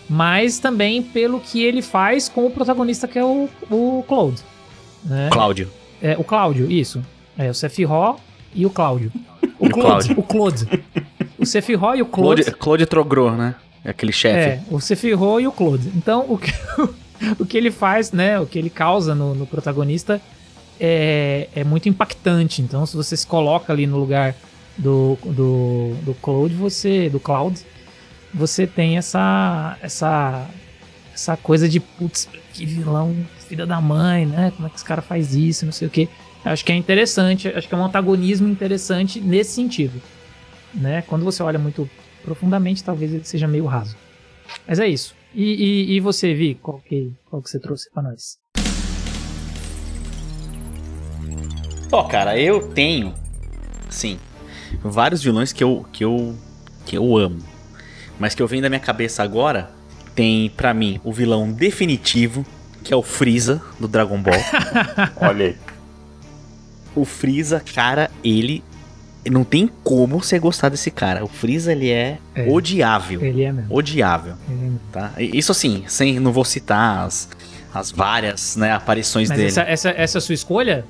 Mas 0.09 0.59
também 0.59 1.01
pelo 1.01 1.39
que 1.39 1.63
ele 1.63 1.81
faz 1.81 2.27
com 2.27 2.45
o 2.45 2.51
protagonista 2.51 3.07
que 3.07 3.17
é 3.17 3.23
o, 3.23 3.47
o 3.69 4.03
Claude. 4.07 4.41
Né? 5.03 5.29
Cláudio. 5.31 5.69
É, 6.01 6.17
o 6.17 6.23
Cláudio, 6.23 6.69
isso. 6.69 7.01
É, 7.37 7.49
o 7.49 7.53
Sephiroth 7.53 8.19
e 8.53 8.65
o 8.65 8.69
Cláudio. 8.69 9.11
O 9.57 9.67
o 9.67 9.69
Claude. 9.69 10.13
O 10.17 10.23
Claude. 10.23 10.67
O 11.37 11.45
Sephiroth 11.45 11.97
e 11.97 12.01
o 12.01 12.05
Claude. 12.05 12.43
Claude, 12.43 12.59
Claude 12.59 12.85
Trogro, 12.85 13.31
né? 13.31 13.55
É 13.83 13.91
aquele 13.91 14.11
chefe. 14.11 14.37
É, 14.37 14.61
o 14.69 14.79
Sephiroth 14.79 15.41
e 15.41 15.47
o 15.47 15.51
Claude. 15.51 15.91
Então, 15.95 16.25
o 16.27 16.37
que, 16.37 16.51
o 17.39 17.45
que 17.45 17.57
ele 17.57 17.71
faz, 17.71 18.11
né? 18.11 18.39
O 18.39 18.45
que 18.45 18.59
ele 18.59 18.69
causa 18.69 19.15
no, 19.15 19.33
no 19.33 19.47
protagonista 19.47 20.21
é, 20.79 21.47
é 21.55 21.63
muito 21.63 21.87
impactante. 21.87 22.61
Então, 22.61 22.85
se 22.85 22.97
você 22.97 23.15
se 23.15 23.25
coloca 23.25 23.71
ali 23.71 23.87
no 23.87 23.97
lugar 23.97 24.35
do, 24.81 25.17
do, 25.23 25.95
do 26.03 26.13
Claude, 26.15 26.55
você. 26.55 27.09
Do 27.09 27.19
Cloud, 27.19 27.59
você 28.33 28.65
tem 28.65 28.97
essa. 28.97 29.77
essa. 29.81 30.49
essa 31.13 31.37
coisa 31.37 31.69
de 31.69 31.79
putz, 31.79 32.27
que 32.53 32.65
vilão, 32.65 33.15
filha 33.47 33.65
da 33.65 33.79
mãe, 33.79 34.25
né? 34.25 34.51
Como 34.55 34.67
é 34.67 34.69
que 34.69 34.75
esse 34.75 34.85
cara 34.85 35.01
faz 35.01 35.35
isso, 35.35 35.65
não 35.65 35.71
sei 35.71 35.87
o 35.87 35.91
quê. 35.91 36.09
Acho 36.43 36.65
que 36.65 36.71
é 36.71 36.75
interessante, 36.75 37.47
acho 37.47 37.67
que 37.67 37.75
é 37.75 37.77
um 37.77 37.85
antagonismo 37.85 38.47
interessante 38.47 39.21
nesse 39.21 39.51
sentido. 39.51 40.01
Né? 40.73 41.03
Quando 41.03 41.23
você 41.23 41.43
olha 41.43 41.59
muito 41.59 41.87
profundamente, 42.23 42.83
talvez 42.83 43.13
ele 43.13 43.23
seja 43.23 43.47
meio 43.47 43.65
raso. 43.65 43.95
Mas 44.67 44.79
é 44.79 44.87
isso. 44.87 45.13
E, 45.35 45.43
e, 45.43 45.95
e 45.95 45.99
você, 45.99 46.33
Vi, 46.33 46.55
qual 46.55 46.79
que, 46.79 47.13
qual 47.29 47.41
que 47.43 47.49
você 47.49 47.59
trouxe 47.59 47.91
pra 47.91 48.01
nós? 48.01 48.39
Ó, 51.91 52.03
cara, 52.05 52.39
eu 52.39 52.69
tenho, 52.69 53.13
sim, 53.89 54.17
vários 54.83 55.21
vilões 55.23 55.51
que 55.53 55.63
eu, 55.63 55.85
que 55.91 56.03
eu, 56.03 56.35
que 56.85 56.97
eu 56.97 57.17
amo. 57.17 57.39
Mas 58.19 58.35
que 58.35 58.41
eu 58.41 58.47
venho 58.47 58.61
da 58.61 58.69
minha 58.69 58.79
cabeça 58.79 59.23
agora, 59.23 59.71
tem 60.15 60.49
pra 60.49 60.73
mim 60.73 60.99
o 61.03 61.11
vilão 61.11 61.51
definitivo, 61.51 62.45
que 62.83 62.93
é 62.93 62.95
o 62.97 63.01
Freeza 63.03 63.61
do 63.79 63.87
Dragon 63.87 64.21
Ball. 64.21 64.33
Olha 65.17 65.47
aí. 65.47 65.55
o 66.95 67.05
Freeza, 67.05 67.61
cara, 67.73 68.09
ele 68.23 68.63
não 69.29 69.43
tem 69.43 69.69
como 69.83 70.21
você 70.21 70.39
gostar 70.39 70.69
desse 70.69 70.89
cara. 70.91 71.23
O 71.23 71.27
Freeza 71.27 71.71
ele 71.71 71.89
é, 71.89 72.17
É. 72.35 72.49
odiável, 72.49 73.21
Ele 73.23 73.43
é 73.43 73.51
mesmo. 73.51 73.73
odiável, 73.75 74.33
Ele 74.49 74.57
é 74.59 74.63
mesmo. 74.63 74.79
tá? 74.91 75.11
Isso 75.19 75.51
assim, 75.51 75.83
sem 75.87 76.19
não 76.19 76.31
vou 76.31 76.43
citar 76.43 77.05
as, 77.05 77.29
as 77.73 77.91
várias, 77.91 78.55
né, 78.55 78.71
aparições 78.71 79.29
Mas 79.29 79.37
dele. 79.37 79.49
essa, 79.49 79.61
essa, 79.61 79.89
essa 79.91 80.17
é 80.17 80.19
a 80.19 80.21
sua 80.21 80.33
escolha? 80.35 80.85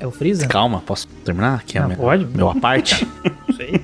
É 0.00 0.06
o 0.06 0.10
Freeza? 0.10 0.46
Calma, 0.46 0.80
posso 0.84 1.06
terminar 1.24 1.54
aqui? 1.56 1.76
Não, 1.78 1.84
a 1.84 1.88
minha, 1.88 1.98
pode. 1.98 2.24
Meu 2.26 2.48
aparte. 2.50 3.06
Não 3.48 3.56
sei. 3.56 3.80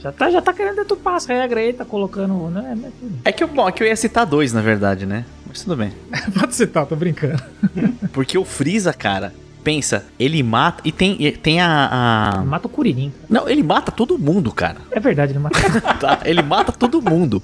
Já 0.00 0.10
tá, 0.10 0.30
já 0.30 0.40
tá 0.40 0.52
querendo 0.52 0.76
deturpar 0.76 1.14
as 1.14 1.26
regras 1.26 1.62
aí, 1.62 1.72
tá 1.72 1.84
colocando. 1.84 2.48
Né? 2.48 2.76
É 3.24 3.30
que, 3.32 3.44
eu- 3.44 3.48
bom, 3.48 3.68
é 3.68 3.72
que 3.72 3.82
eu 3.82 3.86
ia 3.86 3.96
citar 3.96 4.24
dois, 4.24 4.52
na 4.52 4.62
verdade, 4.62 5.04
né? 5.06 5.24
Mas 5.46 5.62
tudo 5.62 5.76
bem. 5.76 5.92
Pode 6.38 6.54
citar, 6.54 6.86
tô 6.86 6.96
brincando. 6.96 7.42
Porque 8.12 8.38
o 8.38 8.44
Freeza, 8.44 8.92
cara, 8.94 9.34
pensa, 9.62 10.06
ele 10.18 10.42
mata. 10.42 10.80
E 10.86 10.90
tem, 10.92 11.16
tem 11.42 11.60
a, 11.60 12.38
a- 12.38 12.44
Mata 12.44 12.66
o 12.66 12.70
Kuririn. 12.70 13.10
cara. 13.10 13.26
Não, 13.28 13.48
ele 13.48 13.62
mata 13.62 13.92
todo 13.92 14.18
mundo, 14.18 14.50
cara. 14.52 14.78
É 14.90 14.98
verdade, 14.98 15.32
ele 15.32 15.38
mata. 15.38 15.58
tá? 16.00 16.20
Ele 16.24 16.40
mata 16.42 16.72
todo 16.72 17.02
mundo. 17.02 17.42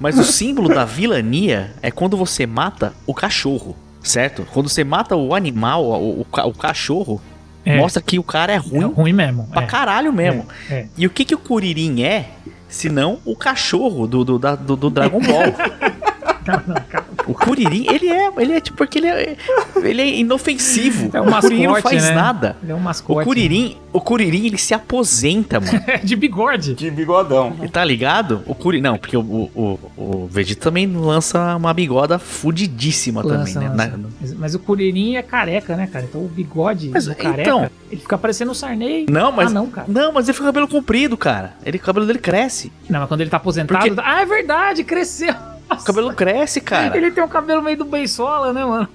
Mas 0.00 0.18
o 0.18 0.24
símbolo 0.24 0.68
da 0.70 0.86
vilania 0.86 1.74
é 1.82 1.90
quando 1.90 2.16
você 2.16 2.46
mata 2.46 2.94
o 3.06 3.12
cachorro, 3.12 3.76
certo? 4.02 4.46
Quando 4.52 4.68
você 4.68 4.84
mata 4.84 5.14
o 5.16 5.34
animal, 5.34 5.84
o, 5.84 6.20
o, 6.22 6.26
o 6.44 6.54
cachorro, 6.54 7.20
É. 7.64 7.76
mostra 7.76 8.00
que 8.02 8.18
o 8.18 8.22
cara 8.22 8.52
é 8.52 8.56
É 8.56 8.58
ruim 8.58 8.84
ruim 8.92 9.12
mesmo. 9.12 9.46
pra 9.52 9.62
é. 9.62 9.66
caralho 9.66 10.12
mesmo. 10.12 10.46
É, 10.70 10.74
é. 10.74 10.86
E 10.96 11.06
o 11.06 11.10
que, 11.10 11.24
que 11.24 11.34
o 11.34 11.38
Kuririn 11.38 12.02
é, 12.02 12.30
se 12.68 12.88
não 12.88 13.18
o 13.24 13.36
cachorro 13.36 14.06
do, 14.06 14.24
do, 14.24 14.38
da- 14.38 14.54
do, 14.56 14.76
do 14.76 14.88
Dragon 14.90 15.20
Ball? 15.20 15.54
O 17.26 17.34
Kuririn, 17.34 17.86
ele 17.88 18.08
é, 18.08 18.32
ele 18.38 18.52
é 18.54 18.60
tipo, 18.60 18.76
porque 18.78 18.98
ele 18.98 19.06
é, 19.06 19.36
ele 19.84 20.02
é 20.02 20.16
inofensivo. 20.16 21.10
É 21.12 21.20
um 21.20 21.28
o 21.28 21.40
Kuririn 21.40 21.64
não 21.66 21.72
mascote, 21.72 21.94
faz 21.94 22.08
né? 22.08 22.14
nada. 22.14 22.56
Ele 22.62 22.72
é 22.72 22.74
um 22.74 22.78
O 22.78 22.80
mascote. 22.80 23.24
Kuririn, 23.24 23.76
o 23.92 24.00
Kuririn, 24.00 24.46
ele 24.46 24.58
se 24.58 24.74
aposenta, 24.74 25.60
mano. 25.60 25.72
de 26.02 26.16
bigode. 26.16 26.74
De 26.74 26.90
bigodão. 26.90 27.54
Ele 27.60 27.68
tá 27.68 27.84
ligado? 27.84 28.42
O 28.46 28.54
Kuririn, 28.54 28.82
não, 28.82 28.96
porque 28.98 29.16
o, 29.16 29.20
o, 29.20 29.50
o, 29.96 30.02
o 30.24 30.28
Vegeta 30.28 30.62
também 30.62 30.86
lança 30.88 31.54
uma 31.56 31.72
bigoda 31.72 32.18
fudidíssima 32.18 33.22
Lança, 33.22 33.60
também, 33.60 33.68
né? 33.76 33.84
lança. 33.84 33.96
Na- 33.96 34.08
Mas, 34.20 34.34
mas 34.34 34.54
o 34.54 34.58
Kuririn 34.58 35.16
é 35.16 35.22
careca, 35.22 35.76
né, 35.76 35.86
cara? 35.86 36.06
Então 36.08 36.22
o 36.24 36.28
bigode 36.28 36.88
Mas, 36.92 37.06
careca, 37.08 37.42
então- 37.42 37.70
ele 37.92 38.00
fica 38.00 38.18
parecendo 38.18 38.50
o 38.50 38.54
Sarney. 38.54 39.06
Não, 39.08 39.30
mas 39.30 39.50
Ah, 39.50 39.54
não, 39.54 39.66
cara. 39.68 39.86
Não, 39.88 40.10
mas 40.12 40.26
ele 40.26 40.32
fica 40.32 40.44
com 40.44 40.50
o 40.50 40.52
cabelo 40.52 40.68
comprido, 40.68 41.16
cara. 41.16 41.52
Ele, 41.64 41.76
o 41.76 41.80
cabelo 41.80 42.06
dele 42.06 42.18
cresce. 42.18 42.72
Não, 42.88 43.00
mas 43.00 43.08
quando 43.08 43.20
ele 43.20 43.30
tá 43.30 43.36
aposentado... 43.36 43.86
Porque- 43.86 44.00
Ah, 44.04 44.22
é 44.22 44.26
verdade, 44.26 44.82
cresceu. 44.82 45.34
O 45.78 45.84
cabelo 45.84 46.12
cresce, 46.14 46.60
cara. 46.60 46.96
Ele 46.96 47.10
tem 47.10 47.22
um 47.22 47.28
cabelo 47.28 47.62
meio 47.62 47.76
do 47.76 47.84
Beisola, 47.84 48.52
né, 48.52 48.64
mano? 48.64 48.88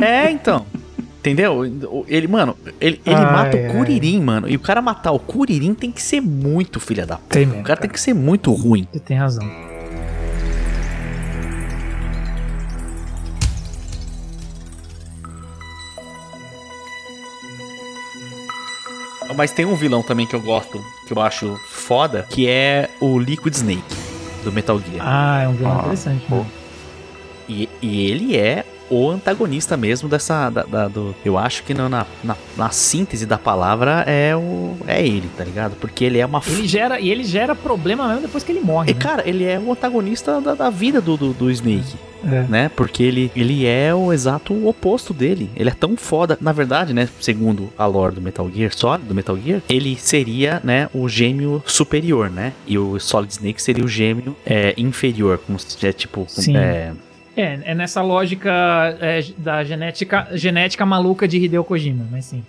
É, 0.00 0.30
então. 0.30 0.64
Entendeu? 1.18 1.58
O- 1.90 2.04
Ele, 2.08 2.28
mano, 2.28 2.56
ele, 2.80 3.00
ele 3.04 3.14
Ai, 3.16 3.32
mata 3.32 3.56
ai. 3.56 3.68
o 3.68 3.72
Kuririn, 3.72 4.20
mano. 4.20 4.48
E 4.48 4.54
o 4.54 4.60
cara 4.60 4.80
matar 4.80 5.10
o 5.10 5.18
Kuririn 5.18 5.74
tem 5.74 5.90
que 5.90 6.00
ser 6.00 6.20
muito 6.20 6.78
filha 6.78 7.04
da 7.04 7.16
puta. 7.16 7.28
Tem 7.34 7.44
O 7.44 7.48
mesmo, 7.48 7.64
cara 7.64 7.80
tem 7.80 7.90
que 7.90 8.00
ser 8.00 8.14
muito 8.14 8.52
ruim. 8.52 8.86
Você 8.92 9.00
tem 9.00 9.16
razão. 9.16 9.44
Mas 19.34 19.50
tem 19.52 19.66
um 19.66 19.74
vilão 19.74 20.02
também 20.02 20.26
que 20.26 20.34
eu 20.34 20.40
gosto, 20.40 20.82
que 21.06 21.12
eu 21.12 21.20
acho 21.20 21.58
foda, 21.68 22.24
que 22.30 22.48
é 22.48 22.88
o 23.00 23.18
Liquid 23.18 23.52
Snake, 23.54 23.82
do 24.46 24.52
Metal 24.52 24.78
Gear. 24.78 25.00
Ah, 25.06 25.42
é 25.42 25.48
um 25.48 25.52
vilão 25.52 25.76
Ah, 25.76 25.80
interessante. 25.80 26.24
né? 26.30 26.46
E, 27.48 27.68
e 27.82 28.10
ele 28.10 28.36
é 28.36 28.64
o 28.90 29.10
antagonista 29.10 29.76
mesmo 29.76 30.08
dessa. 30.08 30.50
Da, 30.50 30.62
da- 30.62 30.88
do, 30.88 31.14
eu 31.24 31.36
acho 31.36 31.62
que 31.64 31.74
na, 31.74 31.88
na, 31.88 32.06
na- 32.56 32.70
síntese 32.70 33.26
da 33.26 33.38
palavra 33.38 34.04
é 34.06 34.34
o. 34.36 34.76
É 34.86 35.04
ele, 35.04 35.28
tá 35.36 35.44
ligado? 35.44 35.76
Porque 35.80 36.04
ele 36.04 36.18
é 36.18 36.26
uma. 36.26 36.40
Ele 36.46 36.66
gera, 36.68 37.00
e 37.00 37.10
ele 37.10 37.24
gera 37.24 37.54
problema 37.54 38.06
mesmo 38.08 38.22
depois 38.22 38.44
que 38.44 38.52
ele 38.52 38.60
morre. 38.60 38.90
E, 38.90 38.94
né? 38.94 39.00
cara, 39.00 39.28
ele 39.28 39.44
é 39.44 39.58
o 39.58 39.72
antagonista 39.72 40.40
da, 40.40 40.54
da 40.54 40.70
vida 40.70 41.00
do, 41.00 41.16
do, 41.16 41.32
do 41.32 41.50
Snake. 41.50 41.94
É. 42.24 42.42
né? 42.48 42.70
Porque 42.74 43.04
ele, 43.04 43.30
ele 43.36 43.66
é 43.66 43.94
o 43.94 44.12
exato 44.12 44.66
oposto 44.66 45.14
dele. 45.14 45.48
Ele 45.54 45.68
é 45.70 45.72
tão 45.74 45.96
foda. 45.96 46.36
Na 46.40 46.50
verdade, 46.50 46.92
né? 46.92 47.08
Segundo 47.20 47.70
a 47.78 47.86
lore 47.86 48.16
do 48.16 48.20
Metal 48.20 48.50
Gear 48.52 48.72
Solid, 48.74 49.04
do 49.06 49.14
Metal 49.14 49.38
Gear, 49.38 49.62
ele 49.68 49.96
seria, 49.96 50.60
né? 50.64 50.88
O 50.92 51.08
gêmeo 51.08 51.62
superior, 51.66 52.28
né? 52.30 52.52
E 52.66 52.76
o 52.78 52.98
Solid 52.98 53.32
Snake 53.32 53.62
seria 53.62 53.84
o 53.84 53.88
gêmeo 53.88 54.34
é, 54.44 54.74
inferior. 54.76 55.38
Como 55.46 55.56
se 55.58 55.86
é 55.86 55.92
tipo. 55.92 56.24
Sim. 56.28 56.56
É, 56.56 56.92
É, 57.36 57.60
é 57.64 57.74
nessa 57.74 58.00
lógica 58.02 58.50
é, 59.00 59.22
da 59.36 59.62
genética, 59.62 60.28
genética 60.32 60.86
maluca 60.86 61.28
de 61.28 61.36
Hideo 61.38 61.62
Kojima, 61.64 62.06
mas 62.10 62.24
sim. 62.26 62.44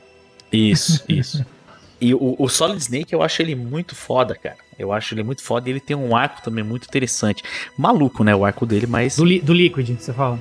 isso, 0.51 1.03
isso. 1.09 1.45
E 1.99 2.13
o, 2.13 2.35
o 2.37 2.47
Solid 2.47 2.79
Snake 2.79 3.11
eu 3.11 3.23
acho 3.23 3.41
ele 3.41 3.55
muito 3.55 3.95
foda, 3.95 4.35
cara. 4.35 4.57
Eu 4.77 4.91
acho 4.93 5.15
ele 5.15 5.23
muito 5.23 5.41
foda 5.41 5.67
e 5.67 5.71
ele 5.71 5.79
tem 5.79 5.97
um 5.97 6.15
arco 6.15 6.43
também 6.43 6.63
muito 6.63 6.85
interessante. 6.87 7.41
Maluco, 7.75 8.23
né? 8.23 8.35
O 8.35 8.45
arco 8.45 8.67
dele, 8.67 8.85
mas. 8.85 9.15
Do, 9.15 9.25
li- 9.25 9.39
do 9.41 9.51
Liquid, 9.51 9.97
você 9.99 10.13
fala. 10.13 10.39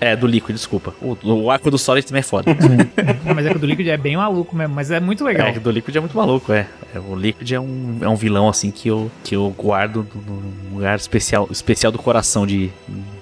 É, 0.00 0.14
do 0.14 0.26
Liquid, 0.26 0.54
desculpa. 0.54 0.94
O, 1.00 1.16
o 1.24 1.50
arco 1.50 1.70
do 1.70 1.78
Solid 1.78 2.06
também 2.06 2.20
é 2.20 2.22
foda. 2.22 2.52
Não, 3.24 3.32
mas 3.34 3.46
é 3.46 3.50
que 3.50 3.56
o 3.56 3.58
do 3.58 3.66
Liquid 3.66 3.88
é 3.88 3.96
bem 3.96 4.16
maluco 4.16 4.54
mesmo, 4.54 4.74
mas 4.74 4.90
é 4.90 5.00
muito 5.00 5.24
legal. 5.24 5.48
É, 5.48 5.52
do 5.58 5.70
Liquid 5.70 5.96
é 5.96 6.00
muito 6.00 6.16
maluco, 6.16 6.52
é. 6.52 6.66
É, 6.94 6.98
O 7.00 7.14
Liquid 7.14 7.50
é 7.52 7.58
um, 7.60 7.98
é 8.02 8.08
um 8.08 8.14
vilão, 8.16 8.48
assim, 8.48 8.70
que 8.70 8.88
eu, 8.88 9.10
que 9.24 9.34
eu 9.34 9.48
guardo 9.56 10.06
num 10.14 10.74
lugar 10.76 10.96
especial, 10.96 11.48
especial 11.50 11.90
do 11.90 11.98
coração 11.98 12.46
de, 12.46 12.70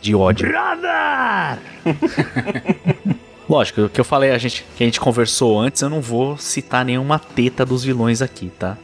de 0.00 0.14
ódio. 0.14 0.48
Brother! 0.48 1.58
Lógico, 3.48 3.82
o 3.82 3.88
que 3.88 4.00
eu 4.00 4.04
falei, 4.04 4.30
a 4.30 4.38
gente, 4.38 4.64
que 4.76 4.82
a 4.82 4.86
gente 4.86 4.98
conversou 4.98 5.60
antes, 5.60 5.82
eu 5.82 5.90
não 5.90 6.00
vou 6.00 6.36
citar 6.38 6.84
nenhuma 6.84 7.18
teta 7.18 7.64
dos 7.64 7.84
vilões 7.84 8.22
aqui, 8.22 8.50
tá? 8.58 8.76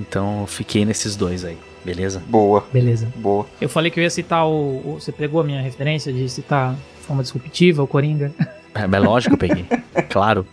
Então 0.00 0.40
eu 0.40 0.46
fiquei 0.46 0.84
nesses 0.84 1.14
dois 1.16 1.44
aí, 1.44 1.56
beleza? 1.84 2.22
Boa, 2.26 2.64
Beleza. 2.72 3.08
boa. 3.16 3.46
Eu 3.60 3.68
falei 3.68 3.90
que 3.90 4.00
eu 4.00 4.04
ia 4.04 4.10
citar 4.10 4.46
o, 4.46 4.50
o- 4.84 4.96
Você 5.00 5.12
pegou 5.12 5.40
a 5.40 5.44
minha 5.44 5.60
referência 5.60 6.12
de 6.12 6.28
citar 6.30 6.74
forma 7.06 7.22
disruptiva 7.22 7.82
o 7.82 7.86
Coringa. 7.86 8.32
É, 8.74 8.86
mas 8.86 9.02
lógico, 9.02 9.34
eu 9.34 9.38
peguei. 9.38 9.64
Claro. 10.10 10.46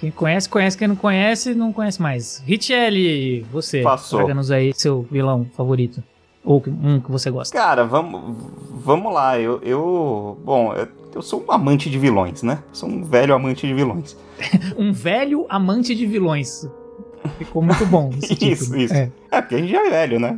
Quem 0.00 0.10
conhece, 0.10 0.48
conhece. 0.48 0.76
Quem 0.76 0.88
não 0.88 0.96
conhece, 0.96 1.54
não 1.54 1.72
conhece 1.72 2.00
mais. 2.00 2.42
Richelle, 2.46 3.42
você. 3.52 3.82
Passou. 3.82 4.18
Traga-nos 4.20 4.50
aí 4.50 4.72
seu 4.74 5.06
vilão 5.10 5.46
favorito. 5.56 6.02
Ou 6.44 6.60
que- 6.60 6.70
um 6.70 7.00
que 7.00 7.10
você 7.10 7.30
gosta. 7.30 7.56
Cara, 7.56 7.84
vamos, 7.84 8.36
vamos 8.70 9.12
lá. 9.12 9.38
Eu, 9.38 9.60
eu. 9.62 10.38
Bom, 10.44 10.72
eu, 10.74 10.86
eu 11.14 11.22
sou 11.22 11.44
um 11.46 11.50
amante 11.52 11.88
de 11.90 11.98
vilões, 11.98 12.42
né? 12.42 12.60
Sou 12.72 12.88
um 12.88 13.02
velho 13.02 13.34
amante 13.34 13.66
de 13.66 13.74
vilões. 13.74 14.16
Um 14.76 14.92
velho 14.92 15.46
amante 15.48 15.94
de 15.94 16.04
vilões. 16.06 16.68
Ficou 17.38 17.62
muito 17.62 17.84
bom. 17.86 18.10
Isso, 18.40 18.76
isso. 18.76 18.94
É. 18.94 19.10
É, 19.30 19.40
porque 19.40 19.54
a 19.54 19.58
gente 19.58 19.70
já 19.70 19.86
é 19.86 19.90
velho, 19.90 20.20
né? 20.20 20.36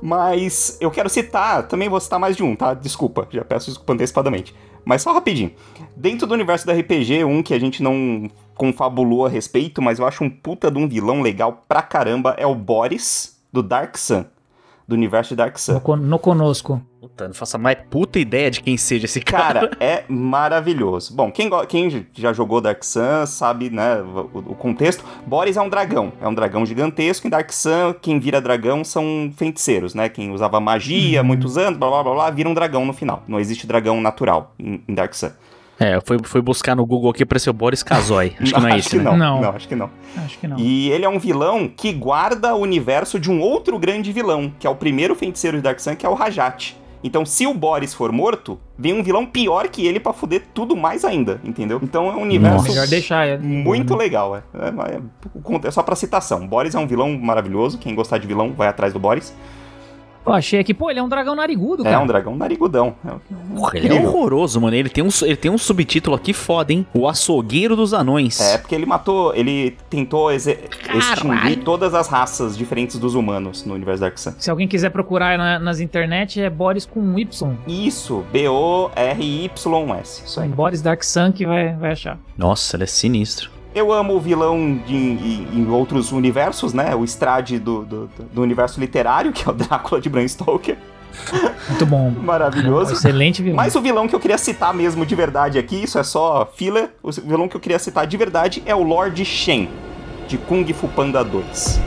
Mas 0.00 0.76
eu 0.80 0.90
quero 0.90 1.08
citar, 1.08 1.66
também 1.68 1.88
vou 1.88 2.00
citar 2.00 2.18
mais 2.18 2.36
de 2.36 2.42
um, 2.42 2.56
tá? 2.56 2.74
Desculpa, 2.74 3.26
já 3.30 3.44
peço 3.44 3.66
desculpa 3.66 3.92
antecipadamente. 3.92 4.54
Mas 4.84 5.02
só 5.02 5.12
rapidinho. 5.12 5.52
Dentro 5.96 6.26
do 6.26 6.34
universo 6.34 6.66
do 6.66 6.72
RPG, 6.72 7.24
um 7.24 7.42
que 7.42 7.54
a 7.54 7.58
gente 7.58 7.82
não 7.82 8.30
confabulou 8.54 9.26
a 9.26 9.28
respeito, 9.28 9.80
mas 9.80 9.98
eu 9.98 10.06
acho 10.06 10.24
um 10.24 10.30
puta 10.30 10.70
de 10.70 10.78
um 10.78 10.88
vilão 10.88 11.22
legal 11.22 11.64
pra 11.68 11.82
caramba, 11.82 12.34
é 12.36 12.46
o 12.46 12.54
Boris, 12.54 13.38
do 13.52 13.62
Dark 13.62 13.96
Sun. 13.96 14.24
Do 14.86 14.94
universo 14.96 15.30
de 15.30 15.36
Dark 15.36 15.54
No, 15.54 15.58
Sun. 15.58 15.80
con- 15.80 15.96
no 15.96 16.18
conosco. 16.18 16.82
Puta, 17.00 17.26
não 17.28 17.34
faço 17.34 17.56
a 17.56 17.58
mais 17.58 17.78
puta 17.90 18.18
ideia 18.18 18.50
de 18.50 18.60
quem 18.60 18.76
seja 18.76 19.06
esse 19.06 19.20
cara. 19.20 19.68
Cara, 19.68 19.70
é 19.80 20.04
maravilhoso. 20.08 21.14
Bom, 21.14 21.30
quem, 21.30 21.48
quem 21.68 22.06
já 22.12 22.32
jogou 22.32 22.60
Dark 22.60 22.82
Sun 22.84 23.26
sabe, 23.26 23.70
né, 23.70 24.00
o, 24.02 24.38
o 24.38 24.54
contexto. 24.54 25.04
Boris 25.26 25.56
é 25.56 25.60
um 25.62 25.68
dragão, 25.68 26.12
é 26.20 26.26
um 26.28 26.34
dragão 26.34 26.64
gigantesco. 26.66 27.26
Em 27.26 27.30
Dark 27.30 27.50
Sun, 27.52 27.94
quem 28.00 28.18
vira 28.18 28.40
dragão 28.40 28.84
são 28.84 29.32
feiticeiros, 29.36 29.94
né? 29.94 30.08
Quem 30.08 30.32
usava 30.32 30.58
magia 30.60 31.20
há 31.20 31.22
muitos 31.22 31.56
anos, 31.58 31.78
blá 31.78 31.88
blá 31.88 32.02
blá 32.02 32.12
blá, 32.14 32.30
vira 32.30 32.48
um 32.48 32.54
dragão 32.54 32.84
no 32.84 32.92
final. 32.92 33.22
Não 33.28 33.38
existe 33.40 33.66
dragão 33.66 34.00
natural 34.00 34.54
em, 34.58 34.82
em 34.88 34.94
Dark 34.94 35.14
Sun. 35.14 35.30
É, 35.82 35.96
eu 35.96 36.02
fui, 36.04 36.18
fui 36.22 36.40
buscar 36.40 36.76
no 36.76 36.86
Google 36.86 37.10
aqui 37.10 37.24
pra 37.24 37.38
ser 37.38 37.50
o 37.50 37.52
Boris 37.52 37.82
Kazoy. 37.82 38.34
Acho 38.40 38.54
que 38.54 38.60
não 38.60 38.68
é 38.68 38.78
esse, 38.78 38.96
né? 38.98 39.04
não, 39.04 39.16
Não. 39.16 39.40
não, 39.40 39.50
acho 39.50 39.66
que 39.68 39.74
não. 39.74 39.90
Acho 40.24 40.38
que 40.38 40.46
não. 40.46 40.56
E 40.58 40.90
ele 40.90 41.04
é 41.04 41.08
um 41.08 41.18
vilão 41.18 41.68
que 41.68 41.92
guarda 41.92 42.54
o 42.54 42.60
universo 42.60 43.18
de 43.18 43.30
um 43.30 43.40
outro 43.40 43.78
grande 43.78 44.12
vilão, 44.12 44.52
que 44.58 44.66
é 44.66 44.70
o 44.70 44.74
primeiro 44.76 45.14
feiticeiro 45.14 45.56
de 45.56 45.62
Dark 45.62 45.80
Sun, 45.80 45.96
que 45.96 46.06
é 46.06 46.08
o 46.08 46.14
Rajat. 46.14 46.76
Então, 47.04 47.26
se 47.26 47.46
o 47.48 47.52
Boris 47.52 47.92
for 47.92 48.12
morto, 48.12 48.60
vem 48.78 48.92
um 48.92 49.02
vilão 49.02 49.26
pior 49.26 49.66
que 49.68 49.84
ele 49.84 49.98
pra 49.98 50.12
fuder 50.12 50.44
tudo 50.54 50.76
mais 50.76 51.04
ainda, 51.04 51.40
entendeu? 51.42 51.80
Então 51.82 52.08
é 52.08 52.14
um 52.14 52.22
universo 52.22 52.58
Nossa. 52.58 52.68
Melhor 52.68 52.86
deixar 52.86 53.26
ele. 53.26 53.42
muito 53.44 53.96
legal, 53.96 54.36
é. 54.36 54.42
É, 54.54 54.94
é, 54.94 55.66
é 55.66 55.70
só 55.72 55.82
pra 55.82 55.96
citação. 55.96 56.46
Boris 56.46 56.76
é 56.76 56.78
um 56.78 56.86
vilão 56.86 57.18
maravilhoso. 57.18 57.76
Quem 57.78 57.92
gostar 57.92 58.18
de 58.18 58.26
vilão, 58.28 58.52
vai 58.56 58.68
atrás 58.68 58.92
do 58.92 59.00
Boris. 59.00 59.34
Eu 60.24 60.32
achei 60.32 60.60
aqui, 60.60 60.72
pô, 60.72 60.88
ele 60.90 61.00
é 61.00 61.02
um 61.02 61.08
dragão 61.08 61.34
narigudo, 61.34 61.82
É 61.86 61.90
cara. 61.90 62.00
um 62.02 62.06
dragão 62.06 62.36
narigudão. 62.36 62.94
É, 63.04 63.10
Porra, 63.56 63.76
ele 63.78 63.88
é 63.96 64.00
horroroso, 64.00 64.60
mano. 64.60 64.76
Ele 64.76 64.88
tem, 64.88 65.02
um, 65.02 65.08
ele 65.22 65.36
tem 65.36 65.50
um 65.50 65.58
subtítulo 65.58 66.14
aqui 66.14 66.32
foda, 66.32 66.72
hein? 66.72 66.86
O 66.94 67.08
Açougueiro 67.08 67.74
dos 67.74 67.92
Anões. 67.92 68.40
É, 68.40 68.56
porque 68.58 68.74
ele 68.74 68.86
matou, 68.86 69.34
ele 69.34 69.76
tentou 69.90 70.30
extinguir 70.32 71.56
todas 71.64 71.92
as 71.94 72.06
raças 72.08 72.56
diferentes 72.56 72.98
dos 72.98 73.14
humanos 73.14 73.64
no 73.64 73.74
universo 73.74 74.00
Dark 74.00 74.16
Sun. 74.18 74.32
Se 74.38 74.50
alguém 74.50 74.68
quiser 74.68 74.90
procurar 74.90 75.36
na- 75.36 75.58
nas 75.58 75.80
internet, 75.80 76.40
é 76.40 76.48
Boris 76.48 76.86
com 76.86 77.00
um 77.00 77.18
Y. 77.18 77.56
Isso, 77.66 78.24
B-O-R-Y-S. 78.32 80.22
Isso 80.24 80.40
aí. 80.40 80.48
Boris 80.48 80.80
Dark 80.82 81.02
Sun 81.02 81.32
que 81.32 81.46
vai, 81.46 81.74
vai 81.74 81.92
achar. 81.92 82.18
Nossa, 82.36 82.76
ele 82.76 82.84
é 82.84 82.86
sinistro. 82.86 83.50
Eu 83.74 83.90
amo 83.90 84.14
o 84.14 84.20
vilão 84.20 84.78
de, 84.86 84.94
em, 84.94 85.48
em 85.54 85.70
outros 85.70 86.12
universos, 86.12 86.74
né? 86.74 86.94
O 86.94 87.04
Strade 87.04 87.58
do, 87.58 87.84
do, 87.84 88.10
do 88.32 88.42
universo 88.42 88.78
literário, 88.78 89.32
que 89.32 89.48
é 89.48 89.50
o 89.50 89.54
Drácula 89.54 90.00
de 90.00 90.10
Bram 90.10 90.26
Stoker. 90.28 90.76
Muito 91.68 91.86
bom. 91.86 92.10
Maravilhoso. 92.22 92.92
Excelente 92.92 93.42
vilão. 93.42 93.56
Mas 93.56 93.74
o 93.74 93.80
vilão 93.80 94.06
que 94.06 94.14
eu 94.14 94.20
queria 94.20 94.36
citar 94.36 94.74
mesmo 94.74 95.06
de 95.06 95.14
verdade 95.14 95.58
aqui, 95.58 95.82
isso 95.82 95.98
é 95.98 96.02
só 96.02 96.46
filler, 96.54 96.90
o 97.02 97.10
vilão 97.10 97.48
que 97.48 97.56
eu 97.56 97.60
queria 97.60 97.78
citar 97.78 98.06
de 98.06 98.16
verdade 98.16 98.62
é 98.66 98.74
o 98.74 98.82
Lord 98.82 99.24
Shen, 99.24 99.70
de 100.28 100.36
Kung 100.36 100.70
Fu 100.74 100.88
Panda 100.88 101.24
2. 101.24 101.80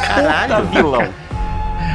Puta 0.00 0.22
Caralho. 0.22 0.66
vilão. 0.66 1.08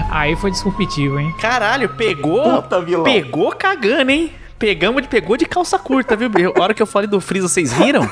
Aí 0.10 0.34
foi 0.38 0.50
disruptivo, 0.50 1.20
hein? 1.20 1.34
Caralho, 1.42 1.90
pegou. 1.90 2.62
Puta 2.62 2.82
vilão. 2.82 3.04
Pegou 3.04 3.52
cagando, 3.52 4.10
hein? 4.12 4.32
Pegamos 4.58 5.02
de 5.02 5.08
pegou 5.08 5.36
de 5.36 5.46
calça 5.46 5.78
curta, 5.78 6.16
viu? 6.16 6.30
A 6.56 6.62
hora 6.62 6.74
que 6.74 6.82
eu 6.82 6.88
falei 6.88 7.08
do 7.10 7.20
Freeza, 7.20 7.48
vocês 7.50 7.72
riram? 7.74 8.10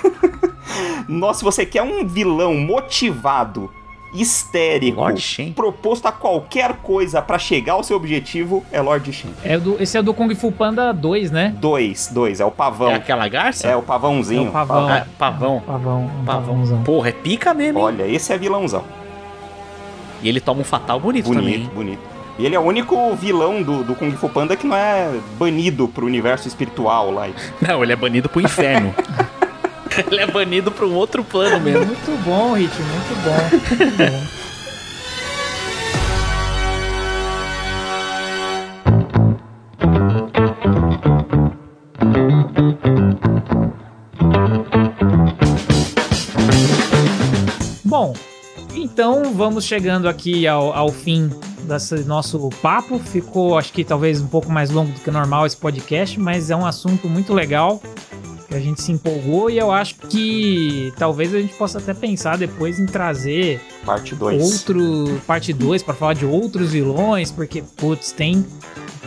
Nossa, 1.08 1.40
se 1.40 1.46
você 1.46 1.66
quer 1.66 1.82
um 1.84 2.06
vilão 2.06 2.54
motivado, 2.56 3.72
histérico, 4.14 5.00
Lord 5.00 5.20
Shen. 5.22 5.54
proposto 5.54 6.06
a 6.06 6.12
qualquer 6.12 6.74
coisa 6.78 7.22
pra 7.22 7.40
chegar 7.40 7.74
ao 7.74 7.84
seu 7.84 7.96
objetivo, 7.98 8.64
é 8.72 8.82
Lord 8.82 9.12
Shen. 9.12 9.32
É 9.44 9.58
do, 9.58 9.82
esse 9.82 9.98
é 9.98 10.02
do 10.02 10.14
Kung 10.14 10.34
Fu 10.36 10.52
Panda 10.52 10.92
2, 10.94 11.32
né? 11.32 11.56
2, 11.60 12.10
2, 12.14 12.40
é 12.42 12.46
o 12.46 12.52
pavão. 12.52 12.92
É 12.92 12.96
aquela 12.96 13.28
garça? 13.28 13.68
É 13.68 13.76
o 13.76 13.82
pavãozinho. 13.82 14.48
É 14.48 14.50
o 14.50 14.52
pavão. 14.52 14.90
Ah, 14.90 15.06
pavão. 15.18 15.60
Pavão. 15.66 16.02
Um 16.06 16.26
Pavão. 16.26 16.26
pavãozão. 16.26 16.84
Porra, 16.84 17.10
é 17.10 17.14
pica 17.14 17.54
mesmo, 17.54 17.80
hein? 17.80 17.86
Olha, 17.86 18.08
esse 18.08 18.32
é 18.34 18.38
vilãozão. 18.38 18.84
E 20.22 20.30
ele 20.30 20.40
toma 20.40 20.62
um 20.62 20.66
fatal 20.66 21.00
bonito, 21.00 21.26
Bonito, 21.26 21.42
também. 21.44 21.62
hein? 21.62 21.70
bonito. 21.74 22.13
E 22.38 22.46
ele 22.46 22.56
é 22.56 22.60
o 22.60 22.64
único 22.64 23.16
vilão 23.16 23.62
do, 23.62 23.84
do 23.84 23.94
Kung 23.94 24.12
Fu 24.14 24.28
Panda 24.28 24.56
que 24.56 24.66
não 24.66 24.76
é 24.76 25.12
banido 25.38 25.88
pro 25.88 26.06
universo 26.06 26.48
espiritual 26.48 27.12
lá. 27.12 27.30
Não, 27.62 27.84
ele 27.84 27.94
é 27.94 27.96
banido 27.96 28.28
pro 28.28 28.42
inferno. 28.42 28.94
ele 30.10 30.20
é 30.20 30.26
banido 30.26 30.72
pra 30.72 30.86
um 30.86 30.96
outro 30.96 31.24
plano 31.24 31.60
mesmo. 31.60 31.86
Muito 31.86 32.24
bom, 32.24 32.54
Hit, 32.54 32.74
muito 32.82 33.16
bom. 33.24 33.38
Muito 33.78 33.98
bom. 33.98 34.44
Bom, 47.86 48.16
então 48.74 49.36
vamos 49.36 49.66
chegando 49.66 50.10
aqui 50.10 50.48
ao, 50.48 50.74
ao 50.74 50.90
fim 50.90 51.30
desse 51.64 52.04
nosso 52.04 52.50
papo. 52.62 53.00
Ficou, 53.00 53.58
acho 53.58 53.74
que 53.74 53.84
talvez 53.84 54.22
um 54.22 54.28
pouco 54.28 54.52
mais 54.52 54.70
longo 54.70 54.92
do 54.92 55.00
que 55.00 55.12
normal 55.12 55.46
esse 55.46 55.58
podcast, 55.58 56.20
mas 56.20 56.50
é 56.50 56.56
um 56.56 56.66
assunto 56.66 57.08
muito 57.10 57.34
legal 57.34 57.82
que 58.54 58.58
a 58.58 58.60
gente 58.60 58.82
se 58.82 58.92
empolgou 58.92 59.50
e 59.50 59.58
eu 59.58 59.72
acho 59.72 59.96
que 59.96 60.94
talvez 60.96 61.34
a 61.34 61.40
gente 61.40 61.54
possa 61.56 61.80
até 61.80 61.94
pensar 61.94 62.38
depois 62.38 62.80
em 62.80 62.86
trazer 62.86 63.60
Parte 63.84 64.14
2. 64.14 64.44
outro 64.44 65.20
parte 65.26 65.52
2 65.52 65.82
para 65.82 65.94
falar 65.96 66.14
de 66.14 66.26
outros 66.26 66.72
vilões, 66.72 67.32
porque 67.32 67.64
putz, 67.76 68.12
tem 68.12 68.46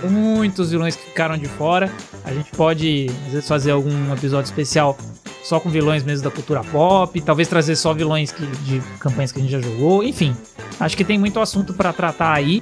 muitos 0.03 0.71
vilões 0.73 0.97
que 0.97 1.05
ficaram 1.07 1.39
de 1.39 1.47
fora. 1.47 1.91
A 2.25 2.33
gente 2.33 2.51
pode 2.53 3.07
às 3.27 3.33
vezes 3.33 3.49
fazer 3.49 3.71
algum 3.71 4.13
episódio 4.13 4.47
especial 4.47 4.99
só 5.47 5.61
com 5.61 5.71
vilões 5.71 6.03
mesmo 6.03 6.25
da 6.25 6.31
cultura 6.31 6.65
pop, 6.65 7.21
talvez 7.21 7.47
trazer 7.47 7.77
só 7.77 7.95
vilões 7.95 8.33
que, 8.33 8.45
de 8.45 8.81
campanhas 8.99 9.31
que 9.31 9.39
a 9.39 9.43
gente 9.43 9.53
já 9.53 9.61
jogou, 9.61 10.03
enfim. 10.03 10.37
Acho 10.81 10.97
que 10.97 11.05
tem 11.05 11.17
muito 11.17 11.39
assunto 11.39 11.73
para 11.73 11.93
tratar 11.93 12.33
aí 12.33 12.61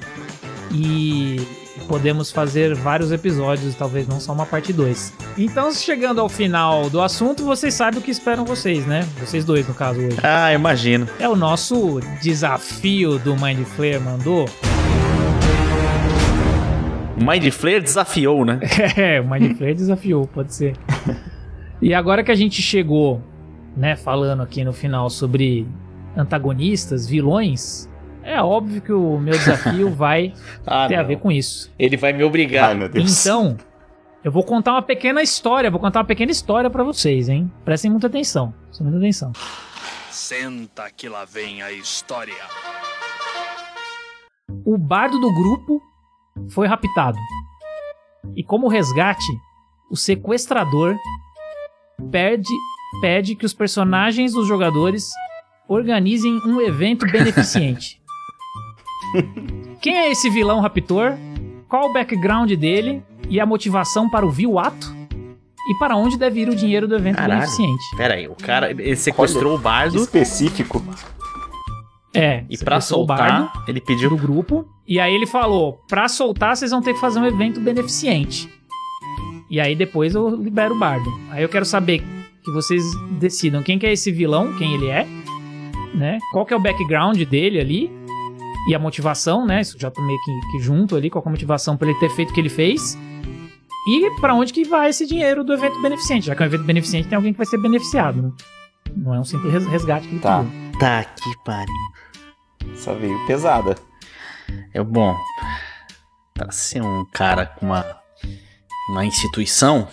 e 0.71 1.41
podemos 1.87 2.31
fazer 2.31 2.75
vários 2.75 3.11
episódios, 3.11 3.73
talvez 3.73 4.07
não 4.07 4.19
só 4.19 4.33
uma 4.33 4.45
parte 4.45 4.71
2. 4.71 5.13
Então, 5.35 5.71
chegando 5.73 6.21
ao 6.21 6.29
final 6.29 6.87
do 6.87 7.01
assunto, 7.01 7.43
vocês 7.43 7.73
sabem 7.73 7.99
o 7.99 8.03
que 8.03 8.11
esperam 8.11 8.45
vocês, 8.45 8.85
né? 8.85 9.07
Vocês 9.19 9.43
dois, 9.43 9.67
no 9.67 9.73
caso, 9.73 9.99
hoje. 9.99 10.17
Ah, 10.21 10.53
imagino. 10.53 11.09
É 11.19 11.27
o 11.27 11.35
nosso 11.35 11.99
desafio 12.21 13.17
do 13.17 13.35
Mind 13.35 13.65
Flayer 13.65 13.99
mandou. 13.99 14.47
O 17.19 17.23
Mind 17.23 17.51
Flayer 17.51 17.81
desafiou, 17.81 18.45
né? 18.45 18.59
É, 18.95 19.19
o 19.19 19.27
Mind 19.27 19.57
Flayer 19.57 19.75
desafiou, 19.75 20.27
pode 20.27 20.53
ser. 20.53 20.75
E 21.85 21.93
agora 21.93 22.23
que 22.23 22.31
a 22.31 22.35
gente 22.35 22.63
chegou, 22.63 23.21
né, 23.77 23.95
falando 23.95 24.41
aqui 24.41 24.63
no 24.63 24.73
final 24.73 25.07
sobre 25.07 25.67
antagonistas, 26.17 27.07
vilões, 27.07 27.87
é 28.23 28.41
óbvio 28.41 28.81
que 28.81 28.91
o 28.91 29.19
meu 29.19 29.33
desafio 29.37 29.91
vai 29.93 30.33
Ah, 30.65 30.87
ter 30.87 30.95
a 30.95 31.01
não. 31.01 31.07
ver 31.07 31.19
com 31.19 31.31
isso. 31.31 31.71
Ele 31.77 31.95
vai 31.95 32.11
me 32.11 32.23
obrigar. 32.23 32.69
Ai, 32.69 32.73
meu 32.75 32.89
Deus. 32.89 33.21
Então, 33.23 33.55
eu 34.23 34.31
vou 34.31 34.43
contar 34.43 34.71
uma 34.71 34.81
pequena 34.81 35.21
história, 35.21 35.69
vou 35.69 35.79
contar 35.79 35.99
uma 35.99 36.05
pequena 36.05 36.31
história 36.31 36.71
pra 36.71 36.83
vocês, 36.83 37.29
hein? 37.29 37.51
Prestem 37.63 37.91
muita 37.91 38.07
atenção, 38.07 38.51
prestem 38.65 38.87
muita 38.87 38.97
atenção. 38.97 39.31
Senta 40.09 40.89
que 40.89 41.07
lá 41.07 41.23
vem 41.23 41.61
a 41.61 41.71
história. 41.71 42.33
O 44.65 44.75
bardo 44.75 45.19
do 45.19 45.31
grupo 45.31 45.79
foi 46.49 46.65
raptado. 46.65 47.19
E 48.35 48.43
como 48.43 48.67
resgate, 48.67 49.27
o 49.91 49.95
sequestrador 49.95 50.95
pede, 52.11 52.53
pede 53.01 53.35
que 53.35 53.45
os 53.45 53.53
personagens 53.53 54.33
dos 54.33 54.47
jogadores 54.47 55.05
organizem 55.67 56.39
um 56.45 56.61
evento 56.61 57.05
beneficente. 57.09 57.99
Quem 59.81 59.97
é 59.97 60.11
esse 60.11 60.29
vilão 60.29 60.59
raptor? 60.61 61.13
Qual 61.67 61.89
o 61.89 61.93
background 61.93 62.51
dele 62.53 63.03
e 63.29 63.39
a 63.39 63.45
motivação 63.45 64.09
para 64.09 64.25
o 64.25 64.31
vil 64.31 64.57
ato? 64.59 64.93
E 65.67 65.73
para 65.79 65.95
onde 65.95 66.17
deve 66.17 66.41
ir 66.41 66.49
o 66.49 66.55
dinheiro 66.55 66.87
do 66.87 66.95
evento 66.95 67.15
Caralho. 67.15 67.39
beneficente? 67.39 67.83
Pera 67.97 68.13
aí, 68.13 68.27
o 68.27 68.35
cara 68.35 68.69
ele 68.69 68.95
sequestrou 68.95 69.55
o 69.55 69.57
bardo 69.57 69.97
Específico. 69.97 70.83
É, 72.13 72.45
e 72.49 72.57
pra 72.57 72.79
sequestrou 72.79 73.03
o 73.03 73.05
bardo. 73.07 73.45
soltar, 73.45 73.63
ele 73.67 73.79
do 73.79 73.85
pediu. 73.85 74.15
grupo. 74.15 74.65
E 74.87 74.99
aí 74.99 75.13
ele 75.13 75.25
falou: 75.25 75.79
pra 75.87 76.07
soltar, 76.07 76.55
vocês 76.55 76.69
vão 76.69 76.81
ter 76.81 76.93
que 76.93 76.99
fazer 76.99 77.19
um 77.19 77.25
evento 77.25 77.59
beneficente. 77.59 78.47
E 79.55 79.59
aí 79.61 79.73
depois 79.73 80.13
eu 80.15 80.29
libero 80.35 80.75
o 80.75 80.77
bardo. 80.77 81.09
Aí 81.31 81.41
eu 81.41 81.47
quero 81.47 81.63
saber 81.63 82.03
que 82.43 82.51
vocês 82.51 82.83
decidam 83.19 83.63
quem 83.63 83.79
que 83.79 83.85
é 83.85 83.93
esse 83.93 84.11
vilão, 84.11 84.53
quem 84.57 84.73
ele 84.73 84.87
é, 84.89 85.07
né? 85.93 86.17
Qual 86.33 86.45
que 86.45 86.53
é 86.53 86.57
o 86.57 86.59
background 86.59 87.17
dele 87.23 87.57
ali 87.57 87.89
e 88.69 88.75
a 88.75 88.79
motivação, 88.79 89.45
né? 89.45 89.61
Isso 89.61 89.77
já 89.79 89.89
tô 89.89 90.01
meio 90.01 90.19
que, 90.25 90.51
que 90.51 90.59
junto 90.59 90.93
ali, 90.97 91.09
qual 91.09 91.21
que 91.21 91.29
é 91.29 91.31
a 91.31 91.31
motivação 91.31 91.77
pra 91.77 91.87
ele 91.89 91.97
ter 91.99 92.09
feito 92.09 92.31
o 92.31 92.33
que 92.33 92.41
ele 92.41 92.49
fez. 92.49 92.97
E 93.87 94.11
pra 94.19 94.33
onde 94.33 94.51
que 94.51 94.65
vai 94.65 94.89
esse 94.89 95.07
dinheiro 95.07 95.41
do 95.41 95.53
evento 95.53 95.81
beneficente? 95.81 96.25
Já 96.25 96.35
que 96.35 96.43
é 96.43 96.45
um 96.45 96.49
evento 96.49 96.65
beneficente, 96.65 97.07
tem 97.07 97.15
alguém 97.15 97.31
que 97.31 97.37
vai 97.37 97.45
ser 97.47 97.57
beneficiado, 97.61 98.21
né? 98.21 98.31
Não 98.93 99.15
é 99.15 99.19
um 99.21 99.23
simples 99.23 99.53
res- 99.53 99.67
resgate 99.67 100.05
que 100.09 100.15
ele 100.15 100.21
Tá. 100.21 100.43
pediu. 100.43 100.79
Tá 100.79 101.03
que 101.05 101.43
pariu. 101.45 102.73
Essa 102.73 102.93
veio 102.93 103.25
pesada. 103.25 103.75
É 104.73 104.83
bom. 104.83 105.15
Pra 106.33 106.51
ser 106.51 106.81
um 106.81 107.05
cara 107.13 107.45
com 107.45 107.67
uma, 107.67 107.85
uma 108.89 109.05
instituição, 109.05 109.87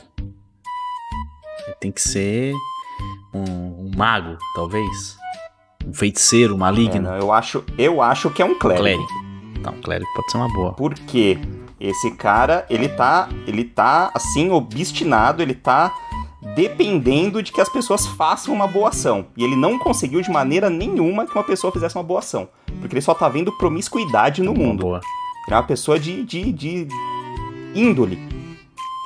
tem 1.80 1.90
que 1.90 2.00
ser 2.00 2.54
um, 3.34 3.42
um 3.42 3.90
mago, 3.96 4.36
talvez. 4.54 5.16
Um 5.86 5.92
feiticeiro 5.92 6.54
É, 6.54 6.58
maligno. 6.58 7.02
não, 7.10 7.16
eu, 7.16 7.32
acho, 7.32 7.64
eu 7.76 8.00
acho 8.00 8.30
que 8.30 8.40
é 8.40 8.44
um 8.44 8.54
clérigo. 8.58 8.82
clérigo. 9.06 9.68
Um 9.76 9.80
clérigo 9.82 10.10
pode 10.14 10.30
ser 10.30 10.36
uma 10.38 10.48
boa. 10.52 10.72
Porque 10.74 11.38
esse 11.80 12.12
cara, 12.12 12.64
ele 12.70 12.88
tá, 12.88 13.28
ele 13.46 13.64
tá 13.64 14.10
assim 14.14 14.50
obstinado, 14.50 15.42
ele 15.42 15.54
tá 15.54 15.92
dependendo 16.54 17.42
de 17.42 17.50
que 17.52 17.60
as 17.60 17.68
pessoas 17.68 18.06
façam 18.06 18.52
uma 18.54 18.66
boa 18.66 18.90
ação. 18.90 19.26
E 19.36 19.42
ele 19.42 19.56
não 19.56 19.78
conseguiu 19.78 20.20
de 20.20 20.30
maneira 20.30 20.68
nenhuma 20.70 21.26
que 21.26 21.32
uma 21.34 21.44
pessoa 21.44 21.72
fizesse 21.72 21.96
uma 21.96 22.04
boa 22.04 22.18
ação, 22.20 22.48
porque 22.80 22.94
ele 22.94 23.00
só 23.00 23.14
tá 23.14 23.28
vendo 23.28 23.50
promiscuidade 23.52 24.42
no 24.42 24.52
mundo. 24.54 24.80
boa. 24.82 25.00
Ele 25.46 25.54
é 25.54 25.56
uma 25.56 25.62
pessoa 25.66 25.98
de, 25.98 26.22
de, 26.24 26.52
de 26.52 26.88
índole 27.74 28.16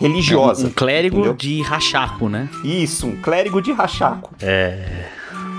religiosa. 0.00 0.66
Um, 0.66 0.68
um 0.68 0.72
clérigo 0.72 1.16
entendeu? 1.16 1.34
de 1.34 1.62
rachaco, 1.62 2.28
né? 2.28 2.48
Isso, 2.64 3.06
um 3.06 3.16
clérigo 3.20 3.60
de 3.62 3.72
rachaco. 3.72 4.34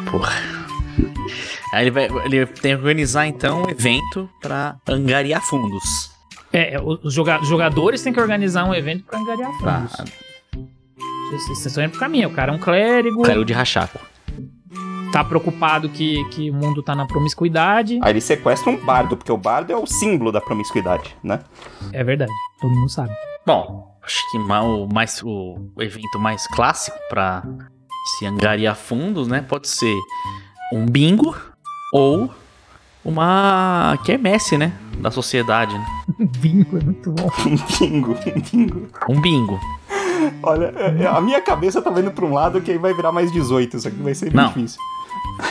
Porra. 0.10 0.32
Aí 1.74 1.84
ele, 1.84 1.92
vai, 1.92 2.06
ele 2.26 2.46
tem 2.46 2.76
que 2.76 2.82
organizar 2.82 3.28
então 3.28 3.64
um 3.64 3.70
evento 3.70 4.30
pra 4.42 4.78
angariar 4.88 5.42
fundos. 5.42 6.12
É, 6.54 6.76
é, 6.76 6.82
os 6.82 7.14
joga- 7.14 7.44
jogadores 7.44 8.02
têm 8.02 8.14
que 8.14 8.20
organizar 8.22 8.64
um 8.64 8.74
evento 8.74 9.04
pra 9.04 9.20
angariar 9.20 9.52
fundos. 9.60 9.92
Vocês 11.30 11.44
vocês 11.48 11.66
estão 11.68 11.84
indo 11.84 11.92
pro 11.92 12.00
caminho. 12.00 12.30
O 12.30 12.34
cara 12.34 12.54
é 12.54 12.56
um 12.56 12.60
clérigo, 12.60 13.22
clérigo 13.22 13.44
de 13.46 13.52
rachaco. 13.52 14.00
tá 15.12 15.24
preocupado 15.26 15.90
que, 15.90 16.24
que 16.30 16.50
o 16.50 16.54
mundo 16.54 16.82
tá 16.82 16.96
na 16.96 17.06
promiscuidade. 17.06 18.00
Aí 18.02 18.12
ele 18.14 18.22
sequestra 18.22 18.72
um 18.72 18.78
bardo, 18.78 19.18
porque 19.18 19.32
o 19.32 19.38
bardo 19.38 19.74
é 19.74 19.76
o 19.76 19.86
símbolo 19.86 20.32
da 20.32 20.40
promiscuidade, 20.40 21.16
né? 21.22 21.42
É 21.92 22.02
verdade, 22.04 22.32
todo 22.62 22.72
mundo 22.74 22.90
sabe. 22.90 23.12
Bom, 23.46 23.97
acho 24.08 24.32
que 24.32 24.38
o, 24.38 24.88
mais, 24.88 25.22
o, 25.22 25.70
evento 25.80 26.18
mais 26.18 26.48
clássico 26.48 26.98
pra 27.10 27.44
se 28.18 28.26
angariar 28.26 28.76
fundos, 28.76 29.28
né? 29.28 29.42
Pode 29.42 29.68
ser 29.68 29.94
um 30.74 30.86
bingo 30.86 31.36
ou 31.94 32.34
uma 33.04 34.00
quermesse, 34.06 34.58
né? 34.58 34.74
Da 35.00 35.12
sociedade, 35.12 35.78
né? 35.78 35.86
Bingo 36.40 36.78
é 36.78 36.84
muito 36.84 37.12
bom. 37.12 37.30
Um 37.46 37.56
bingo, 37.80 38.12
um 38.14 38.42
bingo. 38.42 38.88
Um 39.10 39.22
bingo. 39.22 39.60
Olha, 40.42 40.74
é- 40.76 41.04
é- 41.04 41.08
a 41.08 41.22
minha 41.22 41.42
cabeça 41.42 41.82
tá 41.82 41.90
vendo 41.92 42.12
pra 42.12 42.26
um 42.26 42.34
lado 42.34 42.62
que 42.62 42.72
aí 42.72 42.78
vai 42.78 42.94
virar 42.94 43.12
mais 43.12 43.32
18, 43.32 43.78
isso 43.78 43.88
aqui 43.88 44.02
vai 44.02 44.16
ser 44.16 44.34
Não. 44.34 44.48
difícil. 44.48 44.80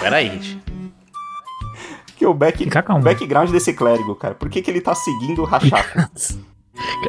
Pera 0.01 0.17
aí, 0.17 0.31
gente. 0.31 0.61
Que 2.17 2.27
o, 2.27 2.33
back, 2.33 2.67
o 2.67 2.99
background 3.01 3.51
desse 3.51 3.75
clérigo, 3.75 4.15
cara, 4.15 4.35
por 4.35 4.49
que, 4.49 4.63
que 4.63 4.71
ele 4.71 4.81
tá 4.81 4.95
seguindo 4.95 5.43
o 5.43 5.45
Rachaco? 5.45 6.11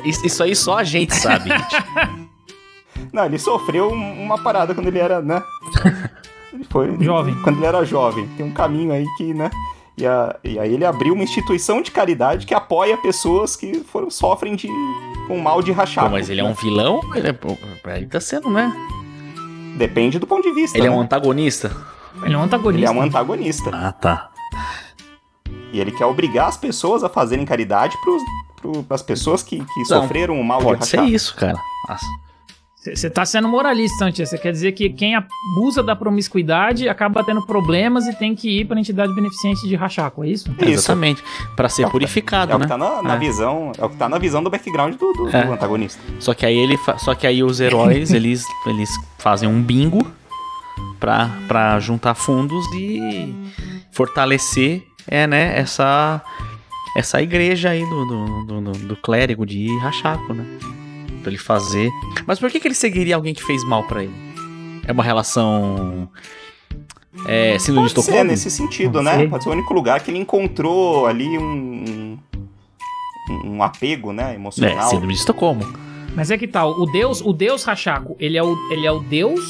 Isso, 0.03 0.25
isso 0.25 0.43
aí 0.43 0.55
só 0.55 0.77
a 0.77 0.83
gente 0.83 1.13
sabe, 1.15 1.49
gente. 1.55 1.75
Não, 3.13 3.25
ele 3.25 3.37
sofreu 3.39 3.89
um- 3.91 4.23
uma 4.23 4.37
parada 4.41 4.73
quando 4.73 4.87
ele 4.87 4.99
era, 4.99 5.21
né? 5.21 5.41
Ele 6.53 6.63
foi. 6.69 6.97
Jovem. 7.03 7.35
Quando 7.43 7.57
ele 7.57 7.65
era 7.65 7.83
jovem. 7.85 8.27
Tem 8.37 8.45
um 8.45 8.51
caminho 8.53 8.91
aí 8.91 9.05
que, 9.17 9.33
né? 9.33 9.49
E, 9.97 10.05
a- 10.05 10.35
e 10.43 10.59
aí 10.59 10.73
ele 10.73 10.85
abriu 10.85 11.13
uma 11.13 11.23
instituição 11.23 11.81
de 11.81 11.91
caridade 11.91 12.45
que 12.45 12.53
apoia 12.53 12.97
pessoas 12.97 13.55
que 13.55 13.79
foram, 13.81 14.09
sofrem 14.09 14.55
de 14.55 14.67
com 15.27 15.39
mal 15.39 15.61
de 15.61 15.71
rachaco. 15.71 16.07
Pô, 16.07 16.13
mas 16.13 16.29
ele 16.29 16.41
é 16.41 16.43
um 16.43 16.53
vilão? 16.53 17.01
Ele, 17.15 17.27
é, 17.29 17.97
ele 17.97 18.05
tá 18.07 18.19
sendo, 18.19 18.49
né? 18.49 18.71
Depende 19.77 20.17
do 20.19 20.25
ponto 20.27 20.43
de 20.43 20.51
vista. 20.53 20.77
Ele 20.77 20.87
é 20.87 20.89
né? 20.89 20.95
um 20.95 21.01
antagonista. 21.01 21.67
Ele 22.23 22.33
é 22.33 22.37
um 22.37 22.41
Ele 22.41 22.45
antagonista. 22.45 22.87
é 22.87 22.91
um 22.91 23.01
antagonista. 23.01 23.69
Ah, 23.73 23.91
tá. 23.91 24.29
E 25.71 25.79
ele 25.79 25.91
quer 25.91 26.05
obrigar 26.05 26.47
as 26.47 26.57
pessoas 26.57 27.03
a 27.03 27.09
fazerem 27.09 27.45
caridade 27.45 27.95
pros, 28.01 28.21
pro, 28.71 28.83
pras 28.83 29.01
pessoas 29.01 29.41
que, 29.43 29.57
que 29.57 29.79
Não, 29.79 29.85
sofreram 29.85 30.39
o 30.39 30.43
mal 30.43 30.61
Pode 30.61 30.81
de 30.81 30.87
ser 30.87 30.97
rachaco. 30.97 31.15
isso, 31.15 31.35
cara. 31.35 31.57
Você 32.95 33.09
tá 33.09 33.25
sendo 33.25 33.49
moralista, 33.49 34.05
Antia. 34.05 34.25
Você 34.25 34.37
quer 34.37 34.51
dizer 34.53 34.71
que 34.71 34.89
quem 34.89 35.13
abusa 35.15 35.83
da 35.83 35.93
promiscuidade 35.93 36.87
acaba 36.87 37.21
tendo 37.21 37.45
problemas 37.45 38.05
e 38.07 38.13
tem 38.15 38.33
que 38.33 38.61
ir 38.61 38.65
pra 38.65 38.79
entidade 38.79 39.13
beneficente 39.13 39.67
de 39.67 39.75
rachaco, 39.75 40.23
é 40.23 40.29
isso? 40.29 40.49
Isso. 40.61 40.69
Exatamente. 40.69 41.21
Pra 41.55 41.67
ser 41.67 41.81
É 41.81 41.85
que- 41.85 41.91
purificado, 41.91 42.53
É 42.53 42.55
o 42.55 42.59
né? 42.59 42.63
que 42.65 42.69
tá 42.69 42.77
na, 42.77 43.01
na 43.01 43.15
É. 43.15 43.17
visão. 43.17 43.73
É 43.77 43.83
o 43.83 43.89
que 43.89 43.97
tá 43.97 44.07
na 44.07 44.17
visão 44.17 44.41
do 44.41 44.49
background 44.49 44.95
do, 44.95 45.11
do- 45.11 45.29
É. 45.35 45.43
do 45.43 45.51
antagonista. 45.51 46.01
Só 46.19 46.33
que 46.33 46.45
aí 46.45 46.57
ele 46.57 46.77
só 46.99 47.13
que 47.13 47.27
aí 47.27 47.43
os 47.43 47.59
heróis 47.59 48.11
eles, 48.13 48.45
eles 48.65 48.89
fazem 49.17 49.49
um 49.49 49.61
bingo 49.61 50.07
pra, 50.97 51.29
pra 51.45 51.77
juntar 51.81 52.15
fundos 52.15 52.65
e 52.73 53.33
fortalecer 53.91 54.83
é 55.07 55.27
né 55.27 55.57
essa 55.59 56.21
essa 56.95 57.21
igreja 57.21 57.69
aí 57.69 57.83
do, 57.87 58.05
do, 58.05 58.45
do, 58.45 58.61
do- 58.61 58.87
do 58.87 58.95
clérigo 58.95 59.45
de 59.45 59.75
Rachaco, 59.79 60.33
né? 60.33 60.45
Pra 61.21 61.31
ele 61.31 61.37
fazer. 61.37 61.91
Mas 62.25 62.39
por 62.39 62.49
que, 62.49 62.59
que 62.59 62.67
ele 62.67 62.75
seguiria 62.75 63.15
alguém 63.15 63.33
que 63.33 63.43
fez 63.43 63.63
mal 63.63 63.83
pra 63.83 64.03
ele? 64.03 64.13
É 64.87 64.91
uma 64.91 65.03
relação 65.03 66.09
é, 67.27 67.57
síndrome 67.59 67.87
de 67.89 67.93
Pode 67.93 68.05
ser 68.05 68.11
Estocolmo? 68.11 68.31
nesse 68.31 68.49
sentido, 68.51 68.93
Pode 68.93 69.05
né? 69.05 69.17
ser. 69.17 69.29
Pode 69.29 69.43
ser 69.43 69.49
o 69.49 69.53
único 69.53 69.73
lugar 69.73 69.99
que 70.01 70.09
ele 70.11 70.19
encontrou 70.19 71.05
ali 71.05 71.37
um. 71.37 72.17
um, 73.45 73.61
apego, 73.61 74.13
né? 74.13 74.31
É, 74.31 74.35
Emocional. 74.35 74.89
síndrome 74.89 75.13
de 75.13 75.19
Estocolmo. 75.19 75.65
Mas 76.15 76.31
é 76.31 76.37
que 76.37 76.47
tal, 76.47 76.71
o 76.79 76.85
deus, 76.85 77.21
o 77.21 77.31
deus 77.33 77.63
rachaco, 77.63 78.15
ele 78.19 78.37
é 78.37 78.43
o, 78.43 78.55
ele 78.71 78.87
é 78.87 78.91
o 78.91 78.99
deus 78.99 79.41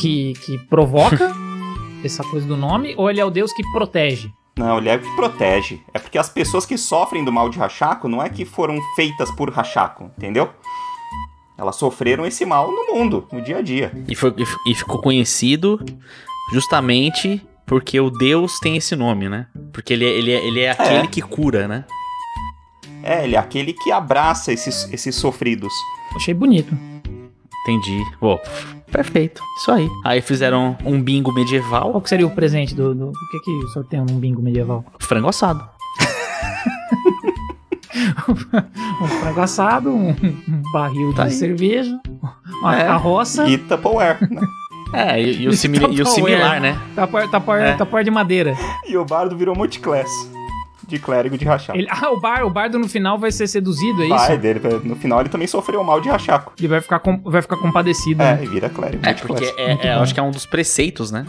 que, 0.00 0.32
que 0.44 0.56
provoca 0.70 1.34
essa 2.04 2.22
coisa 2.24 2.46
do 2.46 2.56
nome, 2.56 2.94
ou 2.96 3.10
ele 3.10 3.20
é 3.20 3.24
o 3.24 3.30
deus 3.30 3.52
que 3.52 3.62
protege? 3.72 4.30
Não, 4.58 4.76
ele 4.78 4.88
é 4.88 4.96
o 4.96 5.00
que 5.00 5.16
protege. 5.16 5.80
É 5.94 5.98
porque 5.98 6.18
as 6.18 6.28
pessoas 6.28 6.66
que 6.66 6.76
sofrem 6.76 7.24
do 7.24 7.32
mal 7.32 7.48
de 7.48 7.58
Rachaco 7.58 8.08
não 8.08 8.22
é 8.22 8.28
que 8.28 8.44
foram 8.44 8.78
feitas 8.96 9.30
por 9.30 9.50
Rachaco, 9.50 10.10
entendeu? 10.18 10.50
Elas 11.56 11.76
sofreram 11.76 12.26
esse 12.26 12.44
mal 12.44 12.70
no 12.70 12.94
mundo, 12.94 13.26
no 13.32 13.40
dia 13.40 13.58
a 13.58 13.62
dia. 13.62 13.92
E, 14.08 14.14
foi- 14.14 14.34
e 14.36 14.44
fi- 14.46 14.74
ficou 14.74 15.00
conhecido 15.00 15.80
justamente 16.52 17.40
porque 17.66 18.00
o 18.00 18.10
Deus 18.10 18.58
tem 18.60 18.76
esse 18.76 18.96
nome, 18.96 19.28
né? 19.28 19.46
Porque 19.72 19.92
ele 19.92 20.04
é, 20.04 20.08
ele 20.08 20.32
é, 20.32 20.46
ele 20.46 20.60
é 20.60 20.70
aquele 20.70 21.06
que 21.08 21.20
cura, 21.20 21.68
né? 21.68 21.84
É, 23.02 23.24
ele 23.24 23.36
é 23.36 23.38
aquele 23.38 23.72
que 23.72 23.92
abraça 23.92 24.52
esses, 24.52 24.90
esses 24.92 25.14
sofridos. 25.14 25.72
Achei 26.16 26.32
bonito. 26.34 26.76
Entendi. 27.68 28.02
Pô, 28.18 28.40
perfeito. 28.90 29.42
Isso 29.60 29.70
aí. 29.70 29.88
Aí 30.04 30.22
fizeram 30.22 30.76
um 30.84 31.00
bingo 31.00 31.32
medieval, 31.32 31.90
Qual 31.90 32.00
que 32.00 32.08
seria 32.08 32.26
o 32.26 32.30
presente 32.30 32.74
do. 32.74 32.94
do 32.94 33.08
o 33.10 33.30
que 33.30 33.40
que 33.40 33.50
o 33.50 33.68
senhor 33.68 33.84
tem 33.84 34.00
num 34.00 34.18
bingo 34.18 34.40
medieval? 34.40 34.84
frango 34.98 35.28
assado. 35.28 35.68
Um 39.00 39.06
frango 39.06 39.40
assado, 39.40 39.90
um, 39.90 40.14
barril 40.72 41.12
Tá 41.14 41.24
de 41.24 41.30
aí. 41.30 41.34
cerveja, 41.34 41.98
uma 42.62 42.76
É. 42.78 42.84
carroça, 42.86 43.48
E 43.48 43.58
Tupperware, 43.58 44.18
né? 44.30 44.40
É, 44.92 45.20
e, 45.20 45.42
e 45.42 45.48
o, 45.48 45.52
simili- 45.52 45.84
e 45.84 45.86
o 45.86 45.90
Tupperware. 46.04 46.14
similar, 46.14 46.60
né? 46.60 46.78
tapar, 46.94 47.28
tapar, 47.30 47.60
É. 47.60 47.72
tapar 47.74 48.04
de 48.04 48.10
madeira. 48.10 48.54
E 48.86 48.96
o 48.96 49.04
bardo 49.04 49.36
virou 49.36 49.56
multiclass 49.56 50.08
de 50.88 50.98
clérigo 50.98 51.36
de 51.36 51.44
Rachaco. 51.44 51.78
Ele, 51.78 51.86
ah, 51.90 52.10
o, 52.10 52.18
bar, 52.18 52.44
o 52.44 52.50
bardo 52.50 52.78
no 52.78 52.88
final 52.88 53.18
vai 53.18 53.30
ser 53.30 53.46
seduzido, 53.46 54.02
é 54.02 54.08
Vai 54.08 54.32
isso? 54.32 54.38
dele, 54.40 54.60
no 54.84 54.96
final 54.96 55.20
ele 55.20 55.28
também 55.28 55.46
sofreu 55.46 55.84
mal 55.84 56.00
de 56.00 56.08
Rachaco. 56.08 56.54
Ele 56.58 56.66
vai 56.68 56.80
ficar, 56.80 56.98
com- 57.00 57.20
vai 57.22 57.42
ficar 57.42 57.56
compadecido. 57.58 58.22
É, 58.22 58.36
né? 58.36 58.44
e 58.44 58.46
vira 58.46 58.68
clérigo 58.70 59.06
É, 59.06 59.12
porque 59.14 59.44
é, 59.58 59.88
é, 59.88 59.92
acho 59.92 60.14
que 60.14 60.18
é 60.20 60.22
um 60.22 60.30
dos 60.30 60.46
preceitos, 60.46 61.10
né? 61.12 61.24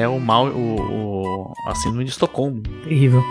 É 0.00 0.08
o 0.08 0.18
mal, 0.18 0.46
o, 0.48 0.80
o 0.80 1.52
a 1.66 1.74
síndrome 1.76 2.04
de 2.04 2.10
Estocolmo. 2.10 2.62
Terrível. 2.82 3.22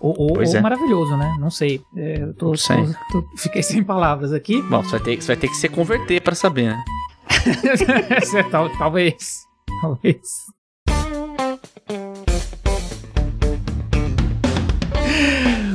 Ou, 0.00 0.14
ou- 0.18 0.36
ou 0.38 0.42
é. 0.42 0.60
maravilhoso, 0.60 1.16
né? 1.16 1.34
Não 1.38 1.50
sei. 1.50 1.80
É, 1.96 2.18
eu 2.22 2.34
tô, 2.34 2.48
Não 2.48 2.56
sei. 2.56 2.84
tô- 3.10 3.22
tô- 3.22 3.28
fiquei 3.38 3.62
sem 3.62 3.82
palavras 3.82 4.32
aqui. 4.32 4.60
Bom, 4.62 4.82
você 4.82 4.90
vai 4.92 5.00
ter, 5.00 5.16
você 5.22 5.26
vai 5.28 5.36
ter 5.36 5.48
que 5.48 5.56
se 5.56 5.68
converter 5.68 6.20
pra 6.20 6.34
saber, 6.34 6.70
né? 6.70 6.84
É, 8.36 8.42
tal- 8.44 8.68
talvez. 8.76 9.44
Talvez. 9.80 10.18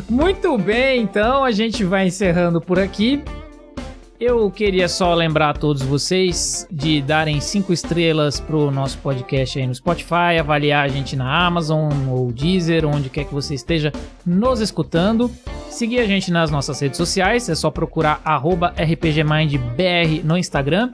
Muito 0.10 0.58
bem, 0.58 1.02
então 1.02 1.44
a 1.44 1.52
gente 1.52 1.84
vai 1.84 2.08
encerrando 2.08 2.60
por 2.60 2.80
aqui. 2.80 3.22
Eu 4.20 4.52
queria 4.52 4.90
só 4.90 5.14
lembrar 5.14 5.52
a 5.52 5.54
todos 5.54 5.82
vocês 5.82 6.68
de 6.70 7.02
darem 7.02 7.40
cinco 7.40 7.72
estrelas 7.72 8.38
pro 8.38 8.70
nosso 8.70 8.98
podcast 8.98 9.58
aí 9.58 9.66
no 9.66 9.74
Spotify, 9.74 10.38
avaliar 10.38 10.84
a 10.84 10.88
gente 10.90 11.16
na 11.16 11.46
Amazon 11.46 12.10
ou 12.10 12.30
Deezer, 12.30 12.86
onde 12.86 13.10
quer 13.10 13.24
que 13.24 13.34
você 13.34 13.56
esteja 13.56 13.94
nos 14.26 14.60
escutando. 14.60 15.32
Seguir 15.70 16.00
a 16.00 16.06
gente 16.06 16.32
nas 16.32 16.52
nossas 16.52 16.78
redes 16.82 16.98
sociais, 16.98 17.48
é 17.48 17.56
só 17.56 17.72
procurar 17.72 18.22
RPGMindBR 18.76 20.22
no 20.26 20.38
Instagram, 20.38 20.92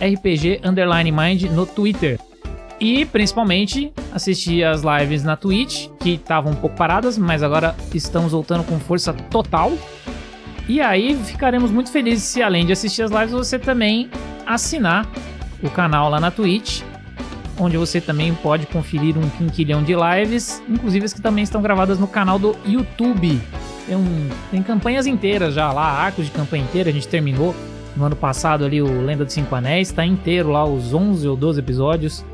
RPG 0.00 0.60
Mind 1.12 1.42
no 1.52 1.66
Twitter. 1.66 2.18
E 2.84 3.04
principalmente 3.04 3.92
assistir 4.12 4.64
as 4.64 4.82
lives 4.82 5.22
na 5.22 5.36
Twitch, 5.36 5.86
que 6.00 6.14
estavam 6.14 6.50
um 6.50 6.56
pouco 6.56 6.74
paradas, 6.74 7.16
mas 7.16 7.40
agora 7.40 7.76
estamos 7.94 8.32
voltando 8.32 8.64
com 8.64 8.76
força 8.80 9.12
total. 9.12 9.72
E 10.68 10.80
aí 10.80 11.14
ficaremos 11.24 11.70
muito 11.70 11.92
felizes 11.92 12.24
se 12.24 12.42
além 12.42 12.66
de 12.66 12.72
assistir 12.72 13.02
as 13.02 13.12
lives, 13.12 13.30
você 13.30 13.56
também 13.56 14.10
assinar 14.44 15.08
o 15.62 15.70
canal 15.70 16.10
lá 16.10 16.18
na 16.18 16.32
Twitch, 16.32 16.82
onde 17.56 17.76
você 17.76 18.00
também 18.00 18.34
pode 18.34 18.66
conferir 18.66 19.16
um 19.16 19.28
quinquilhão 19.30 19.84
de 19.84 19.94
lives, 19.94 20.60
inclusive 20.68 21.04
as 21.04 21.12
que 21.12 21.22
também 21.22 21.44
estão 21.44 21.62
gravadas 21.62 22.00
no 22.00 22.08
canal 22.08 22.36
do 22.36 22.56
YouTube. 22.66 23.40
Tem, 23.86 23.94
um- 23.94 24.28
tem 24.50 24.60
campanhas 24.60 25.06
inteiras 25.06 25.54
já 25.54 25.70
lá, 25.72 25.84
arcos 25.84 26.24
de 26.24 26.32
campanha 26.32 26.64
inteira, 26.64 26.90
a 26.90 26.92
gente 26.92 27.06
terminou 27.06 27.54
no 27.96 28.04
ano 28.06 28.16
passado 28.16 28.64
ali 28.64 28.82
o 28.82 29.02
Lenda 29.04 29.24
dos 29.24 29.34
Cinco 29.34 29.54
Anéis, 29.54 29.92
tá 29.92 30.04
inteiro 30.04 30.50
lá 30.50 30.64
os 30.64 30.92
11 30.92 31.28
ou 31.28 31.36
12 31.36 31.60
episódios 31.60 32.24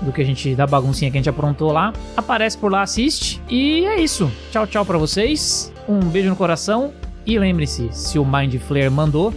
do 0.00 0.12
que 0.12 0.22
a 0.22 0.24
gente 0.24 0.54
da 0.54 0.66
baguncinha 0.66 1.10
que 1.10 1.16
a 1.16 1.20
gente 1.20 1.28
aprontou 1.28 1.72
lá. 1.72 1.92
Aparece 2.16 2.56
por 2.58 2.70
lá, 2.70 2.82
assiste. 2.82 3.42
E 3.48 3.84
é 3.86 4.00
isso. 4.00 4.30
Tchau, 4.50 4.66
tchau 4.66 4.84
pra 4.84 4.98
vocês. 4.98 5.72
Um 5.88 6.00
beijo 6.00 6.28
no 6.28 6.36
coração 6.36 6.92
e 7.26 7.38
lembre-se, 7.38 7.88
se 7.92 8.18
o 8.18 8.24
Mind 8.24 8.54
Flayer 8.56 8.90
mandou, 8.90 9.32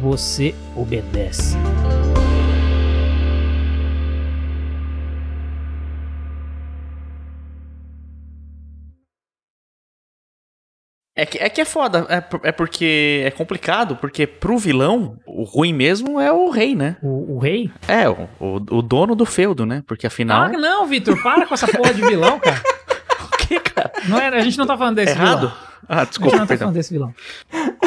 você 0.00 0.54
obedece. 0.74 1.56
É 11.20 11.26
que, 11.26 11.36
é 11.38 11.48
que 11.48 11.60
é 11.60 11.64
foda, 11.64 12.06
é, 12.08 12.48
é 12.48 12.52
porque 12.52 13.24
é 13.26 13.30
complicado, 13.32 13.96
porque 13.96 14.24
pro 14.24 14.56
vilão, 14.56 15.16
o 15.26 15.42
ruim 15.42 15.72
mesmo 15.72 16.20
é 16.20 16.30
o 16.32 16.48
rei, 16.48 16.76
né? 16.76 16.96
O, 17.02 17.34
o 17.34 17.38
rei? 17.40 17.68
É, 17.88 18.08
o, 18.08 18.28
o, 18.38 18.54
o 18.78 18.82
dono 18.82 19.16
do 19.16 19.26
feudo, 19.26 19.66
né? 19.66 19.82
Porque 19.84 20.06
afinal. 20.06 20.44
Ah, 20.44 20.48
não, 20.50 20.86
Vitor, 20.86 21.20
para 21.20 21.44
com 21.44 21.54
essa 21.54 21.66
porra 21.66 21.92
de 21.92 22.02
vilão, 22.02 22.38
cara. 22.38 22.62
o 23.34 23.36
que, 23.36 23.58
cara? 23.58 23.90
Não 24.06 24.16
era, 24.16 24.36
a 24.36 24.40
gente 24.42 24.56
não 24.56 24.64
tá 24.64 24.78
falando 24.78 24.94
desse 24.94 25.10
Errado? 25.10 25.48
vilão. 25.48 25.52
Ah, 25.88 25.96
A 25.96 25.98
gente 26.04 26.08
desculpa, 26.10 26.36
não 26.36 26.42
tá 26.44 26.46
perdão. 26.46 26.66
falando 26.66 26.74
desse 26.76 26.92
vilão. 26.92 27.12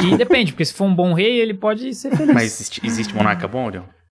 E 0.04 0.18
depende, 0.18 0.52
porque 0.52 0.66
se 0.66 0.74
for 0.74 0.84
um 0.84 0.94
bom 0.94 1.14
rei, 1.14 1.40
ele 1.40 1.54
pode 1.54 1.94
ser 1.96 2.10
feliz. 2.14 2.34
Mas 2.34 2.44
existe, 2.44 2.82
existe 2.86 3.16
monarca 3.16 3.48
bom, 3.48 3.70
Leon? 3.70 3.84